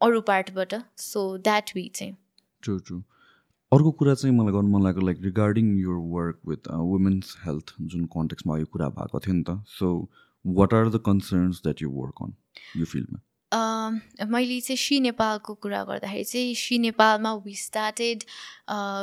अरू 0.00 0.20
पार्टबाट 0.28 0.74
सो 0.98 1.26
द्याट 1.38 1.70
वे 1.76 1.88
चाहिँ 1.94 2.16
ट्रु 2.62 2.78
ट्रु 2.78 3.00
अर्को 3.74 3.90
कुरा 3.90 4.14
चाहिँ 4.14 4.34
मलाई 4.36 4.52
गर्नु 4.52 4.70
मन 4.70 4.82
लाग्यो 4.84 5.04
like 5.06 5.22
regarding 5.22 5.76
your 5.78 5.96
work 6.10 6.38
with 6.48 6.68
women's 6.88 7.36
health 7.44 7.74
जुन 7.92 8.04
कन्टेक्समा 8.12 8.58
यो 8.58 8.66
कुरा 8.72 8.88
भएको 8.98 9.20
थियो 9.20 9.34
नि 9.34 9.44
त 9.48 9.56
so 9.78 9.88
what 10.44 10.74
are 10.74 10.88
the 10.88 11.00
concerns 11.06 11.62
that 11.62 11.82
you 11.82 11.90
work 11.92 12.22
on 12.22 12.34
यो 12.76 12.84
फिल्डमा 12.84 13.18
मैले 13.54 14.60
चाहिँ 14.60 14.76
सी 14.76 14.98
नेपालको 15.00 15.54
कुरा 15.62 15.82
गर्दाखेरि 15.84 16.24
चाहिँ 16.24 16.54
सी 16.56 16.78
नेपालमा 16.78 17.32
we 17.44 17.54
started 17.56 18.22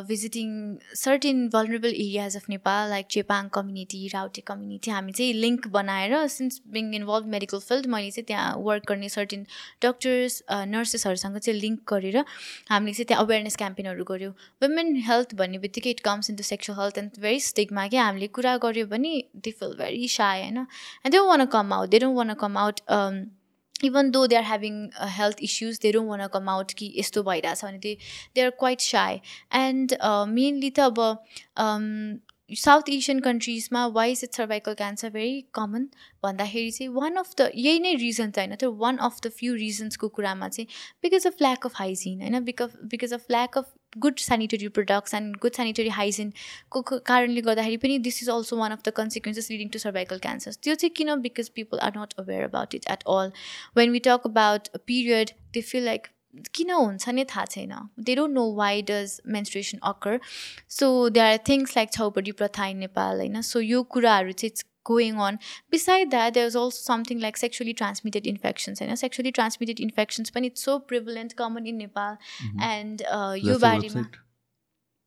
visiting 0.07 0.49
certain 0.95 1.47
vulnerable 1.49 1.89
areas 1.89 2.35
of 2.37 2.49
Nepal 2.49 2.89
like 2.89 3.05
Chepang 3.11 3.49
community 3.53 4.07
Raute 4.13 4.41
community 4.47 4.91
हामी 4.91 5.11
चाहिँ 5.11 5.33
लिङ्क 5.33 5.67
बनाएर 5.77 6.27
since 6.35 6.61
being 6.73 6.93
involve 6.95 7.27
medical 7.35 7.59
field 7.67 7.87
मैले 7.95 8.11
चाहिँ 8.11 8.25
त्यहाँ 8.27 8.55
वर्क 8.67 8.87
गर्ने 8.89 9.09
सर्टेन 9.09 9.45
डक्टर्स 9.83 10.41
नर्सेसहरूसँग 10.67 11.37
चाहिँ 11.39 11.59
लिङ्क 11.59 11.79
गरेर 11.93 12.17
हामीले 12.69 12.93
चाहिँ 12.93 13.07
त्यहाँ 13.07 13.25
अवेरनेस 13.25 13.55
क्याम्पेनहरू 13.57 14.03
गऱ्यौँ। 14.05 14.33
वुमेन 14.63 14.95
हेल्थ 15.09 15.35
भन्ने 15.35 15.57
बित्तिकै 15.65 15.89
it 15.89 15.99
comes 16.05 16.29
in 16.29 16.35
to 16.35 16.43
sexual 16.43 16.79
health 16.79 16.97
and 16.97 17.21
very 17.21 17.39
स्टिकमा 17.49 17.87
कि 17.87 17.97
हामीले 17.97 18.27
कुरा 18.39 18.57
गऱ्यो 18.65 18.85
भने 18.87 19.13
दे 19.37 19.51
फिल 19.51 19.75
भेरी 19.77 20.07
साय 20.17 20.41
होइन। 20.41 20.57
And 20.57 21.11
they 21.11 21.19
want 21.27 21.45
come 21.55 21.73
out 21.73 21.89
they 21.89 21.99
don't 21.99 22.17
want 22.17 22.33
come 22.41 22.57
out 22.57 22.81
even 23.83 24.11
though 24.11 24.25
they 24.27 24.35
are 24.35 24.43
having 24.45 24.81
health 25.11 25.43
issues 25.43 25.79
they 25.81 25.91
don't 25.91 26.09
want 26.09 26.27
come 26.33 26.49
out 26.49 26.73
कि 26.73 26.93
यस्तो 26.95 27.23
भइरहेछ 27.23 27.63
भने 27.65 27.77
they 27.79 27.95
they 28.35 28.41
are 28.41 28.49
quite 28.59 28.81
shy 28.81 29.21
and 29.59 29.95
mainly 30.31 30.69
त 30.71 30.79
अब 30.81 32.19
south 32.51 32.89
Asian 32.89 33.19
कन्ट्रिजमा 33.19 33.85
why 33.89 34.11
is 34.11 34.21
it 34.23 34.33
cervical 34.33 34.73
cancer 34.75 35.09
very 35.09 35.43
common 35.53 35.87
भन्दाखेरि 36.23 36.71
चाहिँ 36.71 36.89
one 36.93 37.15
of 37.15 37.33
the 37.37 37.49
यही 37.57 37.79
नै 37.79 37.93
रिजन 37.97 38.31
चाहिँ 38.31 38.47
होइन 38.47 38.57
त्यो 38.57 38.71
वान 38.77 38.97
अफ 38.99 39.19
द 39.23 39.29
फ्यु 39.33 39.53
रिजन्सको 39.55 40.07
कुरामा 40.17 40.49
चाहिँ 40.49 40.67
because 41.03 41.27
of 41.27 41.41
lack 41.41 41.65
of 41.65 41.75
hygiene 41.75 42.21
होइन 42.21 42.43
because 42.43 42.75
because 42.85 43.13
of 43.13 43.25
lack 43.31 43.57
of 43.57 43.71
good 43.97 44.17
sanitary 44.19 44.67
products 44.67 45.13
and 45.13 45.35
good 45.41 45.53
sanitary 45.53 45.89
हाइजिनको 45.89 46.81
कारणले 46.81 47.41
गर्दाखेरि 47.41 47.77
पनि 47.77 47.97
this 47.99 48.21
is 48.23 48.29
also 48.29 48.57
one 48.57 48.71
of 48.71 48.81
the 48.85 48.93
consequences 48.97 49.51
leading 49.51 49.69
to 49.69 49.79
cervical 49.79 50.17
cancer 50.19 50.51
त्यो 50.63 50.75
चाहिँ 50.75 50.93
किन? 50.97 51.15
Because 51.21 51.49
people 51.55 51.79
are 51.79 51.97
not 51.97 52.13
aware 52.19 52.43
about 52.43 52.75
it 52.75 52.87
at 52.91 53.03
all 53.09 53.31
when 53.77 53.91
we 53.91 53.99
talk 54.07 54.21
about 54.25 54.67
period 54.87 55.31
they 55.53 55.61
feel 55.61 55.85
like 55.85 56.07
किन 56.55 56.71
हुन्छ 56.71 57.09
नै? 57.09 57.23
थाहा 57.25 57.45
छैन। 57.45 57.73
They 57.99 58.15
don't 58.15 58.33
know 58.33 58.51
why 58.55 58.81
does 58.89 59.19
menstruation 59.27 59.79
occur 59.83 60.19
so 60.79 61.09
they 61.09 61.19
are 61.19 61.37
things 61.49 61.77
like 61.77 61.91
Chhaupadi 61.93 62.31
प्रथा 62.31 62.67
in 62.67 62.77
Nepal 62.77 63.17
होइन? 63.17 63.41
So 63.41 63.59
यो 63.59 63.83
कुराहरू 63.95 64.31
चाहिँ 64.31 64.51
going 64.83 65.17
on. 65.17 65.39
Beside 65.69 66.11
that 66.11 66.33
there's 66.33 66.55
also 66.55 66.77
something 66.77 67.19
like 67.19 67.37
sexually 67.37 67.73
transmitted 67.73 68.25
infections. 68.25 68.81
And 68.81 68.97
sexually 68.97 69.31
transmitted 69.31 69.79
infections 69.79 70.33
when 70.33 70.43
it's 70.43 70.63
so 70.63 70.79
prevalent 70.79 71.35
common 71.35 71.65
in 71.65 71.77
nepal 71.77 72.17
mm-hmm. 72.43 72.59
and 72.61 73.01
uh, 73.09 73.35
you 73.37 73.57
barima 73.57 74.09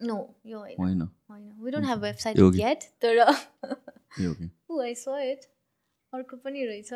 no 0.00 0.34
you 0.42 0.62
not? 0.78 1.08
we 1.60 1.70
don't 1.70 1.84
have 1.84 2.00
website 2.00 2.38
okay. 2.38 2.58
yet. 2.58 2.88
Okay. 3.02 4.50
oh 4.70 4.80
i 4.80 4.92
saw 4.94 5.16
it. 5.16 5.46
अर्को 6.14 6.36
पनि 6.42 6.64
रहेछ 6.66 6.92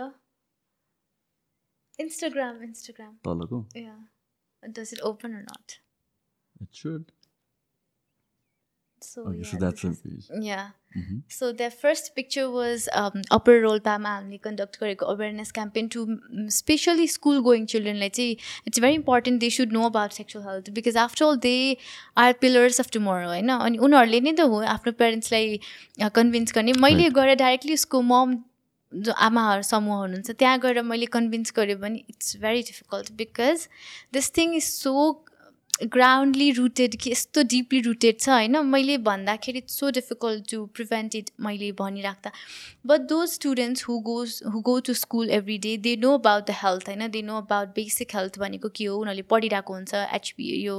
instagram 2.01 2.61
instagram. 2.62 3.14
Yeah. 3.74 3.99
Does 4.72 4.93
it 4.93 5.01
open 5.03 5.35
or 5.35 5.43
not? 5.43 5.79
It 6.61 6.68
should. 6.72 7.12
So 9.03 9.20
okay 9.20 9.38
yeah 9.38 9.51
so 9.51 9.59
that's 9.59 9.82
this 9.82 9.92
is- 9.92 10.28
page 10.28 10.44
yeah. 10.49 10.66
So 11.28 11.49
their 11.53 11.70
first 11.72 12.07
picture 12.16 12.44
was 12.51 12.84
um, 13.01 13.20
upper 13.36 13.55
रोल्पामा 13.62 14.14
हामीले 14.14 14.38
conduct 14.44 14.78
गरेको 14.80 15.07
awareness 15.07 15.53
campaign 15.53 15.88
to 15.94 16.07
specially 16.57 17.07
school 17.09 17.40
going 17.42 17.66
चिल्ड्रेनलाई 17.72 18.09
चाहिँ 18.09 18.36
it's 18.66 18.80
very 18.80 18.94
important 18.94 19.40
they 19.40 19.51
should 19.59 19.72
know 19.72 19.84
about 19.88 20.12
sexual 20.12 20.44
health 20.46 20.70
because 20.80 20.96
after 21.05 21.24
all 21.24 21.36
they 21.44 21.55
are 22.24 22.32
pillars 22.40 22.80
of 22.80 22.90
tomorrow 22.92 23.28
होइन 23.28 23.49
अनि 23.59 23.78
उनीहरूले 23.88 24.20
नै 24.20 24.32
त 24.32 24.49
हो 24.55 24.62
आफ्नो 24.74 24.92
पेरेन्ट्सलाई 25.05 26.11
कन्भिन्स 26.18 26.59
गर्ने 26.59 26.72
मैले 26.86 27.09
गएर 27.20 27.34
डाइरेक्टली 27.44 27.74
उसको 27.74 28.03
मम 28.11 28.36
जो 28.92 29.12
आमाहरू 29.28 29.62
समूह 29.68 29.96
हुनुहुन्छ 29.99 30.30
त्यहाँ 30.32 30.59
गएर 30.61 30.82
मैले 30.90 31.07
कन्भिन्स 31.14 31.53
गरेँ 31.57 31.76
भने 31.80 32.05
it's 32.09 32.36
very 32.42 32.62
difficult 32.68 33.12
because 33.16 33.68
this 34.12 34.32
thing 34.36 34.55
is 34.57 34.64
so 34.64 34.94
groundly 35.83 36.51
rooted 36.53 36.95
कि 37.01 37.11
यस्तो 37.11 37.43
डिपली 37.51 37.81
रुटेड 37.81 38.18
छ 38.20 38.29
होइन? 38.29 38.57
मैले 38.66 38.97
भन्दाखेरि 38.99 39.59
it's 39.59 39.79
so 39.81 39.91
difficult 39.91 40.51
to 40.51 40.64
prevent 40.74 41.14
it 41.14 41.31
मैले 41.41 41.70
भनिराख्दा। 41.72 42.31
But 42.87 43.01
those 43.09 43.29
students 43.31 43.85
who 43.89 43.99
goes 44.01 44.41
who 44.53 44.61
go 44.61 44.79
to 44.81 44.95
school 44.95 45.31
every 45.31 45.59
day 45.59 45.76
they 45.76 45.95
know 45.97 46.12
about 46.18 46.47
the 46.47 46.55
health 46.62 46.89
होइन? 46.89 47.07
They 47.09 47.22
know 47.22 47.37
about 47.37 47.68
basic 47.74 48.14
health 48.16 48.39
भनेको 48.39 48.68
के 48.76 48.85
हो? 48.85 48.97
उनीहरूले 48.97 49.22
पढिरहेको 49.31 49.74
हुन्छ 49.74 49.95
एचपी 49.95 50.51
यो 50.62 50.76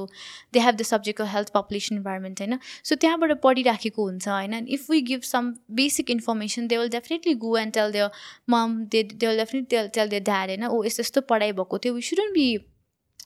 they 0.53 0.59
have 0.59 0.75
the 0.75 0.83
subject 0.89 1.21
of 1.21 1.27
health 1.33 1.53
population 1.53 1.95
environment 1.95 2.41
होइन? 2.41 2.59
सो 2.83 2.95
त्यहाँबाट 2.95 3.31
पढिराखेको 3.43 4.03
हुन्छ 4.03 4.27
होइन? 4.27 4.65
If 4.67 4.89
we 4.91 5.01
give 5.11 5.21
some 5.21 5.53
basic 5.79 6.11
information 6.11 6.67
they 6.67 6.77
will 6.77 6.89
definitely 6.89 7.33
go 7.45 7.55
and 7.57 7.73
tell 7.73 7.91
their 7.91 8.09
mom 8.49 8.75
they 8.91 9.03
they 9.03 9.27
will 9.27 9.37
definitely 9.37 9.77
tell 9.77 9.87
tell 9.95 10.09
their 10.09 10.23
dad 10.23 10.49
होइन? 10.49 10.65
ओ 10.65 10.83
यस्तो 10.83 11.01
यस्तो 11.01 11.21
पढाइ 11.31 11.51
भएको 11.61 11.77
थियो 11.77 11.93
we 11.93 12.01
shouldn't 12.09 12.33
be 12.33 12.49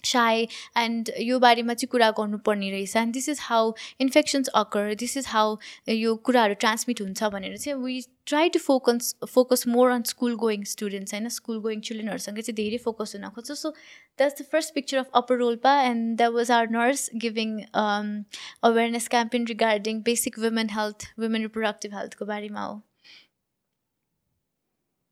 shy 0.05 0.41
and 0.77 1.11
यो 1.19 1.39
बारेमा 1.39 1.73
चाहिँ 1.73 1.89
कुरा 1.91 2.09
गर्नुपर्ने 2.19 2.69
रहेछ. 2.71 2.95
And 2.97 3.13
this 3.13 3.29
is 3.29 3.39
how 3.41 3.73
infections 4.01 4.47
occur 4.55 4.93
this 4.99 5.17
is 5.17 5.27
how 5.27 5.57
यो 5.89 6.15
कुराहरू 6.27 6.53
ट्रान्समिट 6.59 7.01
हुन्छ 7.01 7.23
भनेर 7.33 7.57
चाहिँ 7.57 7.77
we 7.83 8.01
try 8.27 8.49
to 8.49 8.59
focus 8.59 9.15
focus 9.29 9.67
more 9.67 9.89
on 9.91 10.03
school 10.09 10.35
going 10.37 10.63
students 10.73 11.13
होइन? 11.13 11.27
स्कुल 11.29 11.59
गोइङ 11.61 11.79
चिल्ड्रेनहरूसँग 11.81 12.39
चाहिँ 12.39 12.55
धेरै 12.55 12.77
फोकस 12.83 13.15
हुन 13.15 13.29
खोज्छ. 13.29 13.51
So 13.51 13.69
that's 13.69 14.41
the 14.41 14.45
first 14.51 14.73
picture 14.73 14.97
of 14.97 15.09
upper 15.15 15.37
Rolpa 15.37 15.73
and 15.81 16.17
that 16.17 16.31
was 16.33 16.51
our 16.51 16.69
nurse 16.77 17.09
giving 17.25 17.59
awareness 17.73 19.07
campaign 19.07 19.47
regarding 19.47 20.01
basic 20.03 20.39
women 20.39 20.69
health 20.77 21.07
women 21.19 21.41
reproductive 21.41 21.95
हेल्थको 21.95 22.25
बारेमा 22.25 22.63
हो 22.63 22.81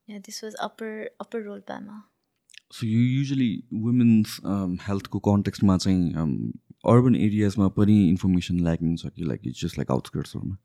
this 0.08 0.44
was 0.44 0.56
upper 0.62 0.90
upper 1.22 1.42
रोल्पामा 1.44 2.02
सो 2.74 2.88
यो 2.88 3.00
युजली 3.00 3.52
वुमेन्स 3.86 4.40
हेल्थको 4.88 5.20
कन्टेक्स्टमा 5.30 5.78
चाहिँ 5.78 6.52
अर्बन 6.92 7.16
एरियाजमा 7.16 7.68
पनि 7.78 7.96
इन्फर्मेसन 8.10 8.60
ल्याकिङ 8.68 8.96
छ 8.98 9.10
कि 9.16 9.24
लाइक 9.32 9.42
जस्ट 9.62 9.78
लाइक 9.78 9.92
आउटस्कर्ट्सहरूमा 9.92 10.56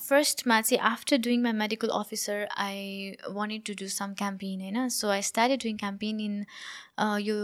फर्स्टमा 0.00 0.60
चाहिँ 0.60 0.80
after 0.90 1.16
doing 1.26 1.42
my 1.42 1.52
medical 1.62 1.88
officer 1.98 2.46
I 2.64 3.10
wanted 3.38 3.64
to 3.66 3.74
do 3.80 3.88
some 3.94 4.12
campaign 4.18 4.60
होइन? 4.60 4.88
So 4.88 5.08
I 5.08 5.22
started 5.28 5.62
doing 5.62 5.76
campaign 5.76 6.20
in 6.20 6.44
यो 7.28 7.38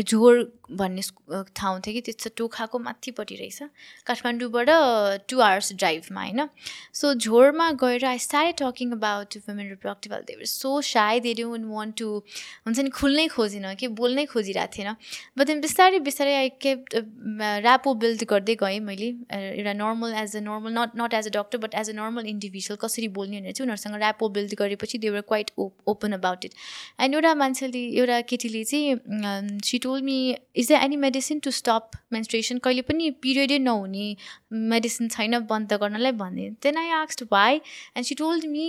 झोर 0.00 0.40
भन्ने 0.72 1.02
ठाउँ 1.56 1.80
थियो 1.84 1.92
कि 1.94 2.00
त्यो 2.00 2.12
चाहिँ 2.12 2.32
टोखाको 2.36 2.78
माथिपट्टि 2.78 3.34
रहेछ। 3.36 3.62
काठमाडौँबाट 4.06 4.68
टु 5.28 5.40
आवर्स 5.40 5.72
ड्राइभमा 5.72 6.20
होइन? 6.22 6.48
सो 6.94 7.12
झोरमा 7.14 7.70
गएर 7.82 8.04
I 8.04 8.18
start 8.18 8.62
talking 8.62 8.92
about 8.92 9.36
women 9.48 9.68
reproductive 9.68 10.12
health 10.12 10.26
there 10.26 10.44
so 10.44 10.80
shy 10.80 11.20
they 11.20 11.34
don't 11.34 11.66
want 11.68 11.94
to 11.98 12.08
हुन्छ 12.66 12.78
नि 12.78 12.90
खुल्नै 12.90 13.26
खोजिनँ 13.28 13.74
कि 13.76 13.88
बोल्नै 14.00 14.24
खोजिरहेको 14.32 14.72
थिएन। 14.76 14.94
बट 15.38 15.46
देन 15.46 15.60
बिस्तारै 15.60 15.98
बिस्तारै 16.08 16.34
आई 16.36 16.48
केप्ट 16.62 16.96
ऱ्यापो 16.96 17.94
बिल्ड 17.94 18.24
गर्दै 18.32 18.54
गएँ 18.64 18.80
मैले। 18.80 19.08
एउटा 19.32 19.72
normal 19.74 20.14
as 20.22 20.36
a 20.36 20.40
normal 20.40 20.72
not 20.78 20.96
not 20.96 21.14
as 21.14 21.26
a 21.28 21.30
doctor 21.36 21.58
but 21.66 21.74
as 21.74 21.90
a 21.90 21.92
normal 21.92 22.26
individual 22.32 22.78
कसरी 22.82 23.08
बोल्ने 23.20 23.40
भनेर 23.40 23.52
चाहिँ 23.52 23.66
उनीहरूसँग 23.66 24.00
ऱ्यापो 24.00 24.28
बिल्ड 24.40 24.54
गरेपछि 24.58 24.98
they 25.04 25.10
were 25.10 25.20
quite 25.28 25.50
open 25.58 26.12
about 26.12 26.44
it 26.44 26.52
and 27.00 27.14
एउटा 27.14 27.34
मान्छेले 27.44 27.86
एउटा 28.00 28.20
केटीले 28.32 28.64
चाहिँ 28.64 29.80
she 29.82 29.88
told 29.88 30.02
me 30.02 30.16
is 30.56 30.72
the 30.72 30.78
any 30.86 30.96
medicine 31.04 31.38
to 31.44 31.50
stop 31.50 32.00
menstruation 32.12 32.58
कहिले 32.64 32.82
पनि 32.88 33.10
पिरियडै 33.22 33.58
नहुने 33.58 34.06
मेडिसिन 34.72 35.08
छैन 35.18 35.38
बन्द 35.52 35.72
गर्नलाई 35.82 36.12
भने 36.24 36.48
then 36.62 36.76
I 36.78 36.90
आक्स्ड 37.02 37.26
why 37.32 37.60
and 37.96 38.06
she 38.06 38.14
told 38.14 38.44
me 38.56 38.66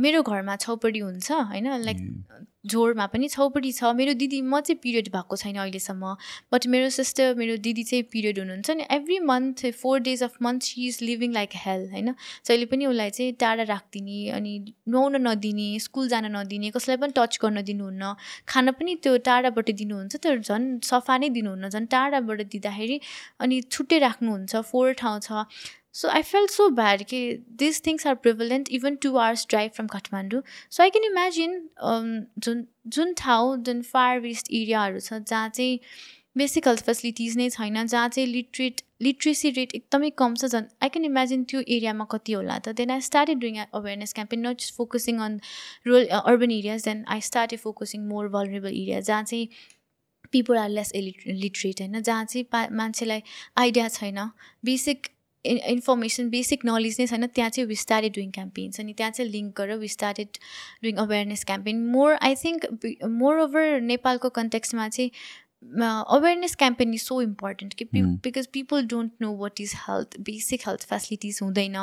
मेरो 0.00 0.22
घरमा 0.22 0.56
छौपडी 0.66 1.00
हुन्छ 1.00 1.32
होइन? 1.32 1.66
लाइक 1.84 1.98
झोरमा 2.64 3.06
पनि 3.06 3.28
छौपडी 3.28 3.72
छ। 3.72 3.92
मेरो 3.94 4.12
दिदी 4.14 4.40
म 4.42 4.60
चाहिँ 4.60 4.78
पिरियड 4.82 5.08
भएको 5.12 5.36
छैन 5.36 5.56
अहिलेसम्म। 5.56 6.14
बट 6.52 6.66
मेरो 6.66 6.88
सिस्टर 6.90 7.34
मेरो 7.34 7.56
दिदी 7.58 7.82
चाहिँ 7.84 8.04
पिरियड 8.12 8.38
हुनुहुन्छ 8.38 8.70
नि 8.70 8.84
every 8.90 9.18
month 9.20 9.66
four 9.80 10.00
days 10.00 10.22
of 10.22 10.36
month 10.42 10.62
she 10.62 10.86
is 10.88 10.98
living 11.02 11.32
like 11.32 11.50
hell 11.56 11.88
होइन? 11.90 12.14
जहिले 12.46 12.66
पनि 12.66 12.86
उसलाई 12.86 13.10
चाहिँ 13.10 13.32
टाढा 13.40 13.62
राखिदिने 13.64 14.18
अनि 14.30 14.52
नुहाउन 14.88 15.16
नदिने 15.28 15.68
स्कुल 15.80 16.08
जान 16.08 16.30
नदिने 16.36 16.70
कसैलाई 16.70 16.96
पनि 16.96 17.12
टच 17.16 17.38
गर्न 17.42 17.62
दिनुहुन्न। 17.62 18.14
खाना 18.48 18.70
पनि 18.72 18.94
त्यो 19.02 19.16
टाढाबाट 19.28 19.70
दिनुहुन्छ 19.70 20.16
तर 20.16 20.38
झन् 20.40 20.66
सफा 20.84 21.18
नै 21.18 21.28
दिनुहुन्न 21.30 21.68
झन् 21.68 21.86
टाढाबाट 21.86 22.40
दिँदाखेरि 22.52 23.00
अनि 23.40 23.60
छुट्टै 23.70 23.98
राख्नुहुन्छ 23.98 24.56
फोहोर 24.56 24.92
ठाउँ 24.94 25.20
छ। 25.20 25.44
So 25.94 26.08
I 26.08 26.22
felt 26.22 26.46
so 26.50 26.68
bad 26.78 27.02
कि 27.10 27.20
this 27.58 27.84
things 27.86 28.06
are 28.06 28.14
prevalent 28.22 28.68
even 28.78 28.96
two 29.02 29.16
hours 29.16 29.46
drive 29.50 29.70
from 29.74 29.86
Kathmandu 29.88 30.42
so 30.70 30.82
I 30.82 30.90
can 30.90 31.04
imagine 31.04 31.60
जुन 32.38 32.66
जुन 32.96 33.14
ठाउँ 33.18 33.56
जुन 33.62 33.82
फार 33.92 34.20
वेस्ट 34.20 34.52
एरियाहरू 34.52 35.00
छ 35.00 35.22
जहाँ 35.22 35.48
चाहिँ 35.50 35.78
बेसिक 36.36 36.66
हेल्थ 36.68 36.84
फेसिलिटिज 36.84 37.36
नै 37.36 37.48
छैन 37.50 37.86
जहाँ 37.86 38.08
चाहिँ 38.08 38.28
लिट्रेट 38.28 38.80
लिट्रेसी 39.02 39.50
रेट 39.58 39.74
एकदमै 39.74 40.10
कम 40.18 40.34
छ 40.34 40.46
झन् 40.46 40.64
आई 40.82 40.88
क्यान 40.88 41.04
इमेजिन 41.04 41.44
त्यो 41.50 41.60
एरियामा 41.60 42.04
कति 42.10 42.32
होला 42.32 42.58
त। 42.58 42.74
Then 42.80 42.90
I 42.90 43.00
started 43.08 43.38
doing 43.38 43.56
awareness 43.62 44.12
campaign 44.14 44.46
not 44.46 44.60
just 44.60 44.74
focusing 44.76 45.18
on 45.26 45.38
rural 45.86 46.06
urban 46.18 46.50
areas 46.50 46.84
then 46.84 47.04
I 47.16 47.20
started 47.28 47.60
focusing 47.60 48.06
more 48.08 48.28
vulnerable 48.36 48.68
area 48.72 49.00
जहाँ 49.00 49.22
चाहिँ 49.22 49.48
पिपल 50.32 50.56
आर 50.58 50.68
लेस 50.70 50.92
लिटरेट 50.96 51.80
होइन 51.80 52.00
जहाँ 52.00 52.24
चाहिँ 52.24 52.44
पा 52.52 52.66
मान्छेलाई 52.82 53.22
आइडिया 53.58 53.88
छैन। 53.96 54.18
बेसिक 54.64 55.08
इन्फर्मेसन 55.44 56.28
बेसिक 56.30 56.64
नलेज 56.64 56.96
नै 57.00 57.06
छैन 57.06 57.26
त्यहाँ 57.26 57.50
चाहिँ 57.50 57.68
वी 57.68 57.76
स्टार्टेड 57.76 58.14
डुइङ 58.14 58.30
क्याम्पेन्स 58.30 58.80
अनि 58.80 58.92
त्यहाँ 58.92 59.12
चाहिँ 59.12 59.30
लिङ्क 59.30 59.56
गरेर 59.56 59.76
we 59.76 59.88
started 59.88 60.28
doing 60.82 60.96
awareness 60.96 61.44
campaign 61.44 61.86
more 61.86 62.14
I 62.22 62.34
think 62.34 62.66
more 63.08 63.38
over 63.38 63.80
नेपालको 63.80 64.28
कन्टेक्स्टमा 64.28 64.88
चाहिँ 64.88 65.10
awareness 66.16 66.54
campaign 66.54 66.94
is 66.94 67.02
so 67.02 67.20
important 67.22 67.74
कि 67.74 67.84
because 67.94 68.46
people 68.46 68.86
don't 68.86 69.12
know 69.20 69.34
what 69.36 69.60
is 69.60 69.74
health 69.88 70.18
basic 70.20 70.68
health 70.68 70.86
facilities 70.88 71.38
हुँदैन. 71.42 71.76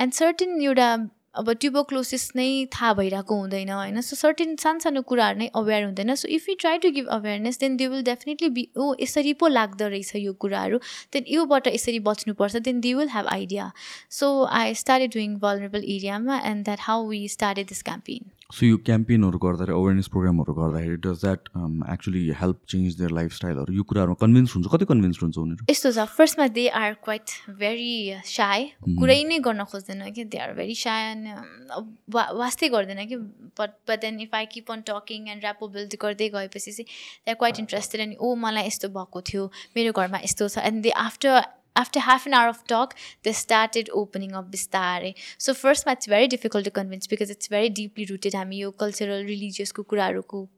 एन्ड 0.00 0.12
सर्टेन 0.12 0.62
एउटा 0.62 0.96
अब 1.34 1.50
ट्युबोक्लोसिस 1.52 2.24
नै 2.36 2.46
थाहा 2.74 2.92
भइरहेको 2.94 3.34
हुँदैन 3.40 3.68
होइन? 3.70 4.00
सो 4.00 4.16
सर्टेन 4.16 4.56
सानो 4.62 5.02
कुराहरू 5.02 5.38
नै 5.38 5.46
अवेर 5.54 5.84
हुँदैन। 5.84 6.14
So 6.14 6.28
if 6.28 6.48
you 6.48 6.54
try 6.60 6.78
to 6.78 6.90
give 6.90 7.06
awareness 7.16 7.58
then 7.58 7.76
they 7.76 7.86
will 7.88 8.02
definitely 8.02 8.48
be 8.56 8.66
ओ 8.76 8.94
यसरी 9.00 9.32
पो 9.42 9.48
लाग्दो 9.48 9.88
रहेछ 9.88 10.16
यो 10.16 10.32
कुराहरू। 10.42 10.80
देन 11.12 11.24
योबाट 11.28 11.66
यसरी 11.68 12.00
बच्नुपर्छ। 12.10 12.56
Then 12.58 12.80
they 12.80 12.94
will 12.94 13.08
have 13.14 13.26
idea 13.36 13.70
so 14.18 14.32
I 14.58 14.74
started 14.82 15.12
doing 15.12 15.38
vulnerable 15.38 15.84
एरियामा 15.96 16.40
and 16.50 16.64
that 16.64 16.78
how 16.82 17.08
we 17.08 17.26
started 17.28 17.68
this 17.68 17.82
campaign 17.82 18.30
so 18.50 18.66
यो 18.66 18.76
क्याम्पेनहरू 18.86 19.38
गर्दाखेरि 19.38 19.72
अवेरनेस 19.72 20.08
प्रोग्रामहरू 20.12 20.52
गर्दाखेरि 20.54 20.96
does 21.06 21.20
that 21.24 21.48
actually 21.92 22.22
help 22.40 22.58
change 22.70 22.96
their 22.98 23.10
लाइफस्टाइलहरू 23.18 23.74
यो 23.74 23.82
कुराहरूमा 23.90 24.16
कन्भिन्स 24.20 24.54
हुन्छ? 24.56 24.66
कति 24.72 24.84
कन्भिन्स 24.90 25.22
हुन्छ 25.22 25.38
उनीहरू? 25.38 25.66
यस्तो 25.70 25.92
छ 25.92 26.06
फर्स्टमा 26.16 26.46
they 26.58 26.66
are 26.80 26.94
quite 27.04 27.36
very 27.60 27.92
shy 28.32 28.64
कुरै 28.98 29.22
नै 29.30 29.38
गर्न 29.46 29.64
खोज्दैन 29.70 30.10
कि 30.16 30.24
दे 30.34 30.38
आर 30.38 30.54
भेरी 30.58 30.74
साय 30.82 31.14
वा 32.10 32.24
वास्तै 32.42 32.68
गर्दैन 32.74 33.06
कि 33.06 33.16
but 33.60 33.70
but 33.88 34.00
then 34.02 34.20
if 34.26 34.34
I 34.34 34.46
keep 34.56 34.70
on 34.72 34.82
talking 34.90 35.28
and 35.36 35.44
rapport 35.44 35.68
build 35.78 35.96
गर्दै 36.02 36.28
गएपछि 36.34 36.72
चाहिँ 36.72 36.86
दे 36.90 37.30
आर 37.30 37.40
क्वाइट 37.44 37.58
इन्ट्रेस्टेड 37.60 38.00
अनि 38.00 38.16
ओ 38.20 38.34
मलाई 38.44 38.66
यस्तो 38.66 38.88
भएको 38.98 39.20
थियो 39.30 39.46
मेरो 39.76 39.92
घरमा 39.94 40.18
यस्तो 40.24 40.48
छ 40.48 40.66
and 40.66 40.82
they 40.82 40.90
after 41.06 41.40
after 41.76 42.00
half 42.00 42.26
an 42.26 42.34
hour 42.34 42.48
of 42.48 42.62
talk, 42.66 42.94
they 43.22 43.32
started 43.32 43.90
opening 43.94 44.34
up 44.34 44.50
bistare. 44.50 45.14
So 45.38 45.54
first, 45.54 45.84
it's 45.88 46.06
very 46.06 46.28
difficult 46.28 46.64
to 46.64 46.70
convince 46.72 47.06
because 47.06 47.30
it's 47.30 47.48
very 47.48 47.68
deeply 47.70 48.06
rooted. 48.06 48.34
हामी 48.34 48.56
यो 48.58 48.70
कल्चरल 48.80 49.24
रिलिजियसको 49.26 49.82
कुराहरूको 49.84 50.48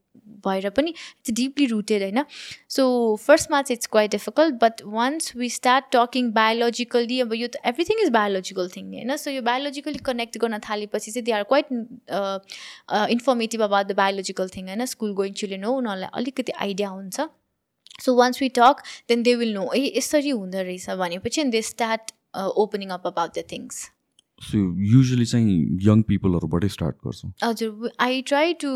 भएर 0.47 0.68
पनि 0.70 0.90
इट्स 0.90 1.30
डिपली 1.34 1.66
रुटेड 1.66 2.02
होइन 2.02 2.24
सो 2.70 2.84
फर्स्टमा 3.26 3.60
चाहिँ 3.62 3.76
it's 3.76 3.86
quite 3.93 4.10
difficult 4.10 4.55
but 4.62 4.82
once 4.94 5.36
we 5.36 5.48
start 5.51 5.84
talking 5.93 6.30
biologically 6.32 7.20
अब 7.20 7.32
यो 7.34 7.48
त 7.48 7.60
एभ्रिथिङ 7.72 8.02
इज 8.02 8.10
बायोलोजिकल 8.18 8.68
थिङ 8.76 8.93
होइन 8.94 9.16
सो 9.24 9.30
यो 9.30 9.43
बायोलोजिकली 9.43 10.05
कनेक्ट 10.10 10.39
गर्न 10.44 10.59
थालेपछि 10.68 11.10
चाहिँ 11.10 11.24
they 11.24 11.32
are 11.39 11.43
quite 11.52 11.72
informative 13.16 13.62
about 13.62 13.86
the 13.86 13.97
biological 14.02 14.48
thing 14.56 14.68
होइन 14.68 14.86
स्कुल 14.94 15.14
गोइङ 15.22 15.32
चिल्ड्रेन 15.43 15.64
हो 15.64 15.76
उनीहरूलाई 15.76 16.20
अलिकति 16.22 16.59
आइडिया 16.66 16.89
हुन्छ 16.98 17.28
so 18.01 18.14
once 18.16 18.43
we 18.43 18.48
talk 18.59 18.82
then 19.09 19.23
they 19.23 19.35
will 19.36 19.55
know 19.55 19.70
ए 19.73 19.93
यसरी 19.97 20.31
हुँदो 20.31 20.62
रहेछ 20.62 20.90
भनेपछि 20.98 21.40
and 21.40 21.52
they 21.52 21.62
start 21.62 22.12
opening 22.36 22.89
up 22.90 23.06
about 23.06 23.39
the 23.39 23.44
things 23.52 23.90
so 24.43 24.59
usually 24.93 25.24
चाहिँ 25.24 25.52
यङ 25.82 26.01
पिपलहरूबाटै 26.02 26.69
स्टार्ट 26.69 26.97
गर्छौँ। 27.05 27.31
हजुर 27.43 27.90
I 28.01 28.23
try 28.31 28.55
to 28.62 28.70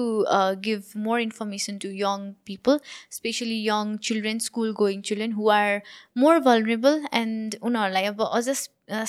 give 0.66 0.92
more 1.06 1.20
information 1.20 1.78
to 1.84 1.88
young 2.00 2.30
people 2.46 2.78
specially 3.16 3.58
young 3.66 3.96
children 4.08 4.38
school 4.46 4.72
going 4.80 5.00
children 5.10 5.32
who 5.32 5.48
are 5.50 5.80
more 6.18 6.38
vulnerable 6.46 7.00
and 7.14 7.56
उनीहरूलाई 7.62 8.04
अब 8.12 8.22
अझ 8.30 8.48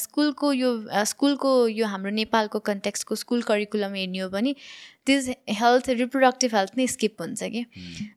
स्कुलको 0.01 0.51
यो 0.53 0.69
स्कुलको 1.05 1.51
यो 1.67 1.87
हाम्रो 1.87 2.11
नेपालको 2.11 2.59
कन्टेक्सको 2.69 3.15
स्कुल 3.15 3.41
करिकुलम 3.49 3.93
हेर्ने 3.95 4.19
हो 4.19 4.29
भने 4.29 4.55
दिस 5.07 5.29
हेल्थ 5.57 5.89
रिप्रोडक्टिभ 5.97 6.55
हेल्थ 6.55 6.77
नै 6.77 6.87
स्किप 6.87 7.21
हुन्छ 7.21 7.49
कि 7.49 7.65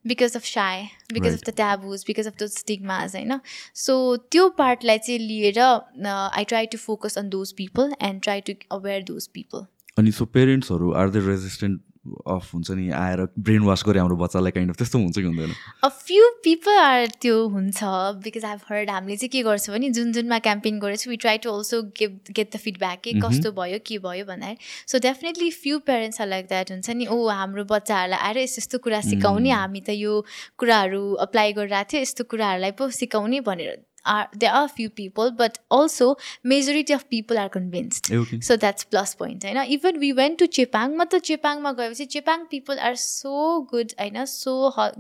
because 0.07 0.37
of 0.37 0.45
shy 0.47 0.87
because 1.13 1.33
of 1.33 1.41
the 1.41 1.55
taboos 1.57 2.05
because 2.07 2.27
of 2.27 2.37
the 2.37 2.47
stigmas 2.55 3.17
होइन 3.17 3.39
सो 3.79 3.99
त्यो 4.31 4.49
पार्टलाई 4.59 4.99
चाहिँ 5.01 5.19
लिएर 5.21 5.61
I 5.61 6.45
try 6.47 6.67
to 6.69 6.79
focus 6.81 7.19
on 7.19 7.29
those 7.31 7.53
people 7.59 7.95
and 8.03 8.23
try 8.23 8.41
to 8.43 8.55
aware 8.73 9.03
those 9.05 9.27
people 9.35 9.67
अनि 9.99 10.13
सो 10.13 10.25
पेरेन्ट्सहरू 10.35 10.93
आर 10.95 11.11
द 11.11 11.27
रेजिस्टेन्ट 11.29 11.81
अफ 12.27 12.55
हुन्छ 12.55 12.71
नि 12.71 12.91
आएर 12.91 13.27
ब्रेन 13.39 13.63
वास 13.63 13.85
गरे 13.87 13.99
हाम्रो 14.01 14.17
बच्चालाई 14.17 14.51
काइन्ड 14.51 14.71
अफ 14.71 14.77
त्यस्तो 14.77 14.99
हुन्छ 14.99 15.17
कि 15.19 15.25
हुँदैन? 15.25 15.53
अ 15.85 15.89
फ्यु 15.89 16.31
पिपल 16.45 16.79
आर 16.79 17.07
त्यो 17.21 17.37
हुन्छ 17.57 17.83
बिकज 18.25 18.45
आई 18.45 18.57
हर्ड 18.71 18.91
हामीले 18.91 19.17
चाहिँ 19.17 19.31
के 19.31 19.43
गर्छौँ 19.43 19.75
भने 19.77 19.91
जुन 19.99 20.13
जुनमा 20.13 20.39
क्याम्पेन 20.47 20.79
गरेको 20.81 21.11
we 21.11 21.17
try 21.27 21.39
to 21.39 21.51
also 21.51 21.83
give 22.01 22.19
get 22.31 22.55
the 22.55 22.63
feedback 22.65 23.01
के 23.05 23.13
कस्तो 23.21 23.53
भयो 23.61 23.79
के 23.87 23.99
भयो 24.07 24.25
भन्दाखेरि 24.25 24.93
so 24.93 24.99
definitely 25.09 25.51
few 25.59 25.79
parents 25.91 26.21
are 26.21 26.29
like 26.29 26.47
that 26.47 26.73
हुन्छ 26.73 26.91
नि 26.91 27.07
ओ 27.07 27.29
हाम्रो 27.29 27.65
बच्चाहरूलाई 27.75 28.21
आएर 28.31 28.39
यस्तो 28.39 28.59
यस्तो 28.61 28.79
कुरा 28.79 29.01
सिकाउने 29.01 29.51
हामी 29.51 29.81
त 29.81 29.91
यो 29.91 30.25
कुराहरू 30.59 31.03
अप्लाई 31.27 31.53
गरिरहेको 31.53 31.91
थियो 31.93 32.03
यस्तो 32.03 32.25
कुराहरूलाई 32.31 32.71
पो 32.79 32.91
सिकाउने 32.91 33.41
भनेर। 33.41 33.79
Are 34.05 34.29
there 34.33 34.53
are 34.53 34.69
few 34.69 34.91
people 34.91 35.31
but 35.31 35.59
also 35.71 36.17
majority 36.43 36.93
of 36.93 37.09
people 37.11 37.39
are 37.39 37.49
convinced 37.49 38.11
okay. 38.11 38.41
so 38.41 38.57
that's 38.57 38.85
plus 38.85 39.15
point 39.15 39.45
know 39.45 39.65
even 39.65 39.99
we 39.99 40.13
went 40.13 40.39
to 40.39 40.49
chepang 40.49 40.97
ma 40.97 41.05
to 41.05 41.21
chepang 41.21 41.61
ma 41.61 41.75
gayo 41.75 41.91
chepang 42.07 42.49
people 42.51 42.79
are 42.81 42.97
so 42.97 43.63
good 43.63 43.95
know 44.11 44.25
so 44.25 44.71
ho 44.71 44.91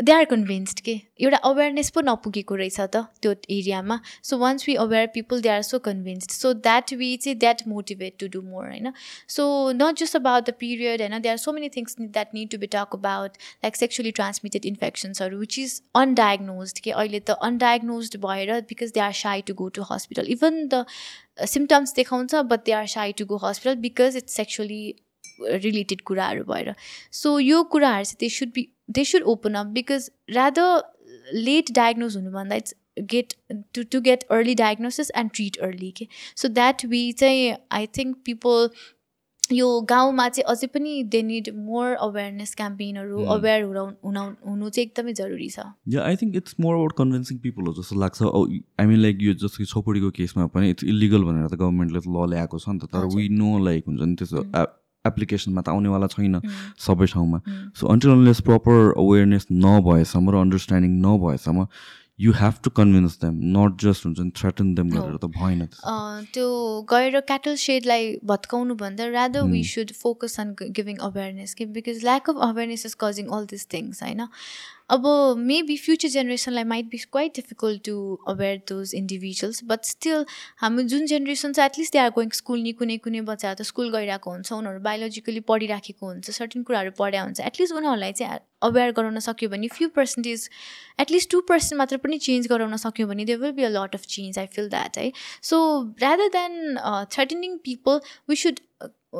they 0.00 0.12
are 0.12 0.24
convinced 0.24 0.80
के 0.80 0.92
एउटा 1.20 1.36
awareness 1.48 1.88
पो 1.90 2.00
नपुगेको 2.00 2.54
रहेछ 2.54 2.80
त 2.80 2.96
त्यो 3.22 3.30
एरियामा। 3.50 3.98
So 4.22 4.36
once 4.38 4.66
we 4.68 4.74
aware 4.82 5.06
people 5.14 5.40
they 5.42 5.48
are 5.48 5.62
so 5.62 5.78
convinced 5.86 6.30
so 6.30 6.52
that 6.56 6.92
we 6.94 7.16
चाहिँ 7.16 7.38
that 7.38 7.62
motivate 7.68 8.14
to 8.20 8.28
do 8.28 8.42
more 8.42 8.66
होइन? 8.66 8.92
So 9.28 9.46
not 9.72 9.98
just 9.98 10.16
about 10.16 10.44
the 10.50 10.54
period 10.60 11.00
होइन? 11.00 11.18
They 11.20 11.28
are 11.28 11.36
so 11.36 11.52
many 11.52 11.68
things 11.76 11.96
that 12.00 12.34
need 12.34 12.50
to 12.50 12.58
be 12.58 12.66
talk 12.76 12.94
about 12.94 13.36
like 13.64 13.76
sexually 13.76 14.10
transmitted 14.20 14.66
इन्फेक्सन्सहरू 14.66 15.38
which 15.38 15.58
is 15.58 15.80
undiagnosed 15.96 16.78
के 16.78 16.90
अहिले 16.92 17.20
त 17.20 17.38
undiagnosed 17.42 18.16
भएर 18.28 18.60
because 18.70 18.92
they 18.94 19.00
are 19.00 19.12
shy 19.24 19.42
to 19.50 19.54
go 19.54 19.68
to 19.80 19.90
hospital 19.90 20.32
even 20.38 20.64
the 20.68 20.84
symptoms 21.48 21.94
देखाउँछ 21.94 22.34
but 22.46 22.64
they 22.66 22.78
are 22.78 22.86
shy 22.94 23.12
to 23.18 23.26
go 23.26 23.42
hospital 23.44 23.76
because 23.82 24.16
it's 24.16 24.36
sexually 24.36 24.82
related 25.40 26.00
कुराहरू 26.02 26.44
भएर। 26.44 26.74
So 27.12 27.38
यो 27.40 27.62
कुराहरू 27.72 28.04
चाहिँ 28.04 28.16
they 28.20 28.28
should 28.36 28.48
be 28.54 28.68
they 28.90 29.04
should 29.04 29.22
open 29.22 29.54
up 29.54 29.66
because 29.78 30.10
rather 30.30 30.82
late 31.34 31.72
diagnose 31.72 32.16
हुनुभन्दा 32.16 32.56
it's 32.56 32.74
get 33.10 33.34
to 33.74 33.82
to 33.82 34.00
get 34.00 34.22
early 34.30 34.54
diagnosis 34.54 35.10
and 35.16 35.30
treat 35.34 35.56
early 35.62 35.90
के 35.90 36.06
so 36.36 36.48
that 36.48 36.84
we 36.84 37.10
चाहिँ 37.12 37.56
I 37.72 37.86
think 37.98 38.16
people 38.24 38.68
यो 39.52 39.68
गाउँमा 39.80 40.28
चाहिँ 40.28 40.44
अझै 40.52 40.66
पनि 40.66 41.02
दे 41.12 41.22
निड 41.22 41.48
मोर 41.56 41.92
अवेरनेस 42.06 42.54
क्याम्पेनहरू 42.54 43.22
aware 43.34 43.62
हुन 43.62 44.16
हुनु 44.16 44.68
चाहिँ 44.68 44.86
एकदमै 44.86 45.12
जरुरी 45.12 45.48
छ। 45.48 45.64
Yeah 45.88 46.02
I 46.02 46.16
think 46.16 46.36
it's 46.36 46.56
more 46.60 46.74
about 46.74 46.92
convincing 46.98 47.38
people 47.38 47.66
हो 47.66 47.72
जस्तो 47.78 48.00
लाग्छ। 48.00 48.22
आई 48.80 48.86
मिन 48.86 48.98
लाइक 48.98 49.22
यो 49.22 49.34
जस्तो 49.34 49.58
कि 49.58 49.64
छोपडीको 49.64 50.10
केसमा 50.18 50.46
पनि 50.56 50.70
इट्स 50.70 50.84
इलिगल 50.84 51.24
भनेर 51.30 51.46
त 51.46 51.54
गभर्मेन्टले 51.54 52.00
त 52.00 52.08
ल 52.08 52.28
ल्याएको 52.34 52.58
छ 52.58 52.68
नि 52.68 52.78
त 52.78 52.92
तर 52.92 53.08
वी 53.16 53.28
नो 53.38 53.52
लाइक 53.64 53.88
हुन्छ 53.88 54.00
नि 54.02 54.14
त्यसो 54.22 54.44
एप्लिकेसनमा 55.04 55.60
त 55.62 55.68
आउनेवाला 55.68 56.06
छैन 56.14 56.40
सबै 56.78 57.06
ठाउँमा। 57.06 57.38
So 57.78 57.86
until 57.86 58.10
unless 58.10 58.40
proper 58.48 58.92
awareness 58.96 59.46
नभएसम्म 59.50 60.30
र 60.30 60.34
अन्डरस्ट्यान्डिङ 60.44 60.92
नभएसम्म 61.06 61.66
you 62.20 62.32
have 62.34 62.54
to 62.62 62.70
convince 62.76 63.18
them 63.18 63.34
not 63.56 63.82
just 63.82 64.06
हुन्छ 64.06 64.18
नि 64.20 64.30
थ्रेटन 64.38 64.74
देम 64.74 64.88
गरेर 64.90 65.16
त 65.16 65.30
भएन 65.36 65.66
त्यो 66.34 66.46
गएर 66.90 67.20
क्याटल 67.28 67.54
सेडलाई 67.64 68.08
भत्काउनु 68.24 68.74
भन्दा 68.80 69.06
rather 69.14 69.42
we 69.52 69.62
should 69.74 69.92
focus 70.00 70.40
on 70.40 70.54
giving 70.80 70.96
awareness 71.10 71.54
कि 71.54 71.66
because 71.78 72.02
lack 72.04 72.30
of 72.30 72.42
awareness 72.48 72.86
is 72.86 72.96
causing 73.00 73.30
all 73.38 73.46
this 73.54 73.66
things 73.74 74.02
होइन? 74.02 74.26
अब 74.90 75.06
maybe 75.38 75.76
future 75.76 76.08
जेनेरेसनलाई 76.08 76.64
might 76.64 76.86
be 76.90 76.98
quite 77.12 77.34
difficult 77.36 77.84
to 77.84 77.96
aware 78.28 78.60
those 78.68 78.94
individuals 78.94 79.60
but 79.64 79.84
still 79.84 80.24
हाम्रो 80.60 80.82
जुन 80.92 81.06
जेनेरेसन 81.06 81.52
छ 81.52 81.64
at least 81.64 81.92
they 81.92 81.98
are 81.98 82.10
going 82.10 82.30
school 82.38 82.60
नि 82.62 82.72
कुनै 82.78 82.96
कुनै 83.06 83.20
बच्चाहरू 83.28 83.58
त 83.58 83.66
स्कुल 83.70 83.90
गइरहेको 83.92 84.30
हुन्छ 84.30 84.52
उनीहरू 84.52 84.80
बायोलोजिकली 84.82 85.40
पढिराखेको 85.52 86.06
हुन्छ 86.06 86.36
सर्टेन 86.38 86.62
कुराहरू 86.70 86.94
पढाएको 86.98 87.24
हुन्छ 87.24 87.48
एटलिस्ट 87.50 87.80
उनीहरूलाई 87.80 88.18
चाहिँ 88.20 88.40
अवेर 88.62 88.92
गराउन 88.92 89.18
सक्यो 89.20 89.48
भने 89.48 89.68
few 89.72 89.88
percentage 89.96 90.48
at least 91.00 91.30
two 91.30 91.40
percent 91.48 91.78
मात्र 91.78 91.96
पनि 92.04 92.18
चेन्ज 92.20 92.48
गराउन 92.48 92.76
सक्यो 92.78 93.06
भने 93.08 93.24
they 93.24 93.36
will 93.42 93.52
be 93.52 93.64
a 93.64 93.72
lot 93.72 93.94
of 93.94 94.06
change 94.08 94.38
I 94.38 94.54
feel 94.54 94.68
that 94.70 94.98
है 94.98 95.10
so 95.44 95.60
rather 96.02 96.28
than 96.36 96.78
threatening 97.10 97.58
people 97.64 98.00
we 98.28 98.36
should 98.36 98.64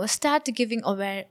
start 0.09 0.51
giving 0.57 0.81
aware 0.87 1.25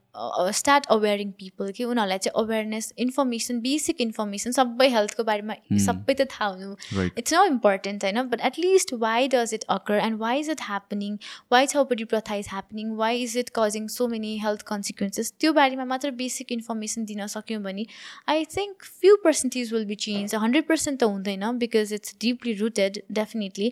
start 0.60 0.85
awaring 0.91 1.31
people 1.39 1.72
कि 1.77 1.84
उनीहरूलाई 1.84 2.18
चाहिँ 2.18 2.44
अवेरनेस 2.44 2.94
इन्फर्मेसन 3.06 3.60
बेसिक 3.61 4.02
इन्फर्मेसन 4.02 4.52
सबै 4.57 4.89
हेल्थको 4.89 5.23
बारेमा 5.23 5.56
सबै 5.85 6.14
त 6.14 6.27
थाहा 6.31 6.49
हुनु। 6.49 7.07
इट्स 7.18 7.34
न 7.34 7.44
इम्पोर्टेन्ट 7.52 8.03
होइन? 8.03 8.22
But 8.30 8.41
at least 8.49 8.94
why 9.03 9.27
does 9.35 9.53
it 9.53 9.64
occur 9.77 9.99
and 10.06 10.19
why 10.19 10.39
is 10.39 10.49
it 10.49 10.61
happening 10.68 11.18
why 11.52 11.68
chhaupadi 11.73 12.03
प्रथा 12.14 12.35
is 12.35 12.48
happening 12.52 12.95
why 12.98 13.22
is 13.23 13.38
it 13.38 13.49
causing 13.56 13.88
so 13.98 14.07
many 14.07 14.38
health 14.39 14.61
consequences 14.68 15.34
त्यो 15.39 15.53
बारेमा 15.53 15.85
मात्र 15.94 16.11
बेसिक 16.22 16.52
इन्फर्मेसन 16.52 17.06
दिन 17.06 17.26
सक्यौँ 17.35 17.61
भने 17.64 17.85
I 18.30 18.45
think 18.56 18.84
few 19.02 19.15
percentage 19.23 19.73
will 19.73 19.85
be 19.85 19.95
change 20.06 20.35
hundred 20.45 20.68
percent 20.68 20.99
त 20.99 21.11
हुँदैन 21.14 21.45
because 21.60 21.94
it's 21.94 22.15
deeply 22.22 22.53
rooted 22.61 23.02
definitely 23.19 23.72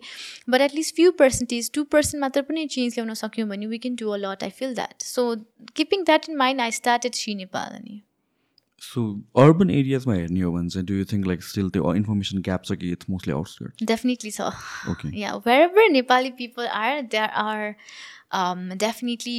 but 0.50 0.60
at least 0.60 0.94
few 0.96 1.12
percentage 1.20 1.70
two 1.74 1.84
percent 1.92 2.20
मात्र 2.22 2.42
पनि 2.48 2.66
चेन्ज 2.76 2.94
ल्याउन 2.94 3.14
सक्यौँ 3.22 3.48
भने 3.48 3.66
we 3.66 3.78
can 3.78 3.96
do 4.02 4.10
a 4.10 4.16
lot 4.24 4.42
I 4.44 4.50
feel 4.58 4.74
that 4.74 5.02
so 5.02 5.24
keeping 5.76 6.04
that 6.04 6.28
in 6.28 6.35
mind, 6.42 6.60
I 6.68 6.70
started 6.82 7.14
She 7.22 7.34
Nepal. 7.42 7.80
So 8.82 9.02
urban 9.42 9.70
एरियाजमा 9.70 10.14
हेर्ने 10.14 10.40
हो 10.40 10.50
भने 10.52 10.68
चाहिँ 10.70 10.86
do 10.86 10.94
you 10.94 11.04
think 11.12 11.26
like 11.26 11.42
still 11.42 11.68
त्यो 11.76 11.92
इन्फर्मेसन 12.00 12.40
ग्याप 12.48 12.64
छ 12.64 12.72
कि 12.80 12.90
it's 12.92 13.10
mostly 13.10 13.32
outskirt 13.34 13.84
Definitely 13.90 14.32
so. 14.34 14.48
Okay 14.92 15.12
Yeah, 15.20 15.38
wherever 15.46 15.84
Nepali 15.94 16.32
people 16.40 16.68
are, 16.80 17.02
there 17.14 17.30
are 17.44 17.76
um, 18.40 18.68
definitely 18.82 19.36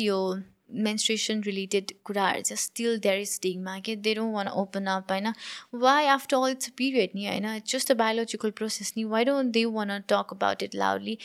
related 0.70 1.94
kurar 2.04 2.44
just 2.44 2.64
still 2.64 3.00
there 3.00 3.20
is 3.20 3.32
stigma 3.32 3.78
okay? 3.78 3.96
they 3.96 4.14
don't 4.14 4.32
want 4.32 4.50
to 4.50 4.54
open 4.54 4.88
up 4.88 5.12
होइन 5.12 5.34
after 6.08 6.36
all 6.36 6.46
it's 6.46 6.68
a 6.68 6.72
period 6.72 7.10
नि 7.16 7.28
होइन 7.28 7.46
it's 7.46 7.72
just 7.76 7.92
a 7.92 7.96
biological 7.96 8.52
process 8.52 8.94
नि 8.98 9.26
don't 9.26 9.54
they 9.54 9.66
want 9.66 9.90
to 9.90 10.00
talk 10.16 10.32
about 10.32 10.62
it 10.62 10.76
loudly 10.76 11.18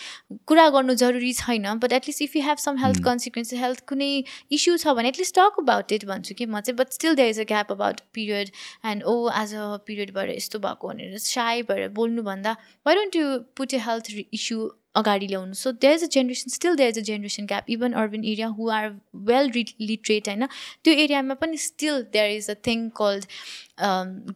कुरा 0.47 0.69
गर्नु 0.69 0.95
जरुरी 0.95 1.33
छैन 1.33 1.67
at 1.93 2.09
least 2.09 2.23
if 2.23 2.37
you 2.37 2.43
have 2.43 2.61
some 2.61 2.77
health 2.77 3.03
consequences 3.03 3.59
health 3.59 3.83
कुनै 3.93 4.25
issue 4.53 4.77
छ 4.79 4.87
भने 4.87 5.13
least 5.19 5.35
talk 5.35 5.63
about 5.65 5.93
it 5.93 6.05
भन्छु 6.05 6.35
कि 6.35 6.47
म 6.47 6.61
चाहिँ 6.61 6.87
still 6.91 7.15
there 7.15 7.31
is 7.31 7.39
a 7.39 7.49
gap 7.55 7.71
about 7.71 8.01
period 8.19 8.53
and 8.83 9.03
oh 9.05 9.31
as 9.31 9.53
a 9.53 9.79
period 9.89 10.15
भएर 10.15 10.31
यस्तो 10.31 10.59
भएको 10.59 10.89
भनेर 10.89 11.19
shy 11.19 11.63
भएर 11.63 11.89
बोल्नुभन्दा 11.89 12.57
don't 12.87 13.15
you 13.15 13.41
put 13.61 13.73
a 13.73 13.79
health 13.79 14.09
re- 14.09 14.29
issue 14.33 14.82
अगाडि 14.95 15.27
ल्याउनु. 15.27 15.53
So 15.55 15.73
there 15.73 15.95
is 15.95 16.05
a 16.05 16.07
generation 16.15 16.51
still 16.51 16.77
there 16.77 16.89
is 16.91 16.99
a 16.99 17.03
generation 17.03 17.47
gap 17.47 17.71
even 17.71 17.93
urban 18.03 18.25
area 18.25 18.47
who 18.59 18.69
are 18.71 18.89
well 19.31 19.51
re 19.51 19.65
literate 19.81 20.29
होइन 20.29 20.47
त्यो 20.85 20.95
एरियामा 21.05 21.35
पनि 21.43 21.57
still 21.67 22.03
there 22.13 22.31
is 22.37 22.51
a 22.51 22.55
thing 22.67 22.89
called 23.01 23.25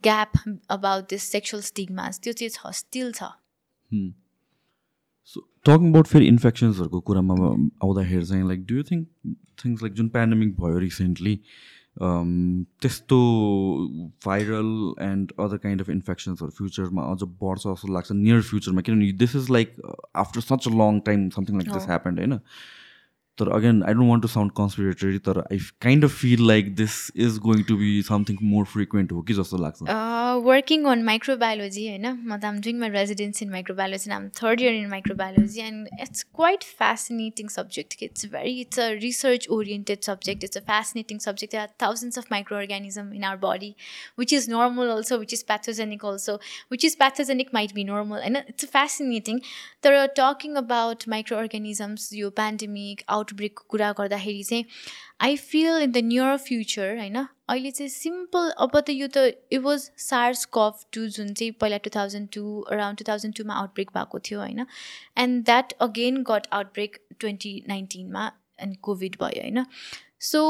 gap 0.09 0.39
about 0.79 1.09
this 1.11 1.31
sexual 1.33 1.63
stigmas 1.63 2.21
त्यो 2.25 2.33
चाहिँ 2.33 2.51
छ 2.51 2.75
still 2.81 3.13
छ. 3.13 3.31
So 5.35 5.41
talking 5.65 5.91
about 5.91 6.07
फेरि 6.07 6.27
इन्फेक्सन्सहरूको 6.29 7.01
कुरामा 7.11 7.35
आउँदाखेरि 7.85 8.25
चाहिँ 8.27 8.49
like 8.49 8.67
do 8.67 8.77
you 8.77 8.83
think 8.91 9.37
things 9.65 9.83
like 9.83 9.95
जुन 9.95 10.09
पेन्डेमिक 10.17 10.55
भयो 10.61 10.79
रिसेन्टली 10.79 11.35
त्यस्तो 11.99 13.19
viral 14.27 14.95
and 15.01 15.33
other 15.39 15.57
kind 15.57 15.81
of 15.81 15.91
इन्फेक्सन्सहरू 15.91 16.51
फ्युचरमा 16.51 17.03
अझ 17.03 17.23
बढ्छ 17.23 17.63
जस्तो 17.67 17.93
लाग्छ 17.93 18.13
नियर 18.13 18.41
फ्युचरमा 18.43 18.81
किनभने 18.81 19.13
this 19.13 19.37
is 19.37 19.51
like 19.51 19.77
after 20.17 20.41
such 20.41 20.69
a 20.69 20.71
long 20.71 21.01
time 21.01 21.29
something 21.37 21.57
like 21.57 21.73
this 21.73 21.87
happened 21.89 22.19
होइन? 22.19 22.39
तर 23.41 23.49
again 23.57 23.83
I 23.83 23.95
don't 23.95 24.11
want 24.11 24.23
to 24.23 24.29
sound 24.29 24.53
conspiratory 24.59 25.19
तर 25.29 25.41
I 25.41 25.59
kind 25.83 26.05
of 26.05 26.15
feel 26.21 26.47
like 26.49 26.75
this 26.77 27.01
is 27.27 27.39
going 27.49 27.63
to 27.71 27.77
be 27.77 27.91
something 28.11 28.39
more 28.53 28.65
frequent 28.75 29.13
हो 29.13 29.23
कि 29.31 29.35
जस्तो 29.41 29.63
लाग्छ 29.63 29.97
working 30.47 30.85
on 30.95 31.03
microbiology 31.05 31.89
होइन 31.89 32.07
म 32.07 32.37
त 32.37 32.45
I'm 32.45 32.61
doing 32.69 32.79
my 32.81 32.95
residence 32.97 33.43
in 33.43 33.51
microbiology 33.51 34.11
I'm 34.21 34.29
third 34.43 34.61
year 34.61 34.75
in 34.75 34.89
microbiology 34.91 35.61
and 35.69 36.01
it's 36.01 36.23
quite 36.41 36.65
fascinating 36.79 37.49
subject 37.49 37.97
it's 38.01 38.25
very 38.25 38.61
it's 38.61 38.79
a 38.79 38.99
research 38.99 39.49
oriented 39.49 40.05
subject 40.05 40.45
it's 40.45 40.57
a 40.57 40.61
fascinating 40.61 41.21
subject 41.21 41.53
there 41.53 41.63
are 41.63 41.73
thousands 41.79 42.17
of 42.17 42.31
microorganisms 42.31 43.15
in 43.15 43.25
our 43.25 43.37
body 43.37 43.71
which 44.17 44.33
is 44.33 44.49
normal 44.49 44.91
also 44.91 45.19
which 45.19 45.33
is 45.33 45.43
pathogenic 45.43 46.05
also 46.05 46.39
which 46.69 46.85
is 46.85 46.97
pathogenic 46.97 47.53
might 47.53 47.75
be 47.75 47.85
normal 47.85 48.19
and 48.19 48.43
it's 48.47 48.65
fascinating 48.67 49.41
तर 49.83 50.07
talking 50.15 50.57
about 50.57 51.07
microorganisms 51.07 52.09
यो 52.13 52.31
pandemic 52.31 53.05
outbreak 53.27 53.61
कुरा 53.69 53.93
गर्दाखेरि 53.93 54.43
चाहिँ 54.43 54.65
I 55.21 55.37
feel 55.37 55.83
in 55.83 55.93
the 55.93 55.97
near 55.97 56.37
future 56.37 56.97
होइन? 56.99 57.17
अहिले 57.49 57.71
चाहिँ 57.71 57.89
simple 57.89 58.51
अब 58.59 58.79
त 58.81 58.91
यो 58.91 59.09
त 59.09 59.19
it 59.53 59.61
was 59.61 59.91
SARS 59.99 60.45
CoV 60.55 60.87
two 60.93 61.07
जुन 61.09 61.35
चाहिँ 61.35 61.53
पहिला 61.53 61.77
two 61.77 61.91
thousand 61.97 62.29
two 62.33 62.61
around 62.61 62.99
two 62.99 63.05
thousand 63.09 63.35
टूमा 63.35 63.55
outbreak 63.55 63.91
भएको 63.95 64.19
थियो 64.19 64.41
होइन? 64.41 64.67
And 65.17 65.45
that 65.45 65.73
again 65.81 66.23
got 66.23 66.47
outbreak 66.53 66.99
twenty 67.21 67.63
नाइन्टिनमा 67.69 68.33
and 68.61 68.77
COVID 68.83 69.17
भयो 69.21 69.43
होइन? 69.43 69.67
सो 70.21 70.41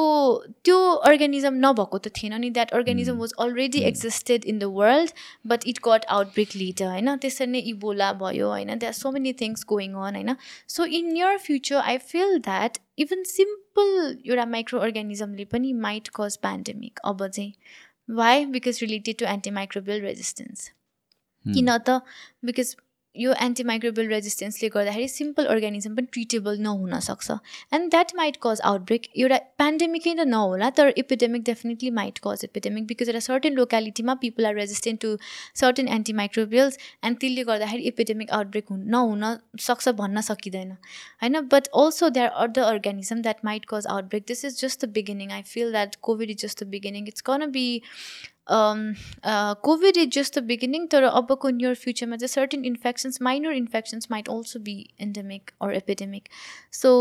त्यो 0.64 0.76
अर्गानिजम 1.08 1.54
नभएको 1.54 1.98
त 1.98 2.10
थिएन 2.16 2.34
नि 2.40 2.50
that 2.50 2.70
organism 2.70 3.16
was 3.18 3.32
already 3.38 3.80
existed 3.82 4.44
in 4.44 4.58
the 4.58 4.64
world 4.74 5.10
but 5.46 5.66
it 5.66 5.78
got 5.84 6.04
outbreak 6.16 6.56
later 6.56 6.86
होइन? 6.86 7.16
त्यसरी 7.16 7.46
नै 7.46 7.58
इबोला 7.72 8.12
भयो 8.22 8.48
होइन? 8.48 8.74
That 8.78 8.94
so 8.94 9.10
many 9.10 9.32
things 9.40 9.64
going 9.68 9.94
on 10.04 10.14
होइन? 10.14 10.36
So 10.68 10.84
in 11.00 11.12
near 11.12 11.38
future 11.38 11.76
I 11.76 11.98
feel 12.12 12.38
that 12.38 12.78
even 12.98 13.22
simple 13.32 13.90
एउटा 14.26 14.46
माइक्रो 14.54 14.80
अर्गानिजमले 14.80 15.44
पनि 15.44 15.72
माइट 15.82 16.08
कज 16.14 16.36
पेन्डेमिक 16.46 16.98
अब 17.04 17.26
चाहिँ 17.26 17.52
why 18.16 18.44
because 18.46 18.78
related 18.82 19.18
to 19.18 19.26
antimicrobial 19.26 20.00
resistance 20.02 20.70
किन 21.46 21.76
त? 21.78 22.00
बिकज 22.44 22.76
यो 23.16 23.34
एन्टिमाइक्रोबियल 23.40 24.08
रेजिस्टेन्सले 24.10 24.68
गर्दाखेरि 24.74 25.08
सिम्पल 25.08 25.50
अर्गानिजम 25.54 25.94
पनि 25.96 26.12
treatable 26.12 26.58
नहुनसक्छ 26.60 27.36
and 27.74 27.90
that 27.90 28.14
might 28.16 28.36
cause 28.42 28.60
outbreak 28.70 29.08
एउटा 29.16 29.38
पेन्डेमिकै 29.58 30.12
त 30.12 30.26
नहोला 30.28 30.70
तर 30.78 30.92
epidemic 31.04 31.42
definitely 31.44 31.90
might 32.00 32.20
cause 32.24 32.44
epidemic 32.44 32.86
because 32.86 33.08
एउटा 33.08 33.24
certain 33.26 33.54
लोकालिटीमा 33.54 34.14
people 34.22 34.46
are 34.46 34.54
resistant 34.56 35.00
to 35.02 35.14
certain 35.62 35.88
antimicrobials 35.98 36.78
and 37.04 37.20
त्यसले 37.20 37.46
गर्दाखेरि 37.50 37.88
इपिडेमिक 37.92 38.30
आउटब्रेक 38.38 38.70
हुन 38.70 38.84
नहुन 38.96 39.34
सक्छ 39.60 39.96
भन्न 39.98 40.20
सकिँदैन. 40.28 40.70
होइन? 41.22 41.40
But 41.52 41.68
also 41.82 42.08
they 42.10 42.20
are 42.20 42.46
other 42.46 42.62
organism 42.64 43.22
that 43.22 43.44
might 43.44 43.66
cause 43.70 43.86
outbreak 43.90 44.24
this 44.28 44.44
is 44.44 44.60
just 44.60 44.84
the 44.84 44.88
beginning 44.92 45.32
I 45.32 45.42
feel 45.50 45.72
that 45.72 45.94
COVID 46.02 46.30
is 46.30 46.42
just 46.42 46.64
the 46.64 46.68
beginning 46.68 47.08
it's 47.08 47.20
can 47.28 47.46
be 47.52 47.66
COVID 48.48 49.96
is 49.96 50.10
just 50.10 50.38
the 50.38 50.42
beginning 50.44 50.86
तर 50.88 51.02
अबको 51.04 51.48
near 51.50 51.74
फ्युचरमा 51.76 52.16
चाहिँ 52.16 52.28
certain 52.28 52.64
infections 52.64 53.22
minor 53.22 53.52
infections 53.54 54.08
might 54.10 54.28
also 54.28 54.60
be 54.60 54.74
endemic 55.00 55.50
or 55.62 55.72
epidemic 55.74 56.28
so 56.72 56.92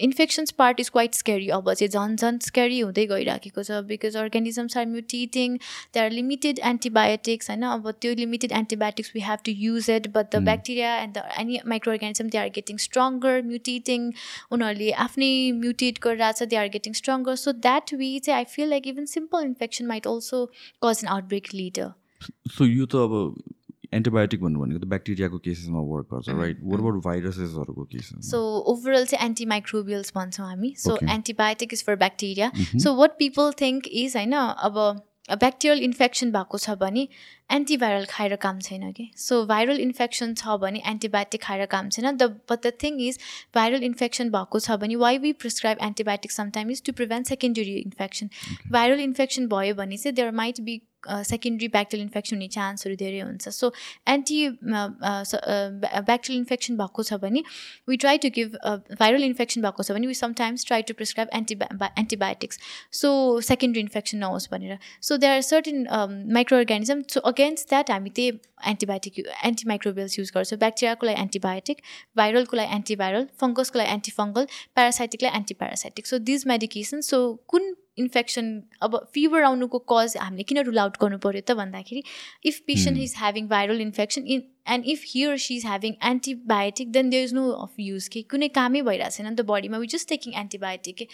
infections 0.00 0.50
part 0.52 0.80
is 0.80 0.88
quite 0.88 1.14
scary 1.14 1.48
अब 1.50 1.72
चाहिँ 1.72 1.88
झन् 1.90 2.16
झन् 2.16 2.38
scary 2.40 2.78
हुँदै 2.80 3.06
गइराखेको 3.06 3.62
छ 3.62 3.80
because 3.86 4.16
organisms 4.16 4.76
are 4.76 4.86
mutating 4.86 5.56
they 5.94 6.00
are 6.00 6.10
limited 6.12 6.58
antibiotics 6.64 7.50
होइन 7.50 7.62
अब 7.66 7.90
त्यो 8.00 8.14
limited 8.16 8.52
antibiotics 8.54 9.12
we 9.14 9.20
have 9.20 9.44
to 9.44 9.52
use 9.58 9.90
it 9.90 10.08
but 10.14 10.34
the 10.34 10.42
bacteria 10.44 10.96
and 10.98 11.14
the 11.14 11.22
any 11.40 11.60
micro 11.66 11.92
organism 11.92 12.28
they 12.28 12.38
are 12.38 12.48
getting 12.54 12.78
stronger 12.78 13.42
mutating 13.44 14.10
उनीहरूले 14.50 14.90
आफ्नै 15.06 15.30
म्युटेट 15.58 16.02
गरिरहेछ 16.02 16.42
they 16.44 16.56
are 16.56 16.68
getting 16.70 16.92
stronger 16.94 17.36
so 17.36 17.52
that 17.60 17.94
way 17.94 18.10
चाहिँ 18.20 18.38
I 18.38 18.52
feel 18.54 18.68
like 18.70 18.86
even 18.88 19.04
simple 19.08 19.44
infection 19.44 19.86
might 19.86 20.06
also 20.08 20.45
cause 20.82 21.04
an 21.04 21.08
outbreak 21.08 21.54
later 21.54 21.92
so 22.56 22.64
यो 22.64 22.86
त 22.86 22.96
अब 22.96 23.42
antibiotic 23.94 24.40
भन्नु 24.40 24.60
भनेको 24.60 24.80
त 24.80 24.88
ब्याक्टेरियाको 24.88 25.38
केसेसमा 25.38 25.80
वर्क 25.80 26.06
गर्छ 26.12 26.28
राइट 26.28 26.60
अबाउट 26.60 27.02
भाइरसेसहरूको 27.04 27.84
केसेस 27.84 28.30
सो 28.30 28.38
ओभरअल 28.72 29.04
चाहिँ 29.06 29.26
एन्टिमाइक्रोबियल्स 29.26 30.12
भन्छौँ 30.14 30.46
हामी. 30.46 30.74
So. 30.78 30.98
Antibiotic 31.10 31.72
is 31.72 31.84
for 31.84 31.96
bacteria 31.96 32.50
so 32.78 32.94
what 32.94 33.10
people 33.18 33.52
think 33.60 33.86
is 33.86 34.16
होइन 34.16 34.32
अब 34.32 34.78
ब्याक्टेरियल 35.30 35.82
इन्फेक्सन 35.84 36.30
भएको 36.32 36.58
छ 36.58 36.70
भने 36.80 37.06
एन्टिभाइरल 37.50 38.04
खाएर 38.10 38.36
काम 38.36 38.58
छैन 38.60 38.90
कि? 38.92 39.10
सो 39.16 39.44
भाइरल 39.46 39.80
इन्फेक्सन 39.80 40.34
छ 40.34 40.56
भने 40.60 40.82
एन्टिबायोटिक 40.86 41.42
खाएर 41.42 41.66
काम 41.66 41.88
छैन। 41.88 42.10
The 42.16 42.22
but 42.50 42.66
the 42.66 42.72
thing 42.82 43.00
is 43.06 43.18
viral 43.54 43.82
infection 43.84 44.30
भएको 44.30 44.60
छ 44.60 44.76
भने 44.82 44.96
why 44.96 45.18
we 45.18 45.32
prescribe 45.44 45.78
antibiotic 45.82 46.32
sometime 46.32 46.70
is 46.70 46.82
to 46.86 46.92
prevent 46.92 47.26
secondary 47.26 47.76
infection 47.78 48.30
viral 48.72 49.00
infection 49.00 49.48
भयो 49.48 49.74
भने 49.74 49.96
चाहिँ 49.96 50.14
there 50.14 50.30
might 50.42 50.60
be 50.60 50.80
secondary 51.08 51.68
bacterial 51.68 52.06
infection 52.06 52.36
हुने 52.36 52.48
चान्सहरू 52.56 52.96
धेरै 52.96 53.20
हुन्छ। 53.20 53.48
सो 53.50 53.72
एन्टी 54.08 54.38
ब्याक्टेरियल 54.58 56.38
इन्फेक्सन 56.38 56.76
भएको 56.76 57.02
छ 57.02 57.20
भने 57.22 57.42
we 57.88 57.96
try 58.04 58.18
to 58.18 58.30
give 58.38 58.56
viral 59.00 59.24
infection 59.24 59.62
भएको 59.62 59.82
छ 59.82 59.98
भने 59.98 60.06
we 60.06 60.14
sometimes 60.16 60.66
try 60.66 60.82
to 60.90 60.94
prescribe 60.96 61.28
antiba 61.34 61.90
antibiotics 61.98 62.58
so 63.00 63.12
secondary 63.50 63.80
infection 63.80 64.18
नहोस् 64.18 64.50
भनेर। 64.52 64.78
So 65.00 65.16
there 65.16 65.34
are 65.34 65.42
certain 65.42 65.86
micro 66.34 66.58
organism 66.58 67.02
so 67.14 67.20
against 67.32 67.68
that 67.68 67.90
हामी 67.90 68.10
त्यही 68.10 68.38
एन्टिबायोटिक 68.68 69.18
एन्टिमाइक्रोबियल्स 69.44 70.18
युज 70.18 70.30
गर्छौँ। 70.34 70.58
ब्याक्टेरियाको 70.58 71.06
लागि 71.06 71.20
एन्टिबायोटिक 71.20 71.82
भाइरलको 72.16 72.56
लागि 72.56 72.74
एन्टिभाइरल 72.74 73.26
फङ्गसको 73.40 73.78
लागि 73.78 73.92
antifungal 73.92 74.46
प्यारासाइटिकलाई 74.74 75.32
antiparasitic 75.36 76.06
so 76.06 76.18
these 76.30 76.46
medication 76.48 77.00
so 77.08 77.18
कुन 77.48 77.74
इन्फेक्सन 77.98 78.50
अब 78.82 78.98
फिभर 79.14 79.42
आउनुको 79.42 79.78
कज 79.92 80.16
हामीले 80.20 80.42
किन 80.50 80.62
रुल 80.66 80.78
आउट 80.78 80.96
गर्नु 81.02 81.18
पऱ्यो 81.26 81.40
त 81.40 81.56
भन्दाखेरि 81.60 82.02
if 82.52 82.60
patient 82.66 82.98
is 83.04 83.14
having 83.18 83.48
viral 83.48 83.80
infection 83.86 84.26
in 84.36 84.42
and 84.74 84.92
if 84.94 85.04
he or 85.08 85.36
she 85.46 85.56
is 85.56 85.66
having 85.66 85.94
antibiotic 86.10 86.92
then 86.92 87.10
there 87.10 87.24
is 87.24 87.34
no 87.34 87.48
of 87.64 87.80
use 87.86 88.08
कि 88.16 88.22
कुनै 88.34 88.48
कामै 88.60 88.82
भइरहेको 88.90 89.16
छैन 89.16 89.28
नि 89.28 89.34
त 89.34 89.48
बडीमा 89.54 89.78
वी 89.78 89.94
जस्ट 89.96 90.08
टेकिङ 90.08 90.38
एन्टिबायोटिक 90.44 91.08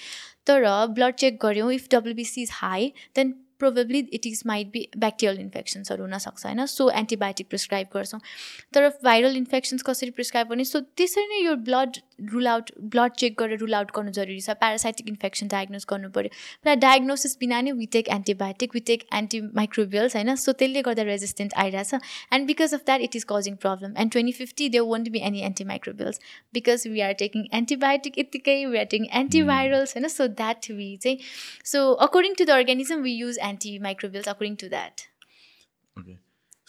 तर 0.51 0.69
ब्लड 0.99 1.25
चेक 1.25 1.39
गऱ्यौँ 1.47 1.73
if 1.75 1.89
WBC 1.97 2.43
is 2.43 2.59
high 2.59 2.93
then 3.17 3.35
probably 3.63 3.99
it 4.19 4.27
is 4.27 4.43
might 4.47 4.71
be 4.71 4.81
bacterial 4.99 5.41
इन्फेक्सन्सहरू 5.41 6.03
हुनसक्छ 6.03 6.47
होइन? 6.47 6.65
सो 6.67 6.89
एन्टिबायोटिक 7.01 7.49
प्रिस्क्राइब 7.49 7.89
गर्छौँ। 7.95 8.21
तर 8.75 8.89
भाइरल 9.05 9.37
इन्फेक्सन्स 9.37 9.83
कसरी 9.89 10.11
प्रिस्क्राइब 10.17 10.49
गर्ने? 10.49 10.65
सो 10.65 10.81
त्यसरी 10.81 11.27
नै 11.27 11.39
यो 11.45 11.55
blood 11.69 11.99
rule 12.33 12.47
out 12.47 12.71
blood 12.93 13.13
check 13.19 13.35
गरेर 13.39 13.59
रुल 13.59 13.75
आउट 13.75 13.91
गर्नु 13.97 14.11
जरुरी 14.13 14.41
छ। 14.41 14.55
प्यारासाइटिक 14.61 15.09
इन्फेक्सन 15.09 15.49
डायग्नोज 15.49 15.85
गर्नु 15.91 16.11
पऱ्यो। 16.11 16.31
र 16.67 16.75
डायग्नोसिस 16.79 17.37
बिना 17.41 17.61
नै 17.61 17.73
we 17.73 17.87
take 17.93 18.09
antibiotic 18.11 18.75
we 18.75 18.81
take 18.91 19.05
anti 19.15 19.41
microbials 19.61 20.17
होइन? 20.17 20.35
सो 20.37 20.53
त्यसले 20.53 20.83
गर्दा 20.83 21.03
रेजिस्टेन्ट 21.05 21.55
आइरहेछ। 21.65 21.95
And 22.33 22.47
because 22.47 22.75
of 22.75 22.85
that 22.87 23.01
it 23.03 23.17
is 23.17 23.27
causing 23.29 23.57
problem 23.67 23.95
and 23.99 24.13
twenty 24.13 24.33
fifty 24.35 24.69
they 24.69 24.85
won't 24.91 25.09
be 25.11 25.25
any 25.31 25.43
anti 25.43 25.65
microbials 25.65 26.21
because 26.55 26.87
we 26.89 27.01
are 27.09 27.13
taking 27.25 27.47
antibiotic 27.55 28.19
यत्तिकै 28.19 28.59
we 28.65 28.79
are 28.79 28.85
taking 28.87 29.07
antivirals 29.23 29.97
होइन? 29.97 30.09
So 30.09 30.27
that 30.35 30.71
we 30.73 30.97
चाहिँ 30.97 31.19
so 31.73 31.87
according 32.09 32.35
to 32.35 32.45
the 32.45 32.51
organism 32.53 33.03
we 33.03 33.15
use 33.15 33.39
anti 33.45 33.79
microbials 33.89 34.29
according 34.29 34.57
to 34.57 34.69
that 34.69 35.11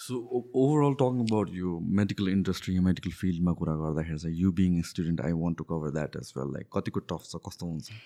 so 0.04 0.18
overall 0.62 0.94
talking 1.02 1.20
about 1.26 1.50
यो 1.56 1.80
medical 2.00 2.30
industry 2.30 2.80
medical 2.88 3.12
फिल्डमा 3.22 3.54
कुरा 3.62 3.76
गर्दाखेरि 3.84 4.20
चाहिँ 4.24 4.36
you 4.42 4.52
being 4.60 4.82
student 4.90 5.22
I 5.28 5.32
want 5.44 5.58
to 5.58 5.64
cover 5.72 5.92
that 6.00 6.16
as 6.22 6.34
well 6.38 6.54
like 6.54 6.70
कतिको 6.78 7.00
tough 7.14 7.32
छ 7.32 7.42
कस्तो 7.48 7.72
हुन्छ 7.76 8.02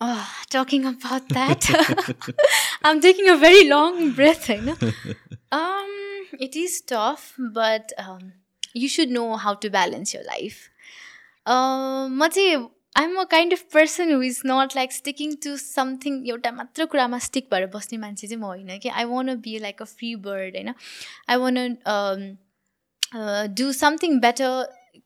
Oh, 0.00 0.26
talking 0.48 0.86
about 0.86 1.28
that, 1.28 1.66
I'm 2.82 3.00
taking 3.02 3.28
a 3.28 3.36
very 3.36 3.64
long 3.68 4.12
breath. 4.12 4.48
I 4.48 4.56
know. 4.56 4.76
Um, 5.52 5.90
it 6.46 6.56
is 6.56 6.80
tough, 6.80 7.34
but 7.58 7.92
um, 7.98 8.32
you 8.72 8.88
should 8.88 9.10
know 9.10 9.36
how 9.36 9.52
to 9.64 9.68
balance 9.68 10.14
your 10.14 10.24
life. 10.24 10.62
Um, 11.46 12.16
म 12.18 12.28
चाहिँ 12.28 12.56
I'm 12.96 13.16
a 13.20 13.24
kind 13.24 13.52
of 13.52 13.62
person 13.72 14.12
who 14.12 14.22
is 14.22 14.40
not 14.46 14.76
like 14.76 14.92
sticking 14.92 15.34
to 15.44 15.56
something 15.56 16.14
एउटा 16.28 16.50
मात्र 16.52 16.84
कुरामा 16.86 17.18
stick 17.18 17.48
भएर 17.52 17.66
बस्ने 17.74 17.98
मान्छे 17.98 18.26
चाहिँ 18.26 18.40
म 18.40 18.44
होइन 18.44 18.78
कि 18.78 18.88
I 18.88 19.04
wanna 19.04 19.34
be 19.40 19.58
like 19.58 19.82
a 19.82 19.84
free 19.84 20.14
bird 20.26 20.56
होइन? 20.56 20.74
I 21.28 21.36
wanna 21.36 21.56
do 23.54 23.72
something 23.72 24.18
better 24.20 25.02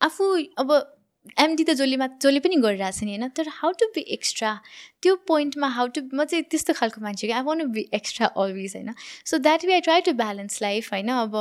आफू 0.00 0.24
अब 0.58 0.72
एमडी 1.38 1.64
त 1.64 1.74
जसले 1.78 1.96
जसले 2.22 2.40
पनि 2.44 2.56
गरिरहेको 2.62 2.98
छ 2.98 3.04
नि 3.08 3.16
होइन 3.16 3.28
तर 3.38 3.48
हाउ 3.58 3.72
टु 3.80 3.86
बी 3.94 4.00
एक्स्ट्रा 4.16 4.52
त्यो 5.02 5.14
पोइन्टमा 5.30 5.68
हाउ 5.74 5.86
टु 5.98 6.00
म 6.04 6.24
चाहिँ 6.24 6.44
त्यस्तो 6.54 6.72
खालको 6.78 7.00
मान्छे 7.02 7.26
कि 7.26 7.32
I 7.32 7.42
wanna 7.48 7.66
be 7.76 7.84
extra 8.00 8.26
always 8.44 8.74
होइन। 8.76 8.94
So 9.30 9.38
that 9.44 9.64
way 9.64 9.74
I 9.74 9.80
try 9.88 10.00
to 10.08 10.12
balance 10.22 10.62
life 10.62 10.92
होइन 10.92 11.12
अब 11.18 11.36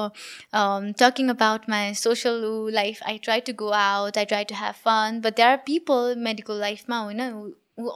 talking 1.01 1.29
about 1.35 1.69
my 1.75 1.93
social 2.03 2.45
life 2.73 3.01
I 3.13 3.17
try 3.29 3.39
to 3.49 3.53
go 3.63 3.71
out 3.79 4.17
I 4.17 4.31
try 4.33 4.43
to 4.51 4.55
have 4.59 4.85
fun 4.85 5.19
but 5.25 5.35
there 5.41 5.49
are 5.49 5.57
people 5.71 6.15
medical 6.29 6.59
लाइफमा 6.67 6.99
होइन 6.99 7.51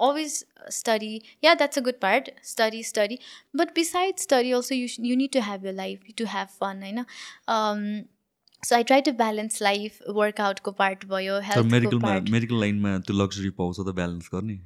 always 0.06 0.36
study. 0.70 1.24
Yeah 1.42 1.56
that's 1.56 1.78
a 1.78 1.82
good 1.82 2.00
part. 2.00 2.30
Study 2.42 2.82
study. 2.84 3.20
But 3.54 3.74
besides 3.76 4.24
study 4.28 4.54
also 4.54 4.74
you 4.74 4.88
you 5.10 5.16
need 5.16 5.32
to 5.34 5.42
have 5.42 5.64
your 5.64 5.74
life 5.74 6.00
to 6.16 6.26
have 6.26 6.50
fun 6.50 6.84
know 6.98 7.06
um 7.48 7.82
so 8.68 8.76
i 8.78 8.84
try 8.92 9.00
to 9.08 9.16
balance 9.24 9.60
life 9.70 9.98
workout 10.22 10.62
ko 10.70 10.76
part 10.84 11.04
भयो 11.16 11.42
health 11.50 11.72
मेडिकलमा 11.74 12.14
part. 12.14 12.32
Medical 12.38 12.60
लाइनमा 12.62 12.98
त्यो 13.10 13.18
luxury 13.24 13.50
पाउँछ 13.60 13.80
त 13.82 13.96
balance 14.00 14.30
गर्ने 14.38 14.58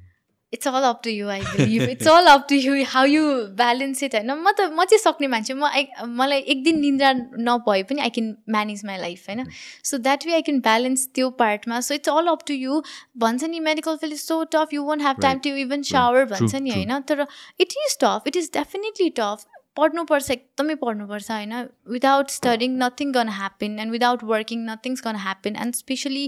it's 0.52 0.68
all 0.68 0.84
up 0.86 0.96
to 1.02 1.10
you 1.14 1.26
i 1.32 1.34
believe. 1.48 1.82
It's 1.90 2.08
all 2.12 2.28
up 2.30 2.46
to 2.52 2.56
you 2.62 2.72
how 2.92 3.02
you 3.10 3.26
balance 3.58 4.00
it. 4.06 4.14
होइन 4.16 4.30
म 4.38 4.52
त 4.58 4.64
म 4.78 4.84
चाहिँ 4.84 4.98
सक्ने 5.02 5.26
मान्छे 5.34 5.54
म 5.54 5.68
I- 5.80 6.06
मलाई 6.20 6.40
एक 6.54 6.64
दिन 6.64 6.80
निन्द्रा 6.80 7.10
नभए 7.48 7.82
पनि 7.90 8.00
I 8.06 8.10
can 8.16 8.32
manage 8.56 8.82
my 8.86 8.98
life 9.04 9.28
होइन 9.28 9.44
so 9.90 9.98
that 10.08 10.26
way 10.26 10.34
I 10.38 10.42
can 10.48 10.58
balance 10.64 11.06
त्यो 11.14 11.30
पार्टमा 11.44 11.80
so 11.90 11.94
it's 11.94 12.08
all 12.14 12.32
up 12.34 12.42
to 12.48 12.54
you 12.54 12.82
भन्छ 13.26 13.44
नि 13.54 13.60
medical 13.68 13.96
field 14.02 14.14
is 14.14 14.24
so 14.24 14.42
tough 14.56 14.74
you 14.74 14.82
won't 14.90 15.02
have 15.02 15.20
time 15.22 15.38
to 15.46 15.54
even 15.64 15.82
shower 15.92 16.24
भन्छ 16.34 16.54
नि. 16.54 16.70
होइन 16.70 17.00
तर 17.12 17.26
it 17.60 17.78
is 17.86 17.96
tough 18.02 18.26
it 18.26 18.36
is 18.36 18.50
definitely 18.58 19.10
tough 19.22 19.46
पढ्नुपर्छ 19.76 20.30
एकदमै 20.30 20.74
पढ्नुपर्छ 20.80 21.30
होइन? 21.30 21.52
Without 21.96 22.30
studying 22.30 22.76
nothing 22.78 23.12
gonna 23.12 23.28
happen 23.36 23.78
and 23.80 23.92
without 23.92 24.24
working 24.30 24.64
nothings 24.68 25.02
gonna 25.04 25.16
happen 25.24 25.56
and 25.64 25.74
specially 25.74 26.24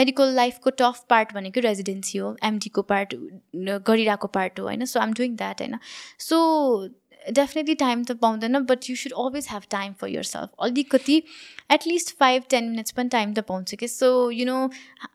medical 0.00 0.34
लाइफको 0.36 0.70
tough 0.82 1.04
part 1.10 1.34
भनेको 1.34 1.60
रेजिडेन्सी 1.68 2.18
हो 2.18 2.34
एमडीको 2.50 2.82
पार्ट 2.90 3.14
गरिरहेको 3.90 4.28
पार्ट 4.38 4.60
हो 4.60 4.66
होइन? 4.66 4.84
सो 4.84 5.00
आम 5.00 5.12
डुइङ 5.20 5.36
द्याट 5.36 5.62
होइन? 5.62 5.78
सो 6.28 6.38
डेफिनेटली 7.30 7.74
टाइम 7.76 8.02
त 8.04 8.12
पाउँदैन 8.18 8.58
but 8.64 8.88
you 8.90 8.96
should 8.96 9.12
always 9.14 9.46
have 9.48 9.62
time 9.70 9.92
for 9.94 10.08
yourself 10.24 10.50
अलिकति 10.60 11.16
at least 11.72 12.14
five 12.16 12.42
ten 12.50 12.68
minutes 12.68 12.90
पनि 12.92 13.08
टाइम 13.08 13.34
त 13.34 13.44
पाउँछ 13.48 13.74
कि 13.74 13.88
so 13.88 14.08
you 14.32 14.46
know 14.46 14.58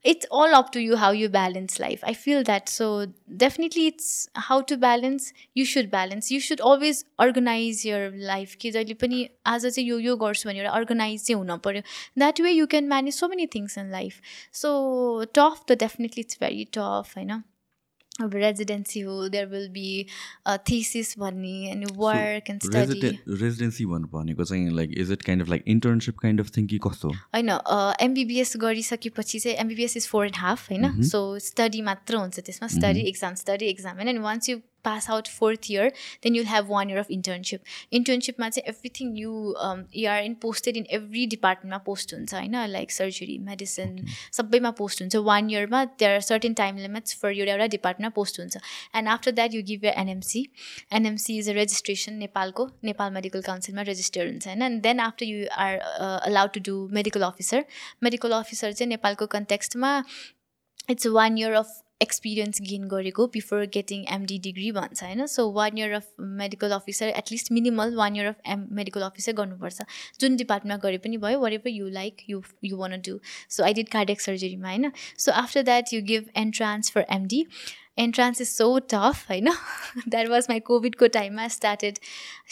it's 0.05 0.27
all 0.33 0.53
up 0.53 0.69
to 0.73 0.79
you 0.79 0.95
how 0.95 1.13
you 1.13 1.29
balance 1.29 1.79
life 1.79 2.05
I 2.05 2.13
feel 2.15 2.43
that 2.43 2.69
so 2.69 2.89
definitely 3.37 3.85
it's 3.87 4.29
how 4.43 4.61
to 4.63 4.77
balance 4.77 5.33
you 5.57 5.65
should 5.65 5.89
balance 5.89 6.31
you 6.31 6.39
should 6.41 6.61
always 6.65 7.03
organize 7.19 7.85
your 7.87 8.11
life 8.25 8.55
कि 8.55 8.71
जहिले 8.71 8.93
पनि 9.01 9.27
आज 9.47 9.65
चाहिँ 9.65 9.87
यो 9.89 9.99
यो 9.99 10.15
गर्छु 10.17 10.49
भने 10.49 10.59
एउटा 10.59 10.71
अर्गनाइज 10.73 11.27
चाहिँ 11.27 11.37
हुनु 11.37 11.57
पऱ्यो 11.63 11.81
that 12.17 12.41
way 12.41 12.51
you 12.51 12.67
can 12.67 12.87
manage 12.87 13.15
so 13.15 13.27
many 13.27 13.47
things 13.55 13.77
in 13.77 13.91
life 13.91 14.21
so 14.55 14.73
tough 15.35 15.63
त 15.67 15.79
डेफिनेटली 15.79 16.21
इट्स 16.21 16.37
भेरी 16.41 16.67
टफ 16.73 17.13
होइन 17.17 17.41
अब 18.21 18.35
रेजिडेन्सी 18.35 18.99
हो 18.99 19.27
देयर 19.29 19.45
विल 19.47 19.67
बी 19.69 20.05
थिसिस 20.69 21.13
भन्ने 21.19 21.71
अनि 21.71 21.85
वर्क 21.97 22.49
एन्ड 22.49 22.61
स्टडी 22.63 23.09
रेजिडेन्सी 23.41 23.85
भन्नु 23.85 24.07
भनेको 24.13 24.43
चाहिँ 24.43 24.75
like 24.75 24.93
is 24.97 25.11
it 25.11 25.21
kind 25.21 25.43
of 25.43 25.49
like 25.49 25.63
internship 25.67 26.17
kind 26.19 26.41
of 26.41 26.51
thing 26.57 26.67
कि 26.67 26.79
कस्तो? 26.87 27.09
होइन 27.35 27.49
एमबिबिएस 28.01 28.53
गरिसकेपछि 28.61 29.39
चाहिँ 29.39 29.57
MBBS 29.57 29.97
is 29.97 30.07
four 30.07 30.25
and 30.25 30.35
half 30.37 30.69
होइन? 30.71 31.01
सो 31.03 31.21
स्टडी 31.49 31.81
मात्र 31.81 32.15
हुन्छ 32.15 32.39
त्यसमा 32.39 32.67
स्टडी 32.69 33.07
एक्जाम 33.09 33.35
स्टडी 33.43 33.65
एक्जाम 33.65 33.95
होइन? 33.95 34.09
अनि 34.09 34.19
once 34.19 34.49
you 34.49 34.57
pass 34.87 35.09
out 35.09 35.27
fourth 35.29 35.71
year 35.71 35.91
then 36.23 36.35
you'll 36.35 36.45
have 36.47 36.69
one 36.69 36.89
year 36.89 36.99
of 36.99 37.11
internship 37.11 37.61
इन्टर्नसिपमा 37.93 38.49
चाहिँ 38.49 38.69
everything 38.69 39.15
you 39.17 39.31
you're 39.97 40.23
in 40.23 40.33
posted 40.41 40.77
in 40.77 40.85
every 40.91 41.25
डिपार्टमेन्टमा 41.27 41.77
post 41.85 42.13
हुन्छ 42.13 42.33
होइन 42.33 42.55
like 42.69 42.91
surgery 42.91 43.37
medicine 43.43 44.05
सबैमा 44.33 44.71
पोस्ट 44.79 45.01
हुन्छ 45.01 45.23
वान 45.25 45.49
इयरमा 45.51 45.81
are 46.07 46.19
certain 46.23 46.53
time 46.55 46.77
limits 46.79 47.19
for 47.21 47.31
एउटा 47.31 47.51
एउटा 47.51 47.67
डिपार्टमेन्टमा 47.69 48.15
post 48.15 48.39
हुन्छ 48.39 48.57
and 48.95 49.09
after 49.09 49.31
that 49.31 49.53
you 49.53 49.61
give 49.63 49.85
your 49.85 49.93
NMC 49.97 50.45
NMC 50.93 51.37
is 51.37 51.49
a 51.49 51.53
registration 51.53 52.13
नेपालको 52.17 52.69
नेपाल 52.83 53.11
मेडिकल 53.13 53.41
काउन्सिलमा 53.41 53.81
रेजिस्टर 53.83 54.27
हुन्छ 54.27 54.47
होइन 54.47 54.61
and 54.61 54.81
then 54.83 54.99
after 54.99 55.25
you 55.25 55.47
are 55.57 55.77
allowed 56.21 56.53
to 56.53 56.65
do 56.65 56.77
medical 56.91 57.21
officer 57.23 57.65
medical 58.03 58.39
officer 58.39 58.71
चाहिँ 58.73 58.89
नेपालको 58.89 59.25
कन्टेक्स्टमा 59.35 59.91
it's 60.89 61.07
one 61.13 61.37
year 61.37 61.53
of 61.55 61.75
experience 62.01 62.61
gain 62.61 62.87
गरेको 62.87 63.25
before 63.33 63.65
getting 63.73 64.03
MD 64.15 64.37
degree 64.39 64.71
भन्छ 64.71 65.03
होइन? 65.03 65.25
So 65.27 65.49
one 65.51 65.77
year 65.77 65.93
of 65.93 66.27
medical 66.41 66.71
officer 66.71 67.07
at least 67.17 67.51
minimal 67.51 67.95
one 67.95 68.15
year 68.15 68.25
of 68.25 68.41
um 68.47 68.67
medical 68.79 69.01
officer 69.01 69.33
गर्नुपर्छ। 69.33 69.81
जुन 70.19 70.35
डिपार्टमेन्टमा 70.35 70.77
गरे 70.83 70.97
पनि 70.97 71.17
भयो 71.25 71.39
wherever 71.53 71.69
you 71.69 71.89
like 71.97 72.23
you 72.29 72.41
you 72.65 72.77
want 72.77 73.01
do 73.07 73.19
so 73.49 73.63
I 73.63 73.73
did 73.73 73.89
cardiac 73.89 74.21
सर्जरीमा 74.21 74.69
होइन? 74.69 74.91
So 75.17 75.31
after 75.41 75.61
that 75.63 75.93
you 75.93 76.01
give 76.13 76.29
entrance 76.37 76.91
for 76.91 77.05
MD 77.09 77.45
entrance 77.99 78.41
is 78.41 78.47
so 78.47 78.67
tough 78.93 79.25
होइन 79.29 79.49
that 80.07 80.27
was 80.27 80.47
my 80.49 80.59
कोभिडको 80.69 81.07
टाइममा 81.17 81.47
स्टार्टेड 81.57 81.99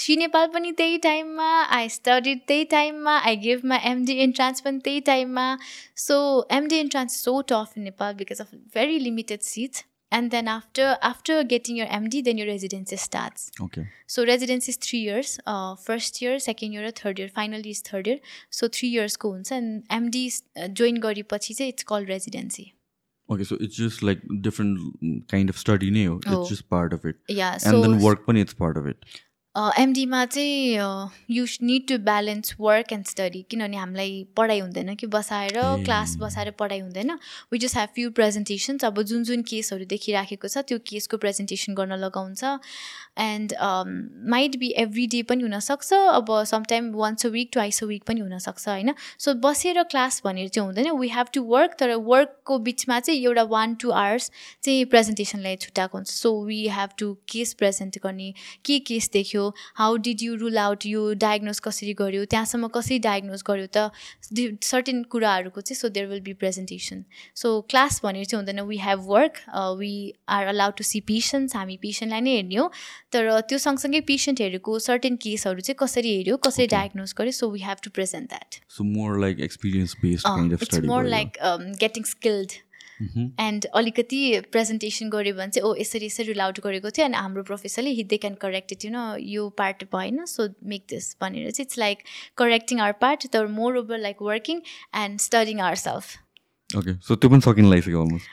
सी 0.03 0.15
नेपाल 0.17 0.47
पनि 0.53 0.71
त्यही 0.77 0.97
टाइममा 1.07 1.49
आई 1.79 1.89
स्टडिड 1.89 2.39
त्यही 2.47 2.63
टाइममा 2.75 3.17
I 3.17 3.35
give 3.47 3.65
my 3.65 3.89
MD 3.91 4.19
entrance 4.23 4.61
पनि 4.61 4.79
त्यही 4.85 4.99
टाइममा 5.11 5.57
so 6.05 6.21
MD 6.51 6.79
entrance 6.79 7.23
so 7.23 7.41
tough 7.49 7.73
in 7.77 7.83
Nepal 7.83 8.13
because 8.13 8.41
of 8.41 8.55
very 8.75 8.99
limited 8.99 9.41
seats 9.51 9.83
and 10.11 10.31
then 10.31 10.47
after 10.47 10.97
after 11.01 11.43
getting 11.43 11.75
your 11.75 11.87
md 11.87 12.23
then 12.25 12.37
your 12.37 12.47
residency 12.47 12.97
starts 12.97 13.49
okay 13.61 13.81
so 14.07 14.25
residency 14.25 14.71
is 14.71 14.77
three 14.77 14.99
years 14.99 15.33
uh, 15.45 15.75
first 15.87 16.21
year 16.21 16.37
second 16.39 16.73
year 16.73 16.91
third 16.91 17.19
year 17.19 17.31
finally 17.39 17.75
is 17.77 17.81
third 17.81 18.07
year 18.07 18.19
so 18.51 18.69
three 18.77 18.91
years 18.91 19.15
को 19.15 19.29
हुन्छ 19.29 19.51
and 19.51 19.83
md 19.97 20.23
join 20.81 21.01
गरेपछि 21.07 21.53
चाहिँ 21.53 21.73
it's 21.73 21.89
called 21.91 22.13
residency 22.15 22.67
Okay, 23.29 23.43
so 23.43 23.57
it's 23.59 23.75
just 23.75 24.03
like 24.03 24.21
different 24.41 25.27
kind 25.27 25.49
of 25.49 25.57
study 25.57 25.89
new 25.89 26.21
Oh. 26.27 26.41
It's 26.41 26.49
just 26.49 26.69
part 26.69 26.93
of 26.93 27.05
it. 27.05 27.15
Yeah. 27.27 27.57
So 27.57 27.83
and 27.83 27.83
then 27.83 28.01
work 28.01 28.25
pani 28.25 28.41
it's 28.41 28.53
part 28.53 28.77
of 28.77 28.85
it. 28.85 28.97
एमडीमा 29.55 30.25
चाहिँ 30.25 30.99
you 31.31 31.45
need 31.63 31.87
to 31.87 31.97
balance 32.05 32.55
work 32.59 32.91
and 32.93 33.05
study 33.07 33.41
किनभने 33.49 33.77
हामीलाई 33.77 34.25
पढाइ 34.37 34.59
हुँदैन 34.59 34.95
कि 34.95 35.07
बसाएर। 35.07 35.59
Class 35.83 36.15
बसाएर 36.19 36.51
पढाइ 36.59 36.79
हुँदैन। 36.79 37.11
We 37.53 37.59
just 37.59 37.75
have 37.75 37.89
few 37.95 38.11
presentations 38.11 38.85
अब 38.85 39.01
जुन 39.01 39.23
जुन 39.23 39.41
केसहरू 39.47 39.85
देखिराखेको 39.85 40.47
छ 40.47 40.57
त्यो 40.67 40.79
केसको 40.87 41.17
प्रेजेन्टेसन 41.17 41.73
गर्न 41.73 41.93
लगाउँछ। 42.03 42.43
And 43.17 43.53
might 44.29 44.57
be 44.59 44.69
every 44.83 45.07
day 45.07 45.21
पनि 45.23 45.43
हुनसक्छ। 45.43 45.93
अब 45.93 46.43
sometime 46.51 46.91
once 46.95 47.25
a 47.25 47.29
week 47.29 47.49
twice 47.53 47.83
a 47.83 47.87
week 47.87 48.03
पनि 48.03 48.21
हुनसक्छ 48.21 48.67
होइन? 48.67 48.93
सो 49.19 49.33
बसेर 49.39 49.81
क्लास 49.85 50.21
भनेर 50.25 50.47
चाहिँ 50.49 50.67
हुँदैन। 50.67 50.91
वी 50.99 51.09
हेभ 51.15 51.27
टु 51.33 51.43
वर्क 51.53 51.77
तर 51.79 51.95
वर्कको 52.11 52.59
बिचमा 52.59 52.99
चाहिँ 52.99 53.23
एउटा 53.23 53.43
वान 53.55 53.75
टू 53.79 53.91
आवर्स 54.03 54.31
चाहिँ 54.63 54.85
प्रेजेन्टेसनलाई 54.91 55.55
छुट्याएको 55.63 55.97
हुन्छ। 55.97 56.11
So 56.11 56.35
we 56.45 56.61
have 56.69 56.89
to 56.99 57.13
case 57.29 57.53
present 57.53 57.99
गर्ने। 58.03 58.33
के 58.65 58.79
केस 58.79 59.09
देख्यो? 59.13 59.44
गर्यो 59.45 59.73
how 59.75 59.95
did 59.97 60.21
you 60.21 60.35
rule 60.35 60.57
out 60.57 60.85
यो 60.85 61.13
डायग्नोज 61.13 61.59
कसरी 61.59 61.93
गर्यो? 61.93 62.25
त्यहाँसम्म 62.25 62.67
कसरी 62.75 62.99
डायग्नोज 62.99 63.43
गर्यो 63.47 63.67
त? 63.77 63.91
सर्टेन 64.63 65.03
कुराहरूको 65.11 65.61
चाहिँ 65.61 65.79
so 65.79 65.89
there 65.89 66.07
will 66.07 66.21
be 66.21 66.33
presentation 66.33 67.03
so 67.35 67.61
class 67.69 68.01
भनेर 68.03 68.25
चाहिँ 68.25 68.41
हुँदैन 68.41 68.61
we 68.67 68.77
have 68.77 68.99
work 69.07 69.41
we 69.79 69.93
are 70.29 70.47
allowed 70.47 70.73
to 70.77 70.83
see 70.83 70.99
patients 71.07 71.55
हामी 71.55 71.77
पेसेन्टलाई 71.81 72.21
नै 72.21 72.35
हेर्ने 72.35 72.55
हो। 72.55 72.67
तर 73.11 73.39
त्यो 73.49 73.57
सँगसँगै 73.57 74.01
पेसेन्टहरूको 74.07 74.79
सर्टेन 74.79 75.15
केसहरू 75.23 75.59
चाहिँ 75.61 75.77
कसरी 75.79 76.15
हेऱ्यो 76.15 76.37
कसरी 76.47 76.67
डायग्नोज 76.67 77.13
गर्यो? 77.17 77.31
So 77.31 77.49
we 77.51 77.61
have 77.61 77.77
to 77.83 77.89
present 77.95 78.29
that 78.29 78.59
So 78.75 78.83
more 78.83 79.19
like 79.19 79.39
experience 79.39 79.95
based 79.95 80.25
kind 80.25 80.53
of 80.53 80.61
it's 80.61 80.75
study. 80.75 80.87
More. 80.87 81.05
Like 81.07 81.37
getting 81.79 82.03
skilled 82.03 82.51
and 83.01 83.65
अलिकति 83.75 84.19
प्रेजेन्टेसन 84.51 85.09
गऱ्यो 85.09 85.33
भने 85.35 85.51
चाहिँ 85.51 85.69
ओ 85.69 85.75
यसरी 85.79 86.05
यसरी 86.05 86.27
रुल 86.27 86.41
आउट 86.41 86.59
गरेको 86.65 86.89
थियो 86.97 87.05
अनि 87.05 87.17
हाम्रो 87.17 87.43
प्रोफेसरले 87.51 87.95
he 87.99 88.03
they 88.13 88.17
can 88.25 88.35
correct 88.41 88.71
it 88.71 88.85
you 88.85 88.91
know 88.91 89.05
यो 89.35 89.47
पार्ट 89.57 89.83
भएन 89.95 90.25
सो 90.33 90.47
मेक 90.73 90.85
दिस 90.89 91.15
भनेर 91.21 91.51
चाहिँ 91.51 91.65
it's 91.65 91.77
like 91.85 92.03
correcting 92.37 92.79
our 92.81 93.01
part 93.01 93.27
तर 93.33 93.47
more 93.57 93.77
over 93.77 93.99
like 94.09 94.21
working 94.29 94.61
and 95.03 95.19
studying 95.29 95.59
our 95.61 95.83
self 95.87 96.13
Okay, 96.69 96.93
so 97.07 97.15
त्यो 97.15 97.29
पनि 97.29 97.41
सकिन 97.41 97.69
लागिसक्यो 97.69 97.99
almost. 98.03 98.29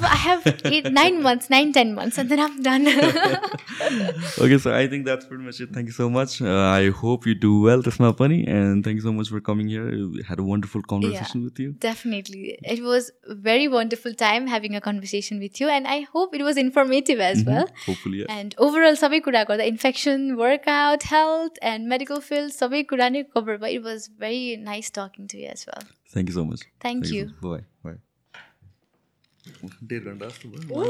I 0.00 0.16
have 0.16 0.46
eight, 0.64 0.90
nine 0.92 1.22
months, 1.26 1.50
nine, 1.50 1.72
ten 1.72 1.94
months, 1.94 2.18
and 2.18 2.28
then 2.28 2.40
I'm 2.40 2.62
done. 2.62 2.86
okay, 4.38 4.58
so 4.58 4.74
I 4.74 4.86
think 4.88 5.04
that's 5.04 5.26
pretty 5.26 5.44
much 5.44 5.60
it. 5.60 5.70
Thank 5.70 5.86
you 5.86 5.92
so 5.92 6.08
much. 6.08 6.40
Uh, 6.40 6.68
I 6.80 6.90
hope 6.90 7.26
you 7.26 7.34
do 7.34 7.60
well, 7.60 7.82
Tasma 7.82 8.16
Pani, 8.16 8.46
and 8.46 8.84
thank 8.84 8.96
you 8.96 9.02
so 9.02 9.12
much 9.12 9.28
for 9.28 9.40
coming 9.40 9.68
here. 9.68 9.88
Uh, 9.88 10.08
we 10.08 10.22
had 10.22 10.38
a 10.38 10.42
wonderful 10.42 10.82
conversation 10.82 11.40
yeah, 11.40 11.44
with 11.44 11.58
you. 11.58 11.72
Definitely, 11.72 12.58
it 12.62 12.82
was 12.82 13.10
very 13.28 13.68
wonderful 13.68 14.14
time 14.14 14.46
having 14.46 14.74
a 14.74 14.80
conversation 14.80 15.38
with 15.38 15.60
you, 15.60 15.68
and 15.68 15.86
I 15.86 16.00
hope 16.12 16.34
it 16.34 16.42
was 16.42 16.56
informative 16.56 17.20
as 17.20 17.38
mm 17.38 17.44
-hmm. 17.44 17.52
well. 17.52 17.68
Hopefully, 17.86 18.18
yes. 18.18 18.28
And 18.38 18.54
overall, 18.68 18.96
sabai 19.04 19.20
kura 19.28 19.44
the 19.62 19.66
infection, 19.66 20.36
workout, 20.36 21.02
health, 21.14 21.54
and 21.70 21.88
medical 21.94 22.20
field, 22.20 22.52
sabai 22.62 22.86
kura 22.86 23.02
covered, 23.10 23.32
cover. 23.34 23.58
But 23.58 23.70
it 23.70 23.82
was 23.82 24.08
very 24.08 24.56
nice 24.56 24.90
talking 24.90 25.28
to 25.28 25.36
you 25.38 25.48
as 25.48 25.66
well. 25.66 25.82
Thank 26.10 26.28
you 26.28 26.34
so 26.34 26.44
much. 26.44 26.60
Thank, 26.80 27.04
thank 27.04 27.14
you. 27.14 27.24
you. 27.24 27.34
Bye 27.40 27.64
bye. 27.84 27.98
डेढ 29.84 30.04
घन्टा 30.04 30.26
जस्तो 30.26 30.48
भयो 30.48 30.82